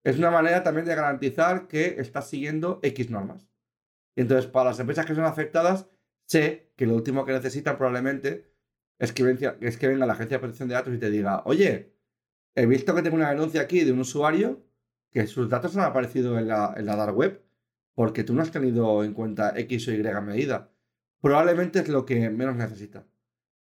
es 0.04 0.18
una 0.18 0.30
manera 0.30 0.62
también 0.62 0.86
de 0.86 0.94
garantizar 0.94 1.68
que 1.68 1.96
estás 1.98 2.28
siguiendo 2.28 2.80
X 2.82 3.10
normas. 3.10 3.48
Y 4.16 4.22
entonces, 4.22 4.46
para 4.46 4.70
las 4.70 4.80
empresas 4.80 5.06
que 5.06 5.14
son 5.14 5.24
afectadas, 5.24 5.88
sé 6.26 6.72
que 6.76 6.86
lo 6.86 6.94
último 6.94 7.24
que 7.24 7.32
necesitan 7.32 7.76
probablemente 7.76 8.50
es 8.98 9.12
que, 9.12 9.22
venga, 9.22 9.56
es 9.60 9.76
que 9.76 9.88
venga 9.88 10.06
la 10.06 10.14
Agencia 10.14 10.36
de 10.36 10.40
Protección 10.40 10.68
de 10.68 10.74
Datos 10.74 10.94
y 10.94 10.98
te 10.98 11.10
diga, 11.10 11.42
oye, 11.44 11.94
he 12.54 12.66
visto 12.66 12.94
que 12.94 13.02
tengo 13.02 13.16
una 13.16 13.30
denuncia 13.30 13.62
aquí 13.62 13.84
de 13.84 13.92
un 13.92 14.00
usuario 14.00 14.62
que 15.10 15.26
sus 15.26 15.48
datos 15.48 15.76
han 15.76 15.84
aparecido 15.84 16.38
en 16.38 16.48
la, 16.48 16.74
en 16.76 16.86
la 16.86 16.96
dark 16.96 17.16
web 17.16 17.42
porque 17.94 18.24
tú 18.24 18.34
no 18.34 18.42
has 18.42 18.50
tenido 18.50 19.04
en 19.04 19.12
cuenta 19.12 19.58
X 19.58 19.88
o 19.88 19.92
Y 19.92 20.02
medida. 20.22 20.70
Probablemente 21.20 21.80
es 21.80 21.88
lo 21.88 22.06
que 22.06 22.30
menos 22.30 22.56
necesita. 22.56 23.06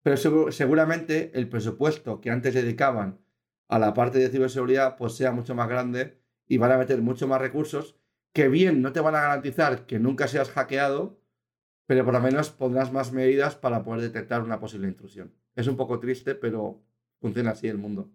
Pero 0.03 0.51
seguramente 0.51 1.31
el 1.39 1.49
presupuesto 1.49 2.21
que 2.21 2.31
antes 2.31 2.55
dedicaban 2.55 3.21
a 3.69 3.79
la 3.79 3.95
parte 3.95 4.19
de 4.19 4.29
ciberseguridad 4.29 4.97
pues 4.97 5.15
sea 5.15 5.33
mucho 5.33 5.55
más 5.55 5.69
grande 5.69 6.19
y 6.47 6.59
van 6.59 6.73
a 6.73 6.79
meter 6.79 7.01
mucho 7.03 7.29
más 7.29 7.41
recursos 7.41 7.97
que 8.33 8.49
bien 8.49 8.83
no 8.83 8.93
te 8.93 9.01
van 9.01 9.15
a 9.15 9.21
garantizar 9.21 9.87
que 9.87 9.99
nunca 9.99 10.29
seas 10.29 10.51
hackeado, 10.51 11.21
pero 11.87 12.05
por 12.05 12.15
lo 12.15 12.21
menos 12.21 12.51
pondrás 12.51 12.93
más 12.93 13.13
medidas 13.13 13.57
para 13.57 13.83
poder 13.83 14.03
detectar 14.03 14.43
una 14.43 14.61
posible 14.61 14.89
intrusión. 14.89 15.35
Es 15.57 15.67
un 15.67 15.77
poco 15.77 15.99
triste, 15.99 16.35
pero 16.35 16.83
funciona 17.21 17.51
así 17.51 17.69
el 17.69 17.79
mundo. 17.79 18.11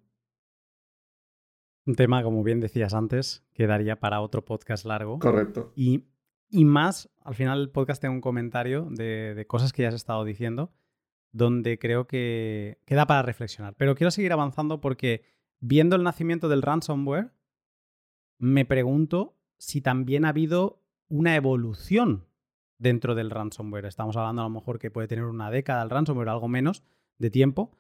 Un 1.86 1.96
tema, 1.96 2.24
como 2.24 2.44
bien 2.44 2.62
decías 2.62 2.94
antes, 2.94 3.46
quedaría 3.54 4.00
para 4.00 4.22
otro 4.22 4.44
podcast 4.44 4.86
largo. 4.86 5.20
Correcto. 5.20 5.72
Y, 5.76 6.06
y 6.50 6.66
más, 6.66 7.12
al 7.22 7.36
final 7.36 7.62
el 7.62 7.70
podcast 7.70 8.02
tiene 8.02 8.16
un 8.16 8.22
comentario 8.22 8.88
de, 8.90 9.36
de 9.36 9.46
cosas 9.46 9.72
que 9.72 9.84
ya 9.84 9.90
has 9.90 9.96
estado 9.96 10.24
diciendo, 10.24 10.74
donde 11.36 11.78
creo 11.78 12.08
que 12.08 12.80
queda 12.86 13.06
para 13.06 13.22
reflexionar. 13.22 13.76
Pero 13.76 13.94
quiero 13.96 14.10
seguir 14.10 14.32
avanzando 14.32 14.80
porque 14.80 15.26
viendo 15.60 15.98
el 15.98 16.04
nacimiento 16.04 16.48
del 16.48 16.62
ransomware, 16.62 17.34
me 18.38 18.64
pregunto 18.64 19.36
si 19.58 19.82
también 19.82 20.24
ha 20.24 20.30
habido 20.30 20.82
una 21.10 21.36
evolución 21.36 22.26
dentro 22.78 23.16
del 23.16 23.32
ransomware. 23.32 23.86
Estamos 23.86 24.16
hablando 24.16 24.44
a 24.44 24.46
lo 24.46 24.50
mejor 24.50 24.80
que 24.80 24.92
puede 24.92 25.10
tener 25.10 25.26
una 25.26 25.52
década 25.52 25.84
el 25.84 25.90
ransomware, 25.90 26.30
algo 26.30 26.48
menos 26.48 26.84
de 27.18 27.30
tiempo. 27.30 27.76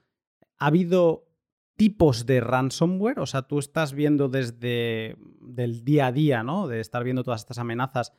¿Ha 0.57 0.67
habido 0.67 1.29
tipos 1.77 2.25
de 2.25 2.41
ransomware? 2.41 3.21
O 3.21 3.25
sea, 3.25 3.43
tú 3.43 3.59
estás 3.59 3.93
viendo 3.93 4.27
desde 4.27 5.15
del 5.39 5.85
día 5.85 6.07
a 6.07 6.11
día, 6.11 6.43
¿no? 6.43 6.67
De 6.67 6.81
estar 6.81 7.05
viendo 7.05 7.23
todas 7.23 7.39
estas 7.39 7.59
amenazas, 7.59 8.11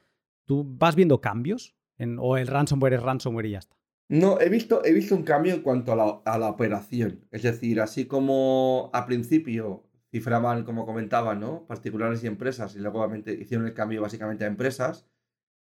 ¿tú 0.47 0.65
vas 0.67 0.97
viendo 0.97 1.21
cambios? 1.21 1.75
En, 1.99 2.17
¿O 2.19 2.39
el 2.39 2.47
ransomware 2.47 2.95
es 2.95 3.03
ransomware 3.03 3.47
y 3.47 3.51
ya 3.51 3.59
está? 3.59 3.76
No, 4.09 4.41
he 4.41 4.49
visto, 4.49 4.85
he 4.85 4.93
visto 4.93 5.16
un 5.16 5.24
cambio 5.24 5.55
en 5.55 5.62
cuanto 5.62 5.93
a 5.93 5.97
la, 5.97 6.23
a 6.24 6.39
la 6.39 6.49
operación. 6.49 7.27
Es 7.33 7.43
decir, 7.43 7.81
así 7.81 8.07
como 8.07 8.91
al 8.93 9.05
principio 9.07 9.85
cifraban, 10.12 10.65
como 10.65 10.87
comentaba, 10.87 11.35
¿no? 11.35 11.66
Particulares 11.66 12.23
y 12.23 12.28
empresas, 12.28 12.77
y 12.77 12.78
luego 12.78 13.01
obviamente 13.01 13.35
hicieron 13.35 13.66
el 13.66 13.74
cambio 13.74 14.03
básicamente 14.03 14.45
a 14.45 14.49
empresas, 14.49 15.07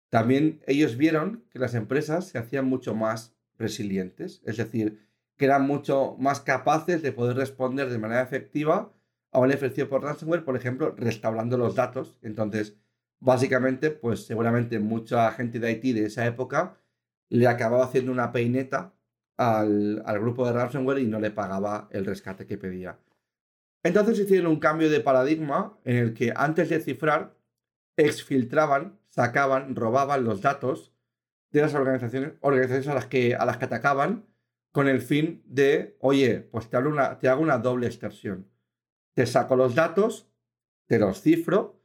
también 0.09 0.61
ellos 0.67 0.97
vieron 0.97 1.45
que 1.49 1.59
las 1.59 1.73
empresas 1.73 2.27
se 2.27 2.37
hacían 2.37 2.65
mucho 2.65 2.93
más 2.95 3.35
resilientes. 3.57 4.41
Es 4.45 4.57
decir, 4.57 4.99
que 5.37 5.45
eran 5.45 5.65
mucho 5.65 6.15
más 6.19 6.41
capaces 6.41 7.01
de 7.01 7.13
poder 7.13 7.37
responder 7.37 7.89
de 7.89 7.97
manera 7.97 8.21
efectiva 8.21 8.93
a 9.31 9.39
un 9.39 9.51
ejercicio 9.51 9.89
por 9.89 10.03
ransomware, 10.03 10.43
por 10.45 10.55
ejemplo, 10.55 10.93
restaurando 10.97 11.57
los 11.57 11.75
datos. 11.75 12.19
Entonces, 12.21 12.77
básicamente, 13.19 13.89
pues 13.89 14.25
seguramente 14.25 14.79
mucha 14.79 15.31
gente 15.31 15.59
de 15.59 15.71
IT 15.71 15.95
de 15.95 16.05
esa 16.05 16.25
época 16.27 16.77
le 17.33 17.47
acababa 17.47 17.85
haciendo 17.85 18.11
una 18.11 18.31
peineta 18.31 18.93
al, 19.37 20.03
al 20.05 20.19
grupo 20.19 20.45
de 20.45 20.53
ransomware 20.53 20.99
y 20.99 21.07
no 21.07 21.19
le 21.19 21.31
pagaba 21.31 21.87
el 21.89 22.05
rescate 22.05 22.45
que 22.45 22.59
pedía. 22.59 22.99
Entonces 23.81 24.19
hicieron 24.19 24.51
un 24.51 24.59
cambio 24.59 24.87
de 24.91 24.99
paradigma 24.99 25.79
en 25.83 25.97
el 25.97 26.13
que 26.13 26.31
antes 26.35 26.69
de 26.69 26.79
cifrar, 26.79 27.35
exfiltraban, 27.97 28.99
sacaban, 29.09 29.75
robaban 29.75 30.23
los 30.23 30.41
datos 30.41 30.93
de 31.49 31.61
las 31.61 31.73
organizaciones, 31.73 32.33
organizaciones 32.41 32.87
a, 32.87 32.93
las 32.93 33.07
que, 33.07 33.33
a 33.33 33.45
las 33.45 33.57
que 33.57 33.65
atacaban 33.65 34.27
con 34.71 34.87
el 34.87 35.01
fin 35.01 35.41
de, 35.47 35.97
oye, 36.01 36.39
pues 36.39 36.69
te 36.69 36.77
hago, 36.77 36.89
una, 36.89 37.17
te 37.17 37.29
hago 37.29 37.41
una 37.41 37.57
doble 37.57 37.87
extorsión. 37.87 38.47
Te 39.15 39.25
saco 39.25 39.55
los 39.55 39.73
datos, 39.73 40.29
te 40.85 40.99
los 40.99 41.19
cifro, 41.19 41.82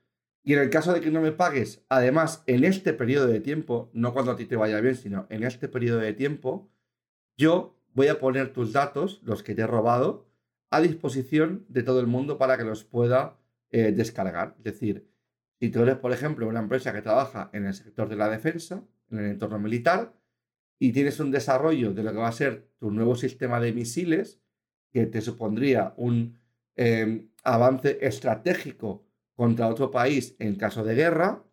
y 0.49 0.55
en 0.55 0.61
el 0.61 0.71
caso 0.71 0.95
de 0.95 1.03
que 1.03 1.11
no 1.11 1.21
me 1.21 1.33
pagues, 1.33 1.85
además 1.91 2.43
en 2.47 2.65
este 2.65 2.95
periodo 2.95 3.27
de 3.27 3.39
tiempo, 3.39 3.91
no 3.93 4.15
cuando 4.15 4.33
a 4.33 4.37
ti 4.37 4.47
te 4.47 4.57
vaya 4.57 4.81
bien, 4.81 4.97
sino 4.97 5.27
en 5.29 5.45
este 5.45 5.69
periodo 5.69 5.99
de 5.99 6.15
tiempo, 6.15 6.71
yo 7.37 7.79
voy 7.93 8.09
a 8.09 8.19
poner 8.19 8.55
tus 8.55 8.73
datos, 8.73 9.21
los 9.25 9.43
que 9.43 9.55
te 9.55 9.61
he 9.61 9.67
robado, 9.67 10.27
a 10.71 10.81
disposición 10.81 11.67
de 11.69 11.83
todo 11.83 12.01
el 12.01 12.07
mundo 12.07 12.39
para 12.39 12.57
que 12.57 12.65
los 12.65 12.83
pueda 12.83 13.39
eh, 13.69 13.93
descargar. 13.93 14.55
Es 14.57 14.65
decir, 14.65 15.07
si 15.61 15.69
tú 15.69 15.83
eres, 15.83 15.97
por 15.97 16.13
ejemplo, 16.13 16.49
una 16.49 16.61
empresa 16.61 16.95
que 16.95 17.03
trabaja 17.03 17.51
en 17.53 17.67
el 17.67 17.75
sector 17.75 18.09
de 18.09 18.17
la 18.17 18.31
defensa, 18.31 18.83
en 19.11 19.19
el 19.19 19.27
entorno 19.27 19.59
militar, 19.59 20.15
y 20.79 20.93
tienes 20.93 21.21
un 21.21 21.31
desarrollo 21.31 21.93
de 21.93 22.03
lo 22.03 22.11
que 22.13 22.21
va 22.21 22.29
a 22.29 22.33
ser 22.33 22.71
tu 22.79 22.91
nuevo 22.91 23.17
sistema 23.17 23.61
de 23.61 23.75
misiles, 23.75 24.41
que 24.93 25.05
te 25.05 25.21
supondría 25.21 25.93
un 25.99 26.39
em, 26.75 27.29
avance 27.45 27.99
estratégico 28.01 29.05
contra 29.39 29.69
otro 29.69 29.93
país 29.93 30.35
en 30.41 30.57
caso 30.57 30.83
de 30.83 30.97
guerra, 30.97 31.45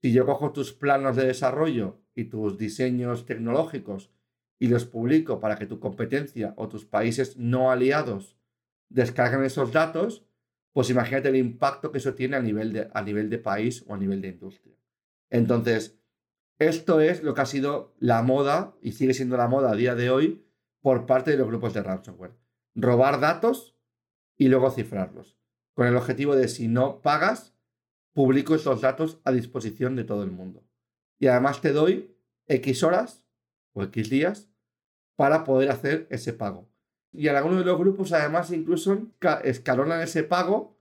si 0.00 0.12
yo 0.12 0.24
cojo 0.26 0.52
tus 0.52 0.72
planos 0.72 1.16
de 1.16 1.26
desarrollo 1.26 2.00
y 2.14 2.26
tus 2.26 2.56
diseños 2.56 3.26
tecnológicos 3.26 4.12
y 4.60 4.68
los 4.68 4.84
publico 4.84 5.40
para 5.40 5.56
que 5.56 5.66
tu 5.66 5.80
competencia 5.80 6.54
o 6.56 6.68
tus 6.68 6.84
países 6.84 7.36
no 7.36 7.72
aliados 7.72 8.38
descarguen 8.88 9.42
esos 9.42 9.72
datos, 9.72 10.24
pues 10.72 10.88
imagínate 10.88 11.30
el 11.30 11.34
impacto 11.34 11.90
que 11.90 11.98
eso 11.98 12.14
tiene 12.14 12.36
a 12.36 12.40
nivel 12.40 12.72
de, 12.72 12.88
a 12.94 13.02
nivel 13.02 13.28
de 13.28 13.38
país 13.38 13.84
o 13.88 13.94
a 13.94 13.98
nivel 13.98 14.20
de 14.20 14.28
industria. 14.28 14.76
Entonces, 15.28 15.98
esto 16.60 17.00
es 17.00 17.24
lo 17.24 17.34
que 17.34 17.40
ha 17.40 17.46
sido 17.46 17.96
la 17.98 18.22
moda 18.22 18.76
y 18.80 18.92
sigue 18.92 19.14
siendo 19.14 19.36
la 19.36 19.48
moda 19.48 19.72
a 19.72 19.76
día 19.76 19.96
de 19.96 20.10
hoy 20.10 20.46
por 20.80 21.06
parte 21.06 21.32
de 21.32 21.38
los 21.38 21.48
grupos 21.48 21.74
de 21.74 21.82
ransomware. 21.82 22.36
Robar 22.76 23.18
datos 23.18 23.76
y 24.36 24.46
luego 24.46 24.70
cifrarlos. 24.70 25.35
Con 25.76 25.86
el 25.86 25.94
objetivo 25.94 26.34
de 26.34 26.48
si 26.48 26.68
no 26.68 27.02
pagas, 27.02 27.54
publico 28.14 28.54
estos 28.54 28.80
datos 28.80 29.20
a 29.24 29.30
disposición 29.30 29.94
de 29.94 30.04
todo 30.04 30.22
el 30.22 30.30
mundo. 30.30 30.64
Y 31.18 31.26
además 31.26 31.60
te 31.60 31.72
doy 31.72 32.16
X 32.46 32.82
horas 32.82 33.22
o 33.74 33.82
X 33.82 34.08
días 34.08 34.48
para 35.16 35.44
poder 35.44 35.70
hacer 35.70 36.06
ese 36.08 36.32
pago. 36.32 36.66
Y 37.12 37.28
en 37.28 37.36
algunos 37.36 37.58
de 37.58 37.66
los 37.66 37.78
grupos 37.78 38.12
además 38.12 38.50
incluso 38.52 39.06
escalonan 39.44 40.00
ese 40.00 40.22
pago 40.22 40.78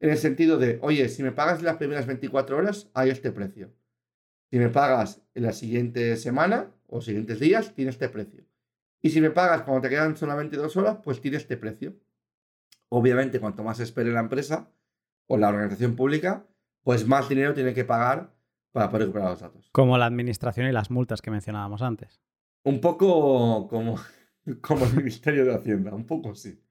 en 0.00 0.08
el 0.08 0.16
sentido 0.16 0.56
de, 0.56 0.78
oye, 0.80 1.10
si 1.10 1.22
me 1.22 1.32
pagas 1.32 1.60
las 1.60 1.76
primeras 1.76 2.06
24 2.06 2.56
horas, 2.56 2.88
hay 2.94 3.10
este 3.10 3.32
precio. 3.32 3.70
Si 4.50 4.58
me 4.58 4.70
pagas 4.70 5.20
en 5.34 5.42
la 5.42 5.52
siguiente 5.52 6.16
semana 6.16 6.72
o 6.86 7.02
siguientes 7.02 7.38
días, 7.38 7.74
tiene 7.74 7.90
este 7.90 8.08
precio. 8.08 8.46
Y 9.02 9.10
si 9.10 9.20
me 9.20 9.30
pagas 9.30 9.60
cuando 9.60 9.82
te 9.82 9.90
quedan 9.90 10.16
solamente 10.16 10.56
dos 10.56 10.74
horas, 10.78 11.00
pues 11.04 11.20
tiene 11.20 11.36
este 11.36 11.58
precio. 11.58 11.98
Obviamente, 12.90 13.40
cuanto 13.40 13.62
más 13.62 13.80
espere 13.80 14.12
la 14.12 14.20
empresa 14.20 14.70
o 15.26 15.36
la 15.36 15.48
organización 15.48 15.96
pública, 15.96 16.46
pues 16.82 17.06
más 17.06 17.28
dinero 17.28 17.54
tiene 17.54 17.74
que 17.74 17.84
pagar 17.84 18.34
para 18.72 18.88
poder 18.88 19.02
recuperar 19.02 19.30
los 19.30 19.40
datos. 19.40 19.68
Como 19.72 19.98
la 19.98 20.06
administración 20.06 20.66
y 20.68 20.72
las 20.72 20.90
multas 20.90 21.20
que 21.20 21.30
mencionábamos 21.30 21.82
antes. 21.82 22.20
Un 22.64 22.80
poco 22.80 23.68
como, 23.68 23.96
como 24.60 24.84
el 24.86 24.94
Ministerio 24.94 25.44
de 25.44 25.54
Hacienda, 25.54 25.94
un 25.94 26.06
poco 26.06 26.34
sí. 26.34 26.62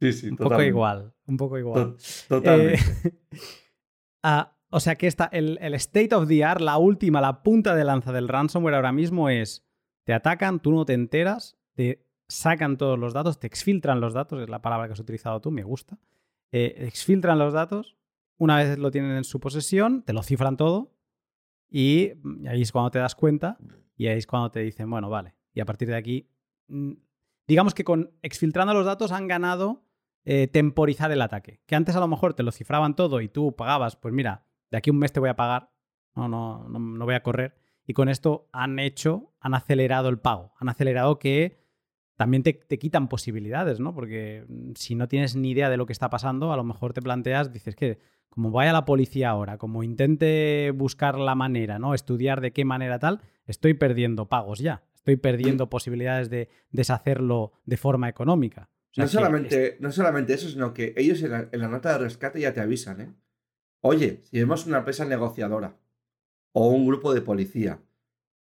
Sí, 0.00 0.12
sí, 0.12 0.28
un 0.28 0.36
poco 0.36 0.62
igual, 0.62 1.12
un 1.26 1.36
poco 1.36 1.58
igual. 1.58 1.96
totalmente. 2.28 2.80
Eh, 3.04 3.12
ah, 4.22 4.56
o 4.70 4.80
sea 4.80 4.96
que 4.96 5.06
está 5.06 5.28
el, 5.32 5.58
state 5.74 6.14
of 6.14 6.28
the 6.28 6.44
art, 6.44 6.60
la 6.60 6.78
última, 6.78 7.20
la 7.20 7.42
punta 7.42 7.74
de 7.74 7.84
lanza 7.84 8.12
del 8.12 8.28
ransomware 8.28 8.76
ahora 8.76 8.92
mismo 8.92 9.28
es, 9.28 9.66
te 10.04 10.12
atacan, 10.12 10.60
tú 10.60 10.72
no 10.72 10.84
te 10.84 10.92
enteras, 10.92 11.58
te 11.74 12.06
sacan 12.28 12.76
todos 12.76 12.98
los 12.98 13.14
datos, 13.14 13.38
te 13.40 13.46
exfiltran 13.46 14.00
los 14.00 14.14
datos, 14.14 14.42
es 14.42 14.48
la 14.48 14.62
palabra 14.62 14.86
que 14.86 14.92
has 14.92 15.00
utilizado 15.00 15.40
tú, 15.40 15.50
me 15.50 15.62
gusta. 15.62 15.98
Eh, 16.52 16.74
exfiltran 16.86 17.38
los 17.38 17.52
datos, 17.52 17.96
una 18.36 18.58
vez 18.58 18.78
lo 18.78 18.90
tienen 18.90 19.12
en 19.12 19.24
su 19.24 19.40
posesión, 19.40 20.02
te 20.02 20.12
lo 20.12 20.22
cifran 20.22 20.56
todo 20.56 20.94
y, 21.70 22.12
ahí 22.46 22.62
es 22.62 22.72
cuando 22.72 22.90
te 22.90 22.98
das 22.98 23.14
cuenta 23.14 23.58
y 23.96 24.06
ahí 24.06 24.18
es 24.18 24.26
cuando 24.26 24.50
te 24.50 24.60
dicen, 24.60 24.88
bueno, 24.88 25.10
vale, 25.10 25.34
y 25.52 25.60
a 25.60 25.66
partir 25.66 25.88
de 25.88 25.96
aquí, 25.96 26.30
mm, 26.68 26.92
digamos 27.46 27.74
que 27.74 27.84
con 27.84 28.12
exfiltrando 28.22 28.72
los 28.74 28.86
datos 28.86 29.12
han 29.12 29.26
ganado 29.26 29.84
eh, 30.24 30.46
temporizar 30.46 31.10
el 31.10 31.22
ataque, 31.22 31.60
que 31.66 31.74
antes 31.74 31.96
a 31.96 32.00
lo 32.00 32.08
mejor 32.08 32.34
te 32.34 32.42
lo 32.42 32.52
cifraban 32.52 32.94
todo 32.94 33.20
y 33.20 33.28
tú 33.28 33.56
pagabas, 33.56 33.96
pues 33.96 34.14
mira, 34.14 34.46
de 34.70 34.76
aquí 34.76 34.90
un 34.90 34.98
mes 34.98 35.12
te 35.12 35.20
voy 35.20 35.30
a 35.30 35.36
pagar, 35.36 35.70
no, 36.14 36.28
no, 36.28 36.68
no, 36.68 37.04
voy 37.04 37.14
a 37.14 37.22
correr. 37.22 37.56
Y 37.86 37.94
con 37.94 38.08
esto 38.08 38.48
han 38.52 38.78
hecho, 38.78 39.32
han 39.40 39.54
acelerado 39.54 40.08
el 40.08 40.18
pago, 40.18 40.52
han 40.58 40.68
acelerado 40.68 41.18
que 41.18 41.64
también 42.18 42.42
te, 42.42 42.58
quitan 42.78 43.08
posibilidades, 43.08 43.78
¿no? 43.78 43.94
Porque 43.94 44.44
mm, 44.48 44.72
si 44.74 44.96
no 44.96 45.06
tienes 45.06 45.36
ni 45.36 45.52
idea 45.52 45.70
de 45.70 45.76
lo 45.76 45.86
que 45.86 45.92
está 45.92 46.10
pasando, 46.10 46.52
a 46.52 46.56
lo 46.56 46.64
mejor 46.64 46.92
te 46.92 47.00
planteas, 47.00 47.52
dices 47.52 47.76
que 47.76 48.00
como 48.28 48.50
vaya 48.50 48.72
la 48.72 48.84
policía 48.84 49.30
ahora, 49.30 49.56
como 49.56 49.84
intente 49.84 50.72
buscar 50.74 51.16
la 51.16 51.36
manera, 51.36 51.78
¿no? 51.78 51.94
Estudiar 51.94 52.40
de 52.40 52.52
qué 52.52 52.64
manera 52.64 52.98
tal, 52.98 53.20
estoy 53.46 53.74
perdiendo 53.74 54.28
pagos 54.28 54.58
ya, 54.58 54.82
estoy 54.96 55.14
perdiendo 55.14 55.70
posibilidades 55.70 56.28
de 56.28 56.48
deshacerlo 56.72 57.52
de 57.64 57.76
forma 57.76 58.08
económica. 58.08 58.68
no, 58.96 59.06
solamente, 59.06 59.76
no 59.78 59.92
solamente 59.92 60.34
eso, 60.34 60.48
sino 60.48 60.74
que 60.74 60.94
ellos 60.96 61.22
en 61.22 61.30
la, 61.30 61.48
en 61.52 61.60
la, 61.60 61.68
nota 61.68 61.92
de 61.92 61.98
rescate 61.98 62.40
ya 62.40 62.52
te 62.52 62.60
avisan, 62.60 63.00
¿eh? 63.00 63.14
Oye, 63.80 64.22
si 64.24 64.40
vemos 64.40 64.66
una 64.66 64.78
empresa 64.78 65.04
negociadora 65.04 65.76
o 66.50 66.66
un 66.66 66.84
grupo 66.84 67.14
de 67.14 67.20
policía 67.20 67.80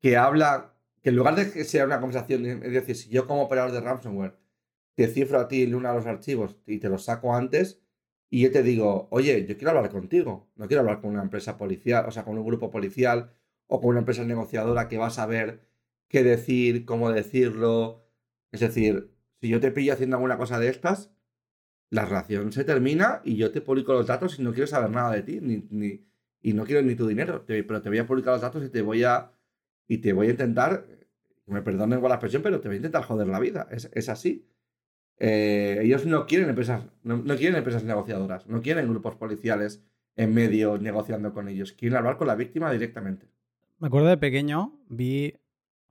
que 0.01 0.17
habla, 0.17 0.77
que 1.03 1.11
en 1.11 1.17
lugar 1.17 1.37
de 1.37 1.51
que 1.51 1.65
sea 1.65 1.85
una 1.85 2.01
conversación, 2.01 2.47
es 2.47 2.73
decir, 2.73 2.97
si 2.97 3.09
yo 3.11 3.27
como 3.27 3.43
operador 3.43 3.73
de 3.73 3.81
ransomware 3.81 4.37
te 4.95 5.07
cifro 5.09 5.41
a 5.41 5.49
ti 5.49 5.65
uno 5.73 5.89
de 5.89 5.95
los 5.95 6.07
archivos 6.07 6.57
y 6.67 6.79
te 6.79 6.89
los 6.89 7.05
saco 7.05 7.35
antes, 7.35 7.81
y 8.31 8.43
yo 8.43 8.53
te 8.53 8.63
digo, 8.63 9.09
oye, 9.11 9.45
yo 9.47 9.57
quiero 9.57 9.71
hablar 9.71 9.91
contigo, 9.91 10.49
no 10.55 10.69
quiero 10.69 10.83
hablar 10.83 11.01
con 11.01 11.11
una 11.11 11.23
empresa 11.23 11.59
policial, 11.59 12.05
o 12.07 12.11
sea, 12.13 12.25
con 12.25 12.39
un 12.39 12.45
grupo 12.47 12.71
policial 12.71 13.33
o 13.67 13.81
con 13.81 13.91
una 13.91 14.01
empresa 14.01 14.25
negociadora 14.25 14.89
que 14.89 14.99
va 14.99 15.09
a 15.09 15.11
saber 15.11 15.67
qué 16.09 16.23
decir, 16.23 16.85
cómo 16.85 17.11
decirlo. 17.11 18.07
Es 18.53 18.61
decir, 18.61 19.13
si 19.41 19.49
yo 19.49 19.61
te 19.61 19.73
pillo 19.73 19.93
haciendo 19.95 20.17
alguna 20.17 20.39
cosa 20.39 20.59
de 20.61 20.69
estas, 20.69 21.13
la 21.91 22.05
relación 22.05 22.53
se 22.53 22.65
termina 22.65 23.21
y 23.25 23.37
yo 23.37 23.51
te 23.53 23.61
publico 23.61 23.93
los 23.93 24.07
datos 24.07 24.39
y 24.39 24.43
no 24.43 24.53
quiero 24.53 24.67
saber 24.69 24.91
nada 24.91 25.13
de 25.13 25.23
ti, 25.23 25.41
ni, 25.41 26.07
y 26.43 26.53
no 26.53 26.65
quiero 26.65 26.83
ni 26.83 26.95
tu 26.95 27.07
dinero, 27.07 27.45
pero 27.47 27.83
te 27.83 27.89
voy 27.89 27.99
a 27.99 28.07
publicar 28.07 28.35
los 28.35 28.43
datos 28.43 28.65
y 28.65 28.69
te 28.71 28.83
voy 28.83 29.05
a, 29.05 29.33
y 29.91 29.99
te 29.99 30.13
voy 30.13 30.29
a 30.29 30.31
intentar, 30.31 30.87
me 31.47 31.63
perdonen 31.63 32.01
por 32.01 32.09
la 32.09 32.15
expresión, 32.15 32.43
pero 32.45 32.61
te 32.61 32.69
voy 32.69 32.77
a 32.77 32.77
intentar 32.77 33.03
joder 33.03 33.27
la 33.27 33.41
vida, 33.41 33.67
es, 33.73 34.09
así. 34.09 34.47
Eh, 35.19 35.81
ellos 35.83 36.07
no 36.07 36.27
quieren 36.27 36.49
empresas, 36.49 36.85
no, 37.03 37.25
quieren 37.25 37.57
empresas 37.57 37.83
negociadoras, 37.83 38.47
no 38.47 38.63
quieren 38.63 38.89
grupos 38.89 39.17
policiales 39.17 39.85
en 40.15 40.33
medio 40.33 40.79
negociando 40.79 41.35
con 41.35 41.49
ellos, 41.49 41.73
quieren 41.73 41.99
hablar 41.99 42.19
con 42.19 42.29
la 42.29 42.37
víctima 42.37 42.71
directamente. 42.71 43.27
Me 43.81 43.89
acuerdo 43.89 44.07
de 44.07 44.17
pequeño, 44.17 44.79
vi, 44.89 45.35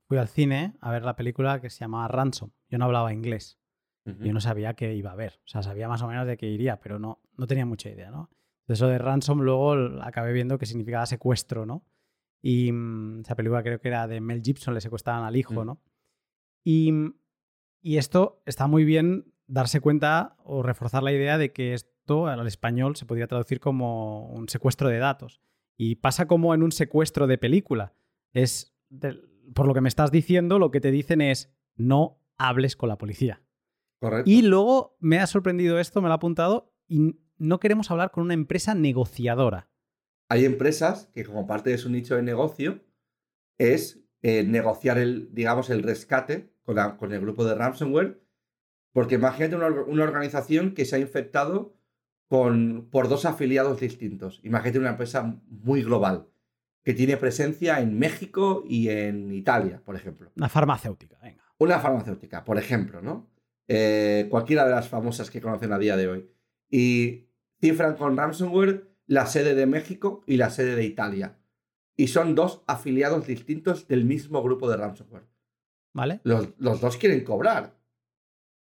fui 0.08 0.18
al 0.18 0.30
cine 0.30 0.78
a 0.80 0.92
ver 0.92 1.04
la 1.04 1.18
película 1.18 1.60
que 1.60 1.70
se 1.70 1.82
llamaba 1.82 2.08
Ransom. 2.08 2.52
Yo 2.70 2.78
no 2.78 2.86
hablaba 2.86 3.12
inglés. 3.12 3.60
Yo 4.06 4.32
no 4.32 4.40
sabía 4.40 4.76
qué 4.76 4.96
iba 4.96 5.12
a 5.12 5.16
ver. 5.16 5.40
O 5.44 5.48
sea, 5.48 5.62
sabía 5.62 5.90
más 5.90 6.02
o 6.02 6.08
menos 6.08 6.26
de 6.26 6.38
qué 6.38 6.48
iría, 6.48 6.80
pero 6.80 7.00
no, 7.00 7.20
no 7.36 7.48
tenía 7.48 7.66
mucha 7.66 7.90
idea, 7.90 8.10
¿no? 8.10 8.30
Eso 8.68 8.88
de 8.88 8.98
ransom 8.98 9.42
luego 9.42 9.74
acabé 10.02 10.32
viendo 10.32 10.58
que 10.58 10.66
significaba 10.66 11.06
secuestro, 11.06 11.66
¿no? 11.66 11.84
Y 12.41 12.72
mm, 12.72 13.22
esa 13.22 13.36
película 13.36 13.64
creo 13.64 13.80
que 13.80 13.88
era 13.88 14.07
de 14.07 14.22
Mel 14.22 14.41
Gibson, 14.41 14.74
le 14.74 14.82
secuestraban 14.82 15.24
al 15.24 15.36
hijo, 15.36 15.64
mm. 15.64 15.66
¿no? 15.66 15.82
Y, 16.64 16.94
y, 17.82 17.98
esto 17.98 18.41
está 18.45 18.68
muy 18.68 18.84
bien 18.84 19.34
darse 19.48 19.80
cuenta 19.80 20.36
o 20.44 20.61
reforzar 20.61 21.03
la 21.03 21.11
idea 21.11 21.38
de 21.38 21.52
que 21.52 21.74
esto 21.74 22.28
al 22.28 22.45
español 22.48 22.95
se 22.95 23.06
podría 23.06 23.28
traducir 23.28 23.60
como 23.60 24.30
un 24.30 24.49
secuestro 24.49 24.90
de 24.90 24.99
datos. 24.99 25.41
Y 25.78 25.95
pasa 25.95 26.28
como 26.28 26.53
en 26.53 26.64
un 26.64 26.72
secuestro 26.72 27.28
de 27.28 27.38
película. 27.38 27.94
Es, 28.34 28.76
por 29.56 29.68
lo 29.68 29.74
que 29.74 29.82
me 29.82 29.90
estás 29.90 30.11
diciendo, 30.11 30.60
lo 30.60 30.72
que 30.72 30.82
te 30.82 30.91
dicen 30.91 31.22
es 31.22 31.53
no 31.76 32.22
hables 32.38 32.76
con 32.76 32.90
la 32.90 32.98
policía. 32.98 33.41
Correcto. 34.02 34.30
Y 34.30 34.41
luego 34.41 34.98
me 34.99 35.20
ha 35.20 35.28
sorprendido 35.28 35.80
esto, 35.80 36.02
me 36.02 36.07
lo 36.07 36.14
ha 36.14 36.18
apuntado, 36.18 36.74
y 36.88 37.16
no 37.38 37.60
queremos 37.60 37.90
hablar 37.90 38.11
con 38.11 38.24
una 38.24 38.34
empresa 38.34 38.76
negociadora. 38.76 39.70
Hay 40.30 40.45
empresas 40.45 41.10
que 41.14 41.26
como 41.26 41.47
parte 41.47 41.72
de 41.72 41.77
su 41.80 41.89
nicho 41.89 42.15
de 42.15 42.22
negocio 42.22 42.84
es 43.57 44.06
eh, 44.22 44.43
negociar 44.43 44.99
el, 44.99 45.34
digamos, 45.34 45.69
el 45.72 45.84
rescate 45.84 46.53
con, 46.64 46.77
con, 46.97 47.11
el 47.11 47.19
grupo 47.19 47.43
de 47.45 47.56
ransomware. 47.56 48.22
Porque 48.93 49.15
imagínate 49.15 49.56
una, 49.56 50.03
organización 50.03 50.73
que 50.73 50.85
se 50.85 50.95
ha 50.95 50.99
infectado 50.99 51.76
con, 52.27 52.89
por 52.91 53.10
dos 53.10 53.26
afiliados 53.26 53.80
distintos. 53.80 54.39
Imagínate 54.43 54.80
una 54.80 54.91
empresa 54.91 55.41
muy 55.47 55.84
global 55.84 56.27
que 56.84 56.93
tiene 56.93 57.18
presencia 57.18 57.80
en 57.81 57.97
México 57.97 58.64
y 58.68 58.89
en 58.89 59.34
Italia, 59.34 59.81
por 59.84 59.95
ejemplo. 59.95 60.31
Una 60.35 60.49
farmacéutica, 60.49 61.18
venga. 61.22 61.43
Una 61.57 61.80
farmacéutica, 61.80 62.45
por 62.45 62.57
ejemplo, 62.57 63.01
¿no? 63.01 63.30
Eh, 63.68 64.27
cualquiera 64.30 64.65
de 64.65 64.72
las 64.72 64.88
famosas 64.88 65.30
que 65.30 65.41
conocen 65.41 65.73
a 65.73 65.80
día 65.80 65.97
de 65.97 66.07
hoy. 66.07 66.30
Y 66.69 67.30
cifran 67.60 67.95
con 67.95 68.15
ransomware 68.15 68.89
la 69.10 69.26
sede 69.26 69.56
de 69.56 69.65
México 69.65 70.23
y 70.27 70.38
la 70.38 70.52
sede 70.52 70.76
de 70.76 70.86
Italia. 70.86 71.40
Y 71.98 72.07
son 72.10 72.36
dos 72.36 72.61
afiliados 72.68 73.26
distintos 73.26 73.88
del 73.88 74.06
mismo 74.06 74.44
grupo 74.44 74.69
de 74.69 74.77
ransomware. 74.77 75.27
¿Vale? 75.94 76.22
Los, 76.23 76.56
dos 76.80 76.95
quieren 76.95 77.23
cobrar. 77.23 77.76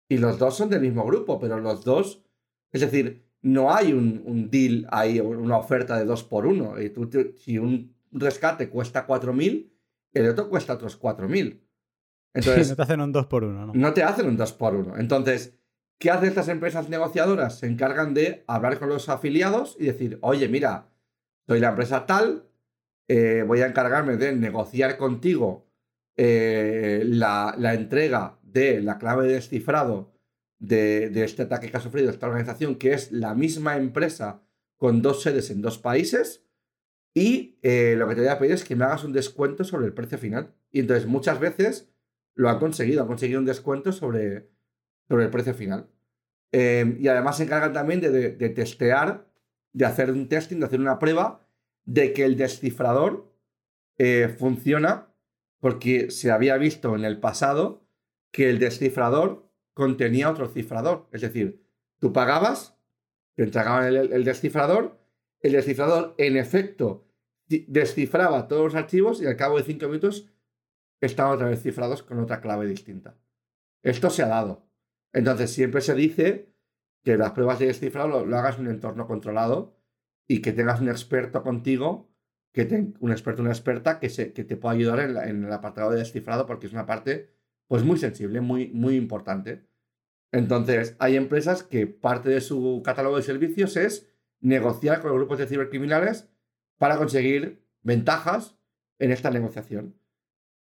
Y 0.08 0.20
los 0.20 0.38
dos 0.38 0.56
son 0.56 0.70
del 0.70 0.82
mismo 0.82 1.04
grupo, 1.04 1.40
pero 1.40 1.60
los 1.60 1.84
dos. 1.84 2.24
Es 2.72 2.82
decir, 2.82 3.26
no 3.42 3.74
hay 3.74 3.92
un, 3.92 4.50
deal 4.52 4.88
ahí, 4.92 5.20
una 5.20 5.58
oferta 5.58 5.98
de 5.98 6.06
dos 6.06 6.24
por 6.24 6.46
uno. 6.46 6.80
Y 6.80 6.92
tú, 6.92 7.10
si 7.36 7.58
un 7.58 7.96
rescate 8.12 8.70
cuesta 8.70 9.08
4.000, 9.08 9.68
el 10.14 10.30
otro 10.30 10.48
cuesta 10.48 10.74
otros 10.74 11.02
4.000. 11.02 11.60
Entonces, 12.36 12.70
no 12.70 12.76
te 12.76 12.82
hacen 12.84 13.02
un 13.02 13.12
2 13.12 13.26
por 13.26 13.44
1 13.44 13.66
¿no? 13.66 13.74
No 13.74 13.94
te 13.94 14.04
hacen 14.04 14.28
un 14.28 14.38
2 14.38 14.54
por 14.54 14.76
1 14.76 14.98
Entonces, 15.00 15.59
¿Qué 16.00 16.10
hacen 16.10 16.30
estas 16.30 16.48
empresas 16.48 16.88
negociadoras? 16.88 17.60
Se 17.60 17.68
encargan 17.68 18.14
de 18.14 18.46
hablar 18.48 18.80
con 18.80 18.88
los 18.88 19.10
afiliados 19.10 19.76
y 19.78 19.86
decir, 19.86 20.18
oye, 20.22 20.48
mira, 20.48 20.90
soy 21.46 21.60
la 21.60 21.70
empresa 21.70 22.06
tal, 22.06 22.50
eh, 23.10 23.44
voy 23.46 23.62
a 23.62 23.68
encargarme 23.68 24.16
de 24.16 24.34
negociar 24.34 24.98
contigo 24.98 25.68
eh, 26.16 27.04
la, 27.06 27.54
entrega 27.74 28.40
de 28.44 28.82
la 28.82 28.98
clave 28.98 29.28
de 29.28 29.34
descifrado 29.34 30.14
de, 30.58 31.12
este 31.24 31.42
ataque 31.42 31.70
que 31.70 31.78
ha 31.78 31.82
sufrido 31.82 32.10
esta 32.10 32.28
organización, 32.28 32.76
que 32.76 32.94
es 32.94 33.12
la 33.12 33.36
misma 33.36 33.76
empresa 33.76 34.42
con 34.78 35.02
dos 35.02 35.22
sedes 35.22 35.50
en 35.50 35.62
dos 35.62 35.80
países. 35.80 36.46
Y 37.14 37.58
eh, 37.62 37.96
lo 37.98 38.08
que 38.08 38.16
te 38.16 38.22
voy 38.22 38.30
a 38.30 38.40
pedir 38.40 38.54
es 38.54 38.64
que 38.64 38.78
me 38.78 38.86
hagas 38.86 39.04
un 39.04 39.12
descuento 39.12 39.66
sobre 39.66 39.88
el 39.88 39.94
precio 39.94 40.18
final. 40.18 40.56
Y 40.72 40.80
entonces 40.80 41.08
muchas 41.08 41.42
veces 41.42 41.90
lo 42.36 42.50
han 42.50 42.60
conseguido, 42.60 43.02
han 43.02 43.08
conseguido 43.08 43.40
un 43.40 43.46
descuento 43.46 43.92
sobre, 43.92 44.50
sobre 45.10 45.26
el 45.26 45.32
precio 45.32 45.54
final. 45.54 45.90
Em, 46.52 46.98
y 47.00 47.08
además 47.08 47.38
se 47.38 47.44
encargan 47.44 47.74
también 47.74 48.00
de, 48.00 48.50
testear, 48.50 49.28
de 49.74 49.86
hacer 49.86 50.12
un 50.12 50.30
testing, 50.30 50.60
de 50.60 50.66
hacer 50.66 50.80
una 50.80 51.00
prueba 51.00 51.46
de 51.86 52.14
que 52.14 52.24
el 52.24 52.38
descifrador 52.38 53.34
eh, 53.98 54.34
funciona, 54.38 55.08
porque 55.60 56.12
se 56.12 56.32
había 56.32 56.58
visto 56.58 56.96
en 56.96 57.04
el 57.04 57.20
pasado 57.20 57.84
que 58.32 58.50
el 58.50 58.60
descifrador 58.60 59.50
contenía 59.74 60.30
otro 60.30 60.48
cifrador. 60.48 61.10
Es 61.12 61.22
decir, 61.22 61.66
tú 62.00 62.14
pagabas, 62.14 62.78
te 63.36 63.44
entregaban 63.44 63.94
el, 63.94 64.24
descifrador, 64.24 65.00
el 65.42 65.54
descifrador 65.54 66.16
en 66.18 66.38
efecto 66.38 67.06
descifraba 67.48 68.48
todos 68.48 68.66
los 68.66 68.76
archivos 68.76 69.22
y 69.22 69.26
al 69.26 69.36
cabo 69.36 69.58
de 69.58 69.64
cinco 69.64 69.88
minutos 69.88 70.30
estaban 71.02 71.34
otra 71.34 71.50
vez 71.50 71.64
cifrados 71.64 72.04
con 72.04 72.20
otra 72.20 72.42
clave 72.42 72.68
distinta. 72.68 73.18
Esto 73.82 74.10
se 74.10 74.22
ha 74.24 74.28
dado. 74.28 74.69
Entonces 75.14 75.52
siempre 75.52 75.82
se 75.82 75.96
dice 75.96 76.54
que 77.04 77.18
las 77.18 77.32
pruebas 77.32 77.60
de 77.60 77.68
descifrado 77.68 78.26
lo, 78.26 78.38
hagas 78.38 78.58
en 78.58 78.68
un 78.68 78.74
entorno 78.74 79.08
controlado 79.08 79.78
y 80.28 80.42
que 80.42 80.54
tengas 80.54 80.82
un 80.82 80.90
experto 80.90 81.44
contigo, 81.44 82.12
que 82.54 82.94
un 83.00 83.12
experto 83.12 83.42
una 83.42 83.52
experta 83.52 84.00
que, 84.00 84.10
se, 84.10 84.34
que 84.34 84.44
te 84.44 84.58
pueda 84.58 84.76
ayudar 84.76 85.00
en, 85.00 85.46
el 85.46 85.54
apartado 85.54 85.92
de 85.92 86.00
descifrado 86.00 86.46
porque 86.46 86.68
es 86.68 86.74
una 86.74 86.86
parte 86.86 87.32
pues 87.68 87.84
muy 87.84 87.98
sensible, 87.98 88.42
muy, 88.42 88.70
muy 88.70 88.96
importante. 88.96 89.68
Entonces, 90.32 90.96
hay 91.00 91.16
empresas 91.16 91.64
que 91.64 91.88
parte 91.88 92.30
de 92.30 92.42
su 92.42 92.82
catálogo 92.84 93.18
de 93.18 93.24
servicios 93.24 93.78
es 93.78 94.12
negociar 94.42 95.02
con 95.02 95.10
los 95.10 95.20
grupos 95.20 95.40
de 95.40 95.48
cibercriminales 95.48 96.30
para 96.78 96.98
conseguir 96.98 97.66
ventajas 97.82 98.58
en 99.00 99.12
esta 99.12 99.32
negociación. 99.32 99.96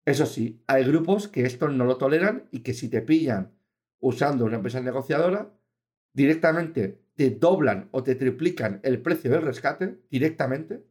Eso 0.05 0.25
sí, 0.25 0.63
hay 0.67 0.83
grupos 0.83 1.27
que 1.27 1.45
esto 1.45 1.69
no 1.69 1.85
lo 1.85 1.97
toleran 1.97 2.47
y 2.51 2.59
que 2.59 2.73
si 2.73 2.89
te 2.89 3.01
pillan 3.01 3.52
usando 4.03 4.43
una 4.43 4.57
empresa 4.57 4.81
negociadora, 4.81 5.49
directamente 6.13 7.01
te 7.15 7.29
doblan 7.31 7.87
o 7.91 8.03
te 8.03 8.15
triplican 8.15 8.81
el 8.83 9.01
precio 9.01 9.31
del 9.31 9.43
rescate 9.43 10.01
directamente, 10.09 10.85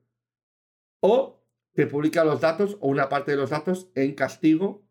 o 1.01 1.45
te 1.75 1.87
publican 1.87 2.27
los 2.27 2.41
datos 2.41 2.79
o 2.81 2.89
una 2.89 3.09
parte 3.09 3.33
de 3.33 3.37
los 3.37 3.51
datos 3.51 3.91
en 3.95 4.15
castigo 4.15 4.83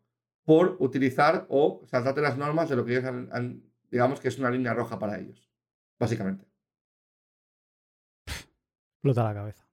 por 0.44 0.76
utilizar 0.78 1.46
o 1.48 1.82
saltarte 1.86 2.20
las 2.20 2.38
normas 2.38 2.68
de 2.68 2.76
lo 2.76 2.84
que 2.84 2.92
ellos 2.92 3.04
han, 3.04 3.64
digamos 3.90 4.20
que 4.20 4.28
es 4.28 4.38
una 4.38 4.50
línea 4.50 4.72
roja 4.72 4.98
para 4.98 5.18
ellos, 5.18 5.50
básicamente. 5.98 6.46
Explota 8.94 9.24
la 9.24 9.34
cabeza. 9.34 9.68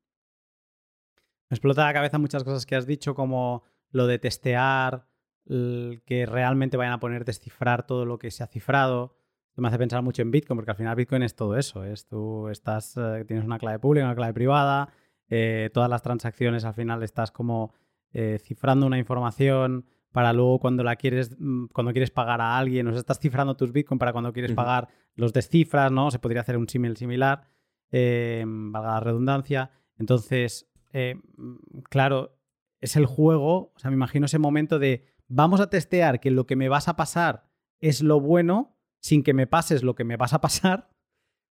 Explota 1.51 1.85
la 1.85 1.93
cabeza 1.93 2.17
muchas 2.17 2.43
cosas 2.43 2.65
que 2.65 2.75
has 2.75 2.87
dicho, 2.87 3.13
como 3.13 3.63
lo 3.91 4.07
de 4.07 4.17
testear, 4.17 5.07
que 5.49 6.25
realmente 6.27 6.77
vayan 6.77 6.93
a 6.93 6.99
poner 6.99 7.25
descifrar 7.25 7.85
todo 7.85 8.05
lo 8.05 8.19
que 8.19 8.31
se 8.31 8.43
ha 8.43 8.47
cifrado. 8.47 9.15
me 9.55 9.67
hace 9.67 9.77
pensar 9.77 10.01
mucho 10.03 10.21
en 10.21 10.31
Bitcoin, 10.31 10.57
porque 10.57 10.71
al 10.71 10.77
final 10.77 10.95
Bitcoin 10.95 11.23
es 11.23 11.35
todo 11.35 11.57
eso. 11.57 11.83
Es 11.83 12.05
tú 12.07 12.47
estás, 12.49 12.95
eh, 12.97 13.25
tienes 13.27 13.45
una 13.45 13.57
clave 13.57 13.79
pública, 13.79 14.05
una 14.05 14.15
clave 14.15 14.33
privada, 14.33 14.89
eh, 15.27 15.69
todas 15.73 15.89
las 15.89 16.01
transacciones 16.01 16.65
al 16.65 16.73
final 16.73 17.03
estás 17.03 17.31
como 17.31 17.73
eh, 18.13 18.39
cifrando 18.41 18.85
una 18.85 18.97
información 18.97 19.85
para 20.11 20.33
luego 20.33 20.59
cuando 20.59 20.83
la 20.83 20.95
quieres, 20.95 21.35
mm, 21.37 21.65
cuando 21.73 21.91
quieres 21.91 22.09
pagar 22.09 22.41
a 22.41 22.57
alguien, 22.57 22.87
o 22.87 22.91
sea, 22.91 22.99
estás 22.99 23.19
cifrando 23.19 23.55
tus 23.55 23.71
Bitcoin 23.71 23.99
para 23.99 24.11
cuando 24.11 24.33
quieres 24.33 24.53
pagar, 24.53 24.87
los 25.15 25.33
descifras, 25.33 25.91
¿no? 25.91 26.09
Se 26.09 26.19
podría 26.19 26.41
hacer 26.41 26.57
un 26.57 26.69
símil 26.69 26.95
similar, 26.95 27.43
valga 27.91 28.91
la 28.91 28.99
redundancia. 28.99 29.71
Entonces, 29.97 30.67
mm, 30.93 31.79
claro, 31.89 32.39
es 32.81 32.95
el 32.95 33.05
juego, 33.05 33.73
o 33.75 33.79
sea, 33.79 33.91
me 33.91 33.95
imagino 33.95 34.25
ese 34.25 34.39
momento 34.39 34.79
de 34.79 35.05
vamos 35.29 35.61
a 35.61 35.69
testear 35.69 36.19
que 36.19 36.31
lo 36.31 36.45
que 36.45 36.57
me 36.57 36.67
vas 36.67 36.87
a 36.89 36.95
pasar 36.95 37.45
es 37.79 38.01
lo 38.01 38.19
bueno 38.19 38.75
sin 38.99 39.23
que 39.23 39.33
me 39.33 39.47
pases 39.47 39.83
lo 39.83 39.95
que 39.95 40.03
me 40.03 40.17
vas 40.17 40.33
a 40.33 40.41
pasar, 40.41 40.89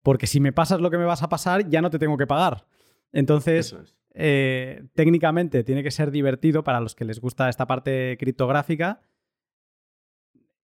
porque 0.03 0.27
si 0.27 0.41
me 0.41 0.53
pasas 0.53 0.81
lo 0.81 0.91
que 0.91 0.99
me 0.99 1.07
vas 1.07 1.23
a 1.23 1.31
pasar 1.31 1.69
ya 1.71 1.81
no 1.81 1.89
te 1.89 1.99
tengo 1.99 2.19
que 2.19 2.27
pagar. 2.27 2.67
Entonces, 3.13 3.75
eh, 4.13 4.85
técnicamente 4.95 5.65
tiene 5.65 5.83
que 5.83 5.91
ser 5.91 6.11
divertido 6.11 6.63
para 6.63 6.81
los 6.81 6.95
que 6.95 7.07
les 7.07 7.21
gusta 7.21 7.49
esta 7.49 7.67
parte 7.67 8.17
criptográfica. 8.19 9.01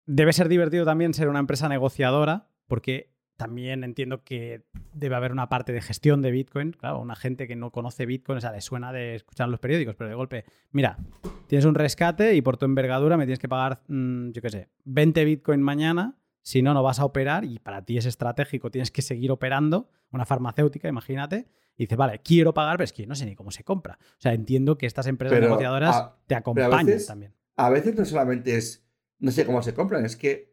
Debe 0.07 0.33
ser 0.33 0.49
divertido 0.49 0.85
también 0.85 1.13
ser 1.13 1.29
una 1.29 1.39
empresa 1.39 1.69
negociadora, 1.69 2.47
porque 2.67 3.13
también 3.41 3.83
entiendo 3.83 4.23
que 4.23 4.61
debe 4.93 5.15
haber 5.15 5.31
una 5.31 5.49
parte 5.49 5.73
de 5.73 5.81
gestión 5.81 6.21
de 6.21 6.29
Bitcoin. 6.29 6.73
Claro, 6.73 6.99
una 6.99 7.15
gente 7.15 7.47
que 7.47 7.55
no 7.55 7.71
conoce 7.71 8.05
Bitcoin, 8.05 8.37
o 8.37 8.41
sea, 8.41 8.51
le 8.51 8.61
suena 8.61 8.93
de 8.93 9.15
escuchar 9.15 9.49
los 9.49 9.59
periódicos, 9.59 9.95
pero 9.95 10.11
de 10.11 10.15
golpe, 10.15 10.45
mira, 10.69 10.99
tienes 11.47 11.65
un 11.65 11.73
rescate 11.73 12.35
y 12.35 12.43
por 12.43 12.57
tu 12.57 12.65
envergadura 12.65 13.17
me 13.17 13.25
tienes 13.25 13.39
que 13.39 13.49
pagar, 13.49 13.81
mm, 13.87 14.29
yo 14.29 14.43
qué 14.43 14.49
sé, 14.51 14.69
20 14.83 15.25
Bitcoin 15.25 15.59
mañana, 15.59 16.19
si 16.43 16.61
no, 16.61 16.75
no 16.75 16.83
vas 16.83 16.99
a 16.99 17.05
operar 17.05 17.43
y 17.43 17.57
para 17.57 17.83
ti 17.83 17.97
es 17.97 18.05
estratégico, 18.05 18.69
tienes 18.69 18.91
que 18.91 19.01
seguir 19.01 19.31
operando, 19.31 19.89
una 20.11 20.27
farmacéutica, 20.27 20.87
imagínate, 20.87 21.47
y 21.77 21.85
dices, 21.85 21.97
vale, 21.97 22.21
quiero 22.23 22.53
pagar, 22.53 22.77
pero 22.77 22.85
es 22.85 22.93
que 22.93 23.07
no 23.07 23.15
sé 23.15 23.25
ni 23.25 23.33
cómo 23.33 23.49
se 23.49 23.63
compra. 23.63 23.97
O 24.03 24.21
sea, 24.21 24.35
entiendo 24.35 24.77
que 24.77 24.85
estas 24.85 25.07
empresas 25.07 25.39
negociadoras 25.39 26.11
te 26.27 26.35
acompañan 26.35 26.99
también. 27.07 27.33
A 27.55 27.71
veces 27.71 27.95
no 27.95 28.05
solamente 28.05 28.55
es, 28.55 28.85
no 29.17 29.31
sé 29.31 29.47
cómo 29.47 29.63
se 29.63 29.73
compran, 29.73 30.05
es 30.05 30.15
que 30.15 30.50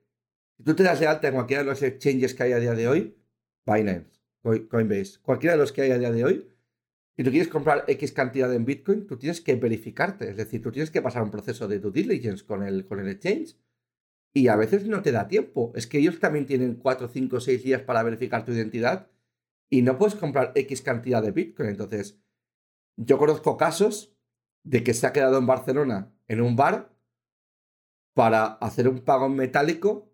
Si 0.58 0.64
tú 0.64 0.74
te 0.74 0.82
das 0.82 0.98
de 0.98 1.06
alta 1.06 1.28
en 1.28 1.34
cualquiera 1.34 1.62
de 1.62 1.68
los 1.70 1.82
exchanges 1.82 2.34
que 2.34 2.42
hay 2.42 2.52
a 2.52 2.58
día 2.58 2.74
de 2.74 2.88
hoy, 2.88 3.16
Binance, 3.64 4.20
Coinbase, 4.42 5.20
cualquiera 5.22 5.54
de 5.54 5.60
los 5.60 5.72
que 5.72 5.82
hay 5.82 5.92
a 5.92 5.98
día 5.98 6.10
de 6.10 6.24
hoy, 6.24 6.48
si 7.16 7.22
tú 7.22 7.30
quieres 7.30 7.48
comprar 7.48 7.84
X 7.86 8.12
cantidad 8.12 8.52
en 8.52 8.64
Bitcoin, 8.64 9.06
tú 9.06 9.16
tienes 9.16 9.40
que 9.40 9.54
verificarte. 9.54 10.30
Es 10.30 10.36
decir, 10.36 10.60
tú 10.60 10.72
tienes 10.72 10.90
que 10.90 11.02
pasar 11.02 11.22
un 11.22 11.30
proceso 11.30 11.68
de 11.68 11.78
due 11.78 11.92
diligence 11.92 12.44
con 12.44 12.62
el, 12.62 12.86
con 12.86 12.98
el 12.98 13.08
exchange 13.08 13.56
y 14.32 14.48
a 14.48 14.56
veces 14.56 14.86
no 14.86 15.02
te 15.02 15.12
da 15.12 15.28
tiempo. 15.28 15.72
Es 15.74 15.86
que 15.86 15.98
ellos 15.98 16.18
también 16.18 16.46
tienen 16.46 16.74
4, 16.74 17.08
5, 17.08 17.40
6 17.40 17.62
días 17.62 17.82
para 17.82 18.02
verificar 18.02 18.44
tu 18.44 18.52
identidad 18.52 19.10
y 19.70 19.82
no 19.82 19.98
puedes 19.98 20.14
comprar 20.14 20.52
X 20.54 20.82
cantidad 20.82 21.22
de 21.22 21.32
Bitcoin. 21.32 21.68
Entonces, 21.70 22.20
yo 22.96 23.18
conozco 23.18 23.56
casos 23.56 24.16
de 24.64 24.82
que 24.82 24.94
se 24.94 25.06
ha 25.06 25.12
quedado 25.12 25.38
en 25.38 25.46
Barcelona 25.46 26.12
en 26.26 26.40
un 26.40 26.56
bar 26.56 26.94
para 28.14 28.44
hacer 28.46 28.88
un 28.88 29.00
pago 29.00 29.28
metálico 29.28 30.07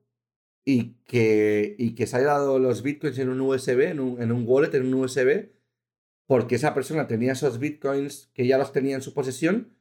y 0.65 0.95
que, 1.05 1.77
y 1.79 1.95
que 1.95 2.07
se 2.07 2.17
haya 2.17 2.29
dado 2.29 2.59
los 2.59 2.83
bitcoins 2.83 3.19
en 3.19 3.29
un 3.29 3.41
USB, 3.41 3.91
en 3.91 4.01
un, 4.01 4.23
en 4.23 4.33
un 4.33 4.45
wallet, 4.47 4.75
en 4.75 4.87
un 4.87 4.95
USB, 4.95 5.51
porque 6.27 6.55
esa 6.55 6.75
persona 6.75 7.07
tenía 7.07 7.33
esos 7.33 7.59
bitcoins 7.59 8.31
que 8.33 8.47
ya 8.47 8.59
los 8.59 8.73
tenía 8.73 8.97
en 8.97 9.03
su 9.03 9.13
posesión 9.13 9.75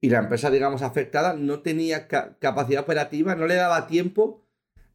y 0.00 0.10
la 0.10 0.18
empresa, 0.18 0.50
digamos, 0.50 0.82
afectada 0.82 1.34
no 1.34 1.60
tenía 1.60 2.08
capacidad 2.08 2.82
operativa, 2.82 3.36
no 3.36 3.46
le 3.46 3.54
daba 3.54 3.86
tiempo 3.86 4.44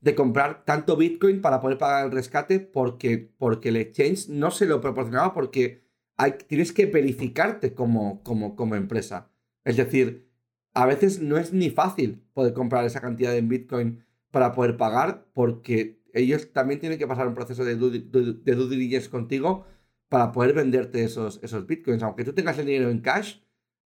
de 0.01 0.15
comprar 0.15 0.65
tanto 0.65 0.95
bitcoin 0.97 1.41
para 1.41 1.61
poder 1.61 1.77
pagar 1.77 2.05
el 2.05 2.11
rescate 2.11 2.59
porque, 2.59 3.33
porque 3.37 3.69
el 3.69 3.77
exchange 3.77 4.29
no 4.29 4.51
se 4.51 4.65
lo 4.65 4.81
proporcionaba 4.81 5.33
porque 5.33 5.83
hay, 6.15 6.33
tienes 6.47 6.71
que 6.71 6.85
verificarte 6.85 7.73
como, 7.73 8.21
como, 8.23 8.55
como 8.55 8.75
empresa. 8.75 9.31
Es 9.63 9.77
decir, 9.77 10.29
a 10.73 10.85
veces 10.85 11.19
no 11.21 11.37
es 11.37 11.53
ni 11.53 11.69
fácil 11.69 12.23
poder 12.33 12.53
comprar 12.53 12.85
esa 12.85 13.01
cantidad 13.01 13.31
de 13.31 13.41
bitcoin 13.41 14.05
para 14.31 14.53
poder 14.53 14.77
pagar 14.77 15.25
porque 15.33 15.99
ellos 16.13 16.51
también 16.53 16.79
tienen 16.79 16.99
que 16.99 17.07
pasar 17.07 17.27
un 17.27 17.35
proceso 17.35 17.63
de 17.63 17.75
due, 17.75 17.91
de 17.99 18.55
due 18.55 18.69
diligence 18.69 19.09
contigo 19.09 19.65
para 20.07 20.31
poder 20.31 20.53
venderte 20.53 21.03
esos, 21.03 21.39
esos 21.43 21.67
bitcoins. 21.67 22.03
Aunque 22.03 22.23
tú 22.23 22.33
tengas 22.33 22.57
el 22.57 22.65
dinero 22.65 22.89
en 22.89 22.99
cash, 22.99 23.37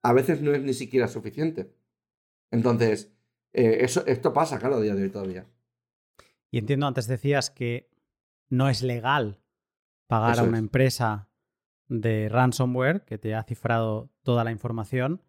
a 0.01 0.13
veces 0.13 0.41
no 0.41 0.53
es 0.53 0.61
ni 0.61 0.73
siquiera 0.73 1.07
suficiente. 1.07 1.73
Entonces, 2.51 3.13
eh, 3.51 3.79
eso, 3.81 4.05
esto 4.05 4.33
pasa, 4.33 4.59
claro, 4.59 4.75
a 4.75 4.81
día 4.81 4.95
de 4.95 5.03
hoy 5.03 5.09
todavía. 5.09 5.45
Y 6.49 6.59
entiendo, 6.59 6.87
antes 6.87 7.07
decías 7.07 7.49
que 7.49 7.89
no 8.49 8.69
es 8.69 8.83
legal 8.83 9.41
pagar 10.07 10.39
a 10.39 10.43
una 10.43 10.59
empresa 10.59 11.29
de 11.87 12.29
ransomware 12.29 13.03
que 13.05 13.17
te 13.17 13.35
ha 13.35 13.43
cifrado 13.43 14.11
toda 14.23 14.43
la 14.43 14.51
información. 14.51 15.23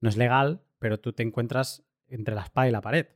No 0.00 0.08
es 0.08 0.16
legal, 0.16 0.62
pero 0.78 1.00
tú 1.00 1.12
te 1.12 1.22
encuentras 1.22 1.84
entre 2.06 2.34
la 2.34 2.42
espada 2.42 2.68
y 2.68 2.72
la 2.72 2.80
pared. 2.80 3.06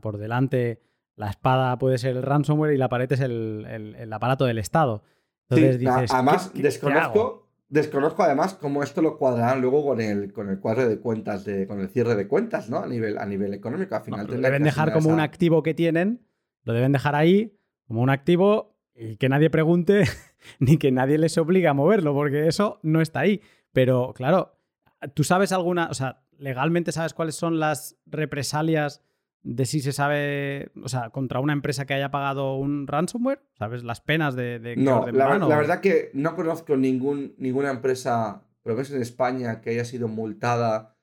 Por 0.00 0.18
delante, 0.18 0.82
la 1.16 1.30
espada 1.30 1.78
puede 1.78 1.98
ser 1.98 2.16
el 2.16 2.22
ransomware 2.22 2.74
y 2.74 2.78
la 2.78 2.88
pared 2.88 3.10
es 3.12 3.20
el 3.20 4.10
aparato 4.12 4.44
del 4.44 4.58
Estado. 4.58 5.02
Entonces 5.50 5.78
dices, 5.80 6.12
además, 6.12 6.52
desconozco, 6.54 7.48
desconozco 7.68 8.22
además 8.22 8.54
cómo 8.54 8.82
esto 8.84 9.02
lo 9.02 9.18
cuadrarán 9.18 9.60
luego 9.60 9.84
con 9.84 10.00
el, 10.00 10.32
con 10.32 10.48
el 10.48 10.60
cuadro 10.60 10.88
de 10.88 11.00
cuentas, 11.00 11.44
de, 11.44 11.66
con 11.66 11.80
el 11.80 11.88
cierre 11.88 12.14
de 12.14 12.28
cuentas, 12.28 12.70
¿no? 12.70 12.78
A 12.78 12.86
nivel, 12.86 13.18
a 13.18 13.26
nivel 13.26 13.52
económico. 13.52 13.96
Al 13.96 14.02
final 14.02 14.26
lo 14.26 14.40
deben 14.40 14.62
dejar 14.62 14.92
como 14.92 15.10
un 15.10 15.18
activo 15.18 15.62
que 15.62 15.74
tienen, 15.74 16.24
lo 16.62 16.72
deben 16.72 16.92
dejar 16.92 17.16
ahí 17.16 17.58
como 17.88 18.00
un 18.00 18.10
activo 18.10 18.76
y 18.94 19.16
que 19.16 19.28
nadie 19.28 19.50
pregunte 19.50 20.04
ni 20.60 20.76
que 20.76 20.92
nadie 20.92 21.18
les 21.18 21.36
obligue 21.36 21.66
a 21.66 21.74
moverlo, 21.74 22.14
porque 22.14 22.46
eso 22.46 22.78
no 22.82 23.00
está 23.00 23.20
ahí. 23.20 23.40
Pero 23.72 24.12
claro, 24.14 24.56
tú 25.14 25.24
sabes 25.24 25.50
alguna, 25.50 25.88
o 25.90 25.94
sea, 25.94 26.22
legalmente 26.38 26.92
sabes 26.92 27.12
cuáles 27.12 27.34
son 27.34 27.58
las 27.58 27.96
represalias 28.06 29.02
de 29.42 29.64
si 29.66 29.80
se 29.80 29.92
sabe, 29.92 30.70
o 30.82 30.88
sea, 30.88 31.10
contra 31.10 31.40
una 31.40 31.52
empresa 31.52 31.86
que 31.86 31.94
haya 31.94 32.10
pagado 32.10 32.56
un 32.56 32.86
ransomware? 32.86 33.42
¿Sabes 33.54 33.84
las 33.84 34.00
penas 34.00 34.34
de, 34.36 34.74
No, 34.76 35.06
la, 35.06 35.38
la, 35.38 35.56
verdad 35.56 35.80
que 35.80 36.10
no 36.14 36.36
conozco 36.36 36.76
ningún, 36.76 37.34
ninguna 37.38 37.70
empresa, 37.70 38.42
pero 38.62 38.76
que 38.76 38.82
es 38.82 38.90
en 38.90 39.02
España, 39.02 39.60
que 39.60 39.70
haya 39.70 39.84
sido 39.84 40.08
multada 40.08 40.96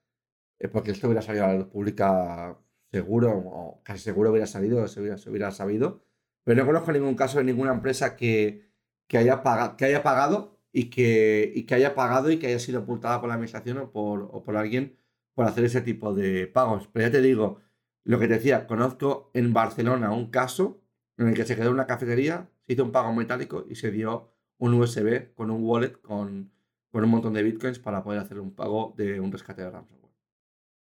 eh, 0.59 0.68
porque 0.68 0.91
esto 0.91 1.07
hubiera 1.07 1.22
salido 1.22 1.45
a 1.45 1.49
la 1.49 1.55
luz 1.55 1.68
pública 1.68 2.57
seguro, 2.91 3.31
o 3.31 3.81
casi 3.84 3.99
seguro 3.99 4.31
hubiera 4.31 4.47
salido, 4.47 4.88
se 4.88 5.01
hubiera, 5.01 5.18
se 5.18 5.30
hubiera 5.30 5.51
sabido. 5.51 6.03
Pero 6.43 6.61
no 6.61 6.68
conozco 6.68 6.91
ningún 6.91 7.15
caso 7.15 7.39
de 7.39 7.43
ninguna 7.43 7.73
empresa 7.73 8.15
que, 8.15 8.72
que, 9.07 9.18
haya, 9.18 9.43
que 9.77 9.85
haya 9.85 10.03
pagado 10.03 10.59
y 10.72 10.89
que, 10.89 11.51
y 11.53 11.64
que 11.64 11.76
haya 11.76 11.95
pagado 11.95 12.31
y 12.31 12.38
que 12.39 12.47
haya 12.47 12.59
sido 12.59 12.81
multada 12.84 13.19
por 13.19 13.30
la 13.30 13.35
administración 13.35 13.77
o 13.77 13.91
por, 13.91 14.30
o 14.31 14.43
por 14.43 14.55
alguien 14.57 14.97
por 15.34 15.45
hacer 15.45 15.65
ese 15.65 15.81
tipo 15.81 16.14
de 16.15 16.47
pagos. 16.47 16.89
Pero 16.91 17.07
ya 17.07 17.11
te 17.11 17.22
digo, 17.22 17.59
lo 18.07 18.19
que 18.19 18.27
te 18.29 18.35
decía, 18.35 18.67
conozco 18.67 19.31
en 19.34 19.51
Barcelona 19.51 20.11
un 20.11 20.31
caso 20.31 20.81
en 21.17 21.27
el 21.27 21.34
que 21.34 21.43
se 21.43 21.57
quedó 21.57 21.71
una 21.71 21.88
cafetería, 21.88 22.49
se 22.65 22.73
hizo 22.73 22.85
un 22.85 22.93
pago 22.93 23.13
metálico 23.13 23.65
y 23.69 23.75
se 23.75 23.91
dio 23.91 24.31
un 24.57 24.75
USB 24.75 25.34
con 25.34 25.51
un 25.51 25.61
wallet 25.61 25.99
con, 26.01 26.53
con 26.89 27.03
un 27.03 27.09
montón 27.09 27.34
de 27.34 27.43
bitcoins 27.43 27.79
para 27.79 28.03
poder 28.03 28.21
hacer 28.21 28.39
un 28.39 28.55
pago 28.55 28.93
de 28.95 29.19
un 29.19 29.29
rescate 29.29 29.61
de 29.61 29.71
ransomware. 29.71 30.13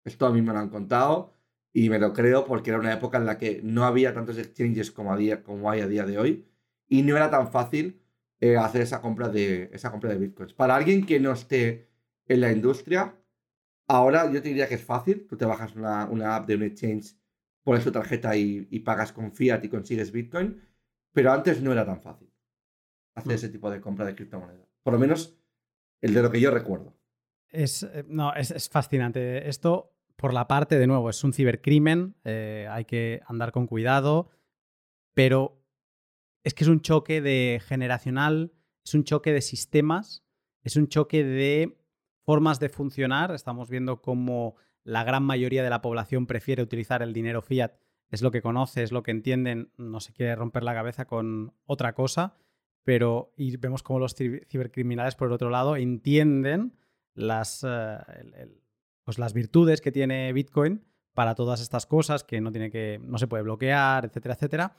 Esto 0.03 0.25
a 0.25 0.31
mí 0.31 0.41
me 0.41 0.51
lo 0.51 0.59
han 0.59 0.67
contado 0.67 1.33
y 1.71 1.89
me 1.89 1.99
lo 1.99 2.11
creo 2.11 2.43
porque 2.43 2.71
era 2.71 2.79
una 2.79 2.91
época 2.91 3.17
en 3.17 3.25
la 3.25 3.37
que 3.37 3.61
no 3.63 3.85
había 3.85 4.13
tantos 4.13 4.37
exchanges 4.37 4.91
como, 4.91 5.15
como 5.45 5.71
hay 5.71 5.79
a 5.79 5.87
día 5.87 6.05
de 6.05 6.17
hoy 6.17 6.49
y 6.89 7.03
no 7.03 7.15
era 7.15 7.29
tan 7.29 7.49
fácil 7.49 8.01
eh, 8.41 8.57
hacer 8.57 8.81
esa 8.81 9.01
compra, 9.01 9.29
de, 9.29 9.69
esa 9.71 9.89
compra 9.89 10.09
de 10.09 10.17
bitcoins. 10.17 10.53
Para 10.53 10.75
alguien 10.75 11.05
que 11.05 11.21
no 11.21 11.31
esté 11.31 11.87
en 12.27 12.41
la 12.41 12.51
industria, 12.51 13.15
Ahora 13.88 14.32
yo 14.32 14.41
te 14.41 14.49
diría 14.49 14.68
que 14.68 14.76
es 14.76 14.84
fácil. 14.84 15.28
Tú 15.28 15.38
te 15.38 15.45
bajas 15.45 15.76
una, 15.76 16.36
app 16.36 16.48
de 16.48 16.56
un 16.56 16.64
exchange, 16.64 17.16
pones 17.64 17.84
tu 17.84 17.91
tarjeta 17.91 18.36
y, 18.36 18.80
pagas 18.80 19.12
con 19.12 19.32
fiat 19.32 19.64
y 19.64 19.70
consigues 19.70 20.12
Bitcoin. 20.12 20.62
Pero 21.12 21.32
antes 21.32 21.62
no 21.62 21.72
era 21.72 21.86
tan 21.86 22.02
fácil 22.02 22.32
hacer 23.16 23.32
mm. 23.32 23.36
ese 23.36 23.49
tipo 23.49 23.70
de 23.70 23.80
compra 23.80 24.06
de 24.06 24.16
criptomonedas. 24.16 24.68
Por 24.84 24.94
lo 24.94 24.99
menos 24.99 25.38
el 26.02 26.14
de 26.14 26.22
lo 26.22 26.32
que 26.32 26.41
yo 26.41 26.52
recuerdo. 26.52 26.94
Es, 27.49 27.84
eh, 27.84 28.03
no, 28.07 28.34
es, 28.34 28.70
fascinante. 28.70 29.48
Esto, 29.48 29.95
por 30.16 30.34
la 30.34 30.48
parte, 30.48 30.78
de 30.78 30.88
nuevo, 30.88 31.10
es 31.10 31.24
un 31.24 31.34
cibercrimen. 31.34 32.16
Eh, 32.26 32.68
hay 32.70 32.86
que 32.86 33.22
andar 33.28 33.52
con 33.52 33.68
cuidado. 33.68 34.30
Pero 35.14 35.66
es 36.44 36.53
que 36.53 36.64
es 36.64 36.70
un 36.70 36.82
choque 36.82 37.22
de 37.22 37.60
generacional, 37.66 38.53
es 38.86 38.94
un 38.94 39.03
choque 39.03 39.34
de 39.34 39.41
sistemas, 39.41 40.24
es 40.64 40.76
un 40.76 40.88
choque 40.88 41.24
de 41.24 41.78
formas 42.26 42.60
de 42.60 42.69
funcionar. 42.69 43.31
Estamos 43.31 43.69
viendo 43.69 44.02
cómo 44.02 44.56
la 44.84 45.03
gran 45.03 45.23
mayoría 45.23 45.64
de 45.64 45.69
la 45.69 45.81
población 45.81 46.27
prefiere 46.27 46.64
utilizar 46.64 47.02
el 47.02 47.14
dinero 47.14 47.41
fiat. 47.41 47.73
Es 48.10 48.22
lo 48.22 48.31
que 48.31 48.41
conoce, 48.41 48.84
es 48.84 48.91
lo 48.91 49.03
que 49.03 49.11
entienden, 49.11 49.72
no 49.77 49.99
se 49.99 50.14
quiere 50.14 50.35
romper 50.35 50.64
la 50.64 50.73
cabeza 50.73 51.06
con 51.06 51.53
otra 51.65 51.93
cosa, 51.93 52.35
pero 52.84 53.34
y 53.35 53.57
vemos 53.57 53.81
cómo 53.81 53.99
los 53.99 54.15
cibercriminales, 54.15 55.15
por 55.15 55.27
el 55.27 55.34
otro 55.34 55.49
lado, 55.49 55.76
entienden 55.76 56.73
las, 57.14 57.65
eh, 57.68 58.47
pues 59.03 59.18
las 59.18 59.34
virtudes 59.34 59.81
que 59.81 59.91
tiene 59.91 60.31
Bitcoin 60.34 60.84
para 61.14 61.34
todas 61.34 61.61
estas 61.61 61.88
cosas, 61.88 62.23
que 62.23 62.41
no, 62.41 62.52
tiene 62.52 62.69
que 62.69 62.99
no 63.02 63.18
se 63.18 63.27
puede 63.27 63.43
bloquear, 63.43 64.06
etcétera, 64.06 64.35
etcétera. 64.35 64.76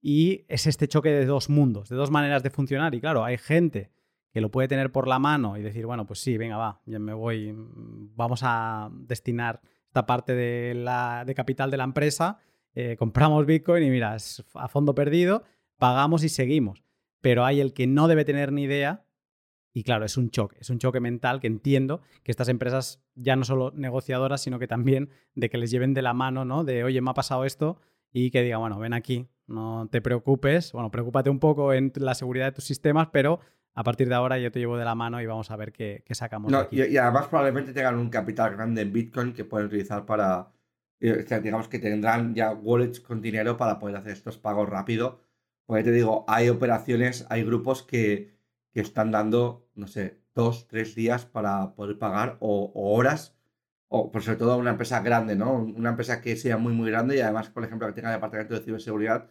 Y 0.00 0.46
es 0.48 0.66
este 0.66 0.88
choque 0.88 1.10
de 1.10 1.26
dos 1.26 1.50
mundos, 1.50 1.90
de 1.90 1.96
dos 1.96 2.10
maneras 2.10 2.42
de 2.42 2.48
funcionar. 2.50 2.94
Y 2.94 3.00
claro, 3.00 3.24
hay 3.24 3.36
gente 3.36 3.90
que 4.32 4.40
lo 4.40 4.50
puede 4.50 4.68
tener 4.68 4.92
por 4.92 5.08
la 5.08 5.18
mano 5.18 5.56
y 5.56 5.62
decir, 5.62 5.86
bueno, 5.86 6.06
pues 6.06 6.20
sí, 6.20 6.36
venga, 6.36 6.56
va, 6.56 6.80
ya 6.86 6.98
me 6.98 7.12
voy, 7.12 7.54
vamos 7.54 8.40
a 8.42 8.90
destinar 8.92 9.60
esta 9.86 10.06
parte 10.06 10.34
de, 10.34 10.74
la, 10.74 11.24
de 11.26 11.34
capital 11.34 11.70
de 11.70 11.76
la 11.76 11.84
empresa, 11.84 12.38
eh, 12.74 12.96
compramos 12.96 13.44
Bitcoin 13.46 13.82
y 13.82 13.90
mira, 13.90 14.14
es 14.14 14.44
a 14.54 14.68
fondo 14.68 14.94
perdido, 14.94 15.42
pagamos 15.78 16.22
y 16.22 16.28
seguimos. 16.28 16.84
Pero 17.20 17.44
hay 17.44 17.60
el 17.60 17.74
que 17.74 17.86
no 17.86 18.08
debe 18.08 18.24
tener 18.24 18.52
ni 18.52 18.62
idea 18.62 19.04
y 19.72 19.84
claro, 19.84 20.04
es 20.04 20.16
un 20.16 20.30
choque, 20.30 20.56
es 20.60 20.70
un 20.70 20.78
choque 20.78 21.00
mental 21.00 21.40
que 21.40 21.46
entiendo 21.46 22.00
que 22.24 22.32
estas 22.32 22.48
empresas 22.48 23.02
ya 23.14 23.36
no 23.36 23.44
solo 23.44 23.72
negociadoras, 23.74 24.40
sino 24.40 24.58
que 24.58 24.66
también 24.66 25.10
de 25.34 25.48
que 25.48 25.58
les 25.58 25.70
lleven 25.70 25.94
de 25.94 26.02
la 26.02 26.12
mano, 26.12 26.44
¿no? 26.44 26.64
De, 26.64 26.82
oye, 26.82 27.00
me 27.00 27.10
ha 27.10 27.14
pasado 27.14 27.44
esto 27.44 27.80
y 28.12 28.30
que 28.30 28.42
diga, 28.42 28.56
bueno, 28.56 28.78
ven 28.80 28.92
aquí, 28.92 29.28
no 29.46 29.88
te 29.90 30.00
preocupes, 30.00 30.72
bueno, 30.72 30.90
preocúpate 30.90 31.30
un 31.30 31.38
poco 31.38 31.72
en 31.72 31.92
la 31.96 32.14
seguridad 32.14 32.46
de 32.46 32.52
tus 32.52 32.64
sistemas, 32.64 33.08
pero 33.12 33.40
a 33.74 33.84
partir 33.84 34.08
de 34.08 34.14
ahora 34.14 34.38
yo 34.38 34.50
te 34.50 34.58
llevo 34.58 34.76
de 34.76 34.84
la 34.84 34.94
mano 34.94 35.20
y 35.20 35.26
vamos 35.26 35.50
a 35.50 35.56
ver 35.56 35.72
qué, 35.72 36.02
sacamos. 36.10 36.52
Y, 36.70 36.96
además 36.96 37.28
probablemente 37.28 37.72
tengan 37.72 37.96
un 37.96 38.10
capital 38.10 38.52
grande 38.52 38.82
en 38.82 38.92
Bitcoin 38.92 39.32
que 39.32 39.44
pueden 39.44 39.68
utilizar 39.68 40.06
para, 40.06 40.52
digamos 40.98 41.68
que 41.68 41.78
tendrán 41.78 42.34
ya 42.34 42.52
wallets 42.52 43.00
con 43.00 43.20
dinero 43.22 43.56
para 43.56 43.78
poder 43.78 43.96
hacer 43.96 44.12
estos 44.12 44.38
pagos 44.38 44.68
rápido. 44.68 45.20
Porque 45.66 45.84
te 45.84 45.92
digo, 45.92 46.24
hay 46.26 46.48
operaciones, 46.48 47.26
hay 47.30 47.44
grupos 47.44 47.84
que, 47.84 48.34
que 48.72 48.80
están 48.80 49.12
dando, 49.12 49.68
no 49.74 49.86
sé, 49.86 50.20
dos, 50.34 50.66
tres 50.68 50.94
días 50.94 51.26
para 51.26 51.74
poder 51.74 51.98
pagar 51.98 52.36
o, 52.40 52.72
horas, 52.74 53.36
o 53.88 54.10
por 54.10 54.22
sobre 54.22 54.38
todo 54.38 54.56
una 54.56 54.70
empresa 54.70 55.00
grande, 55.00 55.36
¿no? 55.36 55.54
Una 55.54 55.90
empresa 55.90 56.20
que 56.20 56.36
sea 56.36 56.56
muy, 56.56 56.72
muy 56.72 56.90
grande 56.90 57.16
y 57.16 57.20
además, 57.20 57.50
por 57.50 57.64
ejemplo, 57.64 57.86
que 57.88 57.94
tenga 57.94 58.10
departamento 58.10 58.54
de 58.54 58.60
ciberseguridad, 58.60 59.28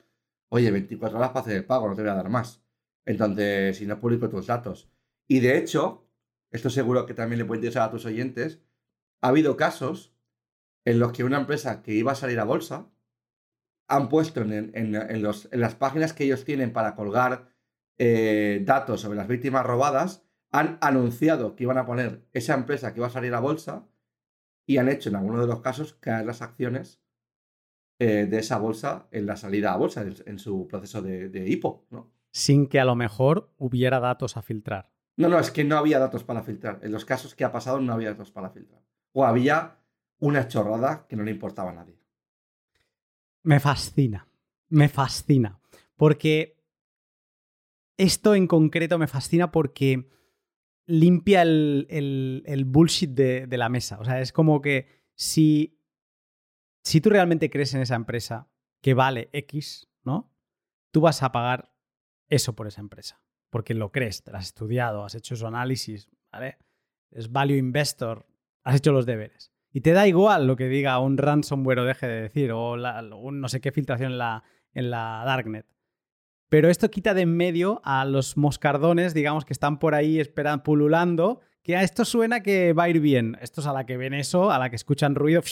oye, 0.50 0.72
24 0.72 1.18
horas 1.18 1.32
para 1.32 1.42
hacer 1.42 1.58
el 1.58 1.66
pago, 1.66 1.88
no 1.90 1.96
te 1.96 2.02
voy 2.02 2.12
a 2.12 2.16
dar 2.16 2.30
más. 2.30 2.64
Entonces, 3.10 3.76
si 3.78 3.88
no 3.88 4.00
publico 4.00 4.30
tus 4.30 4.46
datos. 4.46 4.88
Y 5.28 5.40
de 5.40 5.58
hecho, 5.58 6.08
esto 6.52 6.70
seguro 6.70 7.08
que 7.08 7.16
también 7.16 7.40
le 7.40 7.46
puede 7.46 7.58
interesar 7.58 7.90
a 7.90 7.92
tus 7.92 8.06
oyentes, 8.06 8.62
ha 9.22 9.30
habido 9.30 9.58
casos 9.58 10.14
en 10.86 11.00
los 11.00 11.12
que 11.12 11.24
una 11.24 11.40
empresa 11.40 11.82
que 11.82 11.96
iba 11.96 12.12
a 12.12 12.16
salir 12.16 12.40
a 12.40 12.44
bolsa 12.44 12.88
han 13.88 14.10
puesto 14.10 14.42
en, 14.42 15.24
las 15.24 15.76
páginas 15.76 16.14
que 16.14 16.26
ellos 16.26 16.46
tienen 16.46 16.72
para 16.72 16.94
colgar 16.94 17.52
eh, 17.98 18.62
datos 18.64 19.02
sobre 19.02 19.18
las 19.18 19.28
víctimas 19.28 19.66
robadas, 19.66 20.24
han 20.52 20.78
anunciado 20.80 21.56
que 21.56 21.64
iban 21.64 21.80
a 21.80 21.88
poner 21.88 22.28
esa 22.32 22.54
empresa 22.54 22.94
que 22.94 23.00
iba 23.00 23.08
a 23.08 23.10
salir 23.10 23.34
a 23.34 23.40
bolsa 23.40 23.88
y 24.68 24.78
han 24.78 24.88
hecho 24.88 25.10
en 25.10 25.16
algunos 25.16 25.42
de 25.42 25.48
los 25.48 25.62
casos 25.62 25.96
caer 25.96 26.28
las 26.28 26.44
acciones 26.44 27.02
eh, 27.98 28.28
de 28.28 28.38
esa 28.38 28.60
bolsa 28.60 29.08
en 29.10 29.26
la 29.26 29.36
salida 29.36 29.74
a 29.74 29.78
bolsa, 29.78 30.04
en, 30.04 30.38
su 30.38 30.68
proceso 30.68 31.02
de, 31.02 31.30
de 31.30 31.50
IPO, 31.50 31.88
¿no? 31.90 32.19
Sin 32.32 32.68
que 32.68 32.80
a 32.80 32.86
lo 32.86 32.96
mejor 32.96 33.54
hubiera 33.58 34.00
datos 34.00 34.38
a 34.38 34.42
filtrar. 34.42 34.92
No, 35.18 35.28
no, 35.28 35.40
es 35.40 35.52
que 35.52 35.64
no 35.64 35.78
había 35.78 36.00
datos 36.00 36.24
para 36.24 36.44
filtrar. 36.44 36.80
En 36.82 36.92
los 36.92 37.04
casos 37.06 37.36
que 37.36 37.44
ha 37.44 37.52
pasado 37.52 37.82
no 37.82 37.92
había 37.92 38.12
datos 38.12 38.32
para 38.32 38.50
filtrar. 38.50 38.82
O 39.12 39.26
había 39.26 39.80
una 40.20 40.48
chorrada 40.48 41.08
que 41.08 41.16
no 41.16 41.24
le 41.24 41.32
importaba 41.32 41.72
a 41.72 41.74
nadie. 41.74 42.00
Me 43.44 43.60
fascina, 43.60 44.28
me 44.70 44.88
fascina. 44.88 45.60
Porque 45.96 46.64
esto 47.98 48.36
en 48.36 48.48
concreto 48.48 48.98
me 48.98 49.08
fascina 49.08 49.52
porque 49.52 50.10
limpia 50.86 51.42
el, 51.42 52.64
bullshit 52.66 53.12
de, 53.12 53.46
de, 53.46 53.58
la 53.58 53.70
mesa. 53.70 54.00
O 54.00 54.06
sea, 54.06 54.22
es 54.22 54.32
como 54.32 54.62
que 54.62 54.88
si, 55.16 55.80
si 56.84 57.02
tú 57.02 57.10
realmente 57.10 57.50
crees 57.50 57.74
en 57.74 57.82
esa 57.82 57.96
empresa 57.96 58.50
que 58.82 58.94
vale 58.94 59.30
X, 59.34 59.90
¿no? 60.04 60.34
Tú 60.92 61.02
vas 61.02 61.22
a 61.22 61.32
pagar 61.32 61.74
eso 62.30 62.54
por 62.54 62.68
esa 62.68 62.82
empresa 62.82 63.20
porque 63.50 63.74
lo 63.74 63.92
crees, 63.92 64.24
te 64.24 64.32
lo 64.32 64.38
has 64.38 64.46
estudiado, 64.46 65.04
has 65.04 65.16
hecho 65.16 65.36
su 65.36 65.48
análisis, 65.48 66.10
¿vale? 66.32 66.58
Es 67.12 67.32
value 67.32 67.58
investor, 67.58 68.28
has 68.64 68.76
hecho 68.76 68.92
los 68.92 69.06
deberes. 69.06 69.52
Y 69.72 69.82
te 69.82 69.94
da 69.94 70.08
igual 70.08 70.48
lo 70.48 70.56
que 70.56 70.68
diga 70.68 71.00
un 71.00 71.18
ransomware 71.18 71.80
o 71.80 71.86
deje 71.86 72.08
de 72.08 72.22
decir, 72.22 72.52
o 72.52 72.78
no 72.78 73.50
sé 73.50 73.62
qué 73.62 73.72
filtración 73.72 74.14
en 74.14 74.18
la, 74.18 74.44
en 74.74 74.90
la 74.90 75.24
Darknet. 75.26 75.66
Pero 76.50 76.70
esto 76.70 76.90
quita 76.90 77.14
de 77.14 77.22
en 77.22 77.36
medio 77.38 77.82
a 77.84 78.06
los 78.06 78.36
moscardones, 78.36 79.14
digamos, 79.14 79.46
que 79.46 79.54
están 79.54 79.78
por 79.78 79.94
ahí 79.94 80.20
esperando, 80.20 80.64
pululando, 80.64 81.42
que 81.62 81.76
a 81.76 81.84
esto 81.84 82.06
suena 82.06 82.42
que 82.42 82.74
va 82.74 82.84
a 82.84 82.90
ir 82.90 83.00
bien. 83.00 83.38
Estos 83.42 83.68
a 83.68 83.74
la 83.74 83.86
que 83.86 83.98
ven 83.98 84.16
eso, 84.16 84.50
a 84.50 84.58
la 84.58 84.72
que 84.72 84.76
escuchan 84.76 85.14
ruido, 85.14 85.44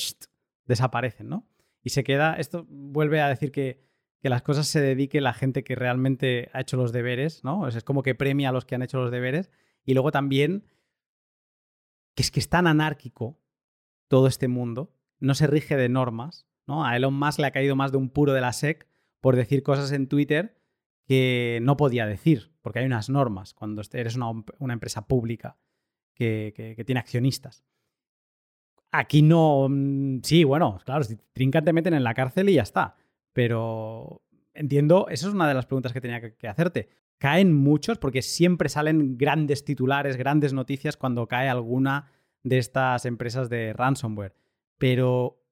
desaparecen, 0.66 1.30
¿no? 1.30 1.48
Y 1.84 1.92
se 1.92 2.04
queda, 2.04 2.34
esto 2.36 2.66
vuelve 2.70 3.22
a 3.22 3.30
decir 3.30 3.52
que 3.52 3.87
que 4.28 4.30
las 4.30 4.42
cosas 4.42 4.68
se 4.68 4.82
dedique 4.82 5.22
la 5.22 5.32
gente 5.32 5.64
que 5.64 5.74
realmente 5.74 6.50
ha 6.52 6.60
hecho 6.60 6.76
los 6.76 6.92
deberes, 6.92 7.46
¿no? 7.46 7.66
Es 7.66 7.82
como 7.86 8.04
que 8.04 8.14
premia 8.14 8.50
a 8.50 8.52
los 8.52 8.66
que 8.66 8.76
han 8.76 8.82
hecho 8.82 9.00
los 9.00 9.10
deberes. 9.10 9.50
Y 9.86 9.94
luego 9.94 10.12
también 10.12 10.66
que 12.14 12.24
es 12.24 12.30
que 12.30 12.42
es 12.42 12.50
tan 12.50 12.68
anárquico 12.68 13.40
todo 14.10 14.28
este 14.28 14.50
mundo, 14.50 14.94
no 15.22 15.34
se 15.34 15.48
rige 15.48 15.78
de 15.78 15.88
normas, 15.88 16.46
¿no? 16.66 16.86
A 16.86 16.98
Elon 16.98 17.14
Musk 17.14 17.40
le 17.40 17.48
ha 17.48 17.52
caído 17.52 17.78
más 17.78 17.94
de 17.94 18.00
un 18.00 18.10
puro 18.10 18.34
de 18.34 18.42
la 18.42 18.52
SEC 18.52 18.86
por 19.22 19.38
decir 19.38 19.64
cosas 19.64 19.94
en 19.94 20.10
Twitter 20.10 20.58
que 21.06 21.60
no 21.62 21.78
podía 21.78 22.06
decir, 22.06 22.52
porque 22.62 22.80
hay 22.80 22.86
unas 22.86 23.10
normas 23.10 23.54
cuando 23.54 23.82
eres 23.94 24.18
una, 24.18 24.74
empresa 24.74 25.08
pública 25.08 25.58
que, 26.14 26.84
tiene 26.86 27.00
accionistas. 27.00 27.64
Aquí 28.92 29.22
no, 29.22 29.68
mm, 29.70 30.20
sí, 30.22 30.44
bueno, 30.44 30.80
claro, 30.84 31.06
si 31.06 31.16
trincan 31.32 31.64
te 31.64 31.72
meten 31.72 31.94
en 31.94 32.04
la 32.04 32.14
cárcel 32.14 32.50
y 32.50 32.56
ya 32.56 32.64
está. 32.64 32.98
Pero 33.38 34.24
entiendo, 34.56 35.06
esa 35.12 35.28
es 35.28 35.34
una 35.36 35.48
de 35.48 35.54
las 35.54 35.68
preguntas 35.68 35.94
que 35.94 36.02
tenía 36.02 36.20
que, 36.20 36.48
hacerte. 36.48 36.90
Caen 37.20 37.54
muchos 37.54 38.00
porque 38.00 38.24
siempre 38.24 38.68
salen 38.68 39.16
grandes 39.16 39.64
titulares, 39.64 40.18
grandes 40.18 40.54
noticias 40.54 40.98
cuando 40.98 41.28
cae 41.28 41.48
alguna 41.48 42.12
de 42.42 42.58
estas 42.58 43.06
empresas 43.06 43.48
de 43.48 43.74
ransomware. 43.74 44.34
Pero 44.80 45.46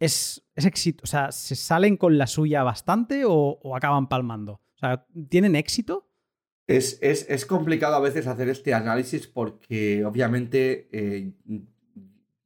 es, 0.00 0.42
éxito, 0.54 1.02
o 1.04 1.06
sea, 1.06 1.32
¿se 1.32 1.54
salen 1.54 1.98
con 1.98 2.16
la 2.16 2.26
suya 2.26 2.62
bastante 2.62 3.24
o, 3.26 3.76
acaban 3.76 4.08
palmando? 4.08 4.62
O 4.76 4.78
sea, 4.78 5.06
¿tienen 5.28 5.54
éxito? 5.54 6.08
Es, 6.66 6.98
es, 7.02 7.44
complicado 7.44 7.96
a 7.96 8.00
veces 8.00 8.26
hacer 8.26 8.48
este 8.48 8.72
análisis 8.72 9.26
porque 9.26 10.02
obviamente 10.02 10.88
eh, 10.92 11.34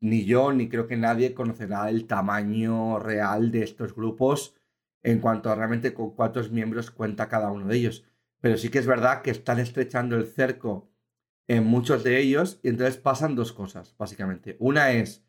ni 0.01 0.25
yo 0.25 0.53
ni 0.53 0.69
creo 0.69 0.87
que 0.87 0.97
nadie 0.97 1.35
conocerá 1.35 1.89
el 1.91 2.07
tamaño 2.07 2.99
real 2.99 3.51
de 3.51 3.63
estos 3.63 3.95
grupos 3.95 4.57
en 5.03 5.21
cuanto 5.21 5.51
a 5.51 5.55
realmente 5.55 5.95
con 5.95 6.11
cuántos 6.15 6.51
miembros 6.51 6.91
cuenta 6.91 7.29
cada 7.29 7.51
uno 7.51 7.67
de 7.67 7.77
ellos. 7.77 8.05
Pero 8.41 8.57
sí 8.57 8.71
que 8.71 8.79
es 8.79 8.87
verdad 8.87 9.23
que 9.23 9.31
están 9.31 9.59
estrechando 9.59 10.17
el 10.17 10.27
cerco 10.27 10.91
en 11.47 11.65
muchos 11.65 12.05
de 12.05 12.19
ellos 12.19 12.61
y 12.63 12.69
entonces 12.69 12.97
pasan 12.97 13.35
dos 13.35 13.53
cosas, 13.53 13.95
básicamente. 13.99 14.57
Una 14.59 14.93
es 14.93 15.25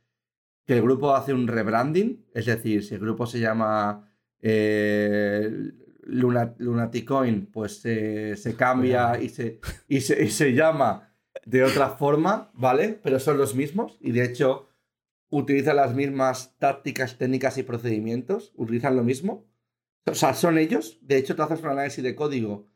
que 0.65 0.73
el 0.73 0.81
grupo 0.81 1.15
hace 1.15 1.33
un 1.33 1.47
rebranding, 1.47 2.25
es 2.33 2.45
decir, 2.45 2.83
si 2.83 2.95
el 2.95 3.01
grupo 3.01 3.25
se 3.25 3.39
llama 3.39 4.09
eh, 4.39 5.71
Lunaticoin, 6.03 7.47
pues 7.47 7.81
se 7.81 8.55
cambia 8.57 9.21
y 9.21 9.29
se, 9.29 9.59
y 9.87 9.99
se 9.99 10.53
llama 10.53 11.10
de 11.45 11.63
otra 11.63 11.89
forma, 11.89 12.51
¿vale? 12.53 12.99
Pero 13.03 13.19
son 13.19 13.37
los 13.37 13.55
mismos 13.55 13.97
y 14.01 14.11
de 14.11 14.25
hecho 14.25 14.69
utilizan 15.29 15.77
las 15.77 15.95
mismas 15.95 16.55
tácticas, 16.59 17.17
técnicas 17.17 17.57
y 17.57 17.63
procedimientos, 17.63 18.51
utilizan 18.55 18.95
lo 18.95 19.03
mismo. 19.03 19.47
O 20.05 20.13
sea, 20.13 20.33
son 20.33 20.57
ellos. 20.57 20.99
De 21.01 21.17
hecho, 21.17 21.35
tú 21.35 21.43
haces 21.43 21.61
un 21.61 21.69
análisis 21.69 22.03
de 22.03 22.15
código 22.15 22.67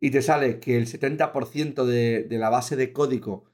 y 0.00 0.10
te 0.10 0.22
sale 0.22 0.60
que 0.60 0.76
el 0.76 0.86
70% 0.86 1.84
de, 1.84 2.26
la 2.30 2.50
base 2.50 2.76
de 2.76 2.92
código 2.92 3.44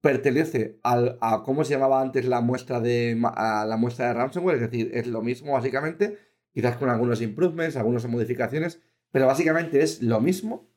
pertenece 0.00 0.80
a 0.82 1.42
cómo 1.44 1.64
se 1.64 1.74
llamaba 1.74 2.00
antes 2.02 2.26
la 2.26 2.40
muestra 2.40 2.80
de 2.80 3.16
la 3.16 3.76
muestra 3.78 4.08
de 4.08 4.14
ransomware, 4.14 4.56
es 4.56 4.62
decir, 4.62 4.90
es 4.94 5.06
lo 5.06 5.22
mismo 5.22 5.52
básicamente, 5.52 6.18
quizás 6.52 6.76
con 6.76 6.90
algunos 6.90 7.22
improvements, 7.22 7.76
algunas 7.76 8.06
modificaciones, 8.08 8.80
pero 9.12 9.26
básicamente 9.26 9.80
es 9.80 10.02
lo 10.02 10.20
mismo 10.20 10.71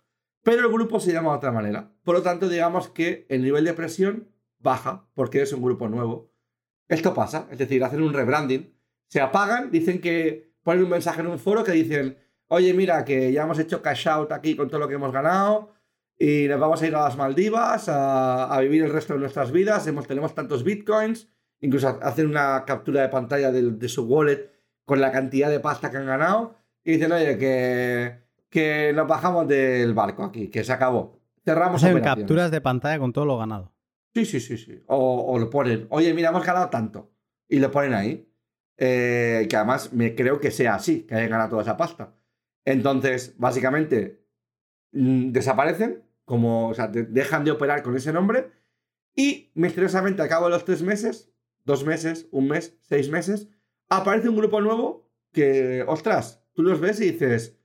pero 0.46 0.68
el 0.68 0.72
grupo 0.72 1.00
se 1.00 1.12
llama 1.12 1.32
de 1.32 1.38
otra 1.38 1.52
manera. 1.52 1.92
Por 2.04 2.16
lo 2.16 2.22
tanto, 2.22 2.48
digamos 2.48 2.90
que 2.90 3.26
el 3.30 3.42
nivel 3.42 3.66
de 3.66 3.74
presión 3.74 4.30
baja 4.60 5.10
porque 5.16 5.42
es 5.42 5.52
un 5.52 5.64
grupo 5.64 5.90
nuevo. 5.90 6.32
Esto 6.88 7.16
pasa, 7.16 7.48
es 7.50 7.58
decir, 7.58 7.84
hacen 7.84 8.04
un 8.04 8.14
rebranding, 8.14 8.72
se 9.08 9.22
apagan, 9.22 9.72
dicen 9.72 10.00
que 10.00 10.54
ponen 10.62 10.84
un 10.84 10.92
mensaje 10.92 11.22
en 11.22 11.28
un 11.28 11.40
foro 11.40 11.64
que 11.64 11.72
dicen, 11.72 12.20
oye, 12.48 12.76
mira, 12.76 13.04
que 13.04 13.32
ya 13.32 13.42
hemos 13.42 13.58
hecho 13.58 13.82
cash 13.82 14.08
out 14.08 14.32
aquí 14.32 14.56
con 14.56 14.70
todo 14.70 14.82
lo 14.82 14.88
que 14.88 14.94
hemos 14.94 15.12
ganado 15.12 15.74
y 16.20 16.48
nos 16.48 16.60
vamos 16.60 16.80
a 16.80 16.88
ir 16.88 16.96
a 16.96 17.06
las 17.06 17.18
Maldivas 17.18 17.90
a, 17.90 18.56
vivir 18.62 18.84
el 18.84 18.94
resto 18.94 19.14
de 19.14 19.22
nuestras 19.22 19.52
vidas, 19.52 19.90
tenemos 20.08 20.36
tantos 20.36 20.64
bitcoins, 20.64 21.28
incluso 21.60 21.88
hacen 22.04 22.28
una 22.28 22.66
captura 22.68 23.02
de 23.02 23.10
pantalla 23.10 23.52
de, 23.52 23.64
de 23.72 23.90
su 23.90 24.06
wallet 24.06 24.52
con 24.86 25.02
la 25.02 25.12
cantidad 25.12 25.50
de 25.50 25.60
pasta 25.60 25.90
que 25.90 25.98
han 25.98 26.06
ganado 26.06 26.56
y 26.84 26.92
dicen, 26.92 27.12
oye, 27.14 27.36
que 27.40 28.25
que 28.56 28.94
nos 28.94 29.06
bajamos 29.06 29.50
del 29.50 29.94
barco 29.94 30.24
aquí, 30.24 30.48
que 30.48 30.64
se 30.64 30.72
acabó. 30.72 31.20
Cerramos 31.44 31.84
Hacen 31.84 32.00
capturas 32.00 32.50
de 32.52 32.62
pantalla 32.62 32.98
con 33.00 33.12
todo 33.12 33.26
lo 33.26 33.38
ganado. 33.38 33.74
Sí, 34.14 34.24
sí, 34.24 34.40
sí, 34.40 34.58
sí. 34.58 34.82
O, 34.88 35.38
lo 35.38 35.50
ponen, 35.50 35.88
oye, 35.90 36.14
mira, 36.14 36.30
hemos 36.30 36.46
ganado 36.46 36.70
tanto. 36.70 37.12
Y 37.50 37.60
lo 37.60 37.70
ponen 37.70 37.94
ahí. 37.94 38.32
Eh, 38.78 39.46
que 39.50 39.58
además 39.58 39.92
me 39.92 40.16
creo 40.16 40.40
que 40.40 40.52
sea 40.52 40.76
así, 40.76 41.02
que 41.02 41.16
hayan 41.16 41.32
ganado 41.32 41.50
toda 41.50 41.64
esa 41.64 41.76
pasta. 41.76 42.16
Entonces, 42.64 43.36
básicamente, 43.38 44.26
mm, 44.94 45.34
desaparecen, 45.34 46.06
como, 46.24 46.70
o 46.70 46.74
sea, 46.74 46.88
dejan 46.88 47.44
de 47.44 47.52
operar 47.52 47.84
con 47.84 47.98
ese 47.98 48.14
nombre. 48.14 48.52
Y 49.18 49.52
misteriosamente, 49.56 50.22
al 50.22 50.30
cabo 50.30 50.46
de 50.46 50.52
los 50.52 50.64
tres 50.64 50.82
meses, 50.82 51.30
dos 51.66 51.84
meses, 51.84 52.30
un 52.32 52.48
mes, 52.48 52.78
seis 52.84 53.10
meses, 53.10 53.50
aparece 53.90 54.30
un 54.30 54.38
grupo 54.38 54.62
nuevo 54.62 55.12
que, 55.34 55.84
ostras, 55.90 56.42
tú 56.54 56.64
los 56.64 56.80
ves 56.80 57.02
y 57.02 57.12
dices, 57.12 57.60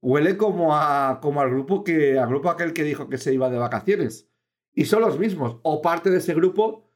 huele 0.00 0.36
como, 0.36 0.76
a, 0.76 1.20
como 1.20 1.40
al 1.40 1.50
grupo 1.50 1.84
que 1.84 2.18
al 2.18 2.28
grupo 2.28 2.50
aquel 2.50 2.72
que 2.72 2.84
dijo 2.84 3.08
que 3.08 3.18
se 3.18 3.34
iba 3.34 3.50
de 3.50 3.58
vacaciones. 3.58 4.30
Y 4.74 4.84
son 4.84 5.00
los 5.00 5.18
mismos. 5.18 5.58
O 5.62 5.82
parte 5.82 6.10
de 6.10 6.18
ese 6.18 6.34
grupo, 6.34 6.88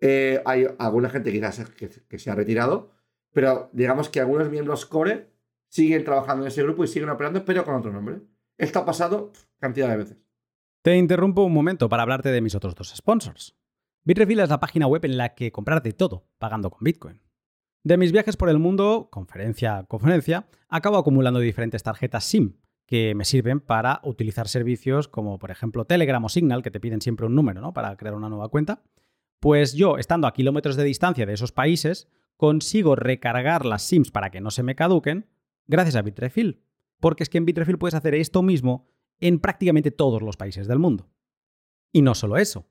eh, 0.00 0.42
hay 0.44 0.66
alguna 0.78 1.10
gente 1.10 1.32
quizás 1.32 1.70
que, 1.70 2.18
se 2.18 2.30
ha 2.30 2.34
retirado, 2.34 2.92
pero 3.32 3.70
digamos 3.72 4.08
que 4.08 4.20
algunos 4.20 4.50
miembros 4.50 4.86
core 4.86 5.30
siguen 5.68 6.04
trabajando 6.04 6.44
en 6.44 6.48
ese 6.48 6.62
grupo 6.62 6.84
y 6.84 6.88
siguen 6.88 7.10
operando, 7.10 7.44
pero 7.44 7.64
con 7.64 7.74
otro 7.74 7.92
nombre. 7.92 8.20
Esto 8.58 8.78
ha 8.78 8.84
pasado 8.84 9.32
cantidad 9.58 9.90
de 9.90 9.96
veces. 9.96 10.16
Te 10.82 10.96
interrumpo 10.96 11.42
un 11.42 11.52
momento 11.52 11.88
para 11.88 12.04
hablarte 12.04 12.30
de 12.30 12.40
mis 12.40 12.54
otros 12.54 12.74
dos 12.74 12.94
sponsors. 12.96 13.56
Bitrefill 14.04 14.40
es 14.40 14.48
la 14.48 14.60
página 14.60 14.86
web 14.86 15.04
en 15.04 15.16
la 15.16 15.34
que 15.34 15.50
comprar 15.50 15.82
de 15.82 15.92
todo, 15.92 16.28
pagando 16.38 16.70
con 16.70 16.84
Bitcoin. 16.84 17.20
De 17.86 17.96
mis 17.98 18.10
viajes 18.10 18.36
por 18.36 18.48
el 18.48 18.58
mundo, 18.58 19.06
conferencia 19.12 19.78
a 19.78 19.84
conferencia, 19.84 20.48
acabo 20.68 20.96
acumulando 20.96 21.38
diferentes 21.38 21.84
tarjetas 21.84 22.24
SIM 22.24 22.56
que 22.84 23.14
me 23.14 23.24
sirven 23.24 23.60
para 23.60 24.00
utilizar 24.02 24.48
servicios 24.48 25.06
como 25.06 25.38
por 25.38 25.52
ejemplo 25.52 25.84
Telegram 25.84 26.24
o 26.24 26.28
Signal, 26.28 26.64
que 26.64 26.72
te 26.72 26.80
piden 26.80 27.00
siempre 27.00 27.26
un 27.26 27.36
número 27.36 27.60
¿no? 27.60 27.72
para 27.72 27.96
crear 27.96 28.16
una 28.16 28.28
nueva 28.28 28.48
cuenta. 28.48 28.82
Pues 29.38 29.74
yo, 29.74 29.98
estando 29.98 30.26
a 30.26 30.32
kilómetros 30.32 30.74
de 30.74 30.82
distancia 30.82 31.26
de 31.26 31.34
esos 31.34 31.52
países, 31.52 32.08
consigo 32.36 32.96
recargar 32.96 33.64
las 33.64 33.82
SIMs 33.82 34.10
para 34.10 34.30
que 34.30 34.40
no 34.40 34.50
se 34.50 34.64
me 34.64 34.74
caduquen 34.74 35.28
gracias 35.68 35.94
a 35.94 36.02
Bitrefill. 36.02 36.64
Porque 36.98 37.22
es 37.22 37.28
que 37.28 37.38
en 37.38 37.44
Bitrefill 37.44 37.78
puedes 37.78 37.94
hacer 37.94 38.16
esto 38.16 38.42
mismo 38.42 38.88
en 39.20 39.38
prácticamente 39.38 39.92
todos 39.92 40.22
los 40.22 40.36
países 40.36 40.66
del 40.66 40.80
mundo. 40.80 41.08
Y 41.92 42.02
no 42.02 42.16
solo 42.16 42.36
eso. 42.36 42.68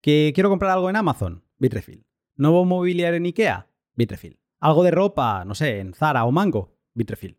¿Que 0.00 0.32
quiero 0.34 0.48
comprar 0.48 0.70
algo 0.70 0.88
en 0.88 0.96
Amazon? 0.96 1.44
Bitrefill. 1.58 2.06
¿Nuevo 2.34 2.64
mobiliario 2.64 3.18
en 3.18 3.26
IKEA? 3.26 3.68
Bitrefill. 3.94 4.38
Algo 4.60 4.84
de 4.84 4.90
ropa, 4.90 5.44
no 5.44 5.54
sé, 5.54 5.80
en 5.80 5.94
Zara 5.94 6.24
o 6.24 6.32
Mango, 6.32 6.76
Bitrefill. 6.94 7.38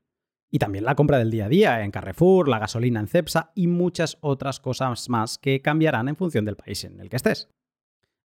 Y 0.52 0.60
también 0.60 0.84
la 0.84 0.96
compra 0.96 1.18
del 1.18 1.32
día 1.32 1.46
a 1.46 1.50
día 1.50 1.84
en 1.84 1.92
Carrefour, 1.92 2.48
la 2.48 2.60
gasolina 2.60 3.00
en 3.00 3.08
Cepsa 3.08 3.52
y 3.56 3.68
muchas 3.68 4.18
otras 4.22 4.60
cosas 4.60 5.10
más 5.10 5.38
que 5.40 5.62
cambiarán 5.62 6.10
en 6.10 6.16
función 6.16 6.46
del 6.46 6.56
país 6.58 6.84
en 6.84 7.00
el 7.00 7.10
que 7.10 7.16
estés. 7.16 7.50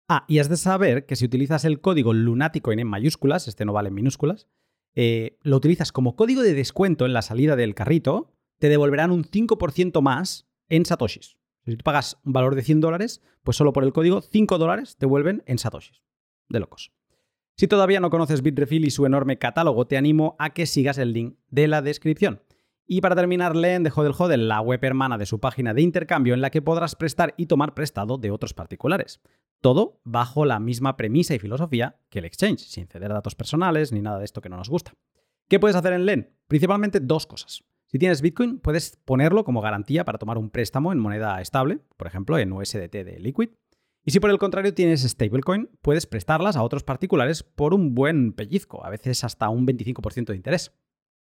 Ah, 0.09 0.25
y 0.29 0.39
has 0.39 0.49
de 0.49 0.57
saber 0.57 1.07
que 1.07 1.17
si 1.17 1.25
utilizas 1.25 1.65
el 1.65 1.81
código 1.81 2.13
lunático 2.13 2.73
en 2.73 2.87
mayúsculas, 2.87 3.49
este 3.49 3.65
no 3.65 3.73
vale 3.73 3.89
en 3.89 3.95
minúsculas, 3.95 4.47
eh, 4.95 5.39
lo 5.43 5.57
utilizas 5.57 5.93
como 5.93 6.17
código 6.17 6.43
de 6.43 6.55
descuento 6.55 7.07
en 7.07 7.13
la 7.13 7.23
salida 7.23 7.57
del 7.57 7.75
carrito, 7.75 8.33
te 8.59 8.69
devolverán 8.69 9.11
un 9.11 9.25
5% 9.25 10.01
más 10.03 10.49
en 10.69 10.85
satoshis. 10.85 11.39
Si 11.65 11.77
tú 11.77 11.85
pagas 11.85 12.19
un 12.25 12.33
valor 12.33 12.55
de 12.55 12.63
100 12.63 12.81
dólares, 12.81 13.23
pues 13.43 13.57
solo 13.57 13.73
por 13.73 13.85
el 13.85 13.93
código 13.93 14.21
5 14.21 14.59
dólares 14.59 14.97
te 14.97 15.07
vuelven 15.07 15.43
en 15.47 15.59
satoshis. 15.59 16.03
De 16.49 16.61
locos. 16.61 16.93
Si 17.59 17.67
todavía 17.67 17.99
no 17.99 18.09
conoces 18.09 18.43
Bitrefill 18.43 18.85
y 18.85 18.91
su 18.91 19.05
enorme 19.05 19.37
catálogo, 19.37 19.85
te 19.89 19.97
animo 19.97 20.37
a 20.39 20.51
que 20.51 20.65
sigas 20.65 20.97
el 20.97 21.13
link 21.13 21.39
de 21.51 21.67
la 21.67 21.83
descripción. 21.83 22.41
Y 22.87 23.01
para 23.01 23.17
terminar, 23.17 23.57
leen 23.57 23.83
de 23.83 23.91
Hodel 23.93 24.15
Hodel, 24.17 24.47
la 24.47 24.61
web 24.61 24.79
hermana 24.85 25.19
de 25.19 25.27
su 25.27 25.41
página 25.41 25.75
de 25.75 25.83
intercambio 25.83 26.35
en 26.35 26.41
la 26.41 26.51
que 26.51 26.63
podrás 26.63 26.95
prestar 26.95 27.35
y 27.37 27.47
tomar 27.47 27.75
prestado 27.75 28.17
de 28.17 28.31
otros 28.31 28.55
particulares. 28.55 29.21
Todo 29.61 30.01
bajo 30.05 30.45
la 30.45 30.61
misma 30.61 30.97
premisa 30.97 31.35
y 31.35 31.41
filosofía 31.41 31.97
que 32.11 32.21
el 32.21 32.27
exchange, 32.27 32.61
sin 32.61 32.87
ceder 32.87 33.09
datos 33.09 33.35
personales 33.35 33.91
ni 33.91 34.03
nada 34.03 34.21
de 34.21 34.25
esto 34.25 34.41
que 34.41 34.51
no 34.51 34.57
nos 34.57 34.69
gusta. 34.69 34.95
¿Qué 35.49 35.59
puedes 35.59 35.77
hacer 35.77 35.95
en 35.95 36.07
LEN? 36.07 36.37
Principalmente 36.47 37.01
dos 37.01 37.27
cosas. 37.27 37.65
Si 37.87 37.99
tienes 37.99 38.23
Bitcoin, 38.23 38.61
puedes 38.61 38.97
ponerlo 39.05 39.43
como 39.43 39.63
garantía 39.63 40.05
para 40.05 40.19
tomar 40.19 40.39
un 40.39 40.51
préstamo 40.51 40.93
en 40.93 41.01
moneda 41.01 41.41
estable, 41.41 41.81
por 41.97 42.07
ejemplo 42.07 42.39
en 42.39 42.53
USDT 42.53 42.93
de 42.93 43.19
Liquid. 43.19 43.49
Y 44.05 44.11
si 44.11 44.21
por 44.21 44.31
el 44.31 44.39
contrario 44.39 44.75
tienes 44.75 45.03
stablecoin, 45.03 45.71
puedes 45.83 46.07
prestarlas 46.07 46.57
a 46.57 46.63
otros 46.63 46.83
particulares 46.83 47.43
por 47.43 47.75
un 47.75 47.95
buen 47.95 48.33
pellizco, 48.33 48.85
a 48.85 48.91
veces 48.91 49.25
hasta 49.25 49.49
un 49.49 49.67
25% 49.67 50.27
de 50.27 50.37
interés. 50.37 50.73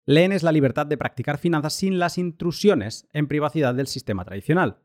Leen 0.06 0.32
es 0.32 0.42
la 0.42 0.52
libertad 0.52 0.86
de 0.86 0.96
practicar 0.96 1.38
finanzas 1.38 1.74
sin 1.74 1.98
las 1.98 2.18
intrusiones 2.18 3.06
en 3.12 3.28
privacidad 3.28 3.74
del 3.74 3.86
sistema 3.86 4.24
tradicional. 4.24 4.82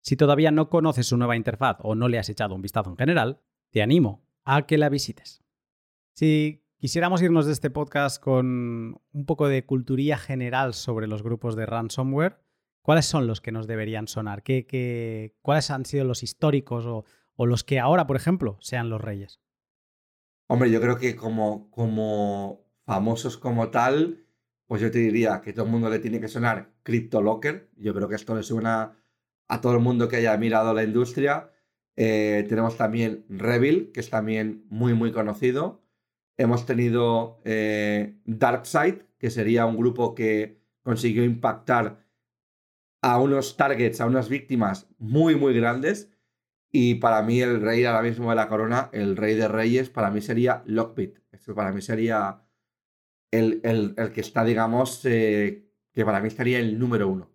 Si 0.00 0.16
todavía 0.16 0.50
no 0.50 0.68
conoces 0.68 1.06
su 1.06 1.16
nueva 1.16 1.36
interfaz 1.36 1.78
o 1.80 1.94
no 1.94 2.08
le 2.08 2.18
has 2.18 2.28
echado 2.28 2.54
un 2.54 2.62
vistazo 2.62 2.90
en 2.90 2.96
general, 2.96 3.40
te 3.70 3.82
animo 3.82 4.26
a 4.44 4.66
que 4.66 4.78
la 4.78 4.88
visites. 4.88 5.42
Si 6.14 6.62
quisiéramos 6.78 7.22
irnos 7.22 7.46
de 7.46 7.52
este 7.52 7.70
podcast 7.70 8.22
con 8.22 9.00
un 9.12 9.26
poco 9.26 9.48
de 9.48 9.64
culturía 9.64 10.18
general 10.18 10.74
sobre 10.74 11.06
los 11.06 11.22
grupos 11.22 11.56
de 11.56 11.66
ransomware, 11.66 12.43
¿cuáles 12.84 13.06
son 13.06 13.26
los 13.26 13.40
que 13.40 13.50
nos 13.50 13.66
deberían 13.66 14.06
sonar? 14.08 14.42
¿Qué, 14.42 15.34
cuáles 15.40 15.70
han 15.70 15.86
sido 15.86 16.04
los 16.04 16.22
históricos 16.22 16.84
o, 16.84 17.04
o 17.34 17.46
los 17.46 17.64
que 17.64 17.80
ahora, 17.80 18.06
por 18.06 18.16
ejemplo, 18.16 18.58
sean 18.60 18.90
los 18.90 19.00
reyes? 19.00 19.40
Hombre, 20.46 20.70
yo 20.70 20.82
creo 20.82 20.98
que 20.98 21.16
como, 21.16 21.70
como 21.70 22.60
famosos 22.84 23.38
como 23.38 23.70
tal, 23.70 24.26
pues 24.66 24.82
yo 24.82 24.90
te 24.90 24.98
diría 24.98 25.40
que 25.40 25.54
todo 25.54 25.64
el 25.64 25.70
mundo 25.70 25.88
le 25.88 25.98
tiene 25.98 26.20
que 26.20 26.28
sonar 26.28 26.74
CryptoLocker. 26.82 27.70
Yo 27.76 27.94
creo 27.94 28.06
que 28.06 28.16
esto 28.16 28.34
le 28.34 28.42
suena 28.42 28.98
a 29.48 29.60
todo 29.62 29.72
el 29.72 29.80
mundo 29.80 30.06
que 30.06 30.16
haya 30.16 30.36
mirado 30.36 30.74
la 30.74 30.84
industria. 30.84 31.50
Eh, 31.96 32.44
tenemos 32.50 32.76
también 32.76 33.24
Revil, 33.30 33.92
que 33.92 34.00
es 34.00 34.10
también 34.10 34.66
muy, 34.68 34.92
muy 34.92 35.10
conocido. 35.10 35.82
Hemos 36.36 36.66
tenido 36.66 37.40
eh, 37.44 38.18
DarkSide, 38.26 39.06
que 39.16 39.30
sería 39.30 39.64
un 39.64 39.78
grupo 39.78 40.14
que 40.14 40.60
consiguió 40.82 41.24
impactar 41.24 42.03
a 43.04 43.18
unos 43.18 43.58
targets, 43.58 44.00
a 44.00 44.06
unas 44.06 44.30
víctimas 44.30 44.88
muy, 44.98 45.36
muy 45.36 45.52
grandes. 45.52 46.10
Y 46.72 46.94
para 46.96 47.22
mí 47.22 47.42
el 47.42 47.60
rey 47.60 47.84
ahora 47.84 48.00
mismo 48.00 48.30
de 48.30 48.36
la 48.36 48.48
corona, 48.48 48.88
el 48.94 49.18
rey 49.18 49.34
de 49.34 49.46
reyes, 49.46 49.90
para 49.90 50.10
mí 50.10 50.22
sería 50.22 50.62
Lockbit. 50.64 51.18
Esto 51.30 51.54
para 51.54 51.70
mí 51.70 51.82
sería 51.82 52.40
el, 53.30 53.60
que 54.14 54.20
está, 54.22 54.42
digamos, 54.42 55.04
eh, 55.04 55.68
que 55.92 56.04
para 56.04 56.20
mí 56.20 56.28
estaría 56.28 56.58
el 56.58 56.78
número 56.78 57.08
uno. 57.08 57.30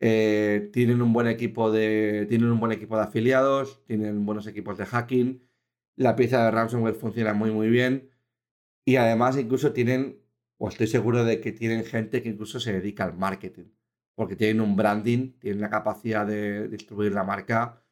Eh, 0.00 0.70
tienen 0.72 1.02
un 1.02 1.12
buen 1.12 1.26
equipo 1.26 1.70
de. 1.70 2.26
Tienen 2.30 2.50
un 2.50 2.58
buen 2.58 2.72
equipo 2.72 2.96
de 2.96 3.02
afiliados, 3.02 3.84
tienen 3.84 4.24
buenos 4.24 4.46
equipos 4.46 4.78
de 4.78 4.86
hacking. 4.86 5.46
La 5.96 6.16
pieza 6.16 6.44
de 6.46 6.50
ransomware 6.50 6.94
funciona 6.94 7.34
muy 7.34 7.50
muy 7.50 7.68
bien. 7.68 8.10
Y 8.86 8.96
además, 8.96 9.36
incluso 9.36 9.74
tienen, 9.74 10.22
o 10.56 10.68
estoy 10.70 10.86
seguro 10.86 11.24
de 11.24 11.40
que 11.42 11.52
tienen 11.52 11.84
gente 11.84 12.22
que 12.22 12.30
incluso 12.30 12.58
se 12.58 12.72
dedica 12.72 13.04
al 13.04 13.18
marketing. 13.18 13.66
Porque 14.14 14.36
tienen 14.36 14.60
un 14.60 14.76
branding, 14.76 15.32
tienen 15.38 15.60
la 15.60 15.70
capacidad 15.70 16.26
de 16.26 16.68
distribuir 16.68 17.12
la 17.12 17.24
marca 17.24 17.82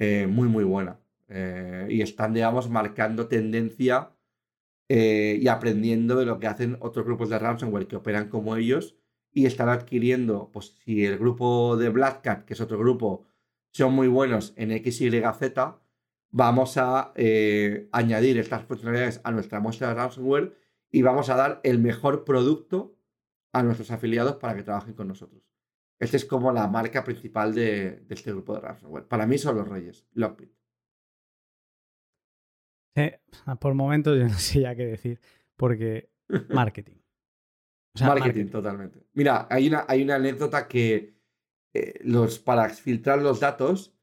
eh, 0.00 0.26
muy, 0.26 0.48
muy 0.48 0.64
buena. 0.64 0.98
Eh, 1.28 1.86
y 1.90 2.00
están, 2.00 2.32
digamos, 2.32 2.70
marcando 2.70 3.28
tendencia 3.28 4.10
eh, 4.88 5.38
y 5.40 5.46
aprendiendo 5.48 6.16
de 6.16 6.24
lo 6.26 6.40
que 6.40 6.46
hacen 6.46 6.78
otros 6.80 7.04
grupos 7.04 7.28
de 7.28 7.38
ransomware 7.38 7.86
que 7.86 7.96
operan 7.96 8.28
como 8.30 8.56
ellos 8.56 8.96
y 9.32 9.46
están 9.46 9.68
adquiriendo, 9.68 10.50
pues 10.52 10.74
si 10.84 11.04
el 11.04 11.18
grupo 11.18 11.76
de 11.76 11.90
Black 11.90 12.22
Cat, 12.22 12.44
que 12.46 12.54
es 12.54 12.60
otro 12.60 12.78
grupo, 12.78 13.26
son 13.72 13.92
muy 13.94 14.08
buenos 14.08 14.54
en 14.56 14.70
XYZ, 14.70 15.54
vamos 16.30 16.76
a 16.78 17.12
añadir 17.92 18.38
estas 18.38 18.64
funcionalidades 18.64 19.20
a 19.22 19.30
nuestra 19.30 19.60
muestra 19.60 19.88
de 19.88 19.94
ransomware 19.94 20.56
y 20.90 21.02
vamos 21.02 21.28
a 21.30 21.36
dar 21.36 21.60
el 21.62 21.78
mejor 21.78 22.24
producto 22.24 22.96
a 23.52 23.62
nuestros 23.62 23.90
afiliados 23.90 24.36
para 24.36 24.56
que 24.56 24.62
trabajen 24.62 24.94
con 24.94 25.08
nosotros. 25.08 25.49
Esta 26.00 26.16
es 26.16 26.24
como 26.24 26.50
la 26.50 26.66
marca 26.66 27.04
principal 27.04 27.54
de, 27.54 28.06
este 28.08 28.32
grupo 28.32 28.54
de 28.54 28.60
ransomware. 28.60 29.06
Para 29.06 29.26
mí 29.26 29.36
son 29.36 29.56
los 29.56 29.68
reyes, 29.68 30.06
Lockbit. 30.14 30.50
por 33.60 33.74
momentos 33.74 34.18
yo 34.18 34.24
no 34.24 34.34
sé 34.38 34.62
ya 34.62 34.74
qué 34.74 34.86
decir, 34.86 35.20
porque 35.56 36.10
marketing. 36.48 36.96
marketing, 38.00 38.46
totalmente. 38.46 39.06
Mira, 39.12 39.46
hay 39.50 39.68
una, 39.68 39.84
hay 39.86 40.02
una 40.02 40.14
anécdota 40.14 40.66
que 40.66 41.20
eh, 41.74 42.00
los, 42.02 42.38
para 42.38 42.70
filtrar 42.70 43.20
los 43.20 43.38
datos, 43.38 43.94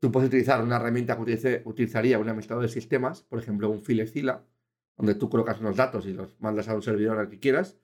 tú 0.00 0.10
puedes 0.10 0.28
utilizar 0.28 0.62
una 0.62 0.76
herramienta 0.76 1.16
que 1.16 1.62
utilizaría 1.66 2.18
un 2.18 2.30
administrador 2.30 2.62
de 2.62 2.70
sistemas, 2.70 3.22
por 3.22 3.38
ejemplo, 3.38 3.68
un 3.68 3.82
Filecila, 3.82 4.42
donde 4.96 5.14
tú 5.14 5.28
colocas 5.28 5.60
unos 5.60 5.76
datos 5.76 6.06
y 6.06 6.14
los 6.14 6.40
mandas 6.40 6.68
a 6.68 6.74
un 6.74 6.80
servidor 6.80 7.18
al 7.18 7.28
que 7.28 7.38
quieras, 7.38 7.76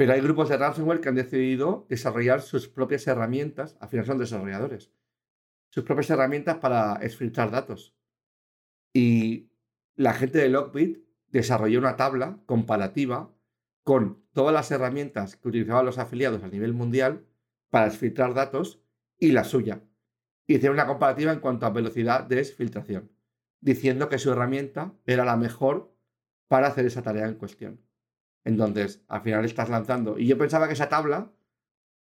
pero 0.00 0.14
hay 0.14 0.22
grupos 0.22 0.48
de 0.48 0.56
ransomware 0.56 1.02
que 1.02 1.10
han 1.10 1.14
decidido 1.14 1.84
desarrollar 1.90 2.40
sus 2.40 2.68
propias 2.68 3.06
herramientas, 3.06 3.76
al 3.80 3.90
final 3.90 4.06
son 4.06 4.16
desarrolladores, 4.16 4.90
sus 5.68 5.84
propias 5.84 6.08
herramientas 6.08 6.56
para 6.56 6.94
exfiltrar 7.02 7.50
datos. 7.50 7.94
Y 8.94 9.50
la 9.96 10.14
gente 10.14 10.38
de 10.38 10.48
Lockbit 10.48 11.04
desarrolló 11.26 11.80
una 11.80 11.96
tabla 11.96 12.40
comparativa 12.46 13.30
con 13.82 14.24
todas 14.32 14.54
las 14.54 14.70
herramientas 14.70 15.36
que 15.36 15.48
utilizaban 15.48 15.84
los 15.84 15.98
afiliados 15.98 16.42
a 16.44 16.48
nivel 16.48 16.72
mundial 16.72 17.26
para 17.68 17.88
exfiltrar 17.88 18.32
datos 18.32 18.82
y 19.18 19.32
la 19.32 19.44
suya. 19.44 19.82
Hicieron 20.46 20.76
una 20.76 20.86
comparativa 20.86 21.30
en 21.30 21.40
cuanto 21.40 21.66
a 21.66 21.70
velocidad 21.72 22.24
de 22.24 22.38
exfiltración, 22.38 23.12
diciendo 23.60 24.08
que 24.08 24.16
su 24.16 24.32
herramienta 24.32 24.94
era 25.04 25.26
la 25.26 25.36
mejor 25.36 25.94
para 26.48 26.68
hacer 26.68 26.86
esa 26.86 27.02
tarea 27.02 27.28
en 27.28 27.34
cuestión. 27.34 27.89
Entonces, 28.44 29.04
al 29.08 29.22
final 29.22 29.44
estás 29.44 29.68
lanzando. 29.68 30.18
Y 30.18 30.26
yo 30.26 30.38
pensaba 30.38 30.66
que 30.66 30.74
esa 30.74 30.88
tabla 30.88 31.32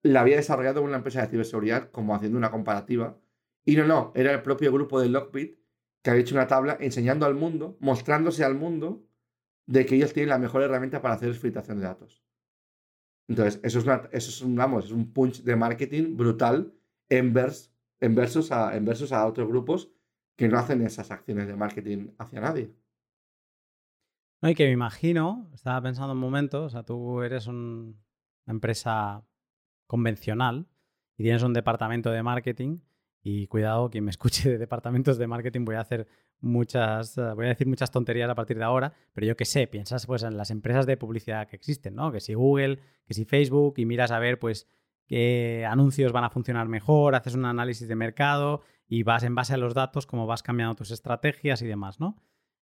la 0.04 0.22
había 0.22 0.36
desarrollado 0.36 0.82
una 0.82 0.98
empresa 0.98 1.22
de 1.22 1.28
ciberseguridad, 1.28 1.92
como 1.92 2.16
haciendo 2.16 2.38
una 2.38 2.52
comparativa. 2.52 3.18
Y 3.66 3.76
no, 3.76 3.86
no, 3.86 4.12
era 4.16 4.32
el 4.32 4.42
propio 4.42 4.72
grupo 4.72 5.00
de 5.00 5.10
Lockbit 5.10 5.58
que 6.02 6.10
había 6.10 6.22
hecho 6.22 6.36
una 6.36 6.48
tabla 6.48 6.78
enseñando 6.82 7.26
al 7.26 7.34
mundo, 7.34 7.78
mostrándose 7.80 8.44
al 8.44 8.56
mundo 8.56 9.08
de 9.66 9.86
que 9.86 9.96
ellos 9.96 10.14
tienen 10.14 10.30
la 10.30 10.38
mejor 10.38 10.62
herramienta 10.62 11.02
para 11.02 11.16
hacer 11.16 11.34
filtración 11.34 11.80
de 11.80 11.86
datos. 11.86 12.24
Entonces, 13.30 13.62
eso 13.64 13.80
es, 13.80 13.86
eso 14.12 14.30
es 14.30 14.42
un, 14.42 14.56
vamos, 14.56 14.86
es 14.86 14.92
un 14.92 15.14
punch 15.14 15.44
de 15.44 15.56
marketing 15.56 16.18
brutal 16.18 16.74
en, 17.08 17.28
en, 17.28 18.16
versus 18.16 18.52
en 18.52 18.86
versus 18.86 19.12
a 19.14 19.26
otros 19.26 19.48
grupos 19.48 19.92
que 20.36 20.50
no 20.50 20.60
hacen 20.60 20.82
esas 20.82 21.10
acciones 21.10 21.48
de 21.48 21.56
marketing 21.56 22.10
hacia 22.18 22.42
nadie. 22.42 22.74
No, 24.44 24.50
y 24.50 24.56
que 24.56 24.66
me 24.66 24.72
imagino, 24.72 25.50
estaba 25.54 25.82
pensando 25.82 26.12
un 26.12 26.20
momento, 26.20 26.66
o 26.66 26.70
sea, 26.70 26.84
tú 26.84 27.22
eres 27.22 27.48
una 27.48 27.94
empresa 28.46 29.26
convencional 29.88 30.68
y 31.18 31.24
tienes 31.24 31.44
un 31.44 31.54
departamento 31.54 32.12
de 32.12 32.24
marketing 32.24 32.80
y 33.22 33.48
cuidado, 33.48 33.90
quien 33.90 34.04
me 34.04 34.12
escuche 34.12 34.52
de 34.52 34.58
departamentos 34.58 35.18
de 35.18 35.28
marketing 35.28 35.64
voy 35.64 35.76
a 35.76 35.80
hacer 35.80 36.10
muchas, 36.42 37.18
eh, 37.18 37.32
voy 37.36 37.46
a 37.46 37.50
decir 37.50 37.68
muchas 37.68 37.90
tonterías 37.90 38.30
a 38.30 38.36
partir 38.36 38.58
de 38.58 38.66
ahora, 38.66 38.92
pero 39.14 39.26
yo 39.26 39.38
qué 39.38 39.46
sé, 39.46 39.66
piensas 39.66 40.06
pues 40.06 40.24
en 40.24 40.36
las 40.36 40.52
empresas 40.52 40.86
de 40.86 40.98
publicidad 40.98 41.48
que 41.48 41.56
existen, 41.56 41.96
¿no? 41.96 42.12
Que 42.12 42.20
si 42.20 42.34
Google, 42.34 42.80
que 43.06 43.14
si 43.14 43.24
Facebook 43.24 43.76
y 43.78 43.86
miras 43.86 44.12
a 44.12 44.20
ver 44.20 44.40
pues 44.40 44.68
qué 45.08 45.66
anuncios 45.66 46.12
van 46.12 46.26
a 46.26 46.30
funcionar 46.30 46.68
mejor, 46.68 47.16
haces 47.16 47.36
un 47.36 47.46
análisis 47.46 47.88
de 47.88 47.96
mercado 47.96 48.62
y 48.90 49.04
vas 49.04 49.24
en 49.24 49.36
base 49.36 49.54
a 49.54 49.58
los 49.58 49.74
datos 49.74 50.06
cómo 50.06 50.28
vas 50.28 50.44
cambiando 50.44 50.76
tus 50.76 50.92
estrategias 50.92 51.62
y 51.62 51.66
demás, 51.66 52.02
¿no? 52.02 52.18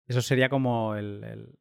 Eso 0.06 0.22
sería 0.22 0.50
como 0.50 0.96
el, 0.96 1.58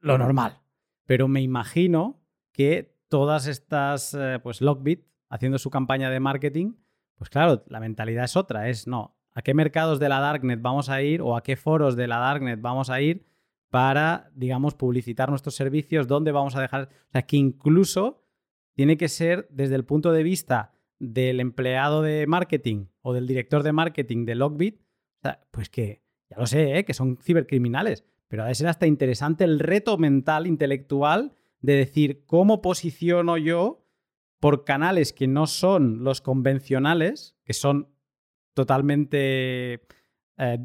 lo 0.00 0.18
normal. 0.18 0.60
Pero 1.06 1.28
me 1.28 1.40
imagino 1.40 2.20
que 2.52 2.96
todas 3.08 3.46
estas, 3.46 4.14
eh, 4.14 4.38
pues 4.42 4.60
Lockbit, 4.60 5.06
haciendo 5.28 5.58
su 5.58 5.70
campaña 5.70 6.10
de 6.10 6.20
marketing, 6.20 6.74
pues 7.16 7.30
claro, 7.30 7.64
la 7.68 7.80
mentalidad 7.80 8.24
es 8.24 8.36
otra, 8.36 8.68
es 8.68 8.86
no, 8.86 9.16
¿a 9.34 9.42
qué 9.42 9.54
mercados 9.54 9.98
de 9.98 10.08
la 10.08 10.20
Darknet 10.20 10.60
vamos 10.60 10.88
a 10.88 11.02
ir 11.02 11.22
o 11.22 11.36
a 11.36 11.42
qué 11.42 11.56
foros 11.56 11.96
de 11.96 12.06
la 12.06 12.18
Darknet 12.18 12.60
vamos 12.60 12.90
a 12.90 13.00
ir 13.00 13.26
para, 13.70 14.30
digamos, 14.34 14.74
publicitar 14.74 15.28
nuestros 15.28 15.54
servicios, 15.54 16.06
dónde 16.06 16.32
vamos 16.32 16.56
a 16.56 16.60
dejar. 16.60 16.88
O 17.08 17.10
sea, 17.12 17.22
que 17.22 17.36
incluso 17.36 18.22
tiene 18.74 18.96
que 18.96 19.08
ser 19.08 19.48
desde 19.50 19.74
el 19.74 19.84
punto 19.84 20.12
de 20.12 20.22
vista 20.22 20.72
del 20.98 21.40
empleado 21.40 22.02
de 22.02 22.26
marketing 22.26 22.86
o 23.02 23.12
del 23.12 23.26
director 23.26 23.62
de 23.62 23.72
marketing 23.72 24.24
de 24.24 24.34
sea, 25.22 25.40
pues 25.50 25.68
que, 25.68 26.02
ya 26.30 26.38
lo 26.38 26.46
sé, 26.46 26.78
¿eh? 26.78 26.84
que 26.84 26.94
son 26.94 27.18
cibercriminales, 27.18 28.04
pero 28.28 28.44
ha 28.44 28.48
de 28.48 28.54
ser 28.54 28.68
hasta 28.68 28.86
interesante 28.86 29.44
el 29.44 29.58
reto 29.58 29.98
mental, 29.98 30.46
intelectual, 30.46 31.34
de 31.60 31.74
decir 31.74 32.24
cómo 32.26 32.62
posiciono 32.62 33.36
yo 33.36 33.84
por 34.40 34.64
canales 34.64 35.12
que 35.12 35.26
no 35.26 35.46
son 35.46 36.04
los 36.04 36.20
convencionales, 36.20 37.36
que 37.44 37.52
son 37.52 37.88
totalmente 38.54 39.86
eh, 40.38 40.58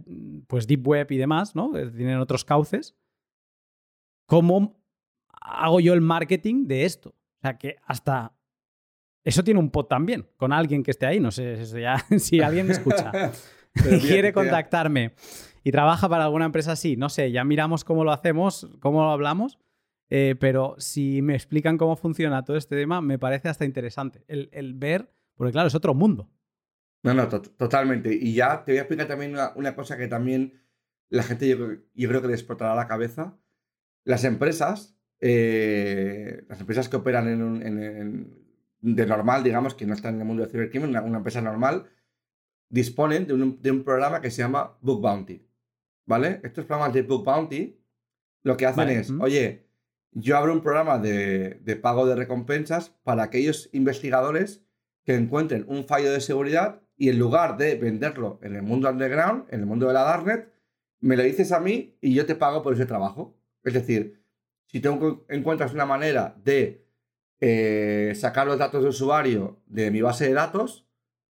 pues 0.48 0.68
deep 0.68 0.88
web 0.88 1.08
y 1.12 1.18
demás, 1.18 1.56
¿no? 1.56 1.72
Tienen 1.72 2.18
otros 2.18 2.46
cauces. 2.46 2.96
¿Cómo 4.26 4.82
hago 5.30 5.80
yo 5.80 5.94
el 5.94 6.02
marketing 6.02 6.68
de 6.68 6.86
esto? 6.86 7.10
O 7.10 7.42
sea, 7.42 7.58
que 7.58 7.78
hasta 7.86 8.36
eso 9.24 9.44
tiene 9.44 9.60
un 9.60 9.70
pod 9.70 9.86
también, 9.86 10.28
con 10.38 10.52
alguien 10.54 10.84
que 10.84 10.92
esté 10.92 11.06
ahí. 11.06 11.20
No 11.20 11.32
sé 11.32 11.66
si 12.20 12.42
alguien 12.42 12.68
me 12.68 12.74
escucha 12.74 13.32
y 13.76 14.00
quiere 14.00 14.34
contactarme 14.34 15.14
y 15.64 15.72
trabaja 15.72 16.10
para 16.10 16.26
alguna 16.26 16.46
empresa 16.46 16.74
así, 16.74 16.98
no 16.98 17.10
sé, 17.10 17.32
ya 17.32 17.44
miramos 17.44 17.84
cómo 17.84 18.04
lo 18.04 18.12
hacemos, 18.12 18.68
cómo 18.80 19.02
lo 19.04 19.12
hablamos. 19.12 19.60
Eh, 20.14 20.36
pero 20.38 20.76
si 20.78 21.22
me 21.22 21.36
explican 21.36 21.78
cómo 21.78 21.96
funciona 21.96 22.44
todo 22.44 22.58
este 22.58 22.76
tema, 22.76 23.00
me 23.00 23.18
parece 23.18 23.48
hasta 23.48 23.64
interesante 23.64 24.26
el, 24.28 24.74
ver, 24.74 25.10
porque 25.36 25.54
claro, 25.54 25.70
es 25.70 25.76
otro 25.76 25.94
mundo. 25.94 26.30
No, 27.04 27.14
no, 27.14 27.30
totalmente. 27.30 28.14
Y 28.14 28.34
ya 28.34 28.66
te 28.66 28.74
voy 28.74 28.80
a 28.80 28.82
explicar 28.82 29.08
también 29.08 29.36
una, 29.56 29.74
cosa 29.74 29.98
que 29.98 30.10
también 30.10 30.62
la 31.10 31.24
gente 31.24 31.48
yo, 31.48 32.10
creo 32.10 32.22
que 32.22 32.28
le 32.28 32.34
explotará 32.34 32.76
la 32.76 32.88
cabeza. 32.88 33.38
Las 34.04 34.26
empresas, 34.26 34.98
eh, 35.22 36.44
las 36.50 36.60
empresas 36.60 36.90
que 36.90 36.98
operan 36.98 37.30
en, 37.30 38.38
de 38.82 39.06
normal, 39.06 39.44
digamos, 39.44 39.76
que 39.76 39.86
no 39.86 39.94
están 39.94 40.16
en 40.16 40.22
el 40.22 40.28
mundo 40.28 40.44
del 40.44 40.52
cibercrimen, 40.52 40.90
una, 40.90 41.04
una 41.04 41.20
empresa 41.20 41.42
normal, 41.42 41.86
disponen 42.68 43.28
de 43.28 43.34
un, 43.34 43.62
de 43.62 43.72
un, 43.72 43.84
programa 43.86 44.20
que 44.20 44.30
se 44.30 44.42
llama 44.42 44.78
Book 44.82 45.02
Bounty. 45.02 45.42
¿Vale? 46.12 46.42
Estos 46.44 46.66
programas 46.66 46.94
de 46.94 47.04
Book 47.04 47.24
Bounty 47.24 47.80
lo 48.44 48.58
que 48.58 48.66
hacen 48.66 48.90
es, 48.90 49.12
oye, 49.12 49.66
yo 50.12 50.36
abro 50.36 50.52
un 50.52 50.60
programa 50.60 51.00
de, 51.00 51.80
pago 51.82 52.06
de 52.06 52.16
recompensas 52.16 52.90
para 53.06 53.24
aquellos 53.24 53.70
investigadores 53.72 54.62
que 55.06 55.16
encuentren 55.16 55.64
un 55.70 55.86
fallo 55.86 56.12
de 56.12 56.20
seguridad 56.20 56.82
y 56.98 57.08
en 57.08 57.18
lugar 57.18 57.56
de 57.56 57.76
venderlo 57.76 58.42
en 58.44 58.58
el 58.58 58.62
mundo 58.62 58.90
underground, 58.90 59.46
en 59.52 59.62
el 59.62 59.66
mundo 59.66 59.88
de 59.88 59.94
la 59.94 60.04
Darknet, 60.04 60.52
me 61.00 61.16
lo 61.16 61.24
dices 61.24 61.54
a 61.54 61.62
mí 61.62 61.98
y 62.02 62.14
yo 62.14 62.26
te 62.26 62.36
pago 62.36 62.62
por 62.62 62.74
ese 62.74 62.86
trabajo. 62.86 63.40
Es 63.64 63.74
decir, 63.74 64.22
si 64.66 64.82
tú 64.82 65.24
encuentras 65.30 65.74
una 65.74 65.86
manera 65.86 66.36
de 66.44 66.86
eh, 67.40 68.12
sacar 68.18 68.48
los 68.48 68.60
datos 68.60 68.84
de 68.84 68.90
usuario 68.90 69.62
de 69.66 69.92
mi 69.92 70.02
base 70.02 70.28
de 70.28 70.34
datos, 70.34 70.86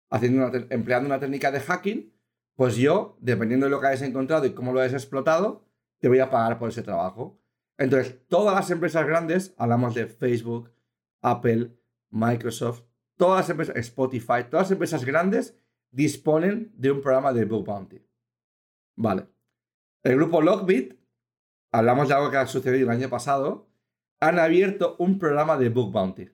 haciendo 0.09 0.51
empleando 0.71 1.07
una 1.07 1.21
técnica 1.21 1.51
de 1.51 1.61
hacking, 1.61 2.20
pues 2.61 2.77
yo, 2.77 3.17
dependiendo 3.23 3.65
de 3.65 3.71
lo 3.71 3.81
que 3.81 3.87
hayas 3.87 4.03
encontrado 4.03 4.45
y 4.45 4.53
cómo 4.53 4.75
lo 4.75 4.81
hayas 4.81 4.93
explotado, 4.93 5.65
te 5.99 6.09
voy 6.09 6.19
a 6.19 6.29
pagar 6.29 6.59
por 6.59 6.69
ese 6.69 6.83
trabajo. 6.83 7.41
Entonces, 7.79 8.19
todas 8.29 8.55
las 8.55 8.71
empresas 8.71 9.07
grandes, 9.07 9.55
hablamos 9.57 9.95
de 9.95 10.05
Facebook, 10.05 10.71
Apple, 11.23 11.75
Microsoft, 12.11 12.83
todas 13.17 13.39
las 13.39 13.49
empresas, 13.49 13.77
Spotify, 13.77 14.45
todas 14.51 14.67
las 14.67 14.73
empresas 14.73 15.07
grandes 15.07 15.59
disponen 15.91 16.71
de 16.77 16.91
un 16.91 17.01
programa 17.01 17.33
de 17.33 17.47
Bug 17.47 17.65
Bounty. 17.65 18.03
Vale. 18.95 19.29
El 20.03 20.17
grupo 20.17 20.43
Lockbit, 20.43 21.01
hablamos 21.73 22.09
de 22.09 22.15
algo 22.15 22.31
que 22.31 22.37
ha 22.37 22.47
sucedido 22.47 22.91
el 22.91 22.95
año 22.95 23.09
pasado, 23.09 23.71
han 24.21 24.39
abierto 24.39 24.97
un 24.99 25.19
programa 25.19 25.57
de 25.57 25.71
Bug 25.71 25.91
Bounty. 25.91 26.29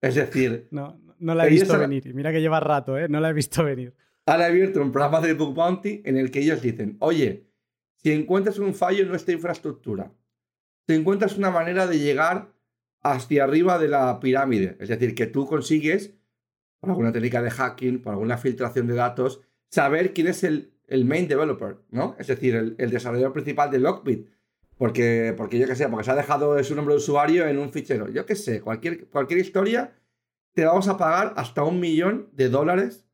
Es 0.00 0.14
decir... 0.14 0.68
No, 0.70 0.96
no 1.18 1.34
la 1.34 1.48
he 1.48 1.50
visto 1.50 1.76
venir. 1.76 2.14
Mira 2.14 2.30
que 2.30 2.40
lleva 2.40 2.60
rato, 2.60 2.96
¿eh? 2.96 3.08
No 3.08 3.18
la 3.18 3.30
he 3.30 3.32
visto 3.32 3.64
venir. 3.64 3.92
Han 4.26 4.42
abierto 4.42 4.82
un 4.82 4.90
programa 4.90 5.20
de 5.20 5.34
Bug 5.34 5.54
Bounty 5.54 6.02
en 6.04 6.16
el 6.16 6.32
que 6.32 6.40
ellos 6.40 6.60
dicen, 6.60 6.96
oye, 6.98 7.46
si 8.02 8.10
encuentras 8.10 8.58
un 8.58 8.74
fallo 8.74 9.02
en 9.02 9.08
nuestra 9.08 9.32
infraestructura, 9.32 10.12
si 10.86 10.94
encuentras 10.94 11.38
una 11.38 11.50
manera 11.50 11.86
de 11.86 12.00
llegar 12.00 12.52
hacia 13.02 13.44
arriba 13.44 13.78
de 13.78 13.86
la 13.86 14.18
pirámide, 14.18 14.76
es 14.80 14.88
decir, 14.88 15.14
que 15.14 15.26
tú 15.26 15.46
consigues, 15.46 16.12
por 16.80 16.90
alguna 16.90 17.12
técnica 17.12 17.40
de 17.40 17.52
hacking, 17.52 18.02
por 18.02 18.14
alguna 18.14 18.36
filtración 18.36 18.88
de 18.88 18.94
datos, 18.94 19.40
saber 19.70 20.12
quién 20.12 20.26
es 20.26 20.42
el, 20.42 20.72
main 21.04 21.28
developer, 21.28 21.78
¿no? 21.90 22.16
Es 22.18 22.26
decir, 22.26 22.54
el, 22.56 22.90
desarrollador 22.90 23.32
principal 23.32 23.70
de 23.70 23.78
Lockbit. 23.78 24.28
Porque, 24.76 25.32
porque 25.36 25.58
yo 25.58 25.66
qué 25.66 25.74
sé, 25.74 25.88
porque 25.88 26.04
se 26.04 26.10
ha 26.10 26.16
dejado 26.16 26.62
su 26.62 26.74
nombre 26.74 26.94
de 26.94 26.98
usuario 26.98 27.46
en 27.46 27.58
un 27.58 27.72
fichero. 27.72 28.10
Yo 28.10 28.26
qué 28.26 28.34
sé, 28.34 28.60
cualquier, 28.60 29.06
cualquier 29.06 29.40
historia, 29.40 29.94
te 30.52 30.64
vamos 30.64 30.88
a 30.88 30.98
pagar 30.98 31.32
hasta 31.36 31.62
un 31.62 31.80
millón 31.80 32.28
de 32.32 32.50
dólares 32.50 33.05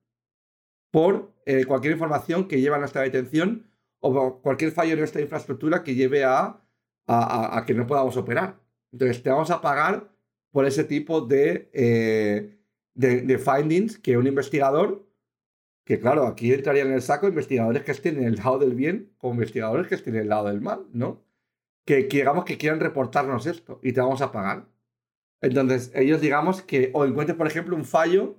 por 0.93 1.33
eh, 1.47 1.65
cualquier 1.65 1.95
información 1.95 2.47
que 2.47 2.61
lleva 2.61 2.77
a 2.77 2.79
nuestra 2.79 3.03
detención 3.03 3.67
o 3.99 4.41
cualquier 4.43 4.73
fallo 4.73 4.93
en 4.93 4.99
nuestra 4.99 5.23
infraestructura 5.23 5.83
que 5.83 5.95
lleve 5.95 6.25
a, 6.25 6.61
que 7.67 7.75
no 7.75 7.87
podamos 7.87 8.17
operar. 8.17 8.61
Entonces, 8.93 9.23
te 9.23 9.31
vamos 9.31 9.51
a 9.51 9.61
pagar 9.61 10.13
por 10.51 10.67
ese 10.67 10.85
tipo 10.85 11.23
de, 11.23 11.71
eh, 11.73 12.59
de, 12.95 13.39
findings 13.39 13.99
que 13.99 14.17
un 14.17 14.27
investigador, 14.27 15.09
que 15.85 15.99
claro, 15.99 16.27
aquí 16.27 16.53
entraría 16.53 16.83
en 16.83 16.93
el 16.93 17.01
saco 17.01 17.27
investigadores 17.27 17.85
que 17.85 17.93
estén 17.93 18.19
en 18.19 18.25
el 18.25 18.37
lado 18.37 18.59
del 18.59 18.75
bien 18.75 19.13
o 19.19 19.31
investigadores 19.31 19.89
que 19.89 19.95
estén 19.95 20.15
en 20.17 20.23
el 20.23 20.29
lado 20.29 20.49
del 20.49 20.61
mal, 20.61 20.87
¿no? 20.93 21.25
Que, 21.87 22.05
digamos 22.05 22.45
que 22.45 22.59
quieran 22.59 22.81
reportarnos 22.81 23.47
esto 23.47 23.81
y 23.83 23.93
te 23.93 24.01
vamos 24.01 24.21
a 24.21 24.31
pagar. 24.31 24.69
Entonces, 25.41 25.91
ellos 25.95 26.21
digamos 26.21 26.63
que, 26.63 26.91
o 26.93 27.05
encuentres, 27.07 27.37
por 27.39 27.47
ejemplo, 27.47 27.77
un 27.77 27.85
fallo 27.85 28.37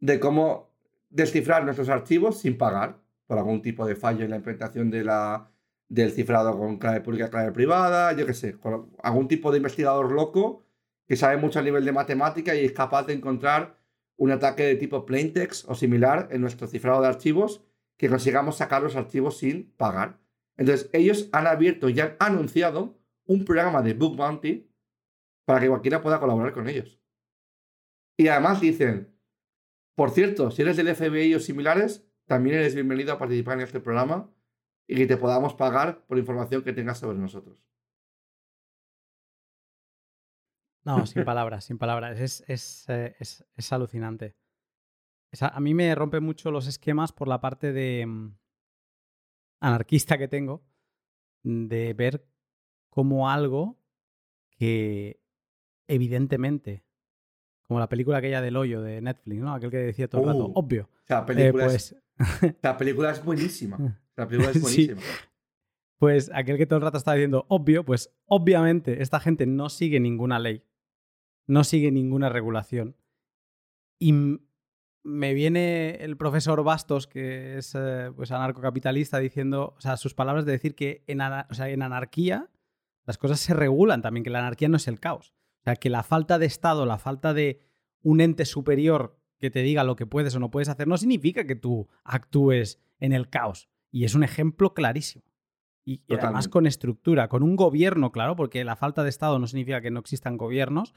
de 0.00 0.18
cómo 0.20 0.75
descifrar 1.08 1.64
nuestros 1.64 1.88
archivos 1.88 2.40
sin 2.40 2.58
pagar 2.58 3.00
por 3.26 3.38
algún 3.38 3.62
tipo 3.62 3.86
de 3.86 3.96
fallo 3.96 4.24
en 4.24 4.30
la 4.30 4.36
implementación 4.36 4.90
de 4.90 5.04
la, 5.04 5.50
del 5.88 6.12
cifrado 6.12 6.56
con 6.58 6.78
clave 6.78 7.00
pública, 7.00 7.30
clave 7.30 7.52
privada, 7.52 8.12
yo 8.12 8.26
qué 8.26 8.34
sé, 8.34 8.56
algún 9.02 9.28
tipo 9.28 9.50
de 9.50 9.58
investigador 9.58 10.12
loco 10.12 10.64
que 11.06 11.16
sabe 11.16 11.36
mucho 11.36 11.58
a 11.58 11.62
nivel 11.62 11.84
de 11.84 11.92
matemática 11.92 12.54
y 12.54 12.64
es 12.64 12.72
capaz 12.72 13.06
de 13.06 13.14
encontrar 13.14 13.78
un 14.16 14.30
ataque 14.30 14.64
de 14.64 14.76
tipo 14.76 15.06
plaintext 15.06 15.68
o 15.68 15.74
similar 15.74 16.28
en 16.30 16.40
nuestro 16.40 16.66
cifrado 16.66 17.02
de 17.02 17.08
archivos 17.08 17.64
que 17.96 18.08
consigamos 18.08 18.56
sacar 18.56 18.82
los 18.82 18.96
archivos 18.96 19.38
sin 19.38 19.72
pagar. 19.72 20.18
Entonces, 20.56 20.90
ellos 20.92 21.28
han 21.32 21.46
abierto 21.46 21.88
y 21.88 22.00
han 22.00 22.16
anunciado 22.18 22.98
un 23.26 23.44
programa 23.44 23.82
de 23.82 23.94
Book 23.94 24.16
Bounty 24.16 24.70
para 25.44 25.60
que 25.60 25.68
cualquiera 25.68 26.02
pueda 26.02 26.18
colaborar 26.18 26.52
con 26.52 26.68
ellos. 26.68 27.00
Y 28.16 28.28
además 28.28 28.60
dicen, 28.60 29.15
por 29.96 30.10
cierto, 30.10 30.50
si 30.50 30.62
eres 30.62 30.76
del 30.76 30.94
FBI 30.94 31.34
o 31.34 31.40
similares, 31.40 32.06
también 32.26 32.56
eres 32.56 32.74
bienvenido 32.74 33.14
a 33.14 33.18
participar 33.18 33.54
en 33.54 33.64
este 33.64 33.80
programa 33.80 34.30
y 34.86 34.94
que 34.94 35.06
te 35.06 35.16
podamos 35.16 35.54
pagar 35.54 36.04
por 36.06 36.18
información 36.18 36.62
que 36.62 36.72
tengas 36.72 36.98
sobre 36.98 37.18
nosotros. 37.18 37.66
No, 40.84 41.04
sin 41.06 41.24
palabras, 41.24 41.64
sin 41.64 41.78
palabras. 41.78 42.20
Es, 42.20 42.44
es, 42.46 42.84
eh, 42.88 43.16
alucinante. 43.70 44.36
a 45.40 45.60
mí 45.60 45.74
me 45.74 45.92
rompe 45.94 46.20
mucho 46.20 46.52
los 46.52 46.68
esquemas 46.68 47.12
por 47.12 47.26
la 47.26 47.40
parte 47.40 47.72
de 47.72 48.06
mm, 48.06 48.38
anarquista 49.60 50.18
que 50.18 50.28
tengo, 50.28 50.62
de 51.42 51.94
ver 51.94 52.28
como 52.90 53.28
algo 53.28 53.80
que 54.50 55.20
evidentemente, 55.88 56.85
como 57.66 57.80
la 57.80 57.88
película 57.88 58.18
aquella 58.18 58.40
del 58.40 58.56
hoyo 58.56 58.80
de 58.82 59.00
Netflix, 59.00 59.40
¿no? 59.40 59.54
Aquel 59.54 59.70
que 59.70 59.78
decía 59.78 60.08
todo 60.08 60.22
el 60.22 60.26
rato, 60.28 60.46
uh, 60.46 60.52
obvio. 60.54 60.88
O 61.08 61.26
película 61.26 61.64
pues 61.64 61.96
la 62.62 62.76
película 62.76 63.10
es 63.10 63.24
buenísima. 63.24 64.00
La 64.16 64.26
película 64.26 64.50
es 64.52 64.60
buenísima. 64.60 65.00
Pues 65.98 66.30
aquel 66.34 66.58
que 66.58 66.66
todo 66.66 66.78
el 66.78 66.84
rato 66.84 66.98
está 66.98 67.14
diciendo 67.14 67.46
obvio, 67.48 67.84
pues 67.84 68.14
obviamente 68.26 69.02
esta 69.02 69.18
gente 69.18 69.46
no 69.46 69.68
sigue 69.68 69.98
ninguna 69.98 70.38
ley, 70.38 70.62
no 71.46 71.64
sigue 71.64 71.90
ninguna 71.90 72.28
regulación. 72.28 72.96
Y 73.98 74.12
me 75.02 75.34
viene 75.34 75.96
el 76.00 76.16
profesor 76.16 76.62
Bastos, 76.64 77.06
que 77.06 77.58
es 77.58 77.74
eh, 77.74 78.10
pues 78.14 78.30
anarcocapitalista, 78.32 79.18
diciendo, 79.18 79.74
o 79.76 79.80
sea, 79.80 79.96
sus 79.96 80.14
palabras 80.14 80.44
de 80.44 80.52
decir 80.52 80.74
que 80.74 81.04
en, 81.06 81.20
en 81.20 81.82
anarquía 81.82 82.50
las 83.06 83.16
cosas 83.16 83.40
se 83.40 83.54
regulan 83.54 84.02
también, 84.02 84.24
que 84.24 84.30
la 84.30 84.40
anarquía 84.40 84.68
no 84.68 84.76
es 84.76 84.88
el 84.88 85.00
caos. 85.00 85.32
O 85.66 85.68
sea, 85.68 85.74
que 85.74 85.90
la 85.90 86.04
falta 86.04 86.38
de 86.38 86.46
Estado, 86.46 86.86
la 86.86 86.96
falta 86.96 87.34
de 87.34 87.58
un 88.00 88.20
ente 88.20 88.44
superior 88.44 89.18
que 89.40 89.50
te 89.50 89.62
diga 89.62 89.82
lo 89.82 89.96
que 89.96 90.06
puedes 90.06 90.32
o 90.36 90.38
no 90.38 90.48
puedes 90.48 90.68
hacer 90.68 90.86
no 90.86 90.96
significa 90.96 91.44
que 91.44 91.56
tú 91.56 91.88
actúes 92.04 92.80
en 93.00 93.12
el 93.12 93.28
caos. 93.28 93.68
Y 93.90 94.04
es 94.04 94.14
un 94.14 94.22
ejemplo 94.22 94.74
clarísimo. 94.74 95.24
Y, 95.84 96.02
además 96.08 96.46
con 96.46 96.68
estructura, 96.68 97.28
con 97.28 97.42
un 97.42 97.56
gobierno 97.56 98.12
claro, 98.12 98.36
porque 98.36 98.62
la 98.62 98.76
falta 98.76 99.02
de 99.02 99.08
Estado 99.08 99.40
no 99.40 99.48
significa 99.48 99.80
que 99.80 99.90
no 99.90 99.98
existan 99.98 100.36
gobiernos, 100.36 100.94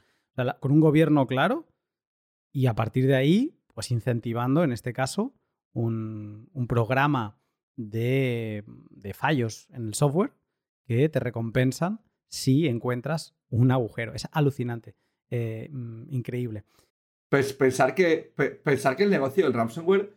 con 0.60 0.70
un 0.70 0.78
gobierno 0.78 1.26
claro 1.26 1.66
y 2.52 2.66
a 2.66 2.74
partir 2.74 3.08
de 3.08 3.16
ahí, 3.16 3.58
pues 3.74 3.90
incentivando, 3.90 4.62
en 4.62 4.70
este 4.70 4.92
caso, 4.92 5.34
un, 5.72 6.48
programa 6.68 7.40
de, 7.74 8.64
fallos 9.14 9.68
en 9.70 9.88
el 9.88 9.94
software 9.94 10.32
que 10.84 11.08
te 11.08 11.18
recompensan 11.18 12.00
si 12.30 12.66
encuentras 12.66 13.34
un 13.50 13.70
agujero. 13.70 14.14
Es 14.14 14.26
alucinante, 14.32 14.96
eh, 15.30 15.68
mm, 15.70 16.04
increíble. 16.08 16.64
Pues 17.28 17.52
pensar 17.52 17.94
que, 17.94 18.32
pensar 18.64 18.96
que 18.96 19.02
el 19.02 19.10
negocio 19.10 19.44
del 19.44 19.52
ransomware 19.52 20.14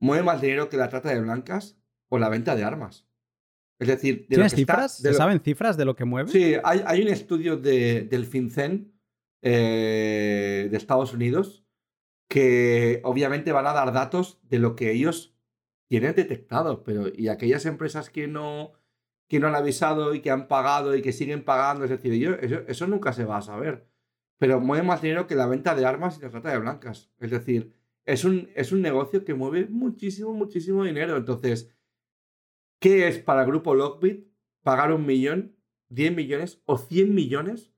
mueve 0.00 0.24
más 0.24 0.40
dinero 0.40 0.68
que 0.68 0.76
la 0.76 0.88
trata 0.88 1.10
de 1.10 1.20
blancas 1.20 1.76
o 2.08 2.18
la 2.18 2.28
venta 2.28 2.56
de 2.56 2.64
armas. 2.64 3.06
Es 3.78 3.88
decir, 3.88 4.26
de 4.28 4.48
cifras? 4.48 4.98
¿Se 4.98 5.14
saben 5.14 5.40
cifras 5.40 5.76
de 5.76 5.84
lo 5.84 5.94
que 5.94 6.04
mueve? 6.04 6.30
Sí, 6.30 6.54
hay, 6.62 7.02
un 7.02 7.08
estudio 7.08 7.56
del 7.56 8.26
FinCEN 8.26 8.92
eh, 9.42 10.68
de 10.70 10.76
Estados 10.76 11.12
Unidos 11.12 11.64
que 12.28 13.00
obviamente 13.04 13.52
van 13.52 13.66
a 13.66 13.72
dar 13.72 13.92
datos 13.92 14.40
de 14.42 14.58
lo 14.58 14.76
que 14.76 14.92
ellos 14.92 15.36
tienen 15.88 16.14
detectado, 16.14 16.82
pero 16.82 17.08
y 17.14 17.28
aquellas 17.28 17.66
empresas 17.66 18.10
que 18.10 18.26
no, 18.26 18.72
que 19.28 19.40
no 19.40 19.48
han 19.48 19.54
avisado 19.54 20.14
y 20.14 20.20
que 20.20 20.30
han 20.30 20.48
pagado 20.48 20.94
y 20.94 21.02
que 21.02 21.12
siguen 21.12 21.44
pagando, 21.44 21.84
es 21.84 21.90
decir, 21.90 22.38
eso, 22.40 22.60
eso 22.66 22.86
nunca 22.86 23.12
se 23.12 23.24
va 23.24 23.38
a 23.38 23.42
saber. 23.42 23.88
Pero 24.38 24.60
mueve 24.60 24.86
más 24.86 25.02
dinero 25.02 25.26
que 25.26 25.34
la 25.34 25.46
venta 25.46 25.74
de 25.74 25.86
armas 25.86 26.18
y 26.18 26.22
la 26.22 26.30
trata 26.30 26.50
de 26.50 26.58
blancas. 26.58 27.10
Es 27.18 27.30
decir, 27.30 27.74
es 28.04 28.24
un, 28.24 28.50
es 28.54 28.72
un 28.72 28.82
negocio 28.82 29.24
que 29.24 29.34
mueve 29.34 29.66
muchísimo, 29.66 30.32
muchísimo 30.34 30.84
dinero. 30.84 31.16
Entonces, 31.16 31.74
¿qué 32.78 33.08
es 33.08 33.18
para 33.18 33.42
el 33.42 33.46
grupo 33.46 33.74
Lockbit 33.74 34.28
pagar 34.62 34.92
un 34.92 35.06
millón, 35.06 35.56
10 35.88 36.14
millones 36.14 36.62
o 36.66 36.76
100 36.76 37.14
millones 37.14 37.72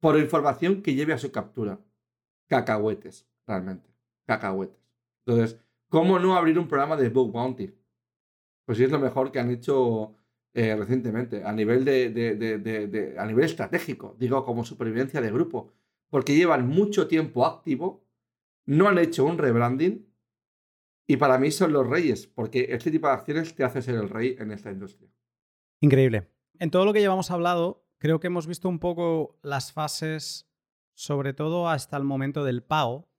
por 0.00 0.18
información 0.18 0.82
que 0.82 0.94
lleve 0.94 1.12
a 1.12 1.18
su 1.18 1.30
captura? 1.30 1.80
Cacahuetes, 2.48 3.28
realmente. 3.46 3.90
Cacahuetes. 4.24 4.80
Entonces, 5.24 5.60
¿cómo 5.88 6.18
no 6.18 6.36
abrir 6.36 6.58
un 6.58 6.68
programa 6.68 6.96
de 6.96 7.08
Bug 7.08 7.32
Bounty? 7.32 7.72
Pues 8.64 8.78
sí 8.78 8.84
es 8.84 8.90
lo 8.90 8.98
mejor 8.98 9.30
que 9.30 9.38
han 9.38 9.50
hecho 9.50 10.16
eh, 10.58 10.74
recientemente, 10.74 11.44
a 11.44 11.52
nivel, 11.52 11.84
de, 11.84 13.14
a 13.18 13.26
nivel 13.26 13.44
estratégico, 13.44 14.16
digo, 14.18 14.42
como 14.42 14.64
supervivencia 14.64 15.20
de 15.20 15.30
grupo, 15.30 15.74
porque 16.08 16.34
llevan 16.34 16.66
mucho 16.66 17.08
tiempo 17.08 17.44
activo, 17.44 18.06
no 18.64 18.88
han 18.88 18.96
hecho 18.96 19.26
un 19.26 19.36
rebranding 19.36 20.10
y 21.06 21.18
para 21.18 21.36
mí 21.36 21.50
son 21.50 21.74
los 21.74 21.86
reyes, 21.86 22.26
porque 22.26 22.68
este 22.70 22.90
tipo 22.90 23.06
de 23.06 23.12
acciones 23.12 23.54
te 23.54 23.64
hace 23.64 23.82
ser 23.82 23.96
el 23.96 24.08
rey 24.08 24.34
en 24.38 24.50
esta 24.50 24.70
industria. 24.70 25.10
Increíble. 25.82 26.26
En 26.58 26.70
todo 26.70 26.86
lo 26.86 26.94
que 26.94 27.00
llevamos 27.00 27.30
hablado, 27.30 27.86
creo 27.98 28.18
que 28.18 28.28
hemos 28.28 28.46
visto 28.46 28.70
un 28.70 28.78
poco 28.78 29.38
las 29.42 29.74
fases, 29.74 30.48
sobre 30.94 31.34
todo 31.34 31.68
hasta 31.68 31.98
el 31.98 32.04
momento 32.04 32.44
del 32.44 32.62
pago, 32.62 33.10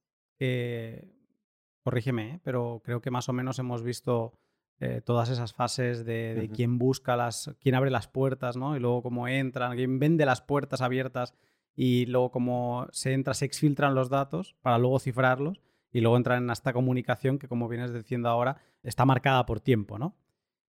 corrígeme, 1.84 2.32
¿eh? 2.32 2.40
pero 2.44 2.82
creo 2.84 3.00
que 3.00 3.12
más 3.12 3.30
o 3.30 3.34
menos 3.34 3.60
hemos 3.60 3.84
visto 3.84 4.40
eh, 4.80 5.02
todas 5.04 5.30
esas 5.30 5.54
fases 5.54 6.06
de, 6.06 6.52
quién 6.54 6.78
busca 6.78 7.16
las, 7.16 7.56
quién 7.60 7.74
abre 7.76 7.90
las 7.90 8.08
puertas, 8.08 8.58
¿no? 8.58 8.76
Y 8.76 8.80
luego 8.80 9.02
cómo 9.02 9.28
entran, 9.28 9.76
quién 9.76 9.98
vende 9.98 10.26
las 10.26 10.42
puertas 10.42 10.82
abiertas 10.82 11.34
y 11.76 12.06
luego 12.06 12.32
cómo 12.32 12.88
se 12.92 13.14
entra, 13.14 13.34
se 13.34 13.46
exfiltran 13.46 13.96
los 13.96 14.10
datos 14.10 14.56
para 14.62 14.78
luego 14.78 15.00
cifrarlos 15.00 15.62
y 15.92 16.02
luego 16.02 16.18
entran 16.18 16.44
en 16.44 16.50
esta 16.52 16.74
comunicación 16.74 17.40
que, 17.40 17.48
como 17.48 17.68
vienes 17.68 17.94
diciendo 17.94 18.30
ahora, 18.30 18.58
está 18.84 19.06
marcada 19.06 19.46
por 19.46 19.62
tiempo, 19.62 19.98
¿no? 19.98 20.16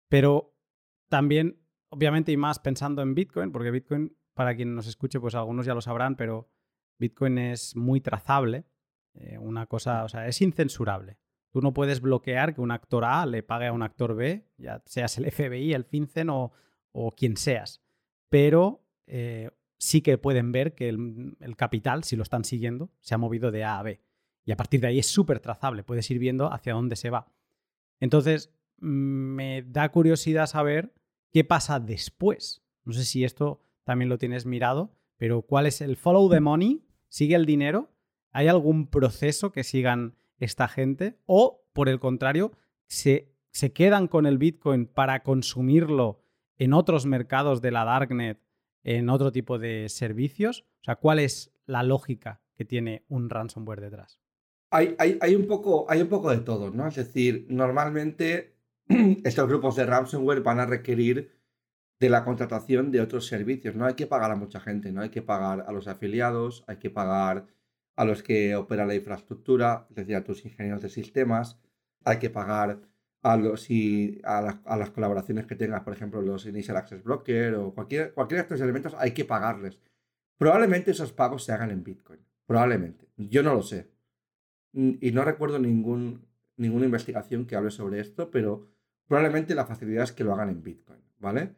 Pero 0.10 0.56
también, 1.10 1.60
obviamente, 1.90 2.32
y 2.32 2.38
más 2.38 2.60
pensando 2.60 3.02
en 3.02 3.14
Bitcoin, 3.14 3.52
porque 3.52 3.70
Bitcoin, 3.70 4.18
para 4.34 4.56
quien 4.56 4.76
nos 4.76 4.88
escuche, 4.88 5.20
pues 5.20 5.36
algunos 5.36 5.66
ya 5.66 5.76
lo 5.76 5.82
sabrán, 5.82 6.16
pero 6.16 6.50
Bitcoin 6.98 7.38
es 7.38 7.76
muy 7.76 8.02
trazable, 8.02 8.66
eh, 9.14 9.38
una 9.38 9.68
cosa, 9.68 10.04
o 10.04 10.10
sea, 10.10 10.28
es 10.28 10.42
incensurable. 10.42 11.18
Tú 11.52 11.62
no 11.62 11.74
puedes 11.74 12.02
bloquear 12.02 12.56
que 12.56 12.62
un 12.62 12.72
actor 12.72 13.04
A 13.04 13.26
le 13.26 13.44
pague 13.44 13.68
a 13.68 13.74
un 13.74 13.84
actor 13.84 14.16
B, 14.16 14.46
ya 14.58 14.82
seas 14.86 15.18
el 15.18 15.26
FBI, 15.32 15.74
el 15.74 15.86
FinCEN 15.86 16.30
o, 16.30 16.52
quien 17.16 17.38
seas. 17.38 17.82
Pero 18.30 18.84
eh, 19.08 19.52
sí 19.78 20.02
que 20.02 20.18
pueden 20.18 20.52
ver 20.52 20.74
que 20.74 20.90
el, 20.90 21.56
capital, 21.58 22.04
si 22.04 22.16
lo 22.16 22.24
están 22.24 22.46
siguiendo, 22.46 22.90
se 23.02 23.16
ha 23.16 23.18
movido 23.18 23.52
de 23.52 23.64
A 23.64 23.80
a 23.80 23.84
B. 23.84 24.02
Y 24.46 24.52
a 24.52 24.58
partir 24.58 24.80
de 24.80 24.88
ahí 24.88 25.00
es 25.00 25.08
súper 25.08 25.40
trazable, 25.40 25.84
puedes 25.84 26.10
ir 26.10 26.20
viendo 26.20 26.52
hacia 26.52 26.74
dónde 26.74 26.96
se 26.96 27.10
va. 27.10 27.32
Entonces, 28.00 28.54
me 28.78 29.62
da 29.62 29.92
curiosidad 29.92 30.48
saber 30.48 30.94
qué 31.32 31.44
pasa 31.44 31.80
después. 31.80 32.64
No 32.84 32.94
sé 32.94 33.06
si 33.06 33.24
esto 33.24 33.62
también 33.84 34.10
lo 34.10 34.18
tienes 34.18 34.46
mirado, 34.46 34.96
pero 35.18 35.44
¿cuál 35.44 35.68
es 35.68 35.82
el 35.82 35.98
follow 35.98 36.30
the 36.30 36.40
money? 36.40 36.84
¿Sigue 37.10 37.36
el 37.36 37.46
dinero? 37.46 37.92
¿Hay 38.32 38.48
algún 38.48 38.88
proceso 38.88 39.52
que 39.52 39.64
sigan 39.64 40.16
esta 40.42 40.68
gente 40.68 41.18
o, 41.26 41.64
por 41.72 41.88
el 41.88 42.00
contrario, 42.00 42.52
se, 42.88 43.34
se 43.52 43.72
quedan 43.72 44.08
con 44.08 44.26
el 44.26 44.38
Bitcoin 44.38 44.86
para 44.86 45.24
consumirlo 45.24 46.20
en 46.58 46.74
otros 46.74 47.06
mercados 47.06 47.62
de 47.62 47.72
la 47.72 47.86
Darknet, 47.86 48.40
en 48.84 49.10
otro 49.10 49.32
tipo 49.32 49.58
de 49.58 49.88
servicios? 49.88 50.66
O 50.82 50.84
sea, 50.84 50.96
¿cuál 50.98 51.20
es 51.20 51.54
la 51.66 51.84
lógica 51.84 52.42
que 52.56 52.66
tiene 52.66 53.06
un 53.08 53.30
ransomware 53.30 53.82
detrás? 53.82 54.20
Hay, 54.72 54.96
hay, 55.00 55.36
un, 55.36 55.48
poco, 55.48 55.86
hay 55.90 56.02
un 56.02 56.08
poco 56.08 56.32
de 56.32 56.40
todo, 56.40 56.72
¿no? 56.72 56.88
Es 56.88 56.96
decir, 56.96 57.46
normalmente 57.50 58.56
estos 59.24 59.48
grupos 59.48 59.76
de 59.76 59.86
ransomware 59.86 60.42
van 60.42 60.60
a 60.60 60.66
requerir 60.66 61.32
de 62.00 62.10
la 62.10 62.24
contratación 62.24 62.90
de 62.92 63.02
otros 63.02 63.28
servicios. 63.28 63.76
No 63.76 63.86
hay 63.86 63.94
que 63.94 64.08
pagar 64.08 64.32
a 64.32 64.36
mucha 64.36 64.60
gente, 64.60 64.92
no 64.92 65.02
hay 65.02 65.10
que 65.10 65.22
pagar 65.22 65.66
a 65.68 65.72
los 65.72 65.88
afiliados, 65.88 66.64
hay 66.68 66.78
que 66.78 66.90
pagar 66.90 67.48
a 68.02 68.06
los 68.06 68.24
que 68.24 68.56
opera 68.56 68.84
la 68.88 68.96
infraestructura, 68.96 69.86
es 69.92 69.96
decir, 69.96 70.16
a 70.16 70.24
tus 70.24 70.44
ingenieros 70.44 70.82
de 70.82 70.90
sistemas, 70.90 71.60
hay 72.04 72.18
que 72.18 72.32
pagar 72.32 72.80
a, 73.22 73.38
los, 73.38 73.70
y 73.70 74.20
a, 74.24 74.42
las, 74.42 74.90
colaboraciones 74.90 75.46
que 75.46 75.56
tengas, 75.56 75.84
por 75.84 75.94
ejemplo, 75.94 76.20
los 76.20 76.48
Initial 76.48 76.78
Access 76.78 77.04
Broker 77.04 77.54
o 77.54 77.76
cualquier, 77.76 78.16
cualquiera 78.16 78.42
de 78.42 78.48
estos 78.48 78.62
elementos, 78.62 78.96
hay 78.98 79.12
que 79.12 79.24
pagarles. 79.24 79.78
Probablemente 80.36 80.90
esos 80.90 81.14
pagos 81.14 81.44
se 81.44 81.52
hagan 81.52 81.70
en 81.70 81.84
Bitcoin. 81.84 82.20
Probablemente. 82.48 83.08
Yo 83.18 83.44
no 83.44 83.54
lo 83.54 83.62
sé. 83.62 83.92
Y 84.74 85.12
no 85.12 85.24
recuerdo 85.24 85.60
ningún, 85.60 86.26
ninguna 86.58 86.86
investigación 86.86 87.46
que 87.46 87.56
hable 87.56 87.70
sobre 87.70 88.00
esto, 88.00 88.32
pero 88.32 88.68
probablemente 89.06 89.54
la 89.54 89.68
facilidad 89.68 90.06
es 90.06 90.12
que 90.12 90.24
lo 90.24 90.34
hagan 90.34 90.50
en 90.50 90.64
Bitcoin, 90.64 91.02
¿vale? 91.20 91.54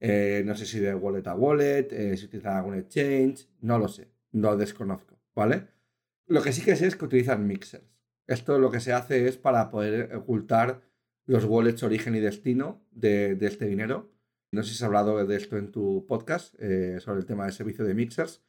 Eh, 0.00 0.42
no 0.44 0.56
sé 0.56 0.66
si 0.66 0.80
de 0.80 0.92
wallet 0.92 1.28
a 1.28 1.36
wallet, 1.36 1.86
eh, 1.92 2.16
si 2.16 2.24
utilizan 2.24 2.56
algún 2.56 2.74
exchange, 2.74 3.48
no 3.60 3.78
lo 3.78 3.86
sé, 3.86 4.10
no 4.32 4.56
desconozco, 4.56 5.20
¿vale? 5.36 5.73
Lo 6.26 6.42
que 6.42 6.52
sí 6.52 6.62
que 6.62 6.76
sé 6.76 6.86
es 6.86 6.96
que 6.96 7.04
utilizan 7.04 7.46
mixers. 7.46 7.84
Esto 8.26 8.58
lo 8.58 8.70
que 8.70 8.80
se 8.80 8.92
hace 8.92 9.28
es 9.28 9.36
para 9.36 9.70
poder 9.70 10.14
ocultar 10.14 10.82
los 11.26 11.44
wallets 11.44 11.82
origen 11.82 12.14
y 12.14 12.20
destino 12.20 12.82
de, 12.90 13.36
este 13.40 13.66
dinero. 13.66 14.10
No 14.50 14.62
sé 14.62 14.70
si 14.70 14.76
has 14.76 14.82
hablado 14.84 15.24
de 15.26 15.36
esto 15.36 15.58
en 15.58 15.70
tu 15.70 16.06
podcast, 16.06 16.54
eh, 16.58 16.98
sobre 17.00 17.20
el 17.20 17.26
tema 17.26 17.44
del 17.44 17.52
servicio 17.52 17.84
de 17.84 17.94
mixers. 17.94 18.42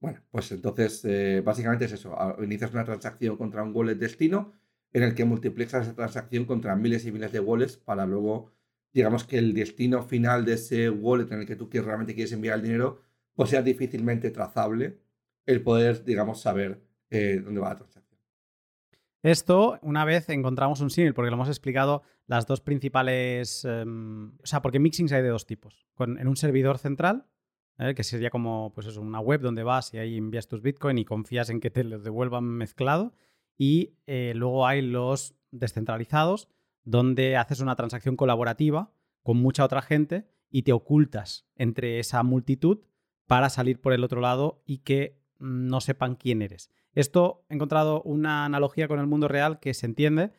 Bueno, 0.00 0.20
pues 0.30 0.50
entonces 0.52 1.04
eh, 1.04 1.42
básicamente 1.44 1.84
es 1.86 1.92
eso. 1.92 2.16
Inicias 2.42 2.72
una 2.72 2.84
transacción 2.84 3.36
contra 3.36 3.62
un 3.62 3.74
wallet 3.74 3.94
destino 3.94 4.52
en 4.92 5.02
el 5.04 5.14
que 5.14 5.24
multiplicas 5.24 5.86
esa 5.86 5.94
transacción 5.94 6.44
contra 6.44 6.76
miles 6.76 7.06
y 7.06 7.12
miles 7.12 7.32
de 7.32 7.40
wallets 7.40 7.76
para 7.76 8.04
luego, 8.04 8.52
digamos 8.92 9.24
que 9.24 9.38
el 9.38 9.54
destino 9.54 10.02
final 10.02 10.44
de 10.44 10.54
ese 10.54 10.90
wallet 10.90 11.30
en 11.32 11.40
el 11.40 11.46
que 11.46 11.56
tú 11.56 11.68
realmente 11.72 12.14
quieres 12.14 12.32
enviar 12.32 12.56
el 12.56 12.64
dinero, 12.64 13.00
pues 13.34 13.50
sea 13.50 13.62
difícilmente 13.62 14.30
trazable 14.30 14.98
el 15.46 15.62
poder, 15.62 16.04
digamos, 16.04 16.42
saber 16.42 16.82
eh, 17.12 17.40
dónde 17.44 17.60
va 17.60 17.70
la 17.70 17.76
transacción. 17.76 18.18
Esto, 19.22 19.78
una 19.82 20.04
vez 20.04 20.28
encontramos 20.30 20.80
un 20.80 20.90
símil, 20.90 21.14
porque 21.14 21.30
lo 21.30 21.36
hemos 21.36 21.48
explicado, 21.48 22.02
las 22.26 22.46
dos 22.46 22.60
principales. 22.60 23.64
Em, 23.64 24.34
o 24.42 24.46
sea, 24.46 24.62
porque 24.62 24.80
mixings 24.80 25.12
hay 25.12 25.22
de 25.22 25.28
dos 25.28 25.46
tipos. 25.46 25.86
en 25.98 26.26
un 26.26 26.36
servidor 26.36 26.78
central, 26.78 27.26
¿eh? 27.78 27.94
que 27.94 28.02
sería 28.02 28.30
como 28.30 28.72
pues 28.74 28.96
una 28.96 29.20
web 29.20 29.40
donde 29.40 29.62
vas 29.62 29.94
y 29.94 29.98
ahí 29.98 30.16
envías 30.16 30.48
tus 30.48 30.62
Bitcoin 30.62 30.98
y 30.98 31.04
confías 31.04 31.50
en 31.50 31.60
que 31.60 31.70
te 31.70 31.84
los 31.84 32.02
devuelvan 32.02 32.44
mezclado. 32.44 33.14
Y 33.56 33.94
eh, 34.06 34.32
luego 34.34 34.66
hay 34.66 34.82
los 34.82 35.36
descentralizados, 35.52 36.48
donde 36.82 37.36
haces 37.36 37.60
una 37.60 37.76
transacción 37.76 38.16
colaborativa 38.16 38.92
con 39.22 39.36
mucha 39.36 39.64
otra 39.64 39.82
gente 39.82 40.26
y 40.50 40.62
te 40.62 40.72
ocultas 40.72 41.46
entre 41.54 42.00
esa 42.00 42.22
multitud 42.24 42.80
para 43.26 43.50
salir 43.50 43.80
por 43.80 43.92
el 43.92 44.02
otro 44.02 44.20
lado 44.20 44.62
y 44.66 44.78
que 44.78 45.22
no 45.38 45.80
sepan 45.80 46.16
quién 46.16 46.42
eres. 46.42 46.70
Esto 46.94 47.44
he 47.48 47.54
encontrado 47.54 48.02
una 48.02 48.44
analogía 48.44 48.88
con 48.88 49.00
el 49.00 49.06
mundo 49.06 49.28
real 49.28 49.60
que 49.60 49.74
se 49.74 49.86
entiende. 49.86 50.32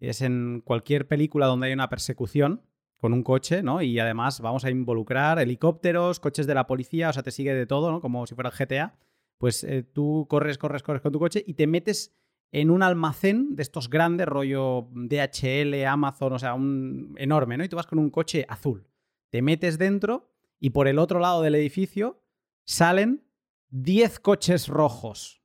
Es 0.00 0.22
en 0.22 0.62
cualquier 0.64 1.06
película 1.06 1.46
donde 1.46 1.66
hay 1.66 1.72
una 1.72 1.88
persecución 1.88 2.62
con 2.98 3.12
un 3.12 3.22
coche, 3.22 3.62
¿no? 3.62 3.82
Y 3.82 3.98
además 3.98 4.40
vamos 4.40 4.64
a 4.64 4.70
involucrar 4.70 5.38
helicópteros, 5.38 6.18
coches 6.18 6.46
de 6.46 6.54
la 6.54 6.66
policía, 6.66 7.10
o 7.10 7.12
sea, 7.12 7.22
te 7.22 7.30
sigue 7.30 7.54
de 7.54 7.66
todo, 7.66 7.90
¿no? 7.90 8.00
Como 8.00 8.26
si 8.26 8.34
fuera 8.34 8.50
GTA. 8.50 8.98
Pues 9.38 9.62
eh, 9.64 9.82
tú 9.82 10.26
corres, 10.28 10.58
corres, 10.58 10.82
corres 10.82 11.02
con 11.02 11.12
tu 11.12 11.18
coche 11.18 11.44
y 11.46 11.54
te 11.54 11.66
metes 11.66 12.12
en 12.50 12.70
un 12.70 12.82
almacén 12.82 13.54
de 13.54 13.62
estos 13.62 13.90
grandes, 13.90 14.26
rollo 14.26 14.88
DHL, 14.92 15.84
Amazon, 15.86 16.32
o 16.32 16.38
sea, 16.38 16.54
un 16.54 17.14
enorme, 17.18 17.56
¿no? 17.56 17.64
Y 17.64 17.68
tú 17.68 17.76
vas 17.76 17.86
con 17.86 17.98
un 17.98 18.10
coche 18.10 18.46
azul. 18.48 18.88
Te 19.30 19.42
metes 19.42 19.78
dentro 19.78 20.30
y 20.58 20.70
por 20.70 20.88
el 20.88 20.98
otro 20.98 21.20
lado 21.20 21.42
del 21.42 21.54
edificio 21.54 22.22
salen 22.64 23.24
10 23.70 24.18
coches 24.20 24.66
rojos 24.68 25.37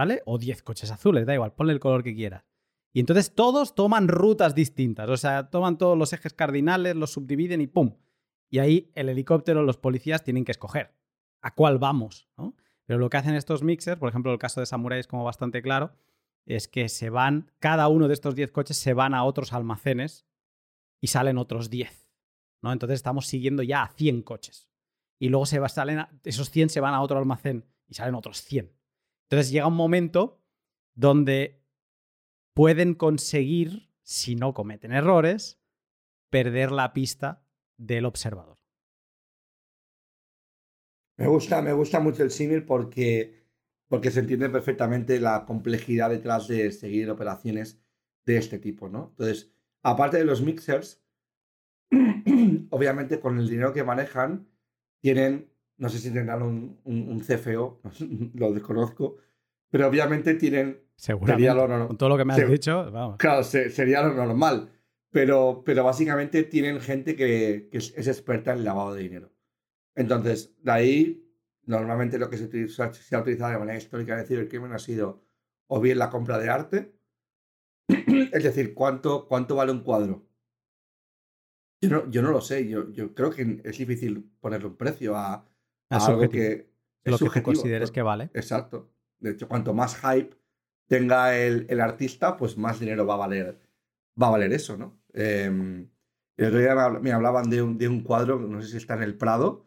¿vale? 0.00 0.22
O 0.24 0.38
10 0.38 0.62
coches 0.62 0.90
azules, 0.90 1.26
da 1.26 1.34
igual, 1.34 1.52
ponle 1.52 1.74
el 1.74 1.78
color 1.78 2.02
que 2.02 2.14
quieras. 2.14 2.46
Y 2.90 3.00
entonces 3.00 3.34
todos 3.34 3.74
toman 3.74 4.08
rutas 4.08 4.54
distintas, 4.54 5.10
o 5.10 5.16
sea, 5.18 5.50
toman 5.50 5.76
todos 5.76 5.96
los 5.98 6.14
ejes 6.14 6.32
cardinales, 6.32 6.96
los 6.96 7.12
subdividen 7.12 7.60
y 7.60 7.66
¡pum! 7.66 7.98
Y 8.48 8.60
ahí 8.60 8.90
el 8.94 9.10
helicóptero, 9.10 9.62
los 9.62 9.76
policías 9.76 10.24
tienen 10.24 10.46
que 10.46 10.52
escoger 10.52 10.94
a 11.42 11.54
cuál 11.54 11.78
vamos. 11.78 12.30
Pero 12.86 12.98
lo 12.98 13.10
que 13.10 13.18
hacen 13.18 13.34
estos 13.34 13.62
mixers, 13.62 13.98
por 13.98 14.08
ejemplo, 14.08 14.32
el 14.32 14.38
caso 14.38 14.60
de 14.60 14.66
Samurai 14.66 14.98
es 14.98 15.06
como 15.06 15.22
bastante 15.22 15.60
claro, 15.60 15.92
es 16.46 16.66
que 16.66 16.88
se 16.88 17.10
van, 17.10 17.52
cada 17.58 17.86
uno 17.88 18.08
de 18.08 18.14
estos 18.14 18.34
10 18.34 18.52
coches 18.52 18.78
se 18.78 18.94
van 18.94 19.12
a 19.12 19.24
otros 19.24 19.52
almacenes 19.52 20.26
y 20.98 21.08
salen 21.08 21.36
otros 21.36 21.68
10. 21.68 22.08
¿no? 22.62 22.72
Entonces 22.72 22.94
estamos 22.94 23.26
siguiendo 23.26 23.62
ya 23.62 23.82
a 23.82 23.88
100 23.88 24.22
coches. 24.22 24.66
Y 25.18 25.28
luego 25.28 25.44
se 25.44 25.60
salen 25.68 26.06
esos 26.24 26.48
100 26.48 26.70
se 26.70 26.80
van 26.80 26.94
a 26.94 27.02
otro 27.02 27.18
almacén 27.18 27.66
y 27.86 27.94
salen 27.94 28.14
otros 28.14 28.40
100. 28.40 28.79
Entonces 29.30 29.52
llega 29.52 29.68
un 29.68 29.76
momento 29.76 30.42
donde 30.94 31.62
pueden 32.52 32.94
conseguir, 32.94 33.88
si 34.02 34.34
no 34.34 34.54
cometen 34.54 34.92
errores, 34.92 35.60
perder 36.30 36.72
la 36.72 36.92
pista 36.92 37.46
del 37.76 38.06
observador. 38.06 38.58
Me 41.16 41.28
gusta, 41.28 41.62
me 41.62 41.72
gusta 41.72 42.00
mucho 42.00 42.24
el 42.24 42.32
símil 42.32 42.64
porque, 42.64 43.44
porque 43.86 44.10
se 44.10 44.20
entiende 44.20 44.50
perfectamente 44.50 45.20
la 45.20 45.44
complejidad 45.44 46.10
detrás 46.10 46.48
de 46.48 46.72
seguir 46.72 47.08
operaciones 47.08 47.80
de 48.24 48.36
este 48.36 48.58
tipo, 48.58 48.88
¿no? 48.88 49.10
Entonces, 49.10 49.52
aparte 49.82 50.16
de 50.16 50.24
los 50.24 50.42
mixers, 50.42 51.04
obviamente 52.70 53.20
con 53.20 53.38
el 53.38 53.48
dinero 53.48 53.72
que 53.72 53.84
manejan, 53.84 54.48
tienen, 55.00 55.52
no 55.80 55.88
sé 55.88 55.98
si 55.98 56.12
tendrán 56.12 56.42
un, 56.42 56.78
un, 56.84 57.20
CFO, 57.20 57.80
lo 58.34 58.52
desconozco, 58.52 59.16
pero 59.70 59.88
obviamente 59.88 60.34
tienen... 60.34 60.78
Seguramente, 60.94 61.86
con 61.86 61.96
todo 61.96 62.10
lo 62.10 62.18
que 62.18 62.26
me 62.26 62.34
has 62.34 62.50
dicho, 62.50 62.90
vamos. 62.92 63.16
Claro, 63.16 63.42
sería 63.42 64.02
lo 64.02 64.12
normal, 64.12 64.70
pero, 65.10 65.62
pero 65.64 65.82
básicamente 65.82 66.42
tienen 66.42 66.80
gente 66.80 67.16
que, 67.16 67.68
que 67.72 67.78
es 67.78 68.06
experta 68.06 68.52
en 68.52 68.64
lavado 68.64 68.92
de 68.92 69.02
dinero. 69.02 69.32
Entonces, 69.94 70.54
de 70.62 70.70
ahí, 70.70 71.34
normalmente 71.64 72.18
lo 72.18 72.28
que 72.28 72.36
se, 72.36 72.68
se 72.68 73.16
ha 73.16 73.20
utilizado 73.20 73.52
de 73.52 73.58
manera 73.58 73.78
histórica 73.78 74.12
en 74.12 74.20
el 74.20 74.26
cibercrimen 74.26 74.72
ha 74.74 74.78
sido 74.78 75.24
o 75.68 75.80
bien 75.80 75.98
la 75.98 76.10
compra 76.10 76.38
de 76.38 76.50
arte, 76.50 76.94
es 77.88 78.44
decir, 78.44 78.74
¿cuánto, 78.74 79.26
cuánto 79.26 79.56
vale 79.56 79.72
un 79.72 79.82
cuadro? 79.82 80.26
Yo 81.80 81.88
no, 81.88 82.10
yo 82.10 82.20
no 82.20 82.32
lo 82.32 82.42
sé, 82.42 82.68
yo, 82.68 82.90
yo, 82.92 83.14
creo 83.14 83.30
que 83.30 83.62
es 83.64 83.78
difícil 83.78 84.30
ponerle 84.40 84.66
un 84.66 84.76
precio 84.76 85.16
a, 85.16 85.49
algo 85.90 86.28
que 86.28 86.70
es 87.04 87.20
lo 87.20 87.30
que 87.30 87.42
consideres 87.42 87.90
que 87.90 88.02
vale. 88.02 88.30
Exacto. 88.34 88.90
De 89.18 89.32
hecho, 89.32 89.48
cuanto 89.48 89.74
más 89.74 89.96
hype 89.96 90.36
tenga 90.86 91.36
el, 91.36 91.66
el, 91.68 91.80
artista, 91.80 92.36
pues 92.36 92.56
más 92.56 92.80
dinero 92.80 93.06
va 93.06 93.14
a 93.14 93.18
valer, 93.18 93.60
va 94.20 94.28
a 94.28 94.30
valer 94.30 94.52
eso, 94.52 94.76
¿no? 94.76 95.00
Eh, 95.12 95.86
el 96.36 96.46
otro 96.46 96.58
día 96.58 96.88
me 97.00 97.12
hablaban 97.12 97.50
de 97.50 97.60
un, 97.60 97.76
de 97.76 97.86
un 97.86 98.02
cuadro, 98.02 98.38
no 98.38 98.62
sé 98.62 98.68
si 98.68 98.76
está 98.78 98.94
en 98.94 99.02
el 99.02 99.14
Prado, 99.14 99.66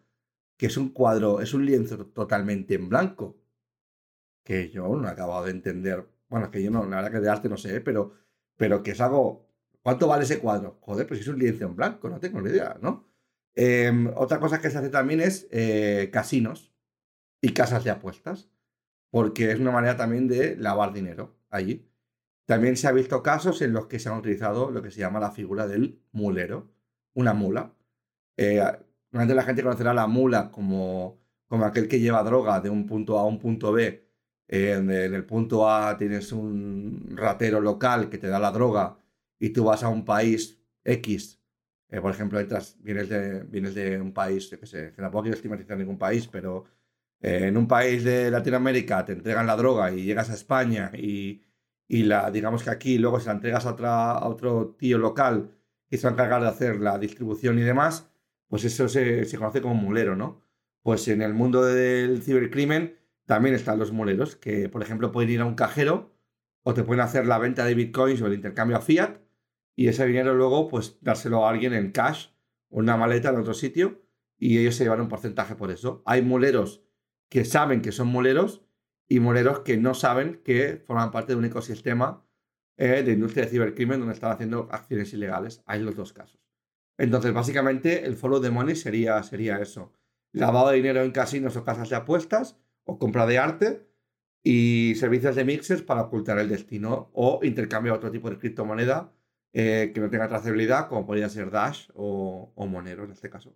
que 0.57 0.65
es 0.65 0.75
un 0.75 0.89
cuadro, 0.89 1.39
es 1.39 1.53
un 1.53 1.65
lienzo 1.65 2.07
totalmente 2.07 2.73
en 2.73 2.89
blanco, 2.89 3.37
que 4.43 4.69
yo 4.69 4.87
no 4.95 5.07
he 5.07 5.11
acabado 5.11 5.45
de 5.45 5.51
entender. 5.51 6.09
Bueno, 6.29 6.47
es 6.47 6.51
que 6.51 6.63
yo 6.63 6.71
no, 6.71 6.83
la 6.85 6.95
verdad 6.95 7.11
que 7.11 7.19
de 7.19 7.29
arte 7.29 7.47
no 7.47 7.57
sé, 7.57 7.79
pero, 7.81 8.13
pero 8.57 8.81
que 8.81 8.91
es 8.91 9.01
algo... 9.01 9.47
¿Cuánto 9.83 10.07
vale 10.07 10.23
ese 10.23 10.39
cuadro? 10.39 10.79
Joder, 10.81 11.05
pues 11.05 11.19
es 11.19 11.27
un 11.27 11.37
lienzo 11.37 11.65
en 11.65 11.75
blanco, 11.75 12.09
no 12.09 12.19
tengo 12.19 12.41
ni 12.41 12.49
idea, 12.49 12.77
¿no? 12.81 13.12
Em, 13.55 14.07
otra 14.15 14.39
cosa 14.39 14.59
que 14.59 14.69
se 14.69 14.77
hace 14.79 14.89
también 14.89 15.21
es 15.21 15.47
eh, 15.51 16.09
casinos 16.11 16.73
y 17.41 17.53
casas 17.53 17.83
de 17.83 17.91
apuestas, 17.91 18.49
porque 19.11 19.51
es 19.51 19.59
una 19.59 19.71
manera 19.71 19.97
también 19.97 20.27
de 20.27 20.55
lavar 20.57 20.93
dinero 20.93 21.35
allí. 21.49 21.87
También 22.45 22.77
se 22.77 22.87
ha 22.87 22.91
visto 22.91 23.23
casos 23.23 23.61
en 23.61 23.73
los 23.73 23.87
que 23.87 23.99
se 23.99 24.09
han 24.09 24.17
utilizado 24.17 24.71
lo 24.71 24.81
que 24.81 24.91
se 24.91 24.99
llama 24.99 25.19
la 25.19 25.31
figura 25.31 25.67
del 25.67 26.01
mulero, 26.11 26.71
una 27.13 27.33
mula. 27.33 27.73
Eh, 28.37 28.61
la 29.11 29.43
gente 29.43 29.63
conocerá 29.63 29.93
la 29.93 30.07
mula 30.07 30.51
como, 30.51 31.19
como 31.47 31.65
aquel 31.65 31.87
que 31.87 31.99
lleva 31.99 32.23
droga 32.23 32.59
de 32.61 32.69
un 32.69 32.87
punto 32.87 33.19
A 33.19 33.21
a 33.21 33.25
un 33.25 33.39
punto 33.39 33.71
B. 33.71 34.03
en 34.47 34.89
el 34.91 35.25
punto 35.25 35.69
A 35.69 35.97
tienes 35.97 36.31
un 36.31 37.13
ratero 37.15 37.61
local 37.61 38.09
que 38.09 38.17
te 38.17 38.27
da 38.27 38.39
la 38.39 38.51
droga 38.51 38.97
y 39.39 39.49
tú 39.51 39.65
vas 39.65 39.83
a 39.83 39.89
un 39.89 40.05
país 40.05 40.59
X. 40.83 41.42
Eh, 41.89 42.01
por 42.01 42.11
ejemplo, 42.11 42.39
entras, 42.39 42.77
vienes, 42.81 43.09
de, 43.09 43.43
vienes 43.43 43.75
de 43.75 43.99
un 44.01 44.13
país, 44.13 44.49
que 44.49 44.65
sé, 44.65 44.91
que 44.95 45.01
tampoco 45.01 45.23
quiero 45.23 45.35
estigmatizar 45.35 45.77
ningún 45.77 45.97
país, 45.97 46.27
pero 46.27 46.65
eh, 47.21 47.47
en 47.47 47.57
un 47.57 47.67
país 47.67 48.03
de 48.03 48.31
Latinoamérica 48.31 49.05
te 49.05 49.13
entregan 49.13 49.47
la 49.47 49.55
droga 49.55 49.91
y 49.91 50.03
llegas 50.03 50.29
a 50.29 50.33
España 50.33 50.91
y, 50.93 51.43
y 51.87 52.03
la, 52.03 52.31
digamos 52.31 52.63
que 52.63 52.71
aquí 52.71 52.97
luego 52.97 53.19
se 53.19 53.27
la 53.27 53.33
entregas 53.33 53.65
a, 53.65 53.71
otra, 53.71 54.11
a 54.13 54.27
otro 54.27 54.75
tío 54.77 54.97
local 54.97 55.51
que 55.89 55.97
se 55.97 56.07
va 56.07 56.11
a 56.11 56.13
encargar 56.13 56.41
de 56.41 56.49
hacer 56.49 56.79
la 56.79 56.97
distribución 56.97 57.59
y 57.59 57.61
demás 57.61 58.09
pues 58.53 58.65
eso 58.65 58.87
se, 58.87 59.25
conoce 59.35 59.63
como 59.63 59.73
mulero, 59.73 60.15
¿no? 60.15 60.43
Pues 60.83 61.07
en 61.07 61.23
el 61.23 61.33
mundo 61.33 61.65
del 61.65 62.21
cibercrimen 62.21 62.99
también 63.25 63.55
están 63.55 63.79
los 63.79 63.91
muleros, 63.91 64.35
que 64.35 64.69
por 64.69 64.83
ejemplo 64.83 65.11
pueden 65.11 65.31
ir 65.31 65.41
a 65.41 65.45
un 65.45 65.55
cajero 65.55 66.13
o 66.61 66.75
te 66.75 66.83
pueden 66.83 67.01
hacer 67.01 67.25
la 67.25 67.39
venta 67.39 67.65
de 67.65 67.73
bitcoins 67.73 68.21
o 68.21 68.27
el 68.27 68.35
intercambio 68.35 68.77
a 68.77 68.81
fiat 68.81 69.17
y 69.75 69.87
ese 69.87 70.05
dinero 70.05 70.33
luego 70.33 70.67
pues 70.67 70.97
dárselo 71.01 71.45
a 71.45 71.49
alguien 71.49 71.73
en 71.73 71.91
cash 71.91 72.27
o 72.69 72.79
una 72.79 72.97
maleta 72.97 73.29
en 73.29 73.37
otro 73.37 73.53
sitio 73.53 74.01
y 74.37 74.59
ellos 74.59 74.75
se 74.75 74.83
llevan 74.83 75.01
un 75.01 75.09
porcentaje 75.09 75.55
por 75.55 75.71
eso. 75.71 76.01
Hay 76.05 76.21
muleros 76.21 76.83
que 77.29 77.45
saben 77.45 77.81
que 77.81 77.91
son 77.91 78.07
muleros 78.07 78.65
y 79.07 79.19
muleros 79.19 79.59
que 79.61 79.77
no 79.77 79.93
saben 79.93 80.41
que 80.43 80.83
forman 80.85 81.11
parte 81.11 81.33
de 81.33 81.39
un 81.39 81.45
ecosistema 81.45 82.25
eh, 82.77 83.03
de 83.03 83.11
industria 83.13 83.45
de 83.45 83.51
cibercrimen 83.51 83.99
donde 83.99 84.15
están 84.15 84.31
haciendo 84.31 84.67
acciones 84.71 85.13
ilegales. 85.13 85.61
Hay 85.65 85.81
los 85.81 85.95
dos 85.95 86.13
casos. 86.13 86.43
Entonces, 86.97 87.33
básicamente, 87.33 88.05
el 88.05 88.15
follow 88.15 88.41
the 88.41 88.49
money 88.49 88.75
sería, 88.75 89.21
sería 89.23 89.57
eso. 89.57 89.93
Lavado 90.31 90.69
de 90.69 90.77
dinero 90.77 91.01
en 91.01 91.11
casinos 91.11 91.55
o 91.55 91.63
casas 91.63 91.89
de 91.89 91.95
apuestas, 91.95 92.59
o 92.85 92.99
compra 92.99 93.25
de 93.25 93.37
arte, 93.37 93.87
y 94.43 94.93
servicios 94.95 95.35
de 95.35 95.45
mixers 95.45 95.81
para 95.81 96.01
ocultar 96.01 96.37
el 96.39 96.49
destino, 96.49 97.09
o 97.13 97.39
intercambio 97.43 97.93
a 97.93 97.95
otro 97.95 98.11
tipo 98.11 98.29
de 98.29 98.37
criptomoneda 98.37 99.13
eh, 99.53 99.91
que 99.93 100.01
no 100.01 100.09
tenga 100.09 100.27
trazabilidad, 100.27 100.87
como 100.89 101.05
podría 101.05 101.29
ser 101.29 101.51
Dash 101.51 101.87
o, 101.93 102.51
Monero 102.67 103.05
en 103.05 103.11
este 103.11 103.29
caso. 103.29 103.55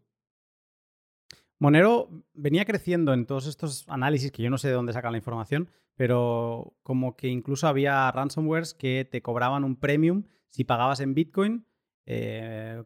Monero 1.60 2.10
venía 2.34 2.66
creciendo 2.66 3.14
en 3.14 3.26
todos 3.26 3.48
estos 3.48 3.84
análisis, 3.90 4.32
que 4.32 4.44
yo 4.44 4.50
no 4.50 4.60
sé 4.60 4.68
de 4.68 4.76
dónde 4.76 4.94
sacan 4.94 5.12
la 5.12 5.18
información, 5.18 5.70
pero 5.96 6.76
como 6.84 7.16
que 7.16 7.28
incluso 7.28 7.68
había 7.68 8.12
ransomwares 8.12 8.76
que 8.76 9.08
te 9.10 9.24
cobraban 9.24 9.64
un 9.64 9.76
premium 9.76 10.24
si 10.50 10.64
pagabas 10.64 11.00
en 11.00 11.16
Bitcoin 11.16 11.66
eh, 12.06 12.84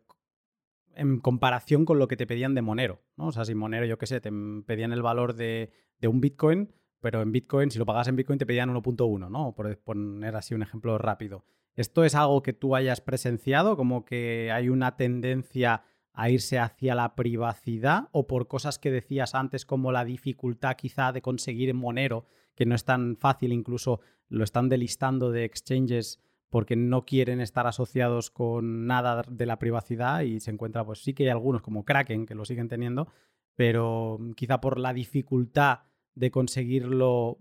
en 0.96 1.20
comparación 1.20 1.86
con 1.86 2.00
lo 2.00 2.08
que 2.08 2.18
te 2.18 2.28
pedían 2.28 2.56
de 2.56 2.62
Monero. 2.62 3.02
¿no? 3.18 3.28
O 3.28 3.32
sea, 3.32 3.46
si 3.46 3.56
Monero, 3.56 3.86
yo 3.86 3.98
qué 3.98 4.08
sé, 4.08 4.22
te 4.22 4.32
pedían 4.66 4.92
el 4.92 5.02
valor 5.02 5.36
de, 5.36 5.72
un 6.04 6.22
Bitcoin, 6.22 6.74
pero 7.00 7.22
en 7.22 7.32
Bitcoin, 7.32 7.72
si 7.72 7.80
lo 7.80 7.86
pagas 7.86 8.08
en 8.08 8.16
Bitcoin, 8.16 8.40
te 8.40 8.46
pedían 8.46 8.74
1.1, 8.74 9.30
¿no? 9.30 9.54
Por 9.56 9.78
poner 9.80 10.36
así 10.36 10.54
un 10.54 10.64
ejemplo 10.64 10.98
rápido. 10.98 11.46
¿Esto 11.76 12.04
es 12.04 12.16
algo 12.16 12.42
que 12.42 12.54
tú 12.54 12.76
hayas 12.76 13.02
presenciado? 13.02 13.78
¿Como 13.78 14.06
que 14.06 14.52
hay 14.52 14.70
una 14.70 14.98
tendencia 14.98 15.84
a 16.14 16.30
irse 16.30 16.60
hacia 16.60 16.96
la 16.96 17.16
privacidad? 17.16 18.10
¿O 18.12 18.28
por 18.28 18.48
cosas 18.48 18.80
que 18.80 18.92
decías 18.92 19.36
antes, 19.36 19.66
como 19.66 19.92
la 19.92 20.06
dificultad 20.06 20.76
quizá 20.76 21.12
de 21.12 21.22
conseguir 21.22 21.74
Monero, 21.74 22.26
que 22.56 22.66
no 22.66 22.76
es 22.76 22.84
tan 22.84 23.18
fácil, 23.18 23.54
incluso 23.54 24.02
lo 24.28 24.44
están 24.44 24.70
delistando 24.70 25.32
de 25.32 25.46
exchanges 25.46 26.20
porque 26.50 26.76
no 26.76 27.06
quieren 27.06 27.40
estar 27.40 27.66
asociados 27.66 28.30
con 28.30 28.86
nada 28.86 29.24
de 29.28 29.46
la 29.46 29.58
privacidad 29.58 30.22
y 30.22 30.42
se 30.42 30.52
encuentra, 30.52 30.86
pues 30.86 31.02
sí 31.02 31.14
que 31.14 31.24
hay 31.24 31.30
algunos 31.30 31.62
como 31.62 31.86
Kraken 31.86 32.26
que 32.26 32.36
lo 32.36 32.44
siguen 32.44 32.68
teniendo, 32.68 33.08
pero 33.56 34.20
quizá 34.36 34.60
por 34.60 34.78
la 34.78 34.94
dificultad 34.94 35.80
de 36.14 36.30
conseguirlo 36.30 37.40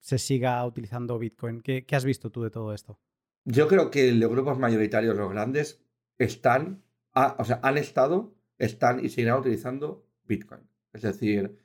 se 0.00 0.18
siga 0.18 0.64
utilizando 0.64 1.18
Bitcoin. 1.18 1.60
¿Qué, 1.60 1.84
has 1.90 2.04
visto 2.04 2.30
tú 2.30 2.42
de 2.42 2.50
todo 2.50 2.72
esto? 2.72 3.00
Yo 3.48 3.68
creo 3.68 3.92
que 3.92 4.10
los 4.12 4.28
grupos 4.28 4.58
mayoritarios, 4.58 5.16
los 5.16 5.30
grandes, 5.30 5.80
están, 6.18 6.82
o 7.14 7.44
sea, 7.44 7.60
han 7.62 7.78
estado, 7.78 8.34
están 8.58 9.04
y 9.04 9.08
seguirán 9.08 9.38
utilizando 9.38 10.04
Bitcoin. 10.24 10.62
Es 10.92 11.02
decir, 11.02 11.56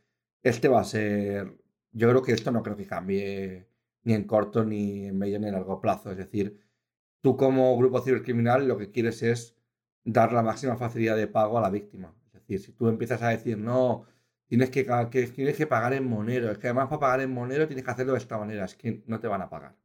este 0.44 0.68
va 0.68 0.82
a 0.82 0.84
ser, 0.84 1.58
yo 1.92 2.10
creo 2.10 2.22
que 2.22 2.34
esto 2.34 2.52
no 2.52 2.62
creo 2.62 2.78
que 2.78 2.86
cambie 2.86 3.68
ni 4.04 4.14
en 4.14 4.26
corto, 4.26 4.64
ni 4.64 5.08
en 5.08 5.18
medio, 5.18 5.40
ni 5.40 5.48
en 5.48 5.54
largo 5.54 5.82
plazo. 5.82 6.12
Es 6.12 6.18
decir, 6.18 6.60
tú 7.22 7.36
como 7.36 7.76
grupo 7.78 8.02
cibercriminal 8.02 8.68
lo 8.68 8.78
que 8.78 8.92
quieres 8.92 9.24
es 9.24 9.58
dar 10.04 10.34
la 10.34 10.44
máxima 10.44 10.78
facilidad 10.78 11.18
de 11.18 11.28
pago 11.28 11.58
a 11.58 11.62
la 11.62 11.72
víctima. 11.72 12.14
Es 12.28 12.34
decir, 12.34 12.60
si 12.60 12.74
tú 12.74 12.90
empiezas 12.90 13.24
a 13.24 13.30
decir, 13.30 13.58
no, 13.58 14.06
tienes 14.46 14.70
que, 14.70 14.84
tienes 15.34 15.58
que 15.58 15.68
pagar 15.68 15.94
en 15.94 16.08
Monero, 16.08 16.52
es 16.52 16.60
que 16.60 16.68
además 16.68 16.90
para 16.90 17.00
pagar 17.00 17.22
en 17.22 17.32
Monero 17.34 17.68
tienes 17.68 17.84
que 17.86 17.92
hacerlo 17.92 18.14
de 18.14 18.20
esta 18.20 18.38
manera, 18.38 18.66
es 18.66 18.76
que 18.76 19.04
no 19.08 19.20
te 19.20 19.28
van 19.28 19.42
a 19.42 19.50
pagar. 19.50 19.81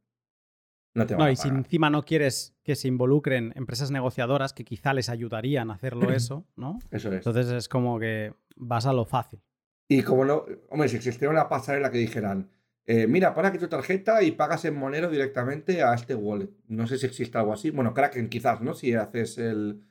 No, 0.97 1.05
te 1.05 1.13
van 1.13 1.25
no 1.25 1.31
y 1.31 1.35
si 1.35 1.47
encima 1.47 1.89
no 1.89 2.03
quieres 2.03 2.55
que 2.63 2.75
se 2.75 2.87
involucren 2.87 3.53
empresas 3.55 3.91
negociadoras 3.91 4.51
que 4.51 4.63
quizá 4.63 4.93
les 4.93 5.09
ayudarían 5.09 5.69
a 5.69 5.75
hacerlo 5.75 6.11
eso, 6.13 6.45
¿no? 6.55 6.79
Eso 6.89 7.09
es. 7.09 7.17
Entonces 7.17 7.51
es 7.51 7.69
como 7.69 7.99
que 7.99 8.33
vas 8.55 8.85
a 8.87 8.93
lo 8.93 9.05
fácil. 9.05 9.39
Y 9.87 10.01
como 10.01 10.25
no, 10.25 10.45
hombre, 10.69 10.89
si 10.89 10.97
existiera 10.97 11.31
una 11.31 11.47
pasarela 11.47 11.91
que 11.91 11.99
dijeran, 11.99 12.49
eh, 12.85 13.05
mira, 13.05 13.33
pon 13.33 13.45
aquí 13.45 13.57
tu 13.57 13.67
tarjeta 13.67 14.23
y 14.23 14.31
pagas 14.31 14.65
en 14.65 14.75
Monero 14.75 15.09
directamente 15.09 15.83
a 15.83 15.93
este 15.93 16.15
wallet. 16.15 16.49
No 16.67 16.87
sé 16.87 16.97
si 16.97 17.05
existe 17.05 17.37
algo 17.37 17.53
así. 17.53 17.69
Bueno, 17.69 17.93
Kraken 17.93 18.27
quizás, 18.27 18.61
¿no? 18.61 18.73
Si 18.73 18.93
haces 18.93 19.37
el... 19.37 19.83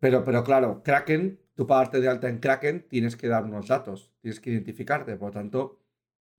Pero, 0.00 0.24
pero 0.24 0.42
claro, 0.42 0.82
Kraken, 0.82 1.38
tú 1.54 1.66
para 1.66 1.82
darte 1.82 2.00
de 2.00 2.08
alta 2.08 2.28
en 2.28 2.38
Kraken 2.38 2.88
tienes 2.88 3.16
que 3.16 3.28
dar 3.28 3.44
unos 3.44 3.68
datos, 3.68 4.10
tienes 4.20 4.40
que 4.40 4.50
identificarte, 4.50 5.16
por 5.16 5.28
lo 5.28 5.32
tanto, 5.32 5.78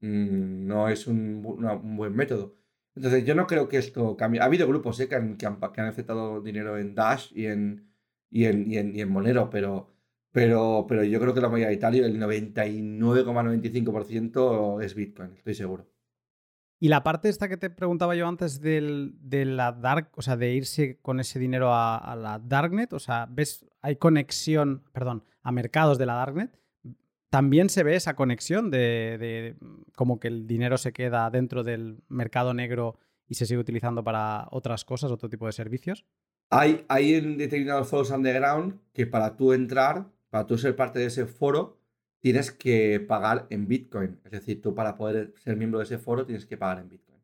mm, 0.02 0.66
no 0.68 0.90
es 0.90 1.08
un, 1.08 1.42
buen 1.44 2.16
método. 2.16 2.58
Entonces, 2.96 3.26
yo 3.26 3.36
no 3.36 3.48
creo 3.48 3.70
que 3.70 3.78
esto 3.78 4.18
cambie. 4.18 4.42
Ha 4.42 4.46
habido 4.46 4.68
grupos 4.68 5.00
¿eh? 5.00 5.08
que, 5.08 5.16
han, 5.16 5.38
que, 5.38 5.46
han, 5.46 5.58
aceptado 5.88 6.42
dinero 6.42 6.78
en 6.78 6.94
Dash 6.94 7.32
y 7.34 7.46
en, 7.46 7.90
y 8.30 8.44
en, 8.46 8.70
y 8.70 9.02
en, 9.02 9.10
Monero, 9.10 9.50
pero, 9.50 9.94
pero, 10.32 10.86
pero 10.88 11.04
yo 11.04 11.20
creo 11.20 11.34
que 11.34 11.42
la 11.42 11.50
mayoría 11.50 11.74
Italia, 11.74 12.06
el 12.06 12.20
99,95% 12.20 14.84
es 14.84 14.94
Bitcoin, 14.96 15.34
estoy 15.38 15.56
seguro. 15.56 15.88
Y 16.84 16.88
la 16.88 17.04
parte 17.04 17.30
esta 17.30 17.48
que 17.48 17.58
te 17.58 17.70
preguntaba 17.70 18.16
yo 18.16 18.28
antes 18.28 18.60
del, 18.60 19.14
de 19.22 19.46
la 19.46 19.72
dark, 19.72 20.10
o 20.16 20.24
sea, 20.24 20.36
de 20.36 20.52
irse 20.52 20.98
con 21.04 21.20
ese 21.20 21.38
dinero 21.38 21.72
a, 21.72 22.16
la 22.16 22.40
darknet, 22.40 22.92
o 22.94 23.00
sea, 23.00 23.28
ves, 23.30 23.68
hay 23.82 23.98
conexión, 23.98 24.84
perdón, 24.92 25.24
a 25.44 25.52
mercados 25.52 26.00
de 26.00 26.08
la 26.08 26.16
darknet. 26.16 26.60
También 27.32 27.70
se 27.70 27.84
ve 27.84 27.96
esa 27.96 28.14
conexión 28.14 28.72
de, 28.72 29.18
de, 29.18 29.56
como 29.96 30.20
que 30.20 30.28
el 30.28 30.48
dinero 30.48 30.78
se 30.78 30.92
queda 30.92 31.30
dentro 31.30 31.64
del 31.64 32.04
mercado 32.10 32.54
negro 32.54 33.00
y 33.26 33.36
se 33.36 33.46
sigue 33.46 33.62
utilizando 33.62 34.04
para 34.04 34.50
otras 34.52 34.84
cosas, 34.84 35.12
otro 35.12 35.30
tipo 35.30 35.46
de 35.46 35.54
servicios. 35.54 36.06
Hay, 36.50 36.84
hay 36.90 37.14
en 37.14 37.38
determinados 37.38 37.88
foros 37.88 38.12
underground 38.12 38.82
que 38.92 39.08
para 39.08 39.38
tú 39.38 39.54
entrar, 39.54 40.12
para 40.30 40.46
tú 40.46 40.58
ser 40.58 40.76
parte 40.76 41.00
de 41.00 41.06
ese 41.06 41.26
foro, 41.26 41.80
tienes 42.20 42.52
que 42.52 43.00
pagar 43.00 43.48
en 43.50 43.66
Bitcoin. 43.66 44.20
Es 44.26 44.32
decir, 44.32 44.62
tú 44.62 44.76
para 44.76 44.98
poder 44.98 45.34
ser 45.38 45.56
miembro 45.56 45.80
de 45.80 45.86
ese 45.86 46.00
foro 46.00 46.26
tienes 46.26 46.46
que 46.46 46.58
pagar 46.58 46.80
en 46.80 46.90
Bitcoin. 46.90 47.22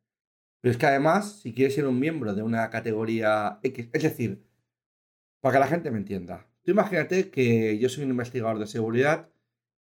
Pero 0.61 0.71
es 0.71 0.77
que 0.77 0.85
además, 0.85 1.41
si 1.41 1.53
quieres 1.53 1.75
ser 1.75 1.85
un 1.85 1.99
miembro 1.99 2.33
de 2.33 2.43
una 2.43 2.69
categoría 2.69 3.59
X, 3.61 3.89
es 3.91 4.03
decir, 4.03 4.41
para 5.41 5.55
que 5.55 5.59
la 5.59 5.67
gente 5.67 5.91
me 5.91 5.97
entienda, 5.97 6.47
tú 6.63 6.71
imagínate 6.71 7.29
que 7.29 7.77
yo 7.77 7.89
soy 7.89 8.05
un 8.05 8.11
investigador 8.11 8.57
de 8.57 8.67
seguridad 8.67 9.27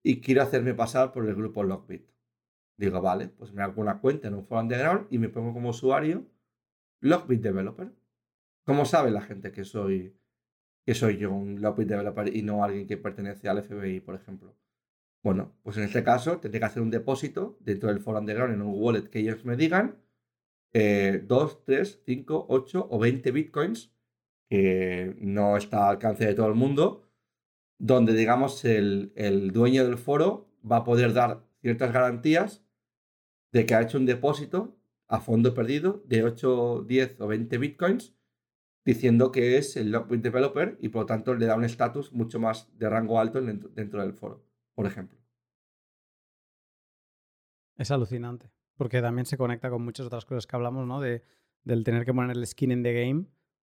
y 0.04 0.22
quiero 0.22 0.42
hacerme 0.42 0.74
pasar 0.74 1.12
por 1.12 1.28
el 1.28 1.36
grupo 1.36 1.64
Lockbit. 1.64 2.10
Digo, 2.78 3.02
vale, 3.02 3.28
pues 3.28 3.54
me 3.54 3.62
hago 3.62 3.82
una 3.82 4.00
cuenta 4.00 4.28
en 4.28 4.34
un 4.34 4.46
foro 4.46 4.62
underground 4.62 5.08
y 5.10 5.20
me 5.20 5.30
pongo 5.30 5.54
como 5.54 5.70
usuario 5.70 6.26
Lockbit 7.02 7.42
Developer. 7.42 7.92
¿Cómo 8.66 8.86
sabe 8.86 9.12
la 9.12 9.22
gente 9.22 9.52
que 9.52 9.64
soy, 9.64 10.16
que 10.86 10.96
soy 10.96 11.18
yo 11.18 11.32
un 11.32 11.62
Lockbit 11.62 11.88
Developer 11.90 12.36
y 12.36 12.42
no 12.42 12.64
alguien 12.64 12.88
que 12.88 12.98
pertenece 12.98 13.50
al 13.50 13.64
FBI, 13.64 14.00
por 14.00 14.16
ejemplo? 14.16 14.56
Bueno, 15.24 15.56
pues 15.62 15.78
en 15.78 15.84
este 15.84 16.04
caso 16.04 16.40
tendré 16.40 16.60
que 16.60 16.66
hacer 16.66 16.82
un 16.82 16.90
depósito 16.90 17.58
dentro 17.60 17.90
del 17.90 18.00
foro 18.00 18.18
underground 18.20 18.56
en 18.56 18.62
un 18.64 18.74
wallet 18.82 19.10
que 19.10 19.20
ellos 19.20 19.46
me 19.46 19.56
digan 19.56 20.02
2, 20.74 21.64
3, 21.66 22.02
5, 22.06 22.46
8 22.50 22.88
o 22.90 23.00
20 23.00 23.32
bitcoins, 23.32 23.94
que 24.50 25.16
no 25.20 25.58
está 25.58 25.86
al 25.86 25.96
alcance 25.98 26.26
de 26.26 26.34
todo 26.34 26.48
el 26.48 26.56
mundo, 26.56 27.11
donde 27.82 28.14
digamos 28.14 28.64
el, 28.64 29.12
el 29.16 29.52
dueño 29.52 29.84
del 29.84 29.98
foro 29.98 30.48
va 30.70 30.78
a 30.78 30.84
poder 30.84 31.14
dar 31.14 31.44
ciertas 31.62 31.92
garantías 31.92 32.64
de 33.52 33.66
que 33.66 33.74
ha 33.74 33.82
hecho 33.82 33.98
un 33.98 34.06
depósito 34.06 34.78
a 35.08 35.20
fondo 35.20 35.56
perdido 35.56 36.04
de 36.06 36.24
8, 36.24 36.86
10 36.88 37.22
o 37.22 37.28
20 37.28 37.58
bitcoins, 37.58 38.16
diciendo 38.86 39.32
que 39.32 39.58
es 39.58 39.76
el 39.78 39.92
Lockbit 39.92 40.22
Developer 40.22 40.78
y 40.80 40.90
por 40.90 41.02
lo 41.02 41.06
tanto 41.08 41.34
le 41.34 41.48
da 41.48 41.56
un 41.56 41.64
estatus 41.64 42.14
mucho 42.14 42.40
más 42.40 42.70
de 42.78 42.88
rango 42.88 43.20
alto 43.20 43.42
dentro 43.42 44.02
del 44.02 44.14
foro 44.14 44.46
por 44.76 44.86
ejemplo. 44.86 45.20
Es 47.78 47.90
alucinante, 47.90 48.52
porque 48.78 49.02
también 49.02 49.26
se 49.26 49.38
conecta 49.38 49.72
con 49.72 49.84
muchas 49.84 50.06
otras 50.06 50.26
cosas 50.26 50.46
que 50.46 50.56
hablamos, 50.56 50.88
¿no? 50.88 51.02
De, 51.02 51.24
del 51.64 51.84
tener 51.84 52.06
que 52.06 52.14
poner 52.14 52.38
el 52.38 52.46
skin 52.46 52.72
in 52.72 52.84
the 52.84 52.94
game, 52.94 53.26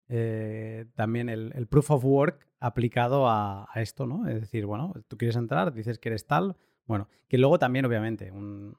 eh, 0.09 0.87
también 0.95 1.29
el, 1.29 1.67
proof 1.67 1.91
of 1.91 2.05
work 2.05 2.49
aplicado 2.65 3.29
a, 3.29 3.69
esto, 3.75 4.07
¿no? 4.07 4.27
Es 4.27 4.41
decir, 4.41 4.65
bueno, 4.65 4.95
tú 5.07 5.19
quieres 5.19 5.37
entrar, 5.37 5.75
dices 5.75 5.99
que 5.99 6.09
eres 6.09 6.27
tal, 6.27 6.57
bueno, 6.87 7.09
que 7.29 7.37
luego 7.37 7.59
también, 7.59 7.85
obviamente, 7.85 8.33
un, 8.33 8.77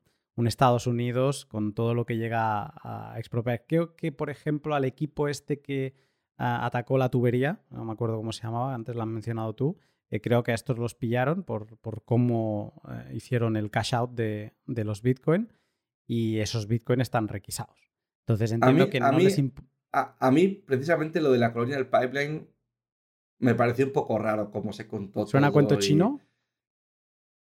Estados 0.48 0.86
Unidos 0.86 1.46
con 1.46 1.74
todo 1.74 1.94
lo 1.94 2.06
que 2.06 2.18
llega 2.18 2.74
a, 2.84 3.16
expropiar. 3.18 3.66
Creo 3.68 3.96
que, 3.96 4.12
por 4.12 4.30
ejemplo, 4.30 4.76
al 4.76 4.86
equipo 4.86 5.28
este 5.28 5.62
que 5.62 5.94
atacó 6.38 6.98
la 6.98 7.10
tubería, 7.10 7.62
no 7.70 7.86
me 7.86 7.94
acuerdo 7.94 8.18
cómo 8.18 8.34
se 8.34 8.44
llamaba, 8.44 8.74
antes 8.74 8.96
lo 8.96 9.04
has 9.04 9.08
mencionado 9.08 9.54
tú, 9.54 9.78
eh, 10.10 10.20
creo 10.20 10.44
que 10.44 10.52
a 10.52 10.56
estos 10.56 10.78
los 10.78 10.96
pillaron 10.96 11.44
por, 11.44 11.78
por 11.78 12.04
cómo 12.04 12.82
eh, 12.90 13.14
hicieron 13.14 13.56
el 13.56 13.72
cash 13.72 13.96
out 13.96 14.12
de, 14.12 14.54
de, 14.66 14.84
los 14.84 15.02
Bitcoin 15.02 15.50
y 16.06 16.40
esos 16.40 16.68
Bitcoin 16.68 17.02
están 17.02 17.28
requisados. 17.28 17.80
Entonces 18.22 18.52
entiendo 18.52 18.90
que 18.90 19.00
no 19.00 19.14
mí, 19.14 19.24
les 19.24 19.40
a, 19.92 20.32
mí, 20.32 20.48
precisamente, 20.50 21.22
lo 21.22 21.32
de 21.32 21.38
la 21.38 21.54
colonia 21.54 21.78
del 21.78 21.88
pipeline 21.88 22.50
me 23.40 23.56
pareció 23.56 23.86
un 23.86 23.94
poco 23.94 24.18
raro 24.18 24.52
cómo 24.52 24.74
se 24.74 24.88
contó. 24.88 25.26
¿Suena 25.26 25.52
cuento 25.52 25.78
chino? 25.78 26.20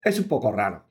Es 0.03 0.19
un 0.19 0.27
poco 0.27 0.51
raro. 0.51 0.85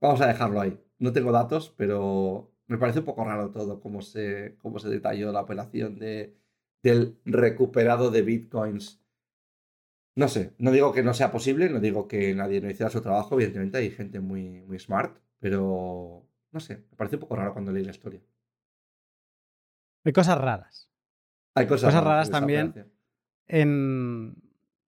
Vamos 0.00 0.20
a 0.20 0.26
dejarlo 0.26 0.60
ahí. 0.60 0.78
No 0.98 1.12
tengo 1.12 1.32
datos, 1.32 1.74
pero 1.76 2.50
me 2.66 2.78
parece 2.78 3.00
un 3.00 3.04
poco 3.04 3.24
raro 3.24 3.50
todo, 3.50 3.80
cómo 3.80 4.02
se, 4.02 4.56
cómo 4.58 4.78
se 4.78 4.88
detalló 4.88 5.32
la 5.32 5.40
operación 5.40 5.98
de, 5.98 6.36
del 6.82 7.18
recuperado 7.24 8.10
de 8.10 8.22
bitcoins 8.22 9.00
no 10.18 10.26
sé, 10.26 10.52
no 10.58 10.72
digo 10.72 10.92
que 10.92 11.04
no 11.04 11.14
sea 11.14 11.30
posible, 11.30 11.70
no 11.70 11.78
digo 11.78 12.08
que 12.08 12.34
nadie 12.34 12.60
no 12.60 12.68
hiciera 12.68 12.90
su 12.90 13.00
trabajo, 13.00 13.36
evidentemente 13.36 13.78
hay 13.78 13.90
gente 13.90 14.18
muy, 14.18 14.62
muy 14.62 14.76
smart, 14.80 15.16
pero 15.38 16.26
no 16.50 16.58
sé, 16.58 16.78
me 16.90 16.96
parece 16.96 17.14
un 17.14 17.20
poco 17.20 17.36
raro 17.36 17.52
cuando 17.52 17.70
leí 17.70 17.84
la 17.84 17.92
historia. 17.92 18.20
Hay 20.04 20.12
cosas 20.12 20.36
raras. 20.36 20.90
Hay 21.54 21.68
cosas, 21.68 21.94
raras, 21.94 22.30
también. 22.30 22.90
En, 23.48 24.36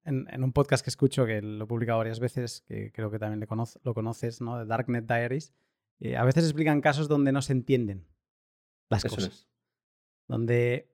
en, 0.04 0.44
un 0.44 0.52
podcast 0.52 0.84
que 0.84 0.90
escucho, 0.90 1.26
que 1.26 1.42
lo 1.42 1.64
he 1.64 1.66
publicado 1.66 1.98
varias 1.98 2.20
veces, 2.20 2.62
que 2.68 2.92
creo 2.92 3.10
que 3.10 3.18
también 3.18 3.40
le 3.40 3.46
lo 3.82 3.94
conoces, 3.94 4.40
¿no? 4.40 4.58
De 4.58 4.66
Darknet 4.66 5.06
Diaries, 5.06 5.52
eh, 6.00 6.16
a 6.16 6.24
veces 6.24 6.44
explican 6.44 6.80
casos 6.80 7.08
donde 7.08 7.32
no 7.32 7.42
se 7.42 7.52
entienden 7.52 8.06
las 8.88 9.04
cosas. 9.04 9.48
Donde 10.26 10.90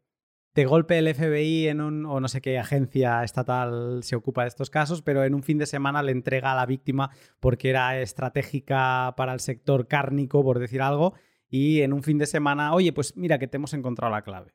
de 0.54 0.64
golpe 0.64 0.98
el 0.98 1.14
FBI 1.14 1.68
en 1.68 1.82
un, 1.82 2.06
o 2.06 2.18
no 2.18 2.28
sé 2.28 2.40
qué 2.40 2.58
agencia 2.58 3.22
estatal 3.22 4.02
se 4.02 4.16
ocupa 4.16 4.42
de 4.42 4.48
estos 4.48 4.70
casos, 4.70 5.02
pero 5.02 5.22
en 5.22 5.34
un 5.34 5.42
fin 5.42 5.58
de 5.58 5.66
semana 5.66 6.02
le 6.02 6.12
entrega 6.12 6.52
a 6.52 6.56
la 6.56 6.64
víctima 6.64 7.10
porque 7.40 7.68
era 7.68 8.00
estratégica 8.00 9.14
para 9.18 9.34
el 9.34 9.40
sector 9.40 9.86
cárnico, 9.86 10.42
por 10.42 10.58
decir 10.58 10.80
algo, 10.80 11.12
y 11.48 11.82
en 11.82 11.92
un 11.92 12.02
fin 12.02 12.16
de 12.16 12.26
semana, 12.26 12.72
oye, 12.72 12.92
pues 12.92 13.16
mira 13.16 13.38
que 13.38 13.48
te 13.48 13.58
hemos 13.58 13.74
encontrado 13.74 14.12
la 14.12 14.22
clave. 14.22 14.54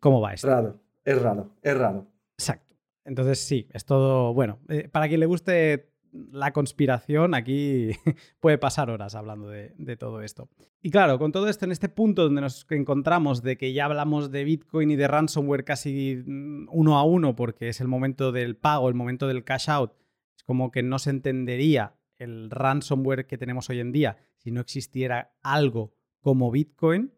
¿Cómo 0.00 0.20
va 0.20 0.34
esto? 0.34 0.48
Raro, 0.48 0.80
es 1.08 1.22
raro, 1.22 1.50
es 1.62 1.76
raro. 1.76 2.06
Exacto. 2.36 2.76
Entonces 3.04 3.38
sí, 3.38 3.66
es 3.72 3.86
todo, 3.86 4.34
bueno, 4.34 4.60
eh, 4.68 4.88
para 4.90 5.08
quien 5.08 5.20
le 5.20 5.26
guste 5.26 5.94
la 6.12 6.52
conspiración, 6.52 7.32
aquí 7.32 7.90
puede 8.40 8.58
pasar 8.58 8.90
horas 8.90 9.14
hablando 9.14 9.48
de, 9.48 9.96
todo 9.96 10.20
esto. 10.20 10.50
Y 10.82 10.90
claro, 10.90 11.18
con 11.18 11.32
todo 11.32 11.48
esto 11.48 11.64
en 11.64 11.72
este 11.72 11.88
punto 11.88 12.24
donde 12.24 12.42
nos 12.42 12.66
encontramos 12.68 13.42
de 13.42 13.56
que 13.56 13.72
ya 13.72 13.86
hablamos 13.86 14.30
de 14.30 14.44
Bitcoin 14.44 14.90
y 14.90 14.96
de 14.96 15.08
ransomware 15.08 15.64
casi 15.64 16.22
mm, 16.26 16.68
uno 16.70 16.98
a 16.98 17.04
uno 17.04 17.34
porque 17.34 17.70
es 17.70 17.80
el 17.80 17.88
momento 17.88 18.30
del 18.30 18.56
pago, 18.56 18.90
el 18.90 18.94
momento 18.94 19.26
del 19.26 19.44
cash 19.44 19.70
out, 19.70 19.92
es 20.36 20.42
como 20.42 20.70
que 20.70 20.82
no 20.82 20.98
se 20.98 21.08
entendería 21.08 21.94
el 22.16 22.50
ransomware 22.50 23.26
que 23.26 23.38
tenemos 23.38 23.70
hoy 23.70 23.80
en 23.80 23.92
día 23.92 24.18
si 24.36 24.50
no 24.50 24.60
existiera 24.60 25.32
algo 25.42 25.94
como 26.20 26.50
Bitcoin. 26.50 27.14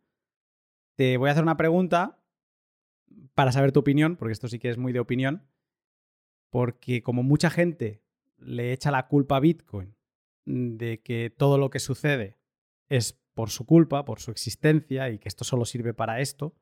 Te 0.94 1.16
voy 1.16 1.28
a 1.28 1.32
hacer 1.32 1.42
una 1.42 1.56
pregunta 1.56 2.19
para 3.34 3.52
saber 3.52 3.72
tu 3.72 3.80
opinión, 3.80 4.16
porque 4.16 4.32
esto 4.32 4.48
sí 4.48 4.58
que 4.58 4.70
es 4.70 4.78
muy 4.78 4.92
de 4.92 5.00
opinión, 5.00 5.46
porque 6.50 7.02
como 7.02 7.22
mucha 7.22 7.50
gente 7.50 8.02
le 8.38 8.72
echa 8.72 8.90
la 8.90 9.06
culpa 9.06 9.36
a 9.36 9.40
Bitcoin 9.40 9.94
de 10.44 11.00
que 11.00 11.30
todo 11.30 11.58
lo 11.58 11.70
que 11.70 11.78
sucede 11.78 12.38
es 12.88 13.20
por 13.34 13.50
su 13.50 13.64
culpa, 13.64 14.04
por 14.04 14.20
su 14.20 14.30
existencia 14.30 15.10
y 15.10 15.18
que 15.18 15.28
esto 15.28 15.44
solo 15.44 15.64
sirve 15.64 15.94
para 15.94 16.20
esto, 16.20 16.54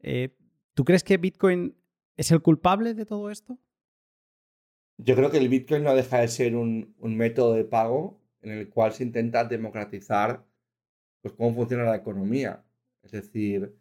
eh, 0.00 0.36
¿tú 0.74 0.84
crees 0.84 1.02
que 1.02 1.16
Bitcoin 1.16 1.76
es 2.16 2.30
el 2.30 2.42
culpable 2.42 2.94
de 2.94 3.06
todo 3.06 3.30
esto? 3.30 3.58
Yo 4.98 5.16
creo 5.16 5.30
que 5.30 5.38
el 5.38 5.48
Bitcoin 5.48 5.82
no 5.82 5.94
deja 5.94 6.18
de 6.20 6.28
ser 6.28 6.54
un, 6.54 6.94
método 7.00 7.54
de 7.54 7.64
pago 7.64 8.20
en 8.42 8.52
el 8.52 8.68
cual 8.68 8.92
se 8.92 9.02
intenta 9.02 9.44
democratizar 9.44 10.44
pues, 11.22 11.32
cómo 11.34 11.54
funciona 11.54 11.84
la 11.84 11.96
economía. 11.96 12.62
Es 13.02 13.12
decir, 13.12 13.74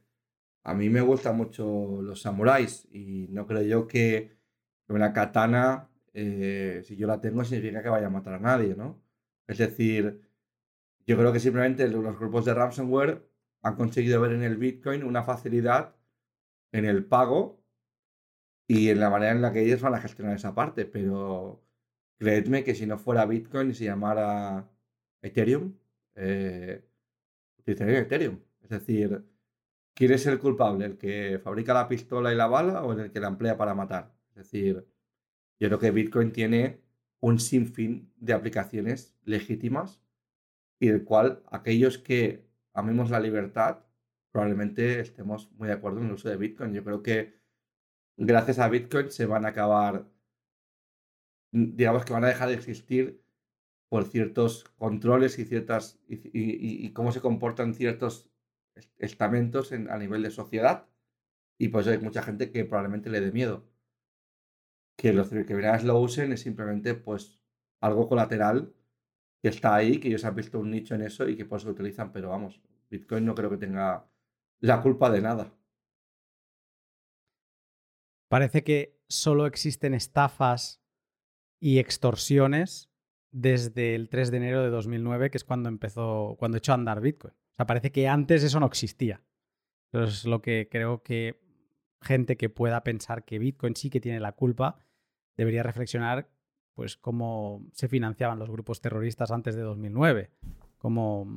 a 0.69 0.73
mí 0.75 0.89
me 0.89 1.01
gustan 1.01 1.35
mucho 1.37 2.01
los 2.01 2.21
samuráis 2.21 2.87
y 2.91 3.27
no 3.31 3.47
creo 3.47 3.63
yo 3.63 3.87
que 3.87 4.37
una 4.87 5.13
katana 5.13 5.89
eh, 6.13 6.81
si 6.85 6.95
yo 6.97 7.07
la 7.07 7.21
tengo 7.21 7.43
significa 7.43 7.83
que 7.83 7.89
vaya 7.89 8.07
a 8.07 8.09
matar 8.09 8.35
a 8.35 8.39
nadie, 8.39 8.75
¿no? 8.75 9.01
Es 9.47 9.57
decir, 9.57 10.21
yo 11.07 11.17
creo 11.17 11.33
que 11.33 11.39
simplemente 11.39 11.87
los 11.87 12.19
grupos 12.19 12.45
de 12.45 12.53
ransomware 12.53 13.27
han 13.61 13.75
conseguido 13.75 14.21
ver 14.21 14.33
en 14.33 14.43
el 14.43 14.57
Bitcoin 14.57 15.03
una 15.03 15.23
facilidad 15.23 15.95
en 16.71 16.85
el 16.85 17.05
pago 17.05 17.63
y 18.67 18.89
en 18.89 18.99
la 18.99 19.09
manera 19.09 19.31
en 19.31 19.41
la 19.41 19.53
que 19.53 19.61
ellos 19.63 19.81
van 19.81 19.95
a 19.95 20.01
gestionar 20.01 20.35
esa 20.35 20.53
parte, 20.55 20.85
pero 20.85 21.63
creedme 22.17 22.63
que 22.63 22.75
si 22.75 22.85
no 22.85 22.97
fuera 22.99 23.25
Bitcoin 23.25 23.71
y 23.71 23.73
se 23.75 23.85
llamara 23.85 24.69
Ethereum, 25.21 25.75
eh, 26.15 26.83
utilizaría 27.59 27.99
Ethereum. 27.99 28.39
Es 28.61 28.69
decir, 28.69 29.23
¿quién 29.99 30.13
es 30.13 30.25
el 30.27 30.39
culpable? 30.39 30.85
¿El 30.85 30.97
que 30.97 31.41
fabrica 31.43 31.73
la 31.73 31.89
pistola 31.89 32.31
y 32.31 32.35
la 32.37 32.47
bala 32.47 32.83
o 32.83 32.93
el 32.93 33.11
que 33.11 33.19
la 33.19 33.27
emplea 33.27 33.57
para 33.57 33.75
matar? 33.75 34.15
Es 34.29 34.35
decir, 34.37 34.87
Yo 35.59 35.67
creo 35.67 35.79
que 35.79 35.91
Bitcoin 35.91 36.31
tiene 36.31 36.81
un 37.19 37.39
sinfín 37.39 38.13
de 38.15 38.31
aplicaciones 38.33 39.17
legítimas 39.25 40.01
y 40.79 40.87
del 40.87 41.03
cual 41.03 41.43
aquellos 41.51 41.97
que 41.97 42.47
amemos 42.73 43.09
la 43.09 43.19
libertad 43.19 43.79
probablemente 44.31 45.01
estemos 45.01 45.51
muy 45.53 45.67
de 45.67 45.73
acuerdo 45.73 45.99
en 45.99 46.05
el 46.07 46.13
uso 46.13 46.29
de 46.29 46.37
Bitcoin. 46.37 46.73
Yo 46.73 46.83
creo 46.85 47.03
que 47.03 47.33
gracias 48.15 48.59
a 48.59 48.69
Bitcoin 48.69 49.11
se 49.11 49.25
van 49.25 49.45
a 49.45 49.49
acabar, 49.49 50.09
digamos 51.51 52.05
que 52.05 52.13
van 52.13 52.23
a 52.23 52.29
dejar 52.29 52.47
de 52.47 52.55
existir 52.55 53.21
por 53.89 54.05
ciertos 54.05 54.63
controles 54.77 55.39
y 55.39 55.45
ciertas 55.45 55.99
y, 56.07 56.93
cómo 56.93 57.11
se 57.11 57.19
comportan 57.19 57.73
ciertos 57.73 58.28
estamentos 58.97 59.71
a 59.71 59.97
nivel 59.97 60.23
de 60.23 60.31
sociedad. 60.31 60.87
Y 61.57 61.69
por 61.69 61.81
eso 61.81 61.91
hay 61.91 61.99
mucha 61.99 62.23
gente 62.23 62.51
que 62.51 62.65
probablemente 62.65 63.09
le 63.09 63.21
dé 63.21 63.31
miedo. 63.31 63.67
Que 64.95 65.13
los 65.13 65.29
criminales 65.29 65.83
lo 65.83 65.99
usen 65.99 66.33
es 66.33 66.41
simplemente 66.41 66.93
pues 66.93 67.39
algo 67.81 68.07
colateral 68.07 68.73
que 69.41 69.49
está 69.49 69.75
ahí, 69.75 69.99
que 69.99 70.09
ellos 70.09 70.25
han 70.25 70.35
visto 70.35 70.59
un 70.59 70.71
nicho 70.71 70.95
en 70.95 71.01
eso 71.01 71.27
y 71.27 71.35
que 71.35 71.45
por 71.45 71.59
eso 71.59 71.67
lo 71.67 71.73
utilizan, 71.73 72.11
pero 72.11 72.29
vamos, 72.29 72.61
Bitcoin 72.89 73.25
no 73.25 73.35
creo 73.35 73.49
que 73.49 73.57
tenga 73.57 74.05
la 74.59 74.81
culpa 74.81 75.09
de 75.09 75.21
nada. 75.21 75.53
Parece 78.27 78.63
que 78.63 78.99
solo 79.07 79.45
existen 79.45 79.93
estafas 79.93 80.81
y 81.59 81.79
extorsiones 81.79 82.89
desde 83.31 83.95
el 83.95 84.09
3 84.09 84.31
de 84.31 84.37
enero 84.37 84.63
de 84.63 84.69
2009, 84.69 85.31
que 85.31 85.37
es 85.37 85.43
cuando 85.43 85.69
empezó, 85.69 86.35
cuando 86.37 86.57
echó 86.57 86.73
a 86.73 86.75
andar 86.75 87.01
Bitcoin. 87.01 87.33
Sea, 87.59 87.67
parece 87.67 87.91
que 87.91 88.07
antes 88.07 88.41
eso 88.41 88.61
no 88.61 88.67
existía. 88.67 89.21
Eso 89.91 90.03
es 90.05 90.23
lo 90.23 90.41
que 90.41 90.69
creo 90.71 91.03
que 91.03 91.41
gente 92.01 92.37
que 92.37 92.47
pueda 92.47 92.85
pensar 92.85 93.25
que 93.25 93.37
Bitcoin 93.37 93.75
sí 93.75 93.89
que 93.89 93.99
tiene 93.99 94.21
la 94.21 94.31
culpa 94.31 94.79
debería 95.35 95.61
reflexionar 95.61 96.29
pues 96.73 96.95
cómo 96.95 97.67
se 97.73 97.89
financiaban 97.89 98.39
los 98.39 98.49
grupos 98.49 98.79
terroristas 98.79 99.31
antes 99.31 99.55
de 99.55 99.63
2009, 99.63 100.31
cómo, 100.77 101.27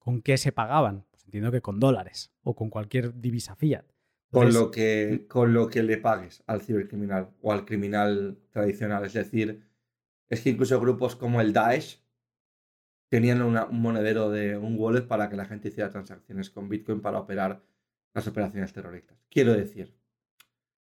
con 0.00 0.20
qué 0.20 0.36
se 0.36 0.50
pagaban. 0.50 1.06
Pues 1.12 1.24
entiendo 1.26 1.52
que 1.52 1.60
con 1.60 1.78
dólares 1.78 2.32
o 2.42 2.56
con 2.56 2.70
cualquier 2.70 3.20
divisa 3.20 3.54
fiat. 3.54 3.84
con, 4.32 4.52
lo 4.52 4.72
que, 4.72 5.26
con 5.28 5.54
lo 5.54 5.68
que 5.68 5.84
le 5.84 5.98
pagues 5.98 6.42
al 6.48 6.60
cibercriminal 6.60 7.30
o 7.40 7.52
al 7.52 7.64
criminal 7.64 8.40
tradicional. 8.50 9.04
Es 9.04 9.12
decir, 9.12 9.64
es 10.28 10.40
que 10.40 10.50
incluso 10.50 10.80
grupos 10.80 11.14
como 11.14 11.40
el 11.40 11.52
Daesh 11.52 12.02
tenían 13.08 13.42
un 13.42 13.80
monedero 13.80 14.30
de 14.30 14.56
un 14.56 14.76
wallet 14.78 15.06
para 15.06 15.28
que 15.28 15.36
la 15.36 15.46
gente 15.46 15.68
hiciera 15.68 15.90
transacciones 15.90 16.50
con 16.50 16.68
Bitcoin 16.68 17.00
para 17.00 17.18
operar 17.18 17.62
las 18.14 18.26
operaciones 18.26 18.72
terroristas. 18.72 19.18
Quiero 19.30 19.54
decir, 19.54 19.94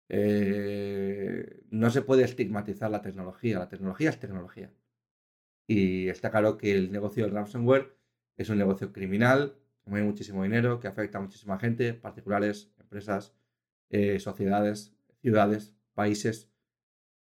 eh, 0.09 1.63
no 1.71 1.91
se 1.91 2.03
puede 2.03 2.25
estigmatizar 2.25 2.91
la 2.91 3.03
tecnología. 3.03 3.59
La 3.59 3.69
tecnología 3.69 4.11
es 4.11 4.19
tecnología. 4.19 4.73
Y 5.67 6.09
está 6.09 6.31
claro 6.31 6.57
que 6.57 6.73
el 6.73 6.93
negocio 6.93 7.25
del 7.25 7.35
ransomware 7.35 7.97
es 8.37 8.49
un 8.51 8.59
negocio 8.59 8.93
criminal, 8.93 9.57
que 9.83 9.91
mueve 9.91 10.07
muchísimo 10.07 10.43
dinero, 10.43 10.81
que 10.81 10.89
afecta 10.89 11.19
a 11.19 11.21
muchísima 11.23 11.59
gente, 11.59 11.95
particulares, 11.95 12.73
empresas, 12.79 13.35
eh, 13.91 14.19
sociedades, 14.21 14.95
ciudades, 15.21 15.75
países. 15.95 16.51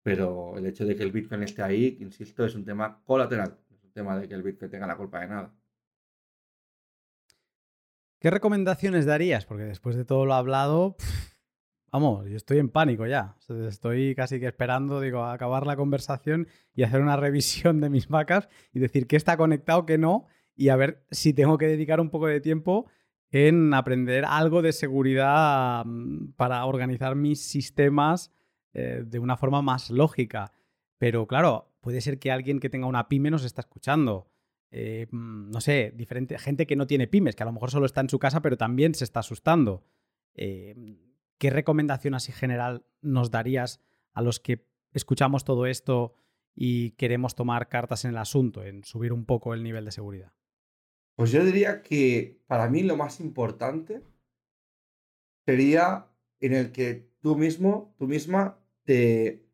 Pero 0.02 0.58
el 0.58 0.66
hecho 0.66 0.84
de 0.84 0.96
que 0.96 1.02
el 1.02 1.12
Bitcoin 1.12 1.42
esté 1.42 1.62
ahí, 1.62 1.96
insisto, 2.00 2.44
es 2.44 2.54
un 2.54 2.64
tema 2.64 3.02
colateral. 3.04 3.58
Tema 3.94 4.18
de 4.18 4.28
que 4.28 4.34
el 4.34 4.42
Bitcoin 4.42 4.70
tenga 4.70 4.88
la 4.88 4.96
culpa 4.96 5.20
de 5.20 5.28
nada. 5.28 5.54
¿Qué 8.18 8.30
recomendaciones 8.30 9.06
darías? 9.06 9.46
Porque 9.46 9.64
después 9.64 9.94
de 9.96 10.04
todo 10.04 10.26
lo 10.26 10.34
hablado, 10.34 10.96
vamos, 11.92 12.28
yo 12.28 12.36
estoy 12.36 12.58
en 12.58 12.70
pánico 12.70 13.06
ya. 13.06 13.36
Estoy 13.68 14.16
casi 14.16 14.40
que 14.40 14.46
esperando, 14.46 15.00
digo, 15.00 15.24
acabar 15.24 15.64
la 15.64 15.76
conversación 15.76 16.48
y 16.74 16.82
hacer 16.82 17.02
una 17.02 17.16
revisión 17.18 17.80
de 17.80 17.88
mis 17.88 18.08
vacas 18.08 18.48
y 18.72 18.80
decir 18.80 19.06
qué 19.06 19.14
está 19.16 19.36
conectado, 19.36 19.86
qué 19.86 19.96
no, 19.96 20.26
y 20.56 20.70
a 20.70 20.76
ver 20.76 21.04
si 21.10 21.32
tengo 21.32 21.56
que 21.56 21.68
dedicar 21.68 22.00
un 22.00 22.10
poco 22.10 22.26
de 22.26 22.40
tiempo 22.40 22.90
en 23.30 23.74
aprender 23.74 24.24
algo 24.24 24.62
de 24.62 24.72
seguridad 24.72 25.84
mm, 25.84 26.32
para 26.32 26.64
organizar 26.64 27.14
mis 27.14 27.42
sistemas 27.42 28.32
eh, 28.72 29.04
de 29.06 29.18
una 29.20 29.36
forma 29.36 29.62
más 29.62 29.90
lógica. 29.90 30.50
Pero 30.98 31.26
claro, 31.26 31.73
puede 31.84 32.00
ser 32.00 32.18
que 32.18 32.32
alguien 32.32 32.60
que 32.60 32.70
tenga 32.70 32.86
una 32.86 33.08
pyme 33.08 33.30
nos 33.30 33.44
está 33.44 33.60
escuchando. 33.60 34.26
Eh, 34.70 35.06
mm, 35.10 35.50
no 35.50 35.60
sé, 35.60 35.92
diferente, 35.94 36.38
gente 36.38 36.66
que 36.66 36.76
no 36.76 36.86
tiene 36.86 37.06
pymes, 37.06 37.36
que 37.36 37.42
a 37.42 37.46
lo 37.46 37.52
mejor 37.52 37.70
solo 37.70 37.84
está 37.84 38.00
en 38.00 38.08
su 38.08 38.18
casa, 38.18 38.40
pero 38.40 38.56
también 38.56 38.94
se 38.94 39.04
está 39.04 39.20
asustando. 39.20 39.84
Eh, 40.34 40.74
¿Qué 41.36 41.50
recomendación 41.50 42.14
así 42.14 42.32
general 42.32 42.86
nos 43.02 43.30
darías 43.30 43.82
a 44.14 44.22
los 44.22 44.40
que 44.40 44.66
escuchamos 44.94 45.44
todo 45.44 45.66
esto 45.66 46.14
y 46.54 46.92
queremos 46.92 47.34
tomar 47.34 47.68
cartas 47.68 48.06
en 48.06 48.12
el 48.12 48.16
asunto, 48.16 48.64
en 48.64 48.82
subir 48.82 49.12
un 49.12 49.26
poco 49.26 49.52
el 49.52 49.62
nivel 49.62 49.84
de 49.84 49.92
seguridad? 49.92 50.32
Pues 51.16 51.32
yo 51.32 51.44
diría 51.44 51.82
que 51.82 52.40
para 52.46 52.70
mí 52.70 52.82
lo 52.82 52.96
más 52.96 53.20
importante 53.20 54.00
sería 55.44 56.06
en 56.40 56.54
el 56.54 56.72
que 56.72 57.10
tú 57.20 57.36
mismo, 57.36 57.94
tú 57.98 58.06
misma, 58.08 58.58
te, 58.84 59.44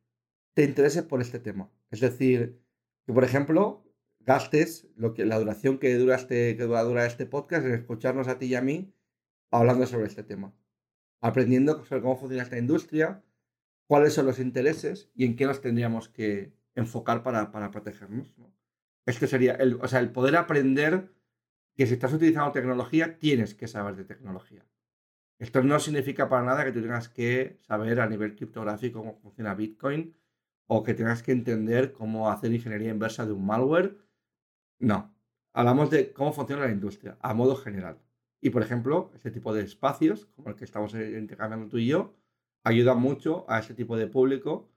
te 0.55 0.63
intereses 0.63 1.03
por 1.03 1.21
este 1.21 1.41
tema. 1.41 1.69
Es 1.91 2.01
decir, 2.01 2.61
que 3.07 3.13
por 3.13 3.25
ejemplo, 3.25 3.85
gastes 4.21 4.89
lo 4.97 5.15
que, 5.15 5.25
la 5.25 5.39
duración 5.39 5.79
que 5.79 5.95
dura, 5.97 6.17
este, 6.17 6.51
este 6.51 7.27
podcast 7.27 7.67
en 7.67 7.75
escucharnos 7.75 8.29
a 8.29 8.39
ti 8.39 8.47
y 8.47 8.55
a 8.55 8.63
mí 8.63 8.95
hablando 9.51 9.87
sobre 9.87 10.07
este 10.07 10.23
tema. 10.23 10.55
Aprendiendo 11.21 11.85
sobre 11.85 12.03
cómo 12.03 12.17
funciona 12.17 12.43
esta 12.43 12.59
industria, 12.59 13.23
cuáles 13.87 14.15
son 14.15 14.27
los 14.27 14.39
intereses 14.39 15.11
y 15.15 15.25
en 15.25 15.37
qué 15.37 15.47
nos 15.47 15.61
tendríamos 15.61 16.09
que 16.09 16.53
enfocar 16.75 17.23
para, 17.23 17.51
para 17.51 17.71
protegernos. 17.71 18.33
Esto 19.07 19.27
sería, 19.27 19.55
el, 19.55 19.75
o 19.81 19.89
sea, 19.89 20.01
el 20.01 20.13
poder 20.13 20.37
aprender 20.37 21.13
que 21.75 21.87
si 21.87 21.95
estás 21.95 22.13
utilizando 22.13 22.53
tecnología, 22.53 23.19
tienes 23.19 23.55
que 23.55 23.67
saber 23.67 23.97
de 23.97 24.05
tecnología. 24.05 24.65
Esto 25.39 25.63
no 25.63 25.81
significa 25.81 26.29
para 26.29 26.45
nada 26.45 26.65
que 26.65 26.73
tú 26.73 26.83
tengas 26.83 27.09
que 27.09 27.57
saber 27.67 28.01
a 28.01 28.07
nivel 28.07 28.37
criptográfico 28.37 29.01
cómo 29.01 29.19
funciona 29.19 29.55
Bitcoin 29.55 30.15
o 30.73 30.85
que 30.85 30.95
tengas 30.95 31.25
que 31.25 31.33
entender 31.33 31.93
cómo 31.93 32.31
hacer 32.31 32.53
ingeniería 32.53 32.91
inversa 32.91 33.27
de 33.27 33.33
un 33.33 33.45
malware. 33.45 33.99
No. 34.79 35.13
Hablamos 35.53 35.91
de 35.91 36.13
cómo 36.13 36.33
funciona 36.33 36.65
la 36.65 36.71
industria 36.71 37.19
a 37.21 37.35
modo 37.35 37.57
general. 37.57 37.99
Y 38.41 38.51
por 38.51 38.63
ejemplo, 38.63 39.11
este 39.17 39.33
tipo 39.33 39.53
de 39.53 39.63
espacios, 39.63 40.27
como 40.27 40.51
el 40.51 40.55
que 40.55 40.65
estamos 40.65 40.95
intercambiando 40.95 41.67
tú 41.67 41.79
y 41.79 41.89
yo, 41.89 42.15
ayuda 42.63 42.95
mucho 42.95 43.45
a 43.49 43.59
este 43.59 43.75
tipo 43.75 43.97
de 43.97 44.07
público 44.07 44.71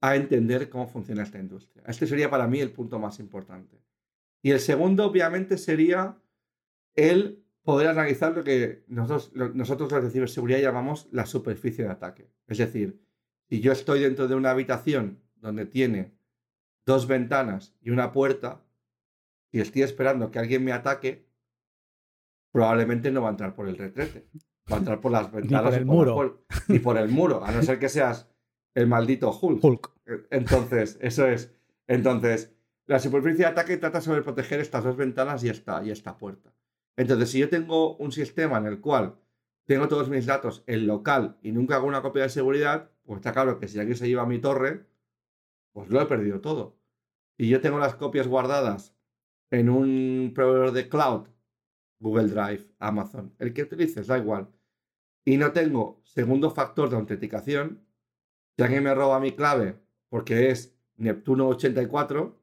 a 0.00 0.14
entender 0.14 0.70
cómo 0.70 0.86
funciona 0.86 1.24
esta 1.24 1.40
industria. 1.40 1.82
Este 1.88 2.06
sería 2.06 2.30
para 2.30 2.46
mí 2.46 2.60
el 2.60 2.70
punto 2.70 3.00
más 3.00 3.18
importante. 3.18 3.82
Y 4.42 4.52
el 4.52 4.60
segundo, 4.60 5.04
obviamente, 5.06 5.58
sería 5.58 6.22
el 6.94 7.44
poder 7.64 7.88
analizar 7.88 8.36
lo 8.36 8.44
que 8.44 8.84
nosotros, 8.86 9.32
nosotros 9.56 9.90
los 9.90 10.04
de 10.04 10.10
ciberseguridad 10.10 10.60
llamamos 10.60 11.08
la 11.10 11.26
superficie 11.26 11.82
de 11.82 11.90
ataque. 11.90 12.30
Es 12.46 12.58
decir, 12.58 13.02
si 13.48 13.60
yo 13.60 13.72
estoy 13.72 13.98
dentro 13.98 14.28
de 14.28 14.36
una 14.36 14.52
habitación 14.52 15.21
donde 15.42 15.66
tiene 15.66 16.14
dos 16.86 17.06
ventanas 17.06 17.74
y 17.82 17.90
una 17.90 18.12
puerta, 18.12 18.62
y 19.50 19.60
estoy 19.60 19.82
esperando 19.82 20.30
que 20.30 20.38
alguien 20.38 20.64
me 20.64 20.72
ataque, 20.72 21.26
probablemente 22.50 23.10
no 23.10 23.22
va 23.22 23.28
a 23.28 23.32
entrar 23.32 23.54
por 23.54 23.68
el 23.68 23.76
retrete. 23.76 24.26
Va 24.70 24.76
a 24.76 24.78
entrar 24.78 25.00
por 25.00 25.12
las 25.12 25.30
ventanas. 25.30 25.64
ni 25.64 25.70
por 25.70 25.78
el 25.78 25.84
muro. 25.86 26.44
ni 26.68 26.78
por 26.78 26.96
el 26.96 27.08
muro, 27.08 27.44
a 27.44 27.52
no 27.52 27.62
ser 27.62 27.78
que 27.78 27.88
seas 27.88 28.30
el 28.74 28.86
maldito 28.86 29.30
Hulk. 29.30 29.62
Hulk. 29.62 29.92
Entonces, 30.30 30.98
eso 31.02 31.26
es. 31.26 31.52
Entonces, 31.86 32.54
la 32.86 32.98
superficie 32.98 33.44
de 33.44 33.50
ataque 33.50 33.76
trata 33.76 34.00
sobre 34.00 34.22
proteger 34.22 34.60
estas 34.60 34.84
dos 34.84 34.96
ventanas 34.96 35.44
y 35.44 35.48
esta, 35.48 35.84
y 35.84 35.90
esta 35.90 36.16
puerta. 36.16 36.54
Entonces, 36.96 37.30
si 37.30 37.38
yo 37.38 37.48
tengo 37.48 37.96
un 37.96 38.12
sistema 38.12 38.58
en 38.58 38.66
el 38.66 38.80
cual 38.80 39.16
tengo 39.66 39.88
todos 39.88 40.08
mis 40.08 40.26
datos 40.26 40.62
en 40.66 40.86
local 40.86 41.36
y 41.42 41.52
nunca 41.52 41.76
hago 41.76 41.86
una 41.86 42.02
copia 42.02 42.22
de 42.22 42.28
seguridad, 42.28 42.90
pues 43.04 43.18
está 43.18 43.32
claro 43.32 43.58
que 43.58 43.68
si 43.68 43.78
alguien 43.78 43.96
se 43.96 44.08
lleva 44.08 44.26
mi 44.26 44.38
torre, 44.38 44.86
pues 45.72 45.88
lo 45.90 46.00
he 46.00 46.06
perdido 46.06 46.40
todo. 46.40 46.78
Si 47.38 47.48
yo 47.48 47.60
tengo 47.60 47.78
las 47.78 47.94
copias 47.94 48.28
guardadas 48.28 48.94
en 49.50 49.68
un 49.68 50.32
proveedor 50.34 50.72
de 50.72 50.88
cloud, 50.88 51.28
Google 51.98 52.28
Drive, 52.28 52.68
Amazon, 52.78 53.34
el 53.38 53.52
que 53.52 53.62
utilices, 53.62 54.06
da 54.06 54.18
igual, 54.18 54.48
y 55.24 55.36
no 55.36 55.52
tengo 55.52 56.00
segundo 56.04 56.50
factor 56.50 56.90
de 56.90 56.96
autenticación, 56.96 57.86
si 58.56 58.62
alguien 58.62 58.84
me 58.84 58.94
roba 58.94 59.20
mi 59.20 59.32
clave 59.32 59.78
porque 60.08 60.50
es 60.50 60.76
Neptuno 60.96 61.48
84, 61.48 62.38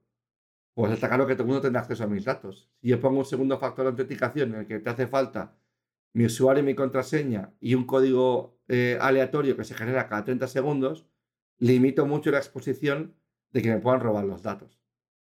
pues 0.73 0.91
está 0.93 1.07
claro 1.07 1.27
que 1.27 1.33
todo 1.33 1.43
el 1.43 1.47
mundo 1.49 1.61
tendrá 1.61 1.81
acceso 1.81 2.03
a 2.03 2.07
mis 2.07 2.25
datos. 2.25 2.69
Si 2.81 2.87
yo 2.87 2.99
pongo 2.99 3.19
un 3.19 3.25
segundo 3.25 3.59
factor 3.59 3.85
de 3.85 3.91
autenticación 3.91 4.53
en 4.53 4.61
el 4.61 4.67
que 4.67 4.79
te 4.79 4.89
hace 4.89 5.07
falta 5.07 5.55
mi 6.13 6.25
usuario 6.25 6.63
y 6.63 6.65
mi 6.65 6.75
contraseña 6.75 7.53
y 7.59 7.75
un 7.75 7.85
código 7.85 8.57
eh, 8.67 8.97
aleatorio 8.99 9.55
que 9.55 9.63
se 9.63 9.75
genera 9.75 10.07
cada 10.07 10.23
30 10.23 10.47
segundos, 10.47 11.05
limito 11.59 12.05
mucho 12.05 12.31
la 12.31 12.39
exposición 12.39 13.15
de 13.51 13.61
que 13.61 13.69
me 13.69 13.79
puedan 13.79 14.01
robar 14.01 14.25
los 14.25 14.41
datos. 14.41 14.79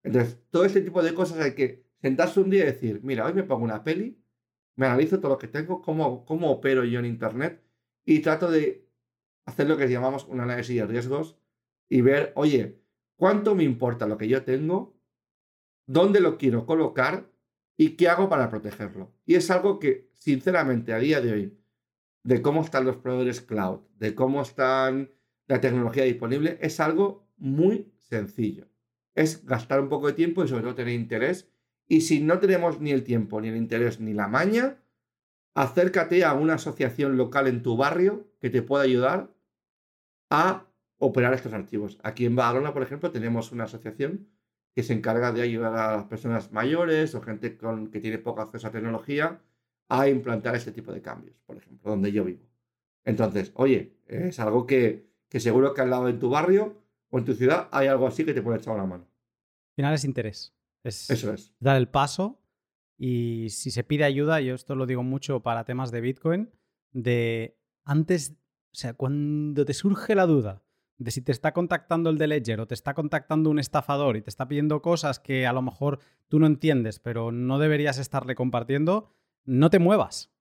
Entonces, 0.02 0.38
todo 0.50 0.64
este 0.64 0.80
tipo 0.80 1.02
de 1.02 1.14
cosas 1.14 1.40
hay 1.40 1.54
que 1.54 1.84
sentarse 2.00 2.40
un 2.40 2.50
día 2.50 2.62
y 2.62 2.66
decir, 2.66 3.00
mira, 3.02 3.26
hoy 3.26 3.32
me 3.32 3.42
pongo 3.42 3.64
una 3.64 3.82
peli, 3.82 4.22
me 4.76 4.86
analizo 4.86 5.18
todo 5.18 5.32
lo 5.32 5.38
que 5.38 5.48
tengo, 5.48 5.82
cómo, 5.82 6.24
cómo 6.24 6.50
opero 6.50 6.84
yo 6.84 7.00
en 7.00 7.06
Internet 7.06 7.62
y 8.04 8.20
trato 8.20 8.50
de 8.50 8.88
hacer 9.44 9.68
lo 9.68 9.76
que 9.76 9.88
llamamos 9.88 10.26
un 10.28 10.40
análisis 10.40 10.76
de 10.76 10.86
riesgos 10.86 11.36
y 11.88 12.00
ver, 12.00 12.32
oye, 12.36 12.80
cuánto 13.16 13.54
me 13.54 13.64
importa 13.64 14.06
lo 14.06 14.18
que 14.18 14.28
yo 14.28 14.44
tengo, 14.44 14.96
dónde 15.86 16.20
lo 16.20 16.38
quiero 16.38 16.66
colocar 16.66 17.30
y 17.76 17.96
qué 17.96 18.08
hago 18.08 18.28
para 18.28 18.50
protegerlo. 18.50 19.12
Y 19.24 19.34
es 19.34 19.50
algo 19.50 19.78
que, 19.78 20.10
sinceramente, 20.14 20.92
a 20.92 20.98
día 20.98 21.20
de 21.20 21.32
hoy, 21.32 21.58
de 22.22 22.42
cómo 22.42 22.62
están 22.62 22.84
los 22.84 22.96
proveedores 22.96 23.40
cloud, 23.40 23.80
de 23.96 24.14
cómo 24.14 24.42
están 24.42 25.10
la 25.48 25.60
tecnología 25.60 26.04
disponible, 26.04 26.58
es 26.60 26.78
algo 26.78 27.26
muy 27.36 27.92
sencillo. 27.98 28.68
Es 29.14 29.44
gastar 29.44 29.80
un 29.80 29.88
poco 29.88 30.06
de 30.06 30.12
tiempo 30.12 30.44
y 30.44 30.48
sobre 30.48 30.62
todo 30.62 30.74
tener 30.74 30.94
interés. 30.94 31.50
Y 31.88 32.02
si 32.02 32.20
no 32.20 32.38
tenemos 32.38 32.80
ni 32.80 32.92
el 32.92 33.02
tiempo, 33.02 33.40
ni 33.40 33.48
el 33.48 33.56
interés, 33.56 33.98
ni 33.98 34.12
la 34.12 34.28
maña, 34.28 34.78
acércate 35.54 36.24
a 36.24 36.34
una 36.34 36.54
asociación 36.54 37.16
local 37.16 37.48
en 37.48 37.62
tu 37.62 37.76
barrio 37.76 38.30
que 38.40 38.50
te 38.50 38.62
pueda 38.62 38.84
ayudar 38.84 39.34
a 40.30 40.66
operar 40.98 41.32
estos 41.32 41.52
archivos. 41.52 41.98
Aquí 42.02 42.26
en 42.26 42.36
Badalona, 42.36 42.72
por 42.74 42.82
ejemplo, 42.82 43.10
tenemos 43.10 43.50
una 43.50 43.64
asociación 43.64 44.28
que 44.74 44.82
se 44.82 44.92
encarga 44.92 45.32
de 45.32 45.42
ayudar 45.42 45.74
a 45.74 45.96
las 45.96 46.04
personas 46.04 46.52
mayores 46.52 47.14
o 47.14 47.22
gente 47.22 47.56
con, 47.56 47.90
que 47.90 48.00
tiene 48.00 48.18
poco 48.18 48.42
acceso 48.42 48.68
a 48.68 48.70
tecnología 48.70 49.40
a 49.88 50.08
implantar 50.08 50.54
este 50.54 50.72
tipo 50.72 50.92
de 50.92 51.00
cambios, 51.00 51.36
por 51.46 51.56
ejemplo, 51.56 51.90
donde 51.90 52.12
yo 52.12 52.24
vivo. 52.24 52.46
Entonces, 53.04 53.50
oye, 53.54 53.96
es 54.06 54.38
algo 54.38 54.66
que, 54.66 55.07
que 55.28 55.40
seguro 55.40 55.74
que 55.74 55.80
al 55.80 55.90
lado 55.90 56.06
de 56.06 56.14
tu 56.14 56.30
barrio 56.30 56.76
o 57.10 57.18
en 57.18 57.24
tu 57.24 57.34
ciudad 57.34 57.68
hay 57.70 57.88
algo 57.88 58.06
así 58.06 58.24
que 58.24 58.34
te 58.34 58.42
puede 58.42 58.58
echar 58.58 58.74
una 58.74 58.86
mano. 58.86 59.04
Al 59.04 59.74
final 59.76 59.94
es 59.94 60.04
interés. 60.04 60.54
Es 60.82 61.10
Eso 61.10 61.32
es. 61.32 61.54
dar 61.58 61.76
el 61.76 61.88
paso 61.88 62.40
y 62.96 63.48
si 63.50 63.70
se 63.70 63.84
pide 63.84 64.04
ayuda, 64.04 64.40
yo 64.40 64.54
esto 64.54 64.74
lo 64.74 64.86
digo 64.86 65.02
mucho 65.02 65.40
para 65.40 65.64
temas 65.64 65.90
de 65.90 66.00
Bitcoin, 66.00 66.50
de 66.92 67.56
antes, 67.84 68.34
o 68.72 68.74
sea, 68.74 68.94
cuando 68.94 69.64
te 69.64 69.74
surge 69.74 70.14
la 70.14 70.26
duda 70.26 70.62
de 70.98 71.12
si 71.12 71.22
te 71.22 71.32
está 71.32 71.52
contactando 71.52 72.10
el 72.10 72.18
de 72.18 72.26
Ledger 72.26 72.60
o 72.60 72.66
te 72.66 72.74
está 72.74 72.92
contactando 72.94 73.50
un 73.50 73.60
estafador 73.60 74.16
y 74.16 74.22
te 74.22 74.30
está 74.30 74.48
pidiendo 74.48 74.82
cosas 74.82 75.20
que 75.20 75.46
a 75.46 75.52
lo 75.52 75.62
mejor 75.62 76.00
tú 76.26 76.40
no 76.40 76.46
entiendes, 76.46 76.98
pero 76.98 77.30
no 77.30 77.58
deberías 77.58 77.98
estarle 77.98 78.34
compartiendo, 78.34 79.14
no 79.44 79.70
te 79.70 79.78
muevas. 79.78 80.32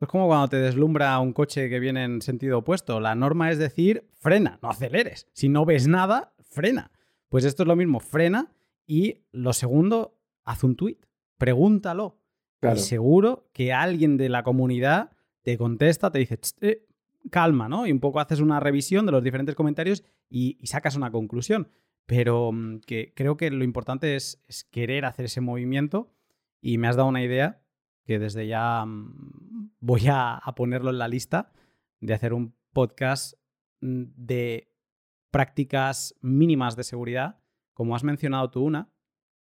Es 0.00 0.08
como 0.08 0.26
cuando 0.26 0.48
te 0.48 0.56
deslumbra 0.56 1.18
un 1.20 1.32
coche 1.32 1.68
que 1.70 1.80
viene 1.80 2.04
en 2.04 2.20
sentido 2.20 2.58
opuesto. 2.58 3.00
La 3.00 3.14
norma 3.14 3.50
es 3.50 3.58
decir, 3.58 4.06
frena, 4.12 4.58
no 4.62 4.70
aceleres. 4.70 5.26
Si 5.32 5.48
no 5.48 5.64
ves 5.64 5.88
nada, 5.88 6.34
frena. 6.50 6.90
Pues 7.28 7.44
esto 7.44 7.62
es 7.62 7.66
lo 7.66 7.76
mismo, 7.76 8.00
frena 8.00 8.52
y 8.86 9.24
lo 9.32 9.52
segundo, 9.52 10.18
haz 10.44 10.64
un 10.64 10.76
tweet, 10.76 10.98
pregúntalo. 11.38 12.20
Claro. 12.60 12.76
Y 12.76 12.80
seguro 12.80 13.48
que 13.52 13.72
alguien 13.72 14.16
de 14.16 14.28
la 14.28 14.42
comunidad 14.42 15.10
te 15.42 15.56
contesta, 15.56 16.10
te 16.10 16.18
dice, 16.18 16.38
"Ch, 16.38 16.54
eh, 16.60 16.86
calma, 17.30 17.68
¿no? 17.68 17.86
Y 17.86 17.92
un 17.92 18.00
poco 18.00 18.20
haces 18.20 18.40
una 18.40 18.60
revisión 18.60 19.06
de 19.06 19.12
los 19.12 19.22
diferentes 19.22 19.54
comentarios 19.54 20.04
y, 20.28 20.56
y 20.60 20.66
sacas 20.66 20.96
una 20.96 21.10
conclusión. 21.10 21.68
Pero 22.06 22.52
mm, 22.52 22.80
que 22.86 23.12
creo 23.14 23.36
que 23.36 23.50
lo 23.50 23.64
importante 23.64 24.16
es, 24.16 24.42
es 24.46 24.64
querer 24.64 25.04
hacer 25.04 25.24
ese 25.24 25.40
movimiento 25.40 26.12
y 26.60 26.78
me 26.78 26.88
has 26.88 26.96
dado 26.96 27.08
una 27.08 27.22
idea 27.22 27.62
que 28.04 28.18
desde 28.18 28.46
ya 28.46 28.84
mm, 28.86 29.45
voy 29.80 30.06
a, 30.08 30.34
a 30.36 30.54
ponerlo 30.54 30.90
en 30.90 30.98
la 30.98 31.08
lista 31.08 31.52
de 32.00 32.14
hacer 32.14 32.32
un 32.32 32.54
podcast 32.72 33.34
mm, 33.80 34.02
de 34.16 34.72
prácticas 35.30 36.14
mínimas 36.20 36.76
de 36.76 36.84
seguridad, 36.84 37.38
como 37.74 37.94
has 37.94 38.04
mencionado 38.04 38.50
tú 38.50 38.62
una, 38.64 38.90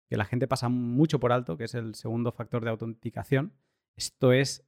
que 0.08 0.16
la 0.16 0.24
gente 0.24 0.46
pasa 0.48 0.68
mucho 0.68 1.20
por 1.20 1.32
alto, 1.32 1.56
que 1.56 1.64
es 1.64 1.74
el 1.74 1.94
segundo 1.94 2.32
factor 2.32 2.64
de 2.64 2.70
autenticación. 2.70 3.54
Esto 3.96 4.32
es, 4.32 4.64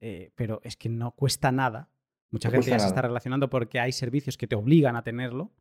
eh, 0.00 0.32
pero 0.34 0.60
es 0.62 0.76
que 0.76 0.88
no 0.88 1.12
cuesta 1.12 1.50
nada. 1.52 1.90
Mucha 2.30 2.48
No 2.48 2.54
gente 2.54 2.70
ya 2.70 2.78
se 2.78 2.86
está 2.88 3.02
relacionando 3.02 3.48
porque 3.50 3.80
hay 3.80 3.92
servicios 3.92 4.36
que 4.36 4.46
te 4.46 4.54
obligan 4.56 4.96
a 4.96 5.02
tenerlo, 5.02 5.52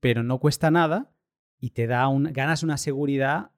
pero 0.00 0.22
no 0.22 0.38
cuesta 0.38 0.70
nada 0.70 1.12
y 1.58 1.70
te 1.70 1.86
da 1.86 2.08
un, 2.08 2.24
ganas 2.32 2.62
una 2.62 2.76
seguridad 2.78 3.50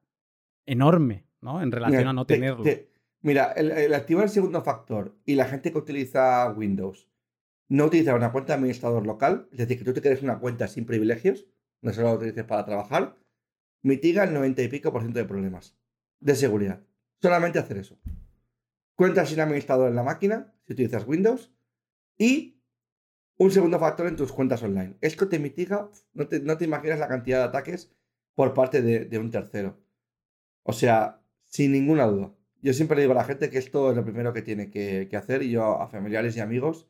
enorme, 0.65 1.27
¿no? 1.41 1.61
En 1.61 1.71
relación 1.71 1.99
Mira, 2.01 2.09
a 2.09 2.13
no 2.13 2.25
te- 2.25 2.35
tenerlo. 2.35 2.63
te- 2.63 2.89
mira, 3.23 3.51
el, 3.53 3.93
activar 3.93 4.25
el 4.25 4.29
segundo 4.29 4.61
factor 4.61 5.17
y 5.25 5.35
la 5.35 5.45
gente 5.45 5.71
que 5.71 5.77
utiliza 5.79 6.53
Windows 6.55 7.09
no 7.69 7.85
utiliza 7.85 8.13
una 8.13 8.31
cuenta 8.31 8.53
de 8.53 8.57
administrador 8.59 9.07
local, 9.07 9.47
es 9.51 9.57
decir, 9.57 9.79
que 9.79 9.85
tú 9.85 9.93
te 9.93 10.01
crees 10.01 10.21
una 10.21 10.39
cuenta 10.39 10.67
sin 10.67 10.85
privilegios, 10.85 11.47
no 11.81 11.91
solo 11.91 12.09
la 12.09 12.15
utilices 12.15 12.43
para 12.43 12.65
trabajar, 12.65 13.17
mitiga 13.81 14.25
el 14.25 14.33
90 14.33 14.61
y 14.61 14.67
pico 14.67 14.91
por 14.91 15.01
ciento 15.01 15.19
de 15.19 15.25
problemas 15.25 15.75
de 16.19 16.35
seguridad. 16.35 16.83
Solamente 17.21 17.59
hacer 17.59 17.77
eso. 17.77 17.97
Cuenta 18.95 19.25
sin 19.25 19.39
administrador 19.39 19.89
en 19.89 19.95
la 19.95 20.03
máquina, 20.03 20.53
si 20.65 20.73
utilizas 20.73 21.07
Windows, 21.07 21.51
y 22.17 22.61
un 23.37 23.49
segundo 23.49 23.79
factor 23.79 24.07
en 24.07 24.17
tus 24.17 24.31
cuentas 24.31 24.61
online. 24.61 24.97
Esto 25.01 25.27
te 25.27 25.39
mitiga, 25.39 25.89
no 26.13 26.27
te, 26.27 26.41
no 26.41 26.57
te 26.57 26.65
imaginas 26.65 26.99
la 26.99 27.07
cantidad 27.07 27.39
de 27.39 27.45
ataques 27.45 27.91
por 28.35 28.53
parte 28.53 28.81
de 28.81 29.17
un 29.17 29.31
tercero. 29.31 29.81
O 30.63 30.73
sea, 30.73 31.21
sin 31.45 31.71
ninguna 31.71 32.05
duda. 32.05 32.33
Yo 32.63 32.73
siempre 32.73 33.01
digo 33.01 33.11
a 33.11 33.15
la 33.15 33.25
gente 33.25 33.49
que 33.49 33.57
esto 33.57 33.89
es 33.89 33.97
lo 33.97 34.05
primero 34.05 34.31
que 34.31 34.41
tiene 34.41 34.71
que, 34.71 35.09
que 35.09 35.17
hacer 35.17 35.43
y 35.43 35.51
yo 35.51 35.81
a 35.81 35.89
familiares 35.89 36.37
y 36.37 36.39
amigos, 36.39 36.87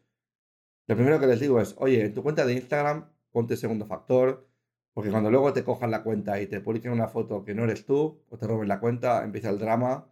lo 0.85 0.95
primero 0.95 1.19
que 1.19 1.25
les 1.25 1.39
digo 1.39 1.59
es, 1.59 1.73
oye, 1.79 2.05
en 2.05 2.13
tu 2.13 2.21
cuenta 2.21 2.45
de 2.45 2.53
Instagram 2.53 3.09
ponte 3.31 3.57
segundo 3.57 3.87
factor, 3.87 4.47
porque 4.93 5.09
cuando 5.09 5.31
luego 5.31 5.51
te 5.51 5.63
cojan 5.63 5.89
la 5.89 6.03
cuenta 6.03 6.39
y 6.39 6.45
te 6.45 6.61
publiquen 6.61 6.91
una 6.91 7.07
foto 7.07 7.43
que 7.43 7.55
no 7.55 7.63
eres 7.63 7.87
tú 7.87 8.23
o 8.29 8.37
te 8.37 8.45
roben 8.45 8.67
la 8.67 8.79
cuenta, 8.79 9.23
empieza 9.23 9.49
el 9.49 9.57
drama 9.57 10.07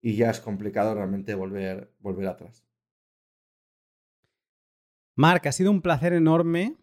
y 0.00 0.14
ya 0.14 0.30
es 0.30 0.38
complicado 0.38 0.94
realmente 0.94 1.34
volver, 1.34 1.92
volver 1.98 2.28
atrás. 2.28 2.64
Marc, 5.16 5.44
ha 5.48 5.52
sido 5.52 5.72
un 5.72 5.82
placer 5.82 6.12
enorme 6.12 6.76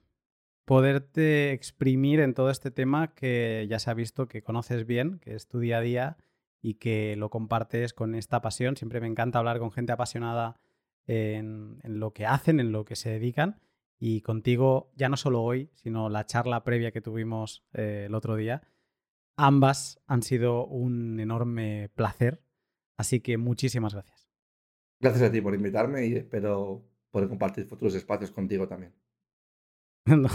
poderte 0.66 1.54
exprimir 1.54 2.20
en 2.20 2.34
todo 2.34 2.50
este 2.50 2.72
tema 2.72 3.16
que 3.16 3.66
ya 3.70 3.80
se 3.80 3.90
ha 3.90 3.94
visto 3.94 4.28
que 4.28 4.42
conoces 4.42 4.86
bien, 4.86 5.20
que 5.20 5.34
es 5.34 5.48
tu 5.48 5.60
día 5.60 5.78
a 5.78 5.82
día 5.82 6.18
y 6.68 6.74
que 6.74 7.16
lo 7.16 7.30
compartes 7.30 7.94
con 7.94 8.14
esta 8.14 8.42
pasión. 8.42 8.76
Siempre 8.76 9.00
me 9.00 9.08
encanta 9.08 9.40
hablar 9.40 9.58
con 9.58 9.72
gente 9.72 9.94
apasionada 9.94 10.60
en, 11.06 11.80
en 11.82 12.02
lo 12.02 12.12
que 12.12 12.26
hacen, 12.26 12.60
en 12.60 12.74
lo 12.74 12.84
que 12.84 12.98
se 12.98 13.10
dedican. 13.10 13.62
Y 14.00 14.20
contigo, 14.20 14.92
ya 14.98 15.08
no 15.08 15.16
solo 15.16 15.44
hoy, 15.44 15.72
sino 15.76 16.10
la 16.10 16.26
charla 16.26 16.66
previa 16.66 16.92
que 16.92 17.00
tuvimos 17.00 17.64
eh, 17.72 18.04
el 18.08 18.16
otro 18.16 18.36
día, 18.36 18.64
ambas 19.38 20.02
han 20.08 20.24
sido 20.24 20.66
un 20.68 21.22
enorme 21.22 21.90
placer. 21.96 22.44
Así 22.98 23.22
que 23.22 23.38
muchísimas 23.38 23.94
gracias. 23.94 24.28
Gracias 25.00 25.30
a 25.30 25.32
ti 25.32 25.40
por 25.40 25.56
invitarme 25.56 26.06
y 26.06 26.16
espero 26.16 26.84
poder 27.12 27.30
compartir 27.30 27.66
futuros 27.66 27.96
espacios 27.96 28.32
contigo 28.32 28.68
también. 28.68 28.94
No, 30.06 30.30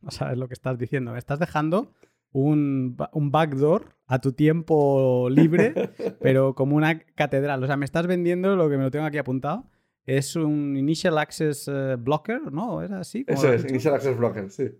no 0.00 0.10
sabes 0.12 0.38
lo 0.38 0.48
que 0.48 0.54
estás 0.54 0.78
diciendo. 0.78 1.12
Me 1.12 1.18
estás 1.18 1.40
dejando 1.40 1.92
un, 2.32 2.96
un 3.12 3.30
backdoor 3.30 3.96
a 4.06 4.20
tu 4.20 4.32
tiempo 4.32 5.28
libre, 5.30 5.72
pero 6.20 6.54
como 6.54 6.76
una 6.76 6.98
catedral. 6.98 7.62
O 7.62 7.66
sea, 7.66 7.76
me 7.76 7.84
estás 7.84 8.06
vendiendo 8.06 8.56
lo 8.56 8.68
que 8.68 8.76
me 8.76 8.84
lo 8.84 8.90
tengo 8.90 9.06
aquí 9.06 9.18
apuntado. 9.18 9.70
Es 10.04 10.34
un 10.34 10.76
Initial 10.76 11.18
Access 11.18 11.68
eh, 11.72 11.96
Blocker, 11.98 12.52
¿no? 12.52 12.82
¿Era 12.82 13.00
así? 13.00 13.24
Eso 13.28 13.52
es? 13.52 13.64
Initial 13.64 13.94
Access 13.94 14.16
Blocker, 14.16 14.50
sí. 14.50 14.70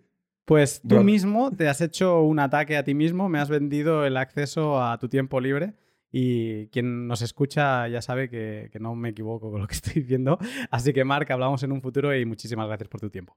Pues 0.44 0.80
tú 0.82 0.96
Block. 0.96 1.04
mismo 1.04 1.50
te 1.52 1.68
has 1.68 1.80
hecho 1.80 2.22
un 2.22 2.40
ataque 2.40 2.76
a 2.76 2.82
ti 2.82 2.94
mismo, 2.94 3.28
me 3.28 3.38
has 3.38 3.48
vendido 3.48 4.04
el 4.04 4.16
acceso 4.16 4.82
a 4.82 4.98
tu 4.98 5.08
tiempo 5.08 5.40
libre 5.40 5.74
y 6.10 6.66
quien 6.68 7.06
nos 7.06 7.22
escucha 7.22 7.86
ya 7.86 8.02
sabe 8.02 8.28
que, 8.28 8.68
que 8.72 8.80
no 8.80 8.96
me 8.96 9.10
equivoco 9.10 9.50
con 9.52 9.60
lo 9.60 9.66
que 9.68 9.74
estoy 9.76 10.02
diciendo. 10.02 10.38
Así 10.70 10.92
que, 10.92 11.04
Marc, 11.04 11.30
hablamos 11.30 11.62
en 11.62 11.72
un 11.72 11.80
futuro 11.80 12.14
y 12.14 12.24
muchísimas 12.26 12.66
gracias 12.66 12.88
por 12.88 13.00
tu 13.00 13.08
tiempo. 13.08 13.36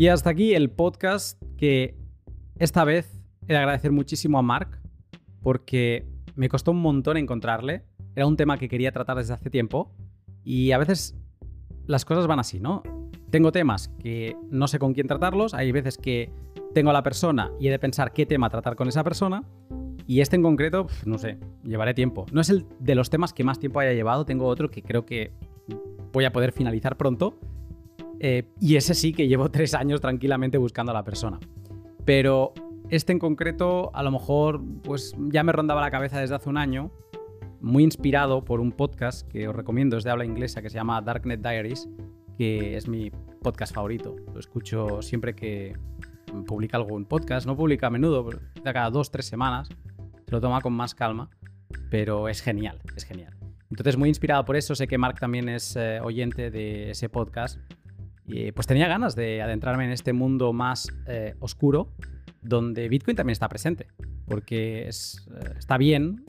Y 0.00 0.06
hasta 0.06 0.30
aquí 0.30 0.54
el 0.54 0.70
podcast 0.70 1.42
que 1.56 1.96
esta 2.56 2.84
vez 2.84 3.20
he 3.48 3.52
de 3.52 3.58
agradecer 3.58 3.90
muchísimo 3.90 4.38
a 4.38 4.42
Marc 4.42 4.80
porque 5.42 6.06
me 6.36 6.48
costó 6.48 6.70
un 6.70 6.80
montón 6.80 7.16
encontrarle. 7.16 7.82
Era 8.14 8.24
un 8.24 8.36
tema 8.36 8.58
que 8.58 8.68
quería 8.68 8.92
tratar 8.92 9.16
desde 9.16 9.34
hace 9.34 9.50
tiempo 9.50 9.92
y 10.44 10.70
a 10.70 10.78
veces 10.78 11.16
las 11.86 12.04
cosas 12.04 12.28
van 12.28 12.38
así, 12.38 12.60
¿no? 12.60 12.84
Tengo 13.30 13.50
temas 13.50 13.88
que 13.98 14.36
no 14.50 14.68
sé 14.68 14.78
con 14.78 14.94
quién 14.94 15.08
tratarlos, 15.08 15.52
hay 15.52 15.72
veces 15.72 15.98
que 15.98 16.30
tengo 16.74 16.90
a 16.90 16.92
la 16.92 17.02
persona 17.02 17.50
y 17.58 17.66
he 17.66 17.70
de 17.72 17.80
pensar 17.80 18.12
qué 18.12 18.24
tema 18.24 18.50
tratar 18.50 18.76
con 18.76 18.86
esa 18.86 19.02
persona 19.02 19.42
y 20.06 20.20
este 20.20 20.36
en 20.36 20.44
concreto, 20.44 20.86
no 21.06 21.18
sé, 21.18 21.38
llevaré 21.64 21.92
tiempo. 21.92 22.24
No 22.30 22.40
es 22.40 22.50
el 22.50 22.66
de 22.78 22.94
los 22.94 23.10
temas 23.10 23.32
que 23.32 23.42
más 23.42 23.58
tiempo 23.58 23.80
haya 23.80 23.94
llevado, 23.94 24.24
tengo 24.24 24.46
otro 24.46 24.70
que 24.70 24.80
creo 24.80 25.04
que 25.04 25.32
voy 26.12 26.24
a 26.24 26.32
poder 26.32 26.52
finalizar 26.52 26.96
pronto 26.96 27.40
eh, 28.20 28.44
y 28.60 28.76
ese 28.76 28.94
sí 28.94 29.12
que 29.12 29.28
llevo 29.28 29.50
tres 29.50 29.74
años 29.74 30.00
tranquilamente 30.00 30.58
buscando 30.58 30.92
a 30.92 30.94
la 30.94 31.04
persona. 31.04 31.38
Pero 32.04 32.52
este 32.90 33.12
en 33.12 33.18
concreto, 33.18 33.90
a 33.94 34.02
lo 34.02 34.10
mejor, 34.10 34.62
pues 34.82 35.14
ya 35.30 35.42
me 35.42 35.52
rondaba 35.52 35.80
la 35.80 35.90
cabeza 35.90 36.20
desde 36.20 36.34
hace 36.34 36.48
un 36.48 36.56
año, 36.56 36.90
muy 37.60 37.82
inspirado 37.82 38.44
por 38.44 38.60
un 38.60 38.72
podcast 38.72 39.28
que 39.28 39.48
os 39.48 39.54
recomiendo, 39.54 39.96
es 39.96 40.04
de 40.04 40.10
habla 40.10 40.24
inglesa, 40.24 40.62
que 40.62 40.70
se 40.70 40.76
llama 40.76 41.00
Darknet 41.02 41.40
Diaries, 41.40 41.88
que 42.36 42.76
es 42.76 42.88
mi 42.88 43.10
podcast 43.42 43.74
favorito. 43.74 44.16
Lo 44.32 44.38
escucho 44.38 45.02
siempre 45.02 45.34
que 45.34 45.76
publica 46.46 46.76
algún 46.76 47.04
podcast. 47.04 47.46
No 47.46 47.56
publica 47.56 47.88
a 47.88 47.90
menudo, 47.90 48.24
pero 48.24 48.40
cada 48.62 48.90
dos, 48.90 49.10
tres 49.10 49.26
semanas. 49.26 49.68
Se 50.26 50.32
lo 50.32 50.40
toma 50.40 50.60
con 50.60 50.72
más 50.72 50.94
calma, 50.94 51.30
pero 51.90 52.28
es 52.28 52.40
genial, 52.40 52.80
es 52.96 53.04
genial. 53.04 53.34
Entonces, 53.70 53.96
muy 53.96 54.08
inspirado 54.08 54.44
por 54.44 54.56
eso, 54.56 54.74
sé 54.74 54.86
que 54.86 54.98
Mark 54.98 55.18
también 55.18 55.48
es 55.48 55.76
eh, 55.76 56.00
oyente 56.02 56.50
de 56.50 56.90
ese 56.90 57.08
podcast. 57.08 57.58
Y 58.28 58.52
pues 58.52 58.66
tenía 58.66 58.86
ganas 58.88 59.16
de 59.16 59.40
adentrarme 59.40 59.86
en 59.86 59.90
este 59.90 60.12
mundo 60.12 60.52
más 60.52 60.88
eh, 61.06 61.34
oscuro, 61.40 61.94
donde 62.42 62.88
Bitcoin 62.88 63.16
también 63.16 63.32
está 63.32 63.48
presente. 63.48 63.86
Porque 64.26 64.86
está 64.86 65.78
bien 65.78 66.26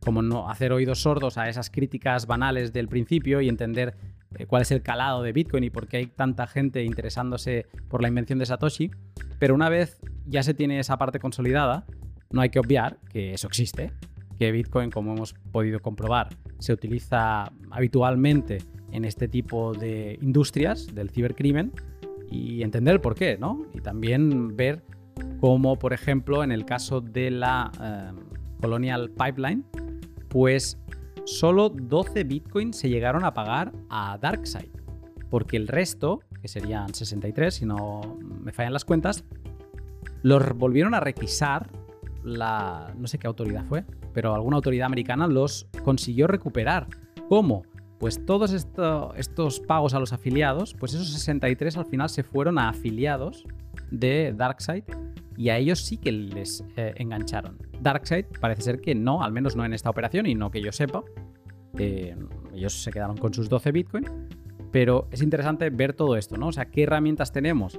como 0.00 0.22
no 0.22 0.50
hacer 0.50 0.72
oídos 0.72 1.00
sordos 1.02 1.38
a 1.38 1.48
esas 1.48 1.70
críticas 1.70 2.26
banales 2.26 2.72
del 2.72 2.88
principio 2.88 3.40
y 3.40 3.48
entender 3.48 3.94
eh, 4.36 4.46
cuál 4.46 4.62
es 4.62 4.70
el 4.70 4.82
calado 4.82 5.22
de 5.22 5.32
Bitcoin 5.32 5.64
y 5.64 5.70
por 5.70 5.88
qué 5.88 5.98
hay 5.98 6.06
tanta 6.06 6.46
gente 6.46 6.84
interesándose 6.84 7.66
por 7.88 8.02
la 8.02 8.08
invención 8.08 8.38
de 8.38 8.46
Satoshi. 8.46 8.90
Pero 9.38 9.54
una 9.54 9.68
vez 9.68 9.98
ya 10.26 10.42
se 10.42 10.54
tiene 10.54 10.78
esa 10.78 10.98
parte 10.98 11.18
consolidada, 11.18 11.86
no 12.30 12.42
hay 12.42 12.50
que 12.50 12.58
obviar 12.58 12.98
que 13.10 13.32
eso 13.32 13.46
existe, 13.46 13.92
que 14.38 14.52
Bitcoin, 14.52 14.90
como 14.90 15.14
hemos 15.14 15.34
podido 15.52 15.80
comprobar, 15.80 16.28
se 16.58 16.72
utiliza 16.72 17.50
habitualmente 17.70 18.58
en 18.92 19.04
este 19.04 19.28
tipo 19.28 19.72
de 19.72 20.18
industrias 20.20 20.94
del 20.94 21.10
cibercrimen 21.10 21.72
y 22.30 22.62
entender 22.62 23.00
por 23.00 23.14
qué, 23.14 23.36
¿no? 23.38 23.66
Y 23.74 23.80
también 23.80 24.56
ver 24.56 24.82
cómo, 25.40 25.78
por 25.78 25.92
ejemplo, 25.92 26.44
en 26.44 26.52
el 26.52 26.64
caso 26.64 27.00
de 27.00 27.30
la 27.30 27.70
eh, 27.80 28.12
Colonial 28.60 29.10
Pipeline, 29.10 29.64
pues 30.28 30.78
solo 31.24 31.68
12 31.68 32.24
bitcoins 32.24 32.76
se 32.76 32.88
llegaron 32.88 33.24
a 33.24 33.34
pagar 33.34 33.72
a 33.88 34.18
DarkSide, 34.18 34.70
porque 35.28 35.56
el 35.56 35.68
resto, 35.68 36.20
que 36.40 36.48
serían 36.48 36.94
63 36.94 37.52
si 37.54 37.66
no 37.66 38.18
me 38.20 38.52
fallan 38.52 38.72
las 38.72 38.84
cuentas, 38.84 39.24
los 40.22 40.56
volvieron 40.56 40.94
a 40.94 41.00
requisar 41.00 41.70
la... 42.22 42.92
no 42.96 43.06
sé 43.06 43.18
qué 43.18 43.26
autoridad 43.26 43.64
fue, 43.64 43.84
pero 44.12 44.34
alguna 44.34 44.56
autoridad 44.56 44.86
americana 44.86 45.26
los 45.26 45.66
consiguió 45.84 46.26
recuperar. 46.26 46.86
¿Cómo? 47.28 47.62
Pues 48.00 48.24
todos 48.24 48.52
estos 48.52 49.60
pagos 49.60 49.92
a 49.92 50.00
los 50.00 50.14
afiliados, 50.14 50.74
pues 50.74 50.94
esos 50.94 51.10
63 51.10 51.76
al 51.76 51.84
final 51.84 52.08
se 52.08 52.22
fueron 52.22 52.58
a 52.58 52.70
afiliados 52.70 53.44
de 53.90 54.32
DarkSide 54.34 54.84
y 55.36 55.50
a 55.50 55.58
ellos 55.58 55.84
sí 55.84 55.98
que 55.98 56.10
les 56.10 56.64
eh, 56.76 56.94
engancharon. 56.96 57.58
Darkseid 57.82 58.24
parece 58.40 58.62
ser 58.62 58.80
que 58.80 58.94
no, 58.94 59.22
al 59.22 59.32
menos 59.32 59.54
no 59.54 59.66
en 59.66 59.74
esta 59.74 59.90
operación 59.90 60.24
y 60.26 60.34
no 60.34 60.50
que 60.50 60.62
yo 60.62 60.72
sepa. 60.72 61.04
Eh, 61.78 62.16
ellos 62.54 62.82
se 62.82 62.90
quedaron 62.90 63.18
con 63.18 63.34
sus 63.34 63.50
12 63.50 63.70
Bitcoin. 63.70 64.06
Pero 64.72 65.08
es 65.10 65.20
interesante 65.20 65.68
ver 65.68 65.92
todo 65.92 66.16
esto, 66.16 66.36
¿no? 66.36 66.48
O 66.48 66.52
sea, 66.52 66.66
qué 66.66 66.84
herramientas 66.84 67.32
tenemos 67.32 67.78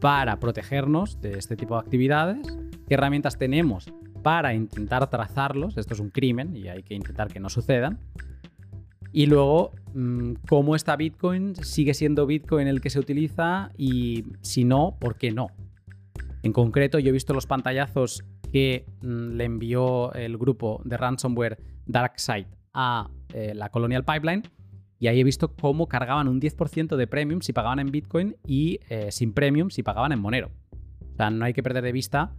para 0.00 0.38
protegernos 0.38 1.20
de 1.20 1.38
este 1.38 1.56
tipo 1.56 1.74
de 1.74 1.80
actividades, 1.80 2.58
qué 2.86 2.94
herramientas 2.94 3.38
tenemos 3.38 3.92
para 4.22 4.52
intentar 4.54 5.08
trazarlos, 5.08 5.76
esto 5.78 5.94
es 5.94 6.00
un 6.00 6.10
crimen 6.10 6.56
y 6.56 6.68
hay 6.68 6.82
que 6.82 6.94
intentar 6.94 7.28
que 7.28 7.40
no 7.40 7.48
sucedan. 7.48 8.00
Y 9.16 9.24
luego, 9.24 9.72
mm, 9.94 10.32
cómo 10.46 10.76
esta 10.76 10.94
Bitcoin 10.94 11.56
sigue 11.56 11.94
siendo 11.94 12.26
Bitcoin 12.26 12.68
el 12.68 12.82
que 12.82 12.90
se 12.90 12.98
utiliza 12.98 13.70
y 13.78 14.26
si 14.42 14.64
no, 14.64 14.98
¿por 15.00 15.16
qué 15.16 15.30
no? 15.30 15.46
En 16.42 16.52
concreto, 16.52 16.98
yo 16.98 17.08
he 17.08 17.12
visto 17.12 17.32
los 17.32 17.46
pantallazos 17.46 18.26
que 18.52 18.84
mm, 19.00 19.36
le 19.36 19.44
envió 19.44 20.12
el 20.12 20.36
grupo 20.36 20.82
de 20.84 20.98
ransomware 20.98 21.56
DarkSide 21.86 22.48
a 22.74 23.08
eh, 23.32 23.54
la 23.54 23.70
Colonial 23.70 24.04
Pipeline 24.04 24.42
y 24.98 25.06
ahí 25.06 25.18
he 25.18 25.24
visto 25.24 25.56
cómo 25.56 25.88
cargaban 25.88 26.28
un 26.28 26.38
10% 26.38 26.94
de 26.94 27.06
premium 27.06 27.40
si 27.40 27.54
pagaban 27.54 27.78
en 27.78 27.90
Bitcoin 27.90 28.36
y 28.46 28.80
eh, 28.90 29.10
sin 29.10 29.32
premium 29.32 29.70
si 29.70 29.82
pagaban 29.82 30.12
en 30.12 30.20
Monero. 30.20 30.50
O 31.14 31.16
sea, 31.16 31.30
no 31.30 31.42
hay 31.46 31.54
que 31.54 31.62
perder 31.62 31.84
de 31.84 31.92
vista 31.92 32.34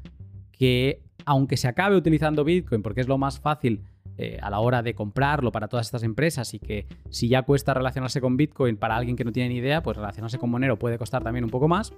que 0.51 1.01
aunque 1.25 1.57
se 1.57 1.67
acabe 1.67 1.95
utilizando 1.95 2.43
Bitcoin 2.43 2.83
porque 2.83 3.01
es 3.01 3.07
lo 3.07 3.17
más 3.17 3.39
fácil 3.39 3.81
eh, 4.17 4.39
a 4.41 4.49
la 4.49 4.59
hora 4.59 4.81
de 4.81 4.93
comprarlo 4.93 5.51
para 5.51 5.67
todas 5.67 5.87
estas 5.87 6.03
empresas 6.03 6.53
y 6.53 6.59
que 6.59 6.87
si 7.09 7.27
ya 7.27 7.43
cuesta 7.43 7.73
relacionarse 7.73 8.21
con 8.21 8.37
Bitcoin 8.37 8.77
para 8.77 8.95
alguien 8.95 9.15
que 9.15 9.23
no 9.23 9.31
tiene 9.31 9.49
ni 9.49 9.57
idea, 9.57 9.83
pues 9.83 9.97
relacionarse 9.97 10.37
con 10.37 10.49
Monero 10.49 10.77
puede 10.77 10.97
costar 10.97 11.23
también 11.23 11.43
un 11.43 11.51
poco 11.51 11.67
más 11.67 11.93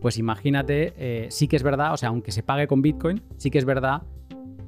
pues 0.00 0.18
imagínate, 0.18 0.94
eh, 0.96 1.26
sí 1.30 1.48
que 1.48 1.56
es 1.56 1.62
verdad, 1.62 1.92
o 1.92 1.96
sea, 1.96 2.10
aunque 2.10 2.30
se 2.30 2.42
pague 2.42 2.66
con 2.66 2.82
Bitcoin, 2.82 3.22
sí 3.36 3.50
que 3.50 3.58
es 3.58 3.64
verdad 3.64 4.02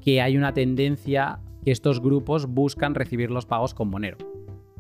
que 0.01 0.21
hay 0.21 0.37
una 0.37 0.53
tendencia 0.53 1.41
que 1.65 1.71
estos 1.71 2.01
grupos 2.01 2.47
buscan 2.47 2.95
recibir 2.95 3.31
los 3.31 3.47
pagos 3.47 3.75
con 3.75 3.89
Monero. 3.89 4.17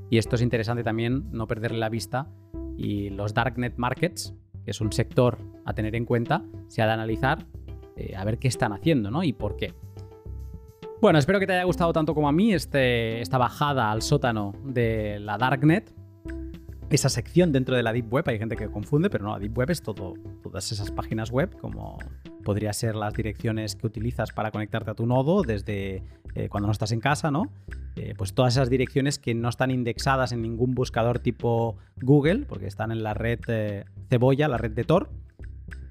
Y 0.08 0.18
esto 0.18 0.34
es 0.34 0.42
interesante 0.42 0.82
también 0.82 1.30
no 1.30 1.46
perderle 1.46 1.78
la 1.78 1.88
vista. 1.88 2.26
Y 2.76 3.10
los 3.10 3.34
Darknet 3.34 3.76
Markets, 3.76 4.34
que 4.64 4.70
es 4.70 4.80
un 4.80 4.92
sector 4.92 5.38
a 5.64 5.74
tener 5.74 5.94
en 5.94 6.04
cuenta, 6.04 6.42
se 6.68 6.82
ha 6.82 6.86
de 6.86 6.92
analizar 6.92 7.46
eh, 7.96 8.16
a 8.16 8.24
ver 8.24 8.38
qué 8.38 8.48
están 8.48 8.72
haciendo 8.72 9.10
¿no? 9.10 9.22
y 9.22 9.32
por 9.32 9.56
qué. 9.56 9.74
Bueno, 11.00 11.18
espero 11.18 11.40
que 11.40 11.46
te 11.46 11.54
haya 11.54 11.64
gustado 11.64 11.94
tanto 11.94 12.14
como 12.14 12.28
a 12.28 12.32
mí 12.32 12.52
este, 12.52 13.22
esta 13.22 13.38
bajada 13.38 13.90
al 13.90 14.02
sótano 14.02 14.52
de 14.64 15.18
la 15.18 15.38
Darknet 15.38 15.94
esa 16.90 17.08
sección 17.08 17.52
dentro 17.52 17.74
de 17.74 17.82
la 17.82 17.92
Deep 17.92 18.12
Web. 18.12 18.24
Hay 18.28 18.38
gente 18.38 18.54
que 18.54 18.68
confunde, 18.68 19.08
pero 19.08 19.24
no, 19.24 19.32
la 19.32 19.38
Deep 19.38 19.56
Web 19.56 19.70
es 19.70 19.80
todo, 19.80 20.14
todas 20.42 20.70
esas 20.72 20.90
páginas 20.90 21.30
web, 21.30 21.56
como 21.58 21.96
podría 22.44 22.72
ser 22.74 22.96
las 22.96 23.14
direcciones 23.14 23.76
que 23.76 23.86
utilizas 23.86 24.32
para 24.32 24.50
conectarte 24.50 24.90
a 24.90 24.94
tu 24.94 25.06
nodo 25.06 25.42
desde 25.42 26.02
eh, 26.34 26.48
cuando 26.50 26.66
no 26.66 26.72
estás 26.72 26.92
en 26.92 27.00
casa, 27.00 27.30
¿no? 27.30 27.50
Eh, 27.96 28.14
pues 28.18 28.34
todas 28.34 28.54
esas 28.54 28.68
direcciones 28.68 29.18
que 29.18 29.34
no 29.34 29.48
están 29.48 29.70
indexadas 29.70 30.32
en 30.32 30.42
ningún 30.42 30.74
buscador 30.74 31.20
tipo 31.20 31.76
Google, 32.02 32.44
porque 32.46 32.66
están 32.66 32.92
en 32.92 33.02
la 33.02 33.14
red 33.14 33.40
eh, 33.48 33.84
Cebolla, 34.10 34.48
la 34.48 34.58
red 34.58 34.72
de 34.72 34.84
Tor. 34.84 35.10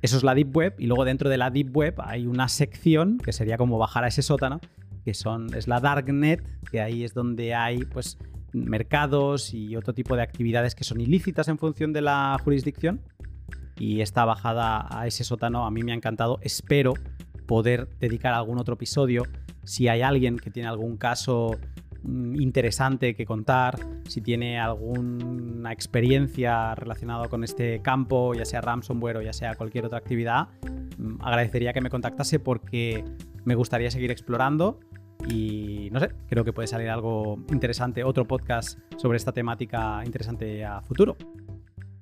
Eso 0.02 0.18
es 0.18 0.24
la 0.24 0.36
Deep 0.36 0.56
Web. 0.56 0.76
Y 0.78 0.88
luego 0.88 1.06
dentro 1.06 1.30
de 1.30 1.38
la 1.38 1.50
Deep 1.50 1.76
Web 1.76 1.96
hay 2.00 2.28
una 2.28 2.48
sección 2.48 3.18
que 3.18 3.34
sería 3.34 3.58
como 3.58 3.78
bajar 3.78 4.04
a 4.04 4.08
ese 4.08 4.22
sótano, 4.22 4.60
que 5.04 5.14
son, 5.14 5.54
es 5.54 5.68
la 5.68 5.80
Darknet, 5.80 6.44
que 6.72 6.82
ahí 6.82 7.04
es 7.04 7.14
donde 7.14 7.54
hay 7.56 7.86
pues 7.86 8.18
mercados 8.54 9.54
y 9.54 9.76
otro 9.76 9.94
tipo 9.94 10.16
de 10.16 10.24
actividades 10.24 10.76
que 10.76 10.84
son 10.84 11.02
ilícitas 11.02 11.48
en 11.48 11.58
función 11.58 11.94
de 11.94 12.02
la 12.02 12.38
jurisdicción. 12.44 13.02
Y 13.78 14.02
esta 14.02 14.26
bajada 14.26 14.88
a 14.92 15.08
ese 15.08 15.24
sótano 15.24 15.66
a 15.66 15.72
mí 15.72 15.84
me 15.84 15.94
ha 15.94 15.96
encantado. 15.96 16.40
Espero 16.42 16.94
poder 17.48 17.88
dedicar 18.00 18.34
algún 18.34 18.60
otro 18.60 18.74
episodio. 18.76 19.24
Si 19.64 19.88
hay 19.88 20.02
alguien 20.02 20.38
que 20.38 20.52
tiene 20.52 20.68
algún 20.68 20.98
caso 20.98 21.58
interesante 22.04 23.16
que 23.16 23.26
contar, 23.26 23.80
si 24.08 24.22
tiene 24.22 24.60
alguna 24.60 25.72
experiencia 25.72 26.76
relacionada 26.76 27.28
con 27.28 27.44
este 27.44 27.82
campo, 27.82 28.34
ya 28.34 28.46
sea 28.46 28.62
ransomware 28.62 29.18
o 29.18 29.22
ya 29.22 29.34
sea 29.34 29.56
cualquier 29.56 29.86
otra 29.86 29.98
actividad, 29.98 30.48
mm, 30.98 31.22
agradecería 31.22 31.74
que 31.74 31.82
me 31.82 31.90
contactase 31.90 32.40
porque 32.40 33.04
me 33.46 33.56
gustaría 33.56 33.92
seguir 33.92 34.12
explorando 34.12 34.80
y 35.28 35.90
no 35.92 36.00
sé, 36.00 36.10
creo 36.28 36.46
que 36.46 36.54
puede 36.54 36.68
salir 36.68 36.90
algo 36.90 37.40
interesante, 37.50 38.04
otro 38.04 38.26
podcast 38.26 38.80
sobre 38.98 39.18
esta 39.18 39.32
temática 39.32 40.02
interesante 40.06 40.64
a 40.64 40.82
futuro. 40.82 41.18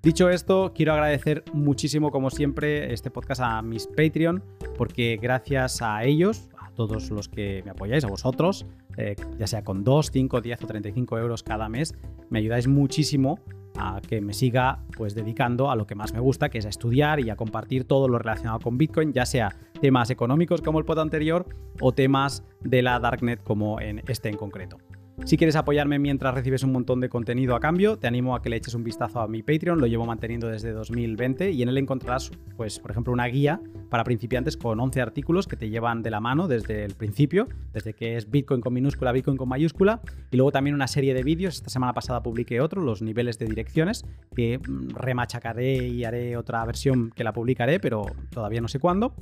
Dicho 0.03 0.29
esto, 0.29 0.71
quiero 0.73 0.93
agradecer 0.93 1.43
muchísimo, 1.53 2.11
como 2.11 2.29
siempre, 2.29 2.93
este 2.93 3.09
podcast 3.09 3.41
a 3.41 3.61
mis 3.61 3.87
Patreon, 3.87 4.43
porque 4.77 5.17
gracias 5.21 5.81
a 5.81 6.03
ellos, 6.03 6.49
todos 6.77 7.09
los 7.09 7.27
que 7.27 7.63
me 7.65 7.71
apoyáis, 7.71 8.05
a 8.05 8.07
vosotros, 8.07 8.65
eh, 8.97 9.15
ya 9.37 9.47
sea 9.47 9.63
con 9.63 9.83
2, 9.83 10.11
5, 10.13 10.41
10 10.41 10.63
o 10.63 10.67
35 10.67 11.17
euros 11.17 11.43
cada 11.43 11.67
mes, 11.67 11.95
me 12.29 12.39
ayudáis 12.39 12.67
muchísimo 12.67 13.39
a 13.75 13.99
que 13.99 14.21
me 14.21 14.33
siga 14.33 14.83
pues 14.95 15.15
dedicando 15.15 15.69
a 15.71 15.75
lo 15.75 15.87
que 15.87 15.95
más 15.95 16.13
me 16.13 16.19
gusta, 16.19 16.49
que 16.49 16.59
es 16.59 16.65
a 16.65 16.69
estudiar 16.69 17.19
y 17.19 17.29
a 17.31 17.35
compartir 17.35 17.85
todo 17.85 18.07
lo 18.07 18.19
relacionado 18.19 18.59
con 18.59 18.77
Bitcoin, 18.77 19.11
ya 19.11 19.25
sea 19.25 19.55
temas 19.81 20.09
económicos 20.11 20.61
como 20.61 20.79
el 20.79 20.85
pod 20.85 20.99
anterior 20.99 21.45
o 21.81 21.91
temas 21.91 22.43
de 22.61 22.81
la 22.83 22.99
Darknet 22.99 23.43
como 23.43 23.81
en 23.81 24.01
este 24.07 24.29
en 24.29 24.37
concreto. 24.37 24.77
Si 25.25 25.35
quieres 25.35 25.57
apoyarme 25.57 25.99
mientras 25.99 26.33
recibes 26.33 26.63
un 26.63 26.71
montón 26.71 27.01
de 27.01 27.09
contenido 27.09 27.53
a 27.53 27.59
cambio, 27.59 27.97
te 27.97 28.07
animo 28.07 28.33
a 28.33 28.41
que 28.41 28.49
le 28.49 28.55
eches 28.55 28.75
un 28.75 28.83
vistazo 28.85 29.19
a 29.19 29.27
mi 29.27 29.43
Patreon, 29.43 29.79
lo 29.79 29.87
llevo 29.87 30.05
manteniendo 30.05 30.47
desde 30.47 30.71
2020 30.71 31.51
y 31.51 31.61
en 31.63 31.67
él 31.67 31.77
encontrarás, 31.79 32.31
pues, 32.55 32.79
por 32.79 32.91
ejemplo, 32.91 33.11
una 33.11 33.25
guía 33.25 33.59
para 33.89 34.05
principiantes 34.05 34.55
con 34.55 34.79
11 34.79 35.01
artículos 35.01 35.45
que 35.45 35.57
te 35.57 35.69
llevan 35.69 36.01
de 36.01 36.11
la 36.11 36.21
mano 36.21 36.47
desde 36.47 36.85
el 36.85 36.93
principio, 36.93 37.49
desde 37.73 37.93
que 37.93 38.15
es 38.15 38.31
Bitcoin 38.31 38.61
con 38.61 38.73
minúscula, 38.73 39.11
Bitcoin 39.11 39.35
con 39.35 39.49
mayúscula, 39.49 39.99
y 40.31 40.37
luego 40.37 40.53
también 40.53 40.75
una 40.75 40.87
serie 40.87 41.13
de 41.13 41.23
vídeos. 41.23 41.55
Esta 41.55 41.71
semana 41.71 41.93
pasada 41.93 42.23
publiqué 42.23 42.61
otro, 42.61 42.81
los 42.81 43.01
niveles 43.01 43.37
de 43.37 43.47
direcciones, 43.47 44.05
que 44.33 44.59
mm, 44.59 44.91
remachacaré 44.95 45.87
y 45.87 46.05
haré 46.05 46.37
otra 46.37 46.63
versión 46.63 47.11
que 47.13 47.25
la 47.25 47.33
publicaré, 47.33 47.81
pero 47.81 48.05
todavía 48.29 48.61
no 48.61 48.69
sé 48.69 48.79
cuándo 48.79 49.13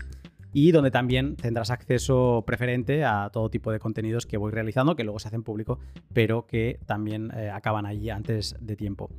y 0.55 0.71
donde 0.71 0.89
también 0.89 1.35
tendrás 1.35 1.69
acceso 1.69 2.45
preferente 2.47 3.03
a 3.03 3.29
todo 3.29 3.49
tipo 3.49 3.73
de 3.73 3.79
contenidos 3.79 4.25
que 4.25 4.37
voy 4.37 4.53
realizando, 4.53 4.95
que 4.95 5.03
luego 5.03 5.19
se 5.19 5.27
hacen 5.27 5.43
público, 5.43 5.79
pero 6.13 6.47
que 6.47 6.79
también 6.85 7.29
eh, 7.35 7.49
acaban 7.49 7.85
allí 7.85 8.09
antes 8.09 8.55
de 8.61 8.77
tiempo. 8.77 9.09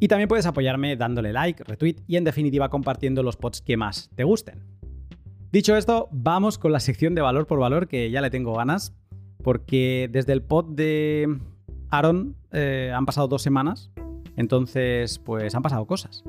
Y 0.00 0.08
también 0.08 0.28
puedes 0.30 0.46
apoyarme 0.46 0.96
dándole 0.96 1.34
like, 1.34 1.62
retweet 1.62 1.96
y 2.06 2.16
en 2.16 2.24
definitiva 2.24 2.70
compartiendo 2.70 3.22
los 3.22 3.36
pods 3.36 3.60
que 3.60 3.76
más 3.76 4.08
te 4.14 4.24
gusten. 4.24 4.62
Dicho 5.52 5.76
esto, 5.76 6.08
vamos 6.10 6.56
con 6.56 6.72
la 6.72 6.80
sección 6.80 7.14
de 7.14 7.20
valor 7.20 7.46
por 7.46 7.58
valor 7.58 7.86
que 7.86 8.10
ya 8.10 8.22
le 8.22 8.30
tengo 8.30 8.54
ganas, 8.54 8.94
porque 9.44 10.08
desde 10.10 10.32
el 10.32 10.40
pod 10.40 10.74
de 10.74 11.38
Aaron 11.90 12.34
eh, 12.52 12.90
han 12.94 13.04
pasado 13.04 13.28
dos 13.28 13.42
semanas, 13.42 13.90
entonces 14.36 15.18
pues 15.18 15.54
han 15.54 15.62
pasado 15.62 15.86
cosas. 15.86 16.24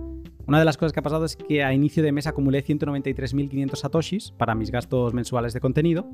Una 0.48 0.60
de 0.60 0.66
las 0.66 0.78
cosas 0.78 0.94
que 0.94 1.02
ha 1.02 1.04
pasado 1.04 1.26
es 1.26 1.36
que 1.36 1.64
a 1.64 1.74
inicio 1.74 2.02
de 2.02 2.14
mes 2.14 2.26
acumulé 2.26 2.64
193.500 2.64 3.76
satoshis 3.76 4.32
para 4.32 4.56
mis 4.56 4.72
gastos 4.72 5.14
mensuales 5.14 5.54
de 5.54 5.60
contenido 5.60 6.08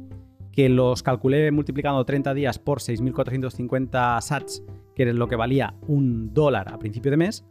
que 0.53 0.69
los 0.69 1.03
calculé 1.03 1.51
multiplicando 1.51 2.05
30 2.05 2.34
días 2.34 2.60
por 2.60 2.80
6.450 2.80 4.22
sats, 4.22 4.64
que 4.95 5.03
es 5.03 5.15
lo 5.15 5.27
que 5.27 5.35
valía 5.35 5.76
un 5.88 6.34
dólar 6.34 6.72
a 6.72 6.77
principio 6.77 7.11
de 7.11 7.18
mes, 7.18 7.43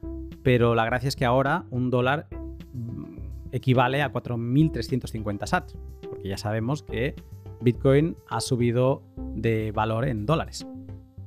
pero 0.43 0.75
la 0.75 0.85
gracia 0.85 1.09
es 1.09 1.17
que 1.17 1.25
ahora 1.25 1.67
un 1.71 1.91
dólar 1.91 2.29
mm, 2.73 3.17
equivale 3.53 4.03
a 4.03 4.13
4.350 4.13 5.47
sats, 5.47 5.77
porque 6.09 6.29
ya 6.29 6.37
sabemos 6.37 6.85
que 6.85 7.17
Bitcoin 7.61 8.17
ha 8.29 8.41
subido 8.41 9.03
de 9.35 9.73
valor 9.73 10.07
en 10.07 10.25
dólares. 10.25 10.67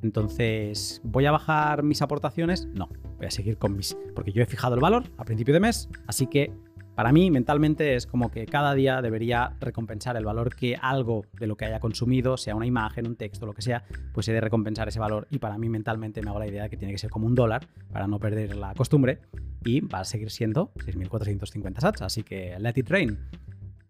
Entonces, 0.02 1.02
¿voy 1.04 1.26
a 1.26 1.32
bajar 1.32 1.84
mis 1.84 2.02
aportaciones? 2.02 2.68
No, 2.74 2.90
voy 3.26 3.30
a 3.30 3.32
seguir 3.32 3.58
con 3.58 3.76
mis... 3.76 3.98
Porque 4.14 4.32
yo 4.32 4.44
he 4.44 4.46
fijado 4.46 4.76
el 4.76 4.82
valor 4.82 5.04
a 5.18 5.26
principio 5.26 5.54
de 5.54 5.60
mes, 5.60 5.90
así 6.06 6.28
que 6.28 6.54
para 6.94 7.12
mí 7.12 7.32
mentalmente 7.32 7.96
es 7.96 8.06
como 8.06 8.30
que 8.30 8.46
cada 8.46 8.74
día 8.74 9.02
debería 9.02 9.58
recompensar 9.60 10.16
el 10.16 10.24
valor 10.24 10.56
que 10.56 10.78
algo 10.80 11.26
de 11.34 11.48
lo 11.48 11.58
que 11.58 11.66
haya 11.66 11.80
consumido, 11.80 12.38
sea 12.38 12.56
una 12.56 12.68
imagen, 12.68 13.08
un 13.08 13.16
texto, 13.16 13.46
lo 13.46 13.54
que 13.54 13.62
sea, 13.62 13.84
pues 14.14 14.28
he 14.28 14.34
de 14.34 14.42
recompensar 14.42 14.88
ese 14.88 15.00
valor 15.00 15.28
y 15.30 15.40
para 15.40 15.58
mí 15.58 15.68
mentalmente 15.70 16.22
me 16.22 16.30
hago 16.30 16.40
la 16.40 16.48
idea 16.48 16.64
de 16.64 16.70
que 16.70 16.78
tiene 16.78 16.94
que 16.94 17.00
ser 17.00 17.10
como 17.10 17.26
un 17.26 17.36
dólar 17.36 17.68
para 17.92 18.08
no 18.08 18.20
perder 18.20 18.56
la 18.56 18.74
costumbre 18.76 19.20
y 19.66 19.82
va 19.82 20.02
a 20.02 20.06
seguir 20.06 20.30
siendo 20.30 20.72
6.450 20.76 21.80
sats, 21.82 22.02
así 22.04 22.24
que 22.24 22.56
let 22.60 22.74
it 22.76 22.90
rain. 22.90 23.18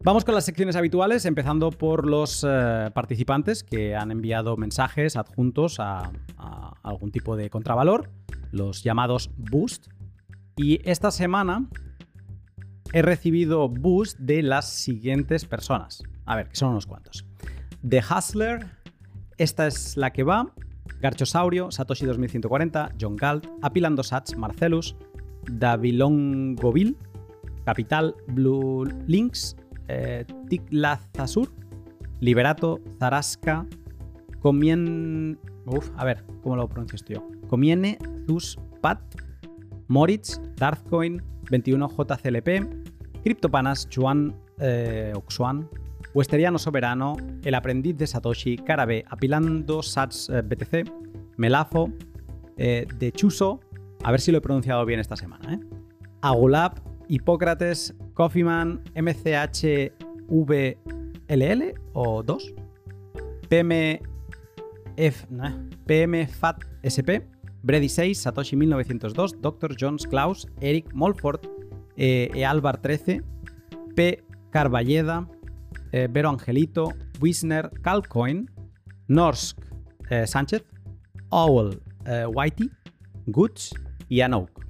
Vamos 0.06 0.24
con 0.24 0.36
las 0.36 0.46
secciones 0.46 0.76
habituales, 0.76 1.26
empezando 1.26 1.72
por 1.72 2.06
los 2.06 2.46
eh, 2.48 2.92
participantes 2.94 3.64
que 3.64 3.96
han 3.96 4.12
enviado 4.12 4.56
mensajes 4.56 5.16
adjuntos 5.16 5.80
a, 5.80 6.12
algún 6.84 7.12
tipo 7.12 7.36
de 7.36 7.50
contravalor, 7.50 8.12
los 8.52 8.84
llamados 8.84 9.32
boost. 9.36 9.88
Y 10.58 10.80
esta 10.88 11.10
semana 11.10 11.68
he 12.94 13.02
recibido 13.02 13.68
boost 13.68 14.20
de 14.20 14.44
las 14.44 14.70
siguientes 14.70 15.46
personas. 15.46 16.04
A 16.28 16.36
ver, 16.36 16.50
que 16.50 16.56
son 16.56 16.70
unos 16.70 16.86
cuantos. 16.86 17.26
The 17.82 18.04
Hustler, 18.08 18.64
esta 19.40 19.66
es 19.66 19.98
la 19.98 20.14
que 20.14 20.22
va. 20.22 20.54
Garchosaurio, 21.02 21.72
Satoshi 21.72 22.06
2140, 22.06 22.92
John 23.02 23.16
Galt, 23.16 23.48
Apilando 23.64 24.04
Sats, 24.04 24.38
Marcelus, 24.38 24.96
Davilongovil, 25.50 26.96
Capital, 27.66 28.14
Blue 28.28 28.86
Links, 29.08 29.58
eh, 29.88 30.26
Tiklazasur, 30.50 31.52
Liberato, 32.20 32.80
Zarasca, 33.00 33.66
Comien... 34.40 35.40
Uf, 35.66 35.90
a 35.98 36.06
ver, 36.06 36.24
¿cómo 36.44 36.56
lo 36.56 36.68
pronuncio 36.68 36.96
esto 36.96 37.14
yo? 37.14 37.28
Comiene, 37.48 37.98
Pat, 38.82 39.00
Moritz, 39.88 40.40
Darthcoin, 40.58 41.22
21JCLP, 41.50 43.24
Cryptopanas, 43.24 43.90
Chuan, 43.90 44.36
eh, 44.60 45.12
Oxuan, 45.16 45.68
Westeriano 46.14 46.58
Soberano, 46.58 47.18
El 47.44 47.56
Aprendiz 47.56 47.98
de 47.98 48.08
Satoshi, 48.08 48.58
Carabe, 48.58 49.04
Apilando 49.10 49.82
Sats 49.84 50.30
eh, 50.30 50.42
BTC, 50.42 50.90
Melafo, 51.38 51.92
eh, 52.58 52.88
De 52.98 53.12
Chuso, 53.12 53.60
a 54.04 54.12
ver 54.12 54.22
si 54.22 54.32
lo 54.32 54.38
he 54.38 54.42
pronunciado 54.42 54.86
bien 54.86 55.00
esta 55.00 55.16
semana, 55.16 55.56
¿eh? 55.56 55.60
Agulab, 56.22 56.80
Hipócrates, 57.08 57.96
Coffeeman, 58.14 58.82
MCHVLL 58.96 59.94
o 61.94 62.24
2, 62.24 62.54
PMF, 63.50 64.02
PMFAT 65.86 66.58
SP, 66.84 67.22
Brady 67.64 67.90
6, 67.90 68.18
Satoshi 68.18 68.56
1902, 68.56 69.42
Dr. 69.42 69.76
Jones 69.76 70.06
Klaus, 70.08 70.48
Eric 70.62 70.94
Molford, 70.94 71.40
eh, 71.98 72.30
Ealbar 72.36 72.82
13, 72.82 73.24
P. 73.96 74.24
Carballeda, 74.52 75.28
eh, 75.92 76.08
Vero 76.12 76.30
Angelito, 76.30 76.94
Wisner, 77.20 77.72
Calcoin, 77.82 78.50
Norsk 79.08 79.58
eh, 80.10 80.28
Sánchez, 80.28 80.64
Owl 81.30 81.82
Whitey, 82.34 82.70
Goods 83.26 83.74
y 84.08 84.22
Anouk. 84.22 84.64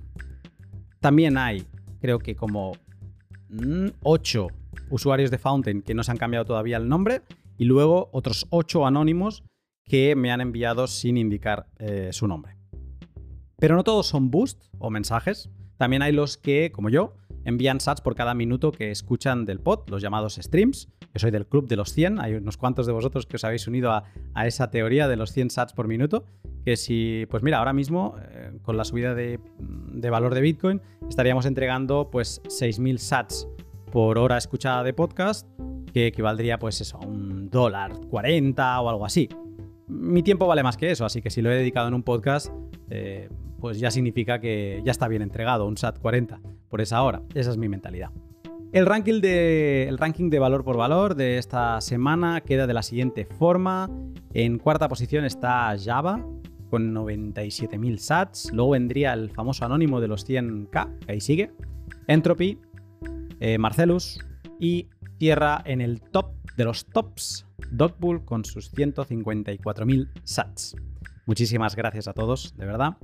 También 1.02 1.38
hay 1.38 1.68
creo 2.00 2.20
que 2.20 2.36
como 2.36 2.74
8 4.02 4.48
mm, 4.48 4.94
usuarios 4.94 5.32
de 5.32 5.38
Fountain 5.38 5.82
que 5.82 5.94
no 5.94 6.04
se 6.04 6.12
han 6.12 6.18
cambiado 6.18 6.46
todavía 6.46 6.78
el 6.78 6.88
nombre 6.88 7.22
y 7.58 7.66
luego 7.66 8.10
otros 8.12 8.48
8 8.50 8.86
anónimos 8.86 9.44
que 9.86 10.16
me 10.16 10.32
han 10.32 10.42
enviado 10.42 10.88
sin 10.88 11.18
indicar 11.18 11.68
eh, 11.78 12.10
su 12.12 12.28
nombre. 12.28 12.56
Pero 13.58 13.76
no 13.76 13.84
todos 13.84 14.08
son 14.08 14.32
boost 14.32 14.66
o 14.80 14.90
mensajes. 14.90 15.50
También 15.78 16.02
hay 16.02 16.12
los 16.12 16.38
que, 16.38 16.72
como 16.72 16.90
yo, 16.90 17.14
envían 17.46 17.80
sats 17.80 18.02
por 18.02 18.16
cada 18.16 18.34
minuto 18.34 18.72
que 18.72 18.92
escuchan 18.92 19.46
del 19.46 19.60
pod, 19.60 19.88
los 19.90 20.02
llamados 20.02 20.36
streams. 20.36 20.90
Yo 21.14 21.20
soy 21.20 21.32
del 21.32 21.46
club 21.46 21.68
de 21.68 21.78
los 21.78 21.94
100, 21.94 22.20
hay 22.20 22.34
unos 22.34 22.58
cuantos 22.58 22.86
de 22.86 22.92
vosotros 22.92 23.26
que 23.26 23.38
os 23.38 23.44
habéis 23.46 23.68
unido 23.68 23.92
a, 23.92 24.04
esa 24.46 24.70
teoría 24.70 25.08
de 25.08 25.16
los 25.16 25.32
100 25.32 25.52
sats 25.52 25.74
por 25.74 25.88
minuto, 25.88 26.26
que 26.66 26.76
si, 26.76 27.26
pues 27.30 27.44
mira, 27.44 27.60
ahora 27.60 27.72
mismo, 27.72 28.16
eh, 28.32 28.52
con 28.64 28.76
la 28.76 28.84
subida 28.84 29.14
de, 29.14 29.40
valor 30.10 30.34
de 30.34 30.42
Bitcoin, 30.42 30.82
estaríamos 31.08 31.46
entregando 31.46 32.10
pues 32.12 32.42
6.000 32.44 32.98
sats 32.98 33.48
por 33.92 34.18
hora 34.18 34.38
escuchada 34.38 34.84
de 34.84 34.94
podcast, 34.94 35.48
que 35.94 36.08
equivaldría 36.08 36.60
pues 36.60 36.82
eso, 36.82 36.98
a 36.98 37.06
un 37.06 37.50
dólar 37.50 37.94
40 38.10 38.82
o 38.82 38.90
algo 38.90 39.06
así. 39.06 39.30
Mi 39.88 40.24
tiempo 40.24 40.48
vale 40.48 40.64
más 40.64 40.78
que 40.78 40.92
eso, 40.92 41.06
así 41.06 41.22
que 41.22 41.30
si 41.30 41.42
lo 41.42 41.52
he 41.52 41.56
dedicado 41.56 41.88
en 41.88 41.94
un 41.94 42.04
podcast, 42.04 42.52
eh, 42.90 43.30
pues 43.60 43.80
ya 43.80 43.92
significa 43.92 44.40
que 44.40 44.82
ya 44.84 44.92
está 44.92 45.08
bien 45.08 45.22
entregado, 45.22 45.66
un 45.68 45.78
SAT 45.78 46.00
40 46.00 46.40
por 46.70 46.82
esa 46.82 47.02
hora. 47.04 47.22
Esa 47.34 47.52
es 47.52 47.58
mi 47.58 47.70
mentalidad. 47.70 48.12
El 48.72 48.86
ranking, 48.86 49.22
de, 49.22 49.88
el 49.88 49.98
ranking 49.98 50.30
de 50.30 50.40
valor 50.40 50.66
por 50.66 50.76
valor 50.76 51.16
de 51.16 51.38
esta 51.38 51.80
semana 51.80 52.42
queda 52.42 52.68
de 52.68 52.74
la 52.74 52.84
siguiente 52.84 53.26
forma. 53.26 53.90
En 54.34 54.58
cuarta 54.58 54.90
posición 54.90 55.24
está 55.24 55.74
Java 55.82 56.26
con 56.70 56.94
97.000 56.94 57.98
sats. 57.98 58.52
Luego 58.52 58.72
vendría 58.72 59.14
el 59.14 59.30
famoso 59.30 59.64
anónimo 59.64 60.02
de 60.02 60.10
los 60.10 60.28
100k, 60.28 61.00
que 61.06 61.12
ahí 61.12 61.22
sigue. 61.22 61.52
Entropy, 62.08 62.60
eh, 63.40 63.58
Marcelus 63.58 64.20
y 64.60 64.90
cierra 65.20 65.62
en 65.66 65.80
el 65.80 66.02
top 66.02 66.34
de 66.58 66.66
los 66.66 66.86
tops 66.86 67.46
Dogbull 67.72 68.26
con 68.26 68.44
sus 68.44 68.74
154.000 68.74 70.10
sats. 70.24 70.76
Muchísimas 71.26 71.76
gracias 71.76 72.08
a 72.08 72.14
todos, 72.14 72.56
de 72.58 72.66
verdad. 72.66 72.98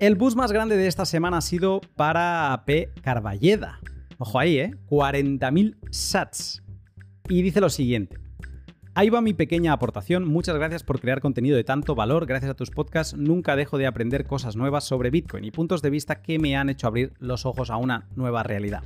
El 0.00 0.14
bus 0.14 0.34
más 0.34 0.50
grande 0.50 0.78
de 0.78 0.86
esta 0.86 1.04
semana 1.04 1.36
ha 1.36 1.40
sido 1.42 1.82
para 1.94 2.62
P. 2.64 2.88
Carballeda. 3.02 3.80
Ojo 4.16 4.38
ahí, 4.38 4.56
¿eh? 4.58 4.74
40.000 4.88 5.76
sats. 5.90 6.62
Y 7.28 7.42
dice 7.42 7.60
lo 7.60 7.68
siguiente. 7.68 8.16
Ahí 8.94 9.10
va 9.10 9.20
mi 9.20 9.34
pequeña 9.34 9.74
aportación. 9.74 10.26
Muchas 10.26 10.56
gracias 10.56 10.84
por 10.84 11.02
crear 11.02 11.20
contenido 11.20 11.54
de 11.54 11.64
tanto 11.64 11.94
valor. 11.94 12.24
Gracias 12.24 12.50
a 12.50 12.54
tus 12.54 12.70
podcasts 12.70 13.14
nunca 13.14 13.56
dejo 13.56 13.76
de 13.76 13.86
aprender 13.86 14.26
cosas 14.26 14.56
nuevas 14.56 14.84
sobre 14.84 15.10
Bitcoin 15.10 15.44
y 15.44 15.50
puntos 15.50 15.82
de 15.82 15.90
vista 15.90 16.22
que 16.22 16.38
me 16.38 16.56
han 16.56 16.70
hecho 16.70 16.86
abrir 16.86 17.12
los 17.18 17.44
ojos 17.44 17.68
a 17.68 17.76
una 17.76 18.08
nueva 18.16 18.42
realidad. 18.42 18.84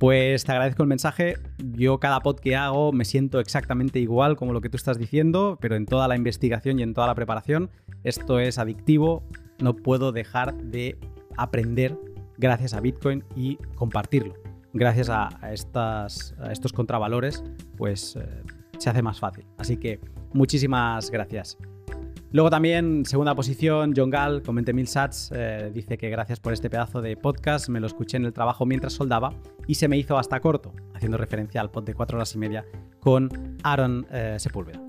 Pues 0.00 0.42
te 0.42 0.50
agradezco 0.50 0.82
el 0.82 0.88
mensaje. 0.88 1.36
Yo 1.58 2.00
cada 2.00 2.18
pod 2.18 2.40
que 2.40 2.56
hago 2.56 2.90
me 2.90 3.04
siento 3.04 3.38
exactamente 3.38 4.00
igual 4.00 4.34
como 4.34 4.52
lo 4.52 4.60
que 4.60 4.68
tú 4.68 4.78
estás 4.78 4.98
diciendo, 4.98 5.58
pero 5.60 5.76
en 5.76 5.86
toda 5.86 6.08
la 6.08 6.16
investigación 6.16 6.80
y 6.80 6.82
en 6.82 6.92
toda 6.92 7.06
la 7.06 7.14
preparación 7.14 7.70
esto 8.02 8.40
es 8.40 8.58
adictivo 8.58 9.22
no 9.60 9.74
puedo 9.74 10.12
dejar 10.12 10.54
de 10.56 10.98
aprender 11.36 11.96
gracias 12.38 12.74
a 12.74 12.80
Bitcoin 12.80 13.24
y 13.34 13.56
compartirlo. 13.74 14.34
Gracias 14.72 15.08
a, 15.08 15.28
estos 15.52 16.72
contravalores, 16.72 17.44
pues 17.76 18.16
eh, 18.16 18.42
se 18.78 18.90
hace 18.90 19.02
más 19.02 19.20
fácil. 19.20 19.46
Así 19.56 19.76
que 19.76 20.00
muchísimas 20.32 21.10
gracias. 21.10 21.56
Luego 22.32 22.50
también, 22.50 23.04
segunda 23.04 23.36
posición, 23.36 23.92
John 23.96 24.10
Gall 24.10 24.42
con 24.42 24.56
20.000 24.56 24.86
sats, 24.86 25.30
eh, 25.32 25.70
dice 25.72 25.96
que 25.96 26.10
gracias 26.10 26.40
por 26.40 26.52
este 26.52 26.68
pedazo 26.68 27.00
de 27.00 27.16
podcast, 27.16 27.68
me 27.68 27.78
lo 27.78 27.86
escuché 27.86 28.16
en 28.16 28.24
el 28.24 28.32
trabajo 28.32 28.66
mientras 28.66 28.94
soldaba 28.94 29.32
y 29.68 29.76
se 29.76 29.86
me 29.86 29.96
hizo 29.96 30.18
hasta 30.18 30.40
corto, 30.40 30.72
haciendo 30.94 31.16
referencia 31.16 31.60
al 31.60 31.70
pod 31.70 31.84
de 31.84 31.94
4 31.94 32.18
horas 32.18 32.34
y 32.34 32.38
media 32.38 32.64
con 32.98 33.28
Aaron 33.62 34.04
eh, 34.10 34.34
Sepúlveda. 34.40 34.82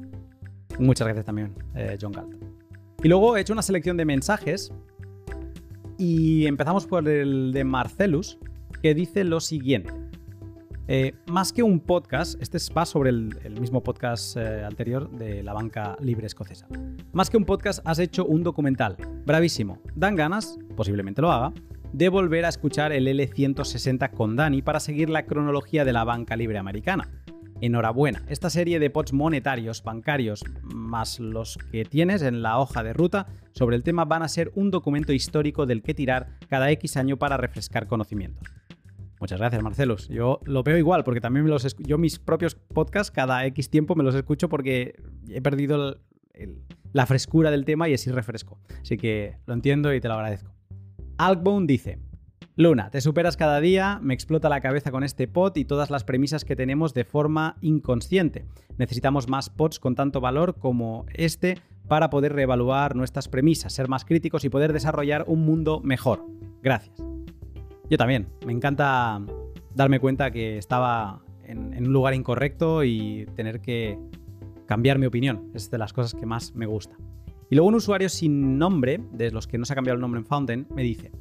Muchas 0.80 1.06
gracias 1.06 1.26
también, 1.26 1.54
John 2.02 2.12
Gall. 2.12 2.55
Y 3.04 3.08
luego 3.08 3.38
he 3.38 3.42
hecho 3.42 3.54
una 3.54 3.62
selección 3.62 3.98
de 3.98 4.06
mensajes 4.06 4.72
y 5.98 6.46
empezamos 6.46 6.86
por 6.88 7.08
el 7.08 7.52
de 7.54 7.64
Marcelus, 7.64 8.38
que 8.82 8.94
dice 8.94 9.24
lo 9.24 9.40
siguiente. 9.40 9.94
Eh, 10.88 11.14
más 11.26 11.52
que 11.52 11.64
un 11.64 11.80
podcast, 11.80 12.40
este 12.42 12.60
va 12.74 12.86
sobre 12.86 13.10
el, 13.10 13.60
mismo 13.60 13.82
podcast 13.82 14.38
eh, 14.38 14.64
anterior 14.64 15.10
de 15.10 15.42
la 15.42 15.54
banca 15.54 15.98
libre 16.00 16.28
escocesa. 16.28 16.68
Más 17.12 17.30
que 17.30 17.38
un 17.38 17.46
podcast, 17.46 17.80
has 17.86 17.98
hecho 17.98 18.26
un 18.26 18.44
documental. 18.44 18.96
Bravísimo. 19.26 19.80
Dan 19.96 20.16
ganas, 20.16 20.60
posiblemente 20.76 21.22
lo 21.22 21.32
haga, 21.32 21.54
de 21.92 22.10
volver 22.10 22.46
a 22.46 22.50
escuchar 22.50 22.92
el 22.92 23.08
L160 23.08 24.12
con 24.12 24.36
Dani 24.36 24.62
para 24.62 24.80
seguir 24.80 25.10
la 25.10 25.26
cronología 25.26 25.86
de 25.86 25.94
la 25.94 26.04
banca 26.04 26.36
libre 26.36 26.60
americana. 26.60 27.10
Enhorabuena, 27.66 28.22
esta 28.30 28.52
serie 28.52 28.78
de 28.78 28.92
pods 28.92 29.12
monetarios, 29.12 29.84
bancarios, 29.84 30.44
más 30.62 31.20
los 31.20 31.58
que 31.72 31.84
tienes 31.84 32.22
en 32.22 32.44
la 32.44 32.60
hoja 32.60 32.84
de 32.84 32.94
ruta 32.94 33.26
sobre 33.54 33.76
el 33.76 33.82
tema 33.82 34.06
van 34.06 34.22
a 34.22 34.28
ser 34.28 34.52
un 34.54 34.70
documento 34.70 35.14
histórico 35.14 35.66
del 35.66 35.82
que 35.82 35.96
tirar 35.96 36.38
cada 36.48 36.70
X 36.70 36.96
año 36.96 37.18
para 37.18 37.38
refrescar 37.38 37.88
conocimientos. 37.88 38.48
Muchas 39.20 39.40
gracias, 39.40 39.64
Marcelus. 39.64 40.08
Yo 40.10 40.42
lo 40.46 40.62
veo 40.62 40.78
igual, 40.78 41.04
porque 41.04 41.22
también 41.22 41.44
me 41.44 41.50
los 41.50 41.76
yo 41.78 41.98
mis 41.98 42.20
propios 42.20 42.54
podcasts 42.54 43.10
cada 43.10 43.44
X 43.48 43.72
tiempo 43.72 43.96
me 43.96 44.04
los 44.04 44.14
escucho 44.14 44.48
porque 44.48 45.02
he 45.28 45.42
perdido 45.42 46.02
la 46.94 47.06
frescura 47.08 47.50
del 47.50 47.66
tema 47.66 47.90
y 47.90 47.96
así 47.96 48.12
refresco. 48.12 48.60
Así 48.80 48.98
que 48.98 49.38
lo 49.48 49.56
entiendo 49.56 49.92
y 49.92 50.00
te 50.00 50.08
lo 50.08 50.14
agradezco. 50.14 50.54
Alkbone 51.18 51.66
dice, 51.66 51.98
Luna, 52.58 52.90
te 52.90 53.02
superas 53.02 53.36
cada 53.36 53.60
día, 53.60 54.00
me 54.02 54.14
explota 54.14 54.48
la 54.48 54.62
cabeza 54.62 54.90
con 54.90 55.04
este 55.04 55.28
pod 55.28 55.58
y 55.58 55.66
todas 55.66 55.90
las 55.90 56.06
premisas 56.06 56.46
que 56.46 56.56
tenemos 56.56 56.94
de 56.94 57.04
forma 57.04 57.58
inconsciente. 57.60 58.46
Necesitamos 58.78 59.28
más 59.28 59.50
pods 59.50 59.78
con 59.78 59.94
tanto 59.94 60.22
valor 60.22 60.56
como 60.58 61.06
este 61.14 61.58
para 61.90 62.10
poder 62.10 62.32
reevaluar 62.32 62.96
nuestras 62.96 63.28
premisas, 63.28 63.74
ser 63.74 63.90
más 63.90 64.06
críticos 64.06 64.46
y 64.46 64.50
poder 64.50 64.72
desarrollar 64.72 65.26
un 65.28 65.42
mundo 65.42 65.82
mejor. 65.84 66.26
Gracias. 66.64 67.04
Yo 67.90 67.98
también. 67.98 68.30
Me 68.46 68.54
encanta 68.54 69.22
darme 69.74 70.00
cuenta 70.00 70.32
que 70.32 70.58
estaba 70.58 71.26
en, 71.44 71.76
un 71.86 71.92
lugar 71.92 72.14
incorrecto 72.14 72.86
y 72.86 73.28
tener 73.36 73.60
que 73.60 74.00
cambiar 74.66 74.98
mi 74.98 75.08
opinión. 75.08 75.52
Es 75.54 75.70
de 75.70 75.78
las 75.78 75.92
cosas 75.92 76.14
que 76.14 76.26
más 76.26 76.56
me 76.56 76.68
gusta. 76.68 76.96
Y 77.50 77.56
luego 77.56 77.68
un 77.68 77.76
usuario 77.76 78.08
sin 78.08 78.58
nombre, 78.58 79.02
de 79.12 79.32
los 79.32 79.46
que 79.46 79.58
no 79.58 79.66
se 79.66 79.74
ha 79.74 79.76
cambiado 79.76 79.96
el 79.96 80.02
nombre 80.02 80.20
en 80.20 80.26
Fountain, 80.26 80.68
me 80.74 80.84
dice, 80.84 81.12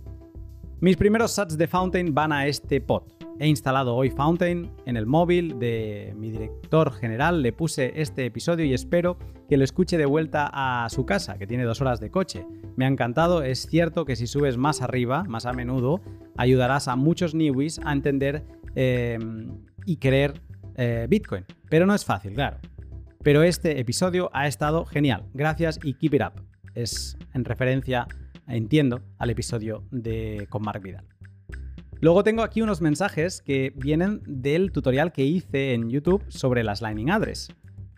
mis 0.84 0.98
primeros 0.98 1.32
sats 1.32 1.56
de 1.56 1.66
Fountain 1.66 2.12
van 2.12 2.30
a 2.30 2.46
este 2.46 2.78
pod. 2.78 3.04
He 3.40 3.48
instalado 3.48 3.96
hoy 3.96 4.10
Fountain 4.10 4.70
en 4.84 4.98
el 4.98 5.06
móvil 5.06 5.58
de 5.58 6.12
mi 6.14 6.30
director 6.30 6.92
general, 6.92 7.40
le 7.40 7.54
puse 7.54 8.02
este 8.02 8.26
episodio 8.26 8.66
y 8.66 8.74
espero 8.74 9.16
que 9.48 9.56
lo 9.56 9.64
escuche 9.64 9.96
de 9.96 10.04
vuelta 10.04 10.50
a 10.52 10.86
su 10.90 11.06
casa, 11.06 11.38
que 11.38 11.46
tiene 11.46 11.64
dos 11.64 11.80
horas 11.80 12.00
de 12.00 12.10
coche. 12.10 12.46
Me 12.76 12.84
ha 12.84 12.88
encantado, 12.88 13.42
es 13.42 13.66
cierto 13.66 14.04
que 14.04 14.14
si 14.14 14.26
subes 14.26 14.58
más 14.58 14.82
arriba, 14.82 15.24
más 15.24 15.46
a 15.46 15.54
menudo, 15.54 16.02
ayudarás 16.36 16.86
a 16.86 16.96
muchos 16.96 17.34
newbies 17.34 17.80
a 17.82 17.90
entender 17.90 18.44
eh, 18.74 19.18
y 19.86 19.96
querer 19.96 20.42
eh, 20.76 21.06
Bitcoin. 21.08 21.46
Pero 21.70 21.86
no 21.86 21.94
es 21.94 22.04
fácil, 22.04 22.34
claro. 22.34 22.58
Pero 23.22 23.42
este 23.42 23.80
episodio 23.80 24.28
ha 24.34 24.46
estado 24.46 24.84
genial. 24.84 25.24
Gracias 25.32 25.80
y 25.82 25.94
keep 25.94 26.12
it 26.12 26.22
up. 26.22 26.42
Es 26.74 27.16
en 27.32 27.46
referencia, 27.46 28.06
entiendo, 28.48 29.02
al 29.18 29.30
episodio 29.30 29.84
de 29.90 30.46
con 30.50 30.62
Mark 30.62 30.82
Vidal. 30.82 31.04
Luego 32.00 32.22
tengo 32.22 32.42
aquí 32.42 32.60
unos 32.60 32.80
mensajes 32.80 33.40
que 33.40 33.72
vienen 33.76 34.20
del 34.26 34.72
tutorial 34.72 35.12
que 35.12 35.24
hice 35.24 35.72
en 35.74 35.88
YouTube 35.88 36.22
sobre 36.28 36.62
las 36.62 36.82
Lightning 36.82 37.10
Address. 37.10 37.48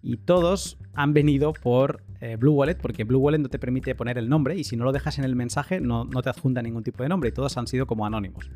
Y 0.02 0.18
todos 0.18 0.78
han 0.94 1.12
venido 1.12 1.52
por 1.52 2.02
eh, 2.20 2.36
Blue 2.36 2.52
Wallet, 2.52 2.76
porque 2.76 3.04
Blue 3.04 3.18
Wallet 3.18 3.38
no 3.38 3.48
te 3.48 3.58
permite 3.58 3.94
poner 3.94 4.18
el 4.18 4.28
nombre 4.28 4.56
y 4.56 4.64
si 4.64 4.76
no 4.76 4.84
lo 4.84 4.92
dejas 4.92 5.18
en 5.18 5.24
el 5.24 5.34
mensaje 5.34 5.80
no, 5.80 6.04
no 6.04 6.22
te 6.22 6.30
adjunta 6.30 6.62
ningún 6.62 6.84
tipo 6.84 7.02
de 7.02 7.08
nombre 7.08 7.30
y 7.30 7.32
todos 7.32 7.56
han 7.56 7.66
sido 7.66 7.86
como 7.86 8.06
anónimos. 8.06 8.48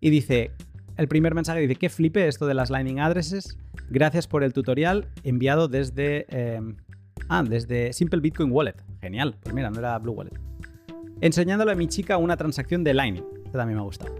Y 0.00 0.10
dice, 0.10 0.52
el 0.96 1.08
primer 1.08 1.34
mensaje 1.34 1.60
dice, 1.60 1.74
que 1.74 1.88
flipe 1.88 2.26
esto 2.28 2.46
de 2.46 2.54
las 2.54 2.70
Lightning 2.70 3.00
Addresses. 3.00 3.58
Gracias 3.90 4.26
por 4.26 4.44
el 4.44 4.52
tutorial 4.52 5.08
enviado 5.24 5.68
desde... 5.68 6.26
Eh, 6.28 6.60
ah, 7.28 7.42
desde 7.42 7.92
Simple 7.92 8.20
Bitcoin 8.20 8.52
Wallet. 8.52 8.76
Genial. 9.00 9.36
Pues 9.42 9.54
mira, 9.54 9.70
no 9.70 9.78
era 9.78 9.98
Blue 9.98 10.12
Wallet. 10.12 10.38
Enseñándole 11.20 11.72
a 11.72 11.74
mi 11.74 11.86
chica 11.86 12.16
una 12.18 12.36
transacción 12.36 12.84
de 12.84 12.94
Lightning. 12.94 13.24
Este 13.44 13.58
también 13.58 13.76
me 13.76 13.82
ha 13.82 13.84
gustado. 13.84 14.14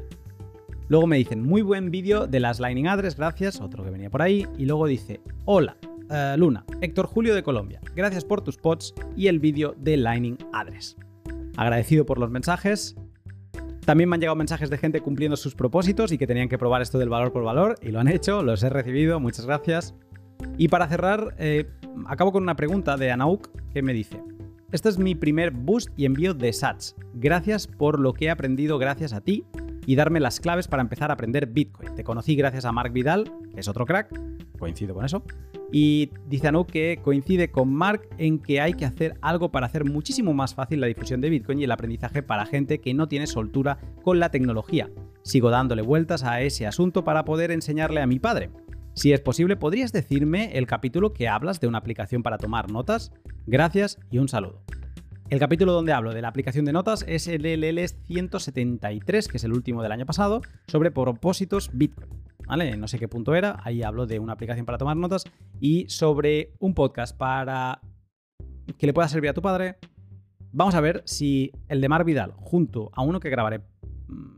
Luego 0.88 1.06
me 1.06 1.16
dicen, 1.16 1.42
muy 1.42 1.62
buen 1.62 1.90
vídeo 1.90 2.26
de 2.26 2.40
las 2.40 2.60
Lightning 2.60 2.86
Address, 2.86 3.16
gracias, 3.16 3.60
otro 3.60 3.84
que 3.84 3.90
venía 3.90 4.08
por 4.08 4.22
ahí. 4.22 4.46
Y 4.56 4.66
luego 4.66 4.86
dice, 4.86 5.20
hola, 5.44 5.76
eh, 6.10 6.36
Luna, 6.38 6.64
Héctor 6.80 7.06
Julio 7.06 7.34
de 7.34 7.42
Colombia, 7.42 7.80
gracias 7.94 8.24
por 8.24 8.40
tus 8.40 8.56
pods 8.56 8.94
y 9.16 9.26
el 9.26 9.40
vídeo 9.40 9.74
de 9.78 9.96
Lightning 9.96 10.38
Address. 10.52 10.96
Agradecido 11.56 12.06
por 12.06 12.18
los 12.18 12.30
mensajes. 12.30 12.96
También 13.84 14.08
me 14.08 14.14
han 14.14 14.20
llegado 14.20 14.36
mensajes 14.36 14.70
de 14.70 14.78
gente 14.78 15.00
cumpliendo 15.00 15.36
sus 15.36 15.54
propósitos 15.54 16.12
y 16.12 16.18
que 16.18 16.26
tenían 16.26 16.48
que 16.48 16.58
probar 16.58 16.82
esto 16.82 16.98
del 16.98 17.08
valor 17.08 17.32
por 17.32 17.44
valor 17.44 17.76
y 17.82 17.90
lo 17.90 18.00
han 18.00 18.08
hecho, 18.08 18.42
los 18.42 18.62
he 18.62 18.70
recibido, 18.70 19.20
muchas 19.20 19.46
gracias. 19.46 19.94
Y 20.56 20.68
para 20.68 20.88
cerrar, 20.88 21.34
eh, 21.38 21.68
acabo 22.06 22.32
con 22.32 22.42
una 22.42 22.56
pregunta 22.56 22.96
de 22.96 23.10
Anauk 23.10 23.48
que 23.72 23.82
me 23.82 23.92
dice, 23.92 24.22
este 24.72 24.88
es 24.88 24.98
mi 24.98 25.14
primer 25.14 25.52
boost 25.52 25.90
y 25.96 26.06
envío 26.06 26.34
de 26.34 26.52
Sats. 26.52 26.96
Gracias 27.14 27.68
por 27.68 28.00
lo 28.00 28.12
que 28.12 28.26
he 28.26 28.30
aprendido 28.30 28.78
gracias 28.78 29.12
a 29.12 29.20
ti 29.20 29.44
y 29.86 29.94
darme 29.94 30.18
las 30.18 30.40
claves 30.40 30.66
para 30.66 30.82
empezar 30.82 31.10
a 31.10 31.14
aprender 31.14 31.46
Bitcoin. 31.46 31.94
Te 31.94 32.02
conocí 32.02 32.34
gracias 32.34 32.64
a 32.64 32.72
Mark 32.72 32.92
Vidal, 32.92 33.30
que 33.54 33.60
es 33.60 33.68
otro 33.68 33.86
crack, 33.86 34.10
coincido 34.58 34.94
con 34.94 35.04
eso. 35.04 35.22
Y 35.70 36.10
dice 36.26 36.48
Anu 36.48 36.66
que 36.66 36.98
coincide 37.02 37.50
con 37.50 37.72
Mark 37.72 38.08
en 38.18 38.40
que 38.40 38.60
hay 38.60 38.74
que 38.74 38.84
hacer 38.84 39.16
algo 39.20 39.50
para 39.50 39.66
hacer 39.66 39.84
muchísimo 39.84 40.34
más 40.34 40.54
fácil 40.54 40.80
la 40.80 40.88
difusión 40.88 41.20
de 41.20 41.30
Bitcoin 41.30 41.60
y 41.60 41.64
el 41.64 41.72
aprendizaje 41.72 42.22
para 42.22 42.46
gente 42.46 42.80
que 42.80 42.94
no 42.94 43.06
tiene 43.08 43.28
soltura 43.28 43.78
con 44.02 44.18
la 44.18 44.30
tecnología. 44.30 44.90
Sigo 45.22 45.50
dándole 45.50 45.82
vueltas 45.82 46.24
a 46.24 46.40
ese 46.40 46.66
asunto 46.66 47.04
para 47.04 47.24
poder 47.24 47.50
enseñarle 47.52 48.00
a 48.00 48.06
mi 48.06 48.18
padre. 48.18 48.50
Si 48.96 49.12
es 49.12 49.20
posible, 49.20 49.56
¿podrías 49.56 49.92
decirme 49.92 50.56
el 50.56 50.66
capítulo 50.66 51.12
que 51.12 51.28
hablas 51.28 51.60
de 51.60 51.66
una 51.66 51.76
aplicación 51.76 52.22
para 52.22 52.38
tomar 52.38 52.72
notas? 52.72 53.12
Gracias 53.46 53.98
y 54.10 54.16
un 54.16 54.26
saludo. 54.26 54.62
El 55.28 55.38
capítulo 55.38 55.72
donde 55.72 55.92
hablo 55.92 56.14
de 56.14 56.22
la 56.22 56.28
aplicación 56.28 56.64
de 56.64 56.72
notas 56.72 57.04
es 57.06 57.28
el 57.28 57.42
LL 57.42 57.86
173, 57.86 59.28
que 59.28 59.36
es 59.36 59.44
el 59.44 59.52
último 59.52 59.82
del 59.82 59.92
año 59.92 60.06
pasado, 60.06 60.40
sobre 60.66 60.90
propósitos 60.90 61.68
Bitcoin. 61.74 62.08
¿Vale? 62.46 62.74
No 62.78 62.88
sé 62.88 62.98
qué 62.98 63.06
punto 63.06 63.34
era, 63.34 63.60
ahí 63.64 63.82
hablo 63.82 64.06
de 64.06 64.18
una 64.18 64.32
aplicación 64.32 64.64
para 64.64 64.78
tomar 64.78 64.96
notas 64.96 65.24
y 65.60 65.86
sobre 65.90 66.54
un 66.58 66.72
podcast 66.72 67.14
para 67.14 67.82
que 68.78 68.86
le 68.86 68.94
pueda 68.94 69.08
servir 69.08 69.28
a 69.28 69.34
tu 69.34 69.42
padre. 69.42 69.76
Vamos 70.52 70.74
a 70.74 70.80
ver 70.80 71.02
si 71.04 71.52
el 71.68 71.82
de 71.82 71.88
Mar 71.90 72.04
Vidal, 72.04 72.32
junto 72.38 72.90
a 72.94 73.02
uno 73.02 73.20
que 73.20 73.28
grabaré 73.28 73.58
mm, 74.08 74.36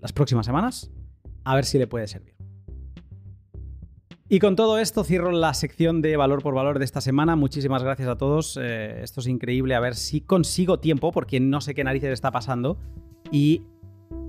las 0.00 0.12
próximas 0.12 0.46
semanas, 0.46 0.90
a 1.44 1.54
ver 1.54 1.64
si 1.64 1.78
le 1.78 1.86
puede 1.86 2.08
servir. 2.08 2.39
Y 4.32 4.38
con 4.38 4.54
todo 4.54 4.78
esto 4.78 5.02
cierro 5.02 5.32
la 5.32 5.52
sección 5.54 6.02
de 6.02 6.16
valor 6.16 6.40
por 6.40 6.54
valor 6.54 6.78
de 6.78 6.84
esta 6.84 7.00
semana. 7.00 7.34
Muchísimas 7.34 7.82
gracias 7.82 8.08
a 8.08 8.14
todos. 8.14 8.56
Eh, 8.62 9.02
esto 9.02 9.18
es 9.18 9.26
increíble. 9.26 9.74
A 9.74 9.80
ver 9.80 9.96
si 9.96 10.20
consigo 10.20 10.78
tiempo, 10.78 11.10
porque 11.10 11.40
no 11.40 11.60
sé 11.60 11.74
qué 11.74 11.82
narices 11.82 12.12
está 12.12 12.30
pasando. 12.30 12.78
Y 13.32 13.62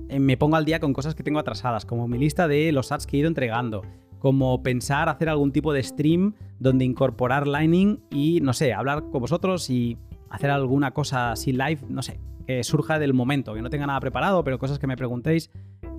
eh, 0.08 0.18
me 0.18 0.36
pongo 0.36 0.56
al 0.56 0.64
día 0.64 0.80
con 0.80 0.92
cosas 0.92 1.14
que 1.14 1.22
tengo 1.22 1.38
atrasadas, 1.38 1.86
como 1.86 2.08
mi 2.08 2.18
lista 2.18 2.48
de 2.48 2.72
los 2.72 2.90
ads 2.90 3.06
que 3.06 3.16
he 3.16 3.20
ido 3.20 3.28
entregando, 3.28 3.82
como 4.18 4.60
pensar 4.64 5.08
hacer 5.08 5.28
algún 5.28 5.52
tipo 5.52 5.72
de 5.72 5.84
stream 5.84 6.34
donde 6.58 6.84
incorporar 6.84 7.46
Lightning 7.46 8.00
y, 8.10 8.40
no 8.40 8.54
sé, 8.54 8.72
hablar 8.72 9.04
con 9.08 9.20
vosotros 9.20 9.70
y 9.70 9.98
hacer 10.30 10.50
alguna 10.50 10.90
cosa 10.90 11.30
así 11.30 11.52
live, 11.52 11.78
no 11.88 12.02
sé, 12.02 12.18
que 12.44 12.64
surja 12.64 12.98
del 12.98 13.14
momento, 13.14 13.54
que 13.54 13.62
no 13.62 13.70
tenga 13.70 13.86
nada 13.86 14.00
preparado, 14.00 14.42
pero 14.42 14.58
cosas 14.58 14.80
que 14.80 14.88
me 14.88 14.96
preguntéis. 14.96 15.52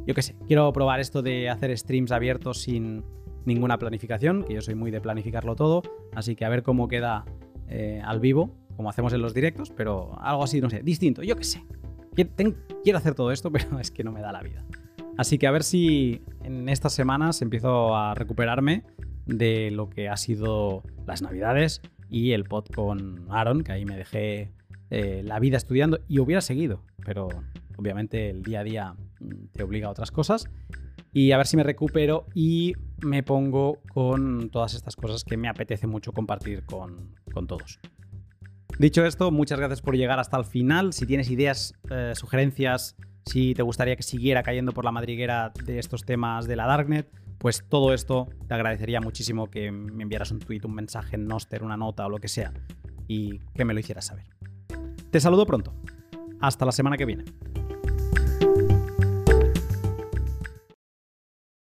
Yo 0.06 0.14
qué 0.14 0.22
sé, 0.22 0.36
quiero 0.46 0.74
probar 0.74 1.00
esto 1.00 1.22
de 1.22 1.50
hacer 1.50 1.78
streams 1.78 2.12
abiertos 2.12 2.64
sin 2.64 3.06
ninguna 3.46 3.78
planificación, 3.78 4.44
que 4.44 4.54
yo 4.54 4.62
soy 4.62 4.76
muy 4.76 4.92
de 4.92 5.02
planificarlo 5.02 5.56
todo, 5.56 5.82
así 6.14 6.36
que 6.36 6.46
a 6.46 6.50
ver 6.50 6.64
cómo 6.64 6.88
queda 6.88 7.26
eh, 7.68 8.02
al 8.04 8.20
vivo, 8.20 8.56
como 8.76 8.90
hacemos 8.90 9.14
en 9.14 9.22
los 9.22 9.34
directos, 9.34 9.72
pero 9.72 10.18
algo 10.22 10.44
así, 10.44 10.62
no 10.62 10.70
sé, 10.70 10.82
distinto, 10.84 11.24
yo 11.24 11.36
qué 11.36 11.44
sé. 11.44 11.64
Quiero 12.84 12.98
hacer 12.98 13.16
todo 13.16 13.32
esto, 13.32 13.52
pero 13.52 13.80
es 13.80 13.92
que 13.92 14.04
no 14.04 14.12
me 14.12 14.22
da 14.22 14.32
la 14.32 14.42
vida. 14.42 14.66
Así 15.18 15.38
que 15.38 15.48
a 15.48 15.52
ver 15.52 15.64
si 15.64 16.22
en 16.44 16.70
estas 16.70 16.94
semanas 16.94 17.42
empiezo 17.42 17.96
a 17.96 18.16
recuperarme 18.16 18.84
de 19.26 19.72
lo 19.72 19.90
que 19.90 20.10
ha 20.10 20.18
sido 20.18 20.84
las 21.06 21.22
navidades 21.22 21.82
y 22.10 22.32
el 22.32 22.44
pod 22.46 22.66
con 22.74 23.28
Aaron, 23.30 23.64
que 23.64 23.72
ahí 23.72 23.86
me 23.86 23.96
dejé 23.96 24.52
eh, 24.90 25.22
la 25.24 25.40
vida 25.40 25.58
estudiando 25.58 26.00
y 26.08 26.20
hubiera 26.20 26.42
seguido, 26.42 26.84
pero 27.06 27.30
obviamente 27.78 28.30
el 28.30 28.44
día 28.44 28.62
a 28.62 28.64
día 28.64 28.96
mm, 29.20 29.48
te 29.52 29.64
obliga 29.64 29.88
a 29.88 29.92
otras 29.92 30.12
cosas 30.12 30.50
y 31.14 31.32
a 31.32 31.38
ver 31.38 31.48
si 31.48 31.56
me 31.56 31.64
recupero 31.64 32.26
y 32.34 32.74
me 33.02 33.22
pongo 33.24 33.80
con 33.94 34.50
todas 34.50 34.74
estas 34.74 34.96
cosas 34.96 35.24
que 35.24 35.38
me 35.38 35.48
apetece 35.48 35.86
mucho 35.86 36.12
compartir 36.12 36.66
con, 36.66 37.16
todos. 37.48 37.80
Dicho 38.80 39.06
esto, 39.06 39.32
muchas 39.32 39.60
gracias 39.60 39.82
por 39.82 39.96
llegar 39.96 40.20
hasta 40.20 40.38
el 40.38 40.46
final. 40.46 40.94
Si 40.94 41.06
tienes 41.06 41.30
ideas, 41.30 41.76
eh, 41.92 42.14
sugerencias, 42.16 42.96
si 43.26 43.54
te 43.54 43.62
gustaría 43.62 43.96
que 43.96 44.04
siguiera 44.04 44.42
cayendo 44.42 44.72
por 44.72 44.84
la 44.84 44.92
madriguera 44.92 45.54
de 45.66 45.78
estos 45.78 46.04
temas 46.04 46.48
de 46.48 46.56
la 46.56 46.66
Darknet, 46.66 47.08
pues 47.38 47.64
todo 47.70 47.94
esto 47.94 48.30
te 48.48 48.54
agradecería 48.54 49.00
muchísimo 49.00 49.50
que 49.50 49.72
me 49.72 50.04
enviaras 50.04 50.32
un 50.32 50.40
tweet, 50.40 50.62
un 50.64 50.74
mensaje 50.74 51.16
en 51.16 51.28
Noster, 51.28 51.64
una 51.64 51.78
nota 51.78 52.06
o 52.06 52.10
lo 52.10 52.18
que 52.18 52.28
sea 52.28 52.54
y 53.08 53.40
que 53.54 53.66
me 53.66 53.74
lo 53.74 53.80
hicieras 53.80 54.06
saber. 54.06 54.26
Te 55.12 55.20
saludo 55.20 55.46
pronto. 55.46 55.76
Hasta 56.40 56.66
la 56.66 56.72
semana 56.72 56.98
que 56.98 57.06
viene. 57.06 57.26